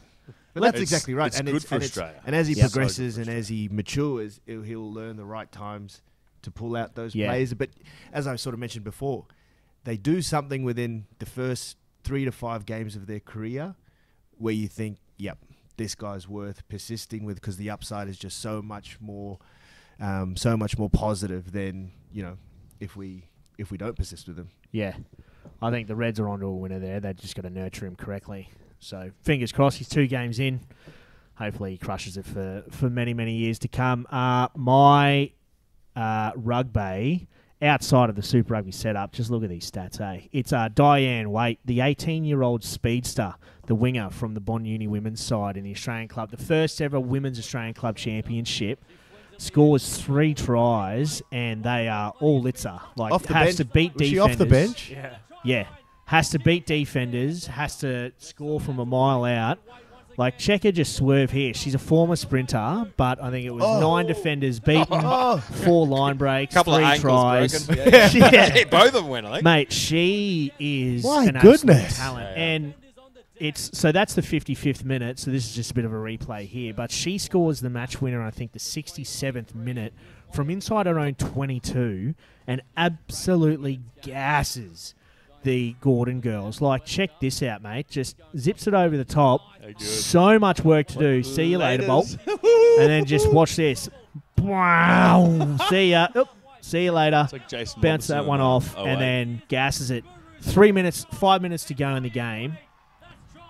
But 0.54 0.62
It's- 0.64 0.72
that's 0.72 0.80
exactly 0.82 1.14
right. 1.14 1.26
it's 1.28 1.38
and 1.38 1.46
good 1.46 1.56
it's, 1.56 1.64
for 1.66 1.74
and, 1.76 1.84
it's- 1.84 1.96
Australia. 1.98 2.20
and 2.26 2.34
as 2.34 2.48
he 2.48 2.54
Yeah. 2.54 2.64
So 2.66 2.70
progresses 2.70 3.18
and 3.18 3.28
as 3.28 3.46
he 3.48 3.68
matures, 3.70 4.40
he'll, 4.46 4.62
he'll 4.62 4.92
learn 4.92 5.16
the 5.16 5.24
right 5.24 5.50
times 5.52 6.00
to 6.42 6.50
pull 6.50 6.74
out 6.76 6.94
those 6.96 7.14
Yeah. 7.14 7.28
players. 7.28 7.54
But 7.54 7.70
as 8.12 8.26
I 8.26 8.34
sort 8.36 8.54
of 8.54 8.58
mentioned 8.60 8.84
before, 8.84 9.26
they 9.86 9.96
do 9.96 10.20
something 10.20 10.64
within 10.64 11.06
the 11.20 11.26
first 11.26 11.76
three 12.02 12.24
to 12.24 12.32
five 12.32 12.66
games 12.66 12.96
of 12.96 13.06
their 13.06 13.20
career 13.20 13.76
where 14.36 14.52
you 14.52 14.66
think, 14.66 14.98
yep, 15.16 15.38
this 15.76 15.94
guy's 15.94 16.28
worth 16.28 16.66
persisting 16.68 17.24
with 17.24 17.36
because 17.36 17.56
the 17.56 17.70
upside 17.70 18.08
is 18.08 18.18
just 18.18 18.40
so 18.40 18.60
much 18.60 19.00
more, 19.00 19.38
um, 20.00 20.36
so 20.36 20.56
much 20.56 20.76
more 20.76 20.90
positive 20.90 21.52
than 21.52 21.92
you 22.10 22.22
know 22.22 22.36
if 22.80 22.96
we 22.96 23.28
if 23.58 23.70
we 23.70 23.78
don't 23.78 23.96
persist 23.96 24.26
with 24.26 24.36
him. 24.36 24.48
Yeah. 24.72 24.96
I 25.62 25.70
think 25.70 25.86
the 25.86 25.94
Reds 25.94 26.18
are 26.18 26.28
onto 26.28 26.46
a 26.46 26.54
winner 26.54 26.80
there. 26.80 26.98
They've 26.98 27.16
just 27.16 27.36
got 27.36 27.42
to 27.42 27.50
nurture 27.50 27.86
him 27.86 27.94
correctly. 27.94 28.50
So 28.80 29.12
fingers 29.22 29.52
crossed. 29.52 29.78
He's 29.78 29.88
two 29.88 30.08
games 30.08 30.40
in. 30.40 30.60
Hopefully 31.36 31.70
he 31.70 31.78
crushes 31.78 32.16
it 32.16 32.26
for, 32.26 32.64
for 32.70 32.90
many 32.90 33.14
many 33.14 33.34
years 33.34 33.60
to 33.60 33.68
come. 33.68 34.04
Uh, 34.10 34.48
my 34.56 35.30
uh, 35.94 36.32
rugby 36.34 37.28
outside 37.62 38.10
of 38.10 38.16
the 38.16 38.22
Super 38.22 38.54
Rugby 38.54 38.72
setup. 38.72 39.12
Just 39.12 39.30
look 39.30 39.42
at 39.42 39.48
these 39.48 39.70
stats. 39.70 40.00
Eh? 40.00 40.26
It's 40.32 40.52
uh, 40.52 40.68
Diane 40.74 41.30
Waite, 41.30 41.58
the 41.64 41.80
18 41.80 42.24
year 42.24 42.42
old 42.42 42.62
speedster, 42.64 43.34
the 43.66 43.74
winger 43.74 44.10
from 44.10 44.34
the 44.34 44.40
Bond 44.40 44.66
Uni 44.66 44.86
women's 44.86 45.20
side 45.20 45.56
in 45.56 45.64
the 45.64 45.72
Australian 45.72 46.08
club, 46.08 46.30
the 46.30 46.36
first 46.36 46.80
ever 46.82 47.00
women's 47.00 47.38
Australian 47.38 47.74
club 47.74 47.96
championship. 47.96 48.84
Scores 49.38 49.98
three 50.02 50.32
tries 50.32 51.20
and 51.30 51.62
they 51.62 51.88
are 51.88 52.12
all 52.20 52.42
litzer. 52.42 52.80
Like 52.96 53.12
Off 53.12 53.24
the 53.24 53.34
has 53.34 53.46
bench? 53.48 53.56
to 53.58 53.64
beat 53.66 53.94
Was 53.94 54.08
she 54.08 54.14
defenders. 54.14 54.32
off 54.34 54.38
the 54.38 54.46
bench? 54.46 54.90
Yeah. 54.90 55.16
Yeah. 55.44 55.66
Has 56.06 56.30
to 56.30 56.38
beat 56.38 56.64
defenders, 56.66 57.46
has 57.48 57.76
to 57.78 58.12
score 58.18 58.60
from 58.60 58.78
a 58.78 58.86
mile 58.86 59.24
out. 59.24 59.58
Like, 60.18 60.38
Checker 60.38 60.72
just 60.72 60.96
swerve 60.96 61.30
here. 61.30 61.52
She's 61.52 61.74
a 61.74 61.78
former 61.78 62.16
sprinter, 62.16 62.86
but 62.96 63.22
I 63.22 63.30
think 63.30 63.44
it 63.46 63.50
was 63.54 63.64
Oh. 63.64 63.80
nine 63.80 64.06
defenders 64.06 64.60
beaten, 64.60 64.86
Oh. 64.90 65.36
four 65.38 65.86
line 65.86 66.16
breaks, 66.16 66.54
Couple 66.54 66.74
three 66.74 66.84
ankles 66.84 67.00
tries. 67.02 67.66
broken. 67.66 67.84
Yeah. 67.92 68.10
Yeah. 68.54 68.64
Both 68.64 68.86
of 68.88 68.92
them 68.94 69.08
went, 69.08 69.26
I 69.26 69.32
think. 69.34 69.44
Mate, 69.44 69.72
she 69.72 70.52
is 70.58 71.04
My 71.04 71.24
an 71.24 71.36
absolute 71.36 71.60
goodness. 71.60 71.96
talent. 71.98 72.30
Yeah, 72.30 72.36
yeah. 72.36 72.42
And 72.54 72.74
it's 73.38 73.78
so 73.78 73.92
that's 73.92 74.14
the 74.14 74.22
55th 74.22 74.82
minute. 74.84 75.18
So 75.18 75.30
this 75.30 75.44
is 75.46 75.54
just 75.54 75.72
a 75.72 75.74
bit 75.74 75.84
of 75.84 75.92
a 75.92 75.96
replay 75.96 76.46
here. 76.46 76.72
But 76.72 76.90
she 76.90 77.18
scores 77.18 77.60
the 77.60 77.68
match 77.68 78.00
winner, 78.00 78.22
I 78.22 78.30
think, 78.30 78.52
the 78.52 78.58
67th 78.58 79.54
minute 79.54 79.92
from 80.32 80.48
inside 80.48 80.86
her 80.86 80.98
own 80.98 81.14
22 81.16 82.14
and 82.46 82.62
absolutely 82.78 83.80
gasses 84.02 84.94
the 85.46 85.76
Gordon 85.80 86.20
girls. 86.20 86.60
Like, 86.60 86.84
check 86.84 87.20
this 87.20 87.40
out, 87.40 87.62
mate. 87.62 87.88
Just 87.88 88.16
zips 88.36 88.66
it 88.66 88.74
over 88.74 88.96
the 88.96 89.04
top. 89.04 89.40
So 89.78 90.40
much 90.40 90.62
work 90.64 90.88
to 90.88 90.98
do. 90.98 91.22
See 91.22 91.44
you 91.44 91.58
later, 91.58 91.86
Bolt. 91.86 92.16
and 92.26 92.88
then 92.90 93.04
just 93.04 93.32
watch 93.32 93.54
this. 93.54 93.88
Wow. 94.38 95.56
See 95.70 95.92
ya. 95.92 96.08
Oop. 96.16 96.28
See 96.60 96.84
you 96.84 96.92
later. 96.92 97.28
Like 97.32 97.80
Bounce 97.80 98.08
that 98.08 98.26
one 98.26 98.40
on, 98.40 98.46
off, 98.56 98.76
and 98.76 98.88
08. 98.88 98.98
then 98.98 99.42
gasses 99.46 99.92
it. 99.92 100.04
Three 100.40 100.72
minutes, 100.72 101.06
five 101.12 101.42
minutes 101.42 101.64
to 101.66 101.74
go 101.74 101.94
in 101.94 102.02
the 102.02 102.10
game. 102.10 102.58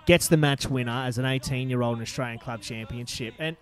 Gets 0.05 0.29
the 0.29 0.37
match 0.37 0.69
winner 0.69 1.05
as 1.07 1.17
an 1.17 1.25
18-year-old 1.25 1.97
in 1.97 2.03
Australian 2.03 2.39
Club 2.39 2.61
Championship, 2.61 3.35
and 3.39 3.57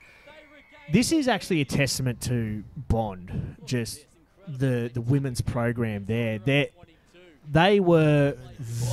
this 0.93 1.13
is 1.13 1.29
actually 1.29 1.61
a 1.61 1.65
testament 1.65 2.21
to 2.23 2.65
Bond. 2.77 3.57
Just 3.65 4.07
the 4.47 4.91
the 4.93 5.01
women's 5.01 5.41
program 5.41 6.05
there. 6.05 6.39
They 6.39 6.71
they 7.51 7.81
were 7.81 8.37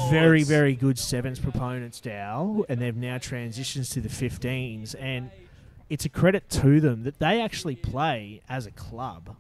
very 0.09 0.43
very 0.43 0.75
good 0.75 0.97
sevens 0.97 1.39
proponents, 1.39 1.99
Dow, 1.99 2.65
and 2.69 2.81
they've 2.81 2.95
now 2.95 3.17
transitioned 3.17 3.91
to 3.93 4.01
the 4.01 4.09
15s, 4.09 4.95
and 4.99 5.31
it's 5.89 6.05
a 6.05 6.09
credit 6.09 6.49
to 6.49 6.79
them 6.79 7.03
that 7.03 7.19
they 7.19 7.41
actually 7.41 7.75
play 7.75 8.41
as 8.49 8.65
a 8.65 8.71
club 8.71 9.35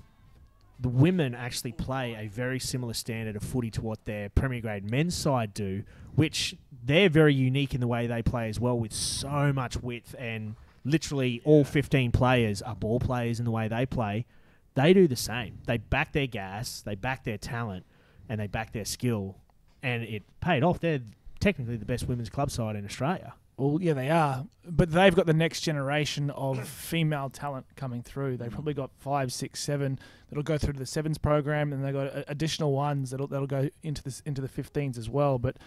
the 0.81 0.89
women 0.89 1.35
actually 1.35 1.71
play 1.71 2.15
a 2.15 2.27
very 2.27 2.59
similar 2.59 2.93
standard 2.93 3.35
of 3.35 3.43
footy 3.43 3.69
to 3.69 3.81
what 3.81 4.03
their 4.05 4.29
Premier 4.29 4.59
Grade 4.61 4.89
men's 4.89 5.15
side 5.15 5.53
do, 5.53 5.83
which 6.15 6.55
they're 6.83 7.09
very 7.09 7.35
unique 7.35 7.75
in 7.75 7.81
the 7.81 7.87
way 7.87 8.07
they 8.07 8.23
play 8.23 8.49
as 8.49 8.59
well, 8.59 8.77
with 8.77 8.91
so 8.91 9.53
much 9.53 9.77
width 9.77 10.15
and 10.17 10.55
literally 10.83 11.39
all 11.45 11.63
15 11.63 12.11
players 12.11 12.63
are 12.63 12.75
ball 12.75 12.99
players 12.99 13.37
in 13.37 13.45
the 13.45 13.51
way 13.51 13.67
they 13.67 13.85
play. 13.85 14.25
They 14.73 14.93
do 14.93 15.07
the 15.07 15.15
same. 15.15 15.59
They 15.67 15.77
back 15.77 16.13
their 16.13 16.27
gas, 16.27 16.81
they 16.81 16.95
back 16.95 17.25
their 17.25 17.37
talent, 17.37 17.85
and 18.31 18.39
they 18.39 18.47
back 18.47 18.71
their 18.71 18.85
skill, 18.85 19.35
and 19.83 20.03
it 20.03 20.23
paid 20.39 20.63
off. 20.63 20.79
They're 20.79 21.01
technically 21.41 21.75
the 21.75 21.85
best 21.85 22.07
women's 22.07 22.29
club 22.29 22.49
side 22.49 22.77
in 22.77 22.85
Australia. 22.85 23.33
Well, 23.57 23.77
yeah, 23.81 23.91
they 23.91 24.09
are, 24.09 24.47
but 24.65 24.89
they've 24.89 25.13
got 25.13 25.25
the 25.25 25.33
next 25.33 25.61
generation 25.61 26.29
of 26.29 26.65
female 26.65 27.29
talent 27.29 27.65
coming 27.75 28.01
through. 28.01 28.37
They've 28.37 28.49
probably 28.49 28.73
got 28.73 28.89
five, 28.99 29.33
six, 29.33 29.59
seven 29.59 29.99
that'll 30.29 30.43
go 30.43 30.57
through 30.57 30.73
to 30.73 30.79
the 30.79 30.85
sevens 30.85 31.17
program, 31.17 31.73
and 31.73 31.83
they've 31.83 31.93
got 31.93 32.15
uh, 32.15 32.23
additional 32.29 32.71
ones 32.71 33.11
that'll 33.11 33.27
that'll 33.27 33.47
go 33.47 33.69
into 33.83 34.01
this 34.01 34.21
into 34.25 34.41
the 34.41 34.47
15s 34.47 34.97
as 34.97 35.09
well. 35.09 35.37
But 35.37 35.57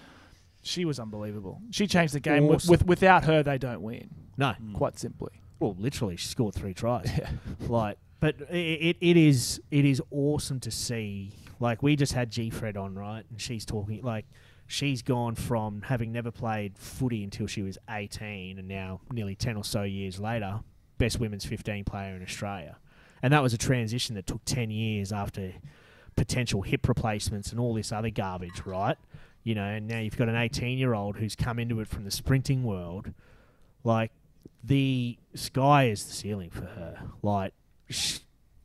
she 0.63 0.87
was 0.87 0.99
unbelievable. 0.99 1.61
She 1.71 1.87
changed 1.87 2.15
the 2.15 2.21
game. 2.21 2.47
With, 2.47 2.67
with 2.67 2.87
without 2.87 3.25
her, 3.25 3.43
they 3.43 3.59
don't 3.59 3.83
win. 3.83 4.09
No, 4.39 4.55
Quite 4.73 4.99
simply. 4.99 5.33
Well, 5.61 5.77
literally, 5.79 6.17
she 6.17 6.29
scored 6.29 6.55
three 6.55 6.73
tries. 6.73 7.11
Yeah. 7.19 7.29
Like, 7.69 7.99
but 8.21 8.41
it, 8.51 8.57
it, 8.57 8.97
it 9.03 9.17
is 9.19 9.61
it 9.71 9.85
is 9.85 10.01
awesome 10.11 10.61
to 10.61 10.71
see. 10.71 11.35
Like, 11.65 11.83
we 11.83 11.97
just 11.97 12.13
had 12.13 12.31
G 12.31 12.51
Fred 12.51 12.77
on, 12.77 12.95
right? 12.95 13.25
And 13.31 13.41
she's 13.41 13.65
talking 13.65 14.03
like 14.03 14.27
she's 14.67 15.01
gone 15.01 15.35
from 15.35 15.81
having 15.81 16.13
never 16.13 16.31
played 16.31 16.77
footy 16.77 17.25
until 17.25 17.47
she 17.47 17.63
was 17.63 17.79
18, 17.91 18.59
and 18.59 18.69
now 18.69 19.01
nearly 19.11 19.35
10 19.35 19.57
or 19.57 19.65
so 19.65 19.83
years 19.83 20.21
later, 20.21 20.61
best 20.99 21.19
women's 21.19 21.47
15 21.47 21.85
player 21.85 22.15
in 22.15 22.23
Australia. 22.23 22.77
And 23.23 23.33
that 23.33 23.43
was 23.43 23.55
a 23.55 23.59
transition 23.59 24.15
that 24.17 24.27
took 24.27 24.45
10 24.45 24.71
years 24.71 25.11
after 25.11 25.55
potential 26.17 26.61
hip 26.61 26.87
replacements 26.87 27.51
and 27.51 27.59
all 27.59 27.73
this 27.73 27.93
other 27.93 28.11
garbage, 28.11 28.61
right? 28.67 28.99
You 29.43 29.55
know, 29.55 29.65
and 29.65 29.89
now 29.89 30.01
you've 30.01 30.19
got 30.19 30.29
an 30.29 30.37
18 30.37 30.77
year 30.77 30.93
old 30.93 31.17
who's 31.17 31.35
come 31.35 31.59
into 31.59 31.81
it 31.81 31.89
from 31.89 32.05
the 32.05 32.11
sprinting 32.11 32.63
world. 32.63 33.15
Like, 33.85 34.11
the 34.63 35.17
sky 35.35 35.85
is 35.89 36.05
the 36.05 36.13
ceiling 36.13 36.51
for 36.51 36.67
her. 36.67 36.99
Like, 37.23 37.55
sh- 37.89 38.19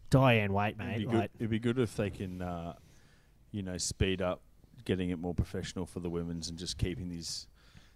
Diane 0.09 0.51
Waite, 0.51 0.75
It'd 0.75 0.85
mate. 0.85 0.97
be, 0.97 1.05
good, 1.05 1.29
it'd 1.39 1.49
be 1.49 1.59
good 1.59 1.79
if 1.79 1.95
they 1.95 2.09
can, 2.09 2.41
uh, 2.41 2.73
you 3.51 3.61
know, 3.61 3.77
speed 3.77 4.21
up 4.21 4.41
getting 4.85 5.09
it 5.09 5.19
more 5.19 5.33
professional 5.33 5.85
for 5.85 5.99
the 5.99 6.09
women's 6.09 6.49
and 6.49 6.57
just 6.57 6.77
keeping 6.77 7.09
these 7.09 7.47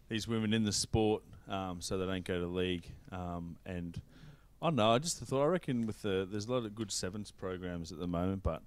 these 0.10 0.28
women 0.28 0.54
in 0.54 0.64
the 0.64 0.72
sport 0.72 1.24
um, 1.50 1.82
so 1.82 1.98
they 1.98 2.06
don't 2.06 2.26
go 2.26 2.40
to 2.40 2.46
league. 2.46 2.86
Um, 3.12 3.56
and 3.66 4.00
I 4.62 4.68
don't 4.68 4.76
know. 4.76 4.92
I 4.92 5.00
just 5.00 5.18
thought 5.20 5.44
I 5.44 5.48
reckon 5.48 5.86
with 5.88 6.02
the 6.02 6.28
there's 6.30 6.46
a 6.46 6.52
lot 6.52 6.66
of 6.66 6.76
good 6.76 6.92
sevens 6.92 7.32
programs 7.32 7.92
at 7.92 8.00
the 8.00 8.08
moment, 8.08 8.44
but 8.44 8.62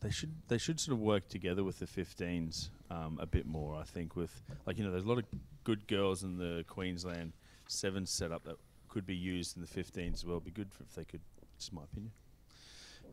they 0.00 0.10
should 0.10 0.34
they 0.48 0.58
should 0.58 0.78
sort 0.80 0.94
of 0.94 1.00
work 1.00 1.28
together 1.28 1.64
with 1.64 1.78
the 1.78 1.86
15s 1.86 2.68
um, 2.90 3.18
a 3.20 3.26
bit 3.26 3.46
more. 3.46 3.76
I 3.76 3.84
think 3.84 4.16
with 4.16 4.42
like 4.66 4.78
you 4.78 4.84
know 4.84 4.90
there's 4.90 5.04
a 5.04 5.08
lot 5.08 5.18
of 5.18 5.24
good 5.64 5.86
girls 5.86 6.22
in 6.22 6.38
the 6.38 6.64
Queensland 6.68 7.32
sevens 7.68 8.10
setup 8.10 8.44
that 8.44 8.56
could 8.88 9.06
be 9.06 9.16
used 9.16 9.56
in 9.56 9.62
the 9.62 9.68
15s 9.68 10.14
as 10.14 10.24
well. 10.24 10.36
It'd 10.36 10.44
be 10.44 10.50
good 10.50 10.68
if 10.80 10.94
they 10.94 11.04
could. 11.04 11.20
Just 11.58 11.72
my 11.72 11.84
opinion. 11.84 12.12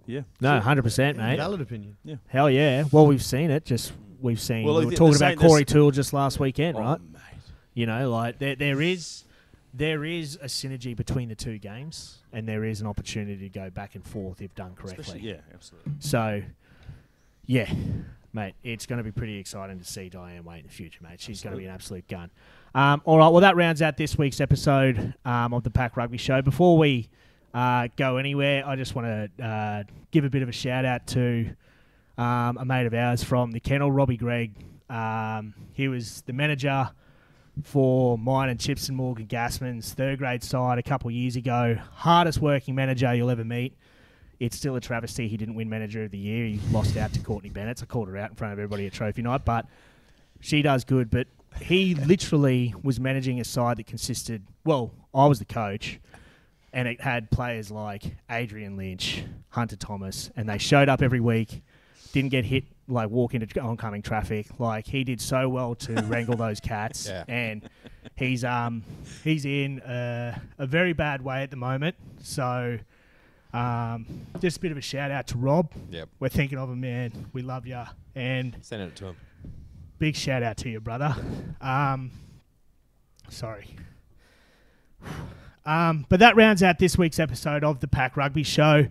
Yeah. 0.06 0.22
no, 0.42 0.60
100%, 0.60 1.16
mate. 1.18 1.38
Valid 1.38 1.62
opinion. 1.62 1.98
Yeah. 2.04 2.16
Hell 2.28 2.50
yeah. 2.50 2.84
Well, 2.92 3.08
we've 3.08 3.24
seen 3.24 3.52
it. 3.52 3.66
Just, 3.66 3.94
we've 4.22 4.40
seen. 4.42 4.66
Well, 4.66 4.80
we 4.80 4.86
were 4.86 4.92
the 4.92 4.98
talking 4.98 5.14
same- 5.16 5.34
about 5.34 5.42
Corey 5.48 5.64
there's- 5.64 5.74
Toole 5.74 5.92
just 5.92 6.14
last 6.14 6.40
weekend, 6.40 6.78
Oh, 6.78 6.82
right? 6.82 7.00
mate. 7.02 7.20
You 7.74 7.86
know, 7.86 8.10
like, 8.12 8.40
there, 8.40 8.56
there 8.56 8.82
is. 8.82 9.24
there 9.74 10.04
is 10.06 10.38
a 10.42 10.46
synergy 10.46 10.96
between 10.96 11.30
the 11.30 11.36
two 11.36 11.58
games, 11.58 12.20
and 12.32 12.48
there 12.48 12.64
is 12.64 12.82
an 12.82 12.86
opportunity 12.88 13.38
to 13.38 13.50
go 13.50 13.70
back 13.72 13.96
and 13.96 14.06
forth 14.06 14.42
if 14.42 14.54
done 14.56 14.76
correctly. 14.76 15.02
Especially- 15.02 15.28
yeah, 15.30 15.38
absolutely. 15.54 15.94
So, 16.00 16.44
yeah, 17.46 17.74
mate, 18.34 18.54
it's 18.64 18.86
going 18.86 18.98
to 18.98 19.04
be 19.04 19.12
pretty 19.12 19.38
exciting 19.38 19.80
to 19.80 19.86
see 19.86 20.10
Diane 20.10 20.44
Wade 20.44 20.60
in 20.60 20.66
the 20.68 20.72
future, 20.72 21.00
mate. 21.04 21.20
She's 21.22 21.42
going 21.42 21.54
to 21.54 21.58
be 21.58 21.66
an 21.66 21.72
absolute 21.74 22.08
gun. 22.08 22.30
Um, 22.76 23.02
all 23.06 23.18
right, 23.18 23.28
well, 23.30 23.42
that 23.42 23.56
rounds 23.56 23.82
out 23.82 23.98
this 23.98 24.18
week's 24.18 24.40
episode 24.42 25.14
um, 25.26 25.54
of 25.54 25.64
the 25.64 25.70
PAC 25.72 25.96
Rugby 25.98 26.18
Show. 26.18 26.42
Before 26.42 26.78
we 26.78 27.10
uh, 27.54 27.88
go 27.96 28.18
anywhere, 28.18 28.68
I 28.68 28.76
just 28.76 28.96
want 28.96 29.08
to 29.38 29.44
uh, 29.44 29.84
give 30.12 30.26
a 30.26 30.30
bit 30.30 30.42
of 30.42 30.50
a 30.50 30.54
shout 30.54 30.86
out 30.86 31.08
to 31.08 31.56
um, 32.18 32.58
a 32.58 32.66
mate 32.66 32.86
of 32.86 32.94
ours 32.94 33.24
from 33.24 33.52
the 33.52 33.60
kennel, 33.60 33.92
Robbie 33.92 34.18
Gregg. 34.18 34.54
Um, 34.90 35.54
he 35.74 35.88
was 35.88 36.22
the 36.22 36.34
manager 36.34 36.90
for 37.64 38.18
mine 38.18 38.50
and 38.50 38.60
Chips 38.60 38.88
and 38.90 38.98
Morgan 38.98 39.28
Gasman's 39.28 39.94
third 39.94 40.18
grade 40.18 40.44
side 40.44 40.80
a 40.80 40.84
couple 40.84 41.12
years 41.12 41.36
ago. 41.36 41.78
Hardest 41.94 42.40
working 42.40 42.76
manager 42.76 43.14
you'll 43.14 43.30
ever 43.30 43.44
meet. 43.44 43.78
It's 44.40 44.58
still 44.58 44.76
a 44.76 44.82
travesty 44.82 45.28
he 45.28 45.38
didn't 45.38 45.56
win 45.56 45.70
Manager 45.70 46.04
of 46.04 46.12
the 46.12 46.18
Year. 46.18 46.48
He 46.48 46.60
lost 46.72 46.98
out 46.98 47.14
to 47.14 47.20
Courtney 47.20 47.50
Bennett. 47.50 47.82
I 47.82 47.86
called 47.86 48.08
her 48.10 48.18
out 48.18 48.32
in 48.32 48.36
front 48.36 48.54
of 48.54 48.60
everybody 48.60 48.88
at 48.88 48.94
Trophy 48.94 49.22
Night, 49.22 49.46
but 49.46 49.68
she 50.42 50.62
does 50.62 50.84
good. 50.84 51.10
But 51.10 51.28
he 51.62 51.96
literally 51.96 52.74
was 52.84 53.00
managing 53.00 53.40
a 53.40 53.44
side 53.44 53.78
that 53.78 53.86
consisted, 53.86 54.44
well, 54.66 54.92
I 55.14 55.28
was 55.28 55.40
the 55.40 55.46
coach, 55.46 56.00
and 56.74 56.88
it 56.88 57.00
had 57.00 57.30
players 57.32 57.72
like 57.72 58.04
Adrian 58.30 58.76
Lynch, 58.76 59.24
Hunter 59.50 59.76
Thomas, 59.76 60.30
and 60.36 60.50
they 60.50 60.58
showed 60.58 60.90
up 60.90 61.02
every 61.02 61.20
week, 61.20 61.62
didn't 62.12 62.32
get 62.32 62.44
hit, 62.46 62.66
like 62.88 63.10
walk 63.10 63.34
into 63.36 63.60
oncoming 63.62 64.02
traffic. 64.02 64.48
Like 64.60 64.88
he 64.88 65.04
did 65.04 65.22
so 65.22 65.48
well 65.48 65.76
to 65.76 65.94
wrangle 66.08 66.36
those 66.36 66.60
cats, 66.60 67.08
Yeah. 67.08 67.24
and 67.28 67.70
he's 68.16 68.44
um 68.44 68.84
he's 69.24 69.46
in 69.46 69.82
a, 69.86 70.42
a 70.58 70.66
very 70.68 70.94
bad 70.94 71.24
way 71.24 71.44
at 71.44 71.50
the 71.52 71.58
moment. 71.58 71.96
So. 72.22 72.80
Um, 73.56 74.08
just 74.40 74.58
a 74.58 74.60
bit 74.62 74.72
of 74.72 74.80
a 74.80 74.82
shout 74.82 75.12
out 75.12 75.28
to 75.28 75.38
Rob. 75.38 75.72
Yep. 75.92 76.10
We're 76.20 76.30
thinking 76.30 76.58
of 76.58 76.72
him, 76.72 76.82
man. 76.82 77.28
We 77.34 77.44
love 77.44 77.68
you. 77.68 77.84
And 78.16 78.58
Sending 78.62 78.88
it 78.88 78.96
to 78.96 79.10
him. 79.10 79.16
big 80.00 80.16
shout 80.16 80.42
out 80.42 80.58
to 80.58 80.70
you, 80.72 80.80
brother. 80.80 81.16
Um, 81.62 82.10
sorry. 83.30 83.76
Um, 85.66 86.06
but 86.10 86.20
that 86.20 86.36
rounds 86.36 86.62
out 86.62 86.80
this 86.80 86.98
week's 86.98 87.20
episode 87.20 87.64
of 87.64 87.80
the 87.80 87.88
PAC 87.88 88.18
Rugby 88.18 88.44
Show. 88.44 88.88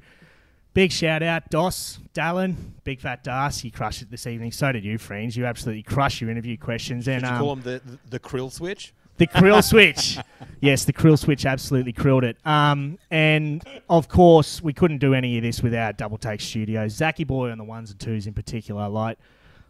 Big 0.75 0.91
shout 0.91 1.23
out, 1.23 1.51
Dos, 1.51 1.99
Dallin, 2.15 2.57
Big 2.85 3.01
Fat 3.01 3.23
Das. 3.23 3.63
You 3.63 3.71
crushed 3.71 4.01
it 4.01 4.11
this 4.11 4.27
evening. 4.27 4.53
So 4.53 4.73
did 4.73 4.85
you, 4.85 4.97
friends. 4.97 5.37
You 5.37 5.45
absolutely 5.45 5.83
crushed 5.83 6.23
your 6.23 6.31
interview 6.31 6.57
questions. 6.57 7.09
And 7.09 7.21
Did 7.21 7.29
you 7.29 7.35
um, 7.35 7.41
call 7.41 7.53
him 7.53 7.63
the, 7.63 7.83
the, 7.85 7.99
the 8.11 8.19
krill 8.19 8.51
switch? 8.51 8.95
the 9.19 9.27
krill 9.27 9.63
switch. 9.69 10.19
Yes, 10.61 10.85
the 10.85 10.93
krill 10.93 11.19
switch 11.19 11.47
absolutely 11.47 11.93
krilled 11.93 12.25
it. 12.25 12.37
Um, 12.45 12.99
and 13.11 13.63
of 13.89 14.09
course, 14.09 14.63
we 14.63 14.73
couldn't 14.73 14.99
do 14.99 15.15
any 15.15 15.37
of 15.37 15.43
this 15.43 15.63
without 15.63 15.97
Double 15.97 16.19
Take 16.19 16.41
Studios. 16.41 16.93
Zachy 16.93 17.25
Boy 17.25 17.51
on 17.51 17.59
the 17.59 17.65
ones 17.65 17.91
and 17.91 18.01
twos 18.01 18.27
in 18.27 18.35
particular. 18.35 18.89
Like, 18.89 19.19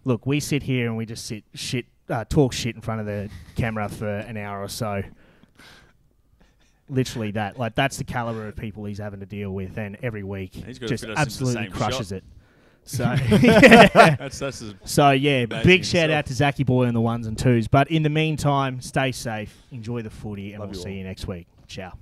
look, 0.05 0.27
we 0.27 0.41
sit 0.41 0.63
here 0.63 0.87
and 0.87 0.97
we 0.97 1.07
just 1.07 1.27
sit 1.27 1.45
shit, 1.55 1.87
uh, 2.09 2.25
talk 2.25 2.53
shit 2.53 2.75
in 2.75 2.81
front 2.81 3.01
of 3.01 3.07
the 3.07 3.29
camera 3.57 3.89
for 3.89 4.09
an 4.09 4.37
hour 4.37 4.63
or 4.63 4.69
so. 4.69 5.03
Literally 6.89 7.31
that. 7.33 7.59
Like, 7.59 7.75
that's 7.75 7.97
the 7.97 8.05
caliber 8.05 8.49
of 8.49 8.57
people 8.57 8.85
he's 8.85 8.99
having 8.99 9.21
to 9.21 9.27
deal 9.27 9.51
with, 9.53 9.79
and 9.79 9.97
every 10.03 10.23
week 10.23 10.55
He's 10.55 10.79
gotta 10.79 10.91
just 10.93 11.05
fit 11.05 11.11
us 11.11 11.15
into 11.15 11.15
the 11.15 11.21
absolutely 11.21 11.63
same 11.65 11.73
crushes 11.73 12.09
shot. 12.09 12.17
it. 12.19 12.25
So 12.85 13.05
That's- 13.05 14.39
that's 14.41 14.61
as 14.61 14.75
so 14.85 15.11
yeah, 15.11 15.43
amazing 15.45 15.65
big 15.67 15.85
shout 15.85 16.11
out 16.11 16.27
to 16.27 16.35
Zachy 16.35 16.65
Boy 16.65 16.83
and 16.85 16.97
the 16.97 17.01
ones 17.01 17.29
and 17.29 17.39
twos. 17.39 17.69
But 17.69 17.89
in 17.93 18.03
the 18.03 18.11
meantime, 18.11 18.81
stay 18.81 19.13
safe, 19.13 19.57
enjoy 19.71 20.03
the 20.03 20.11
footy, 20.11 20.53
and 20.53 20.61
Love 20.61 20.71
we'll 20.71 20.83
see 20.83 20.91
all. 20.91 20.97
you 20.97 21.05
next 21.05 21.29
week. 21.29 21.47
Ciao. 21.69 21.93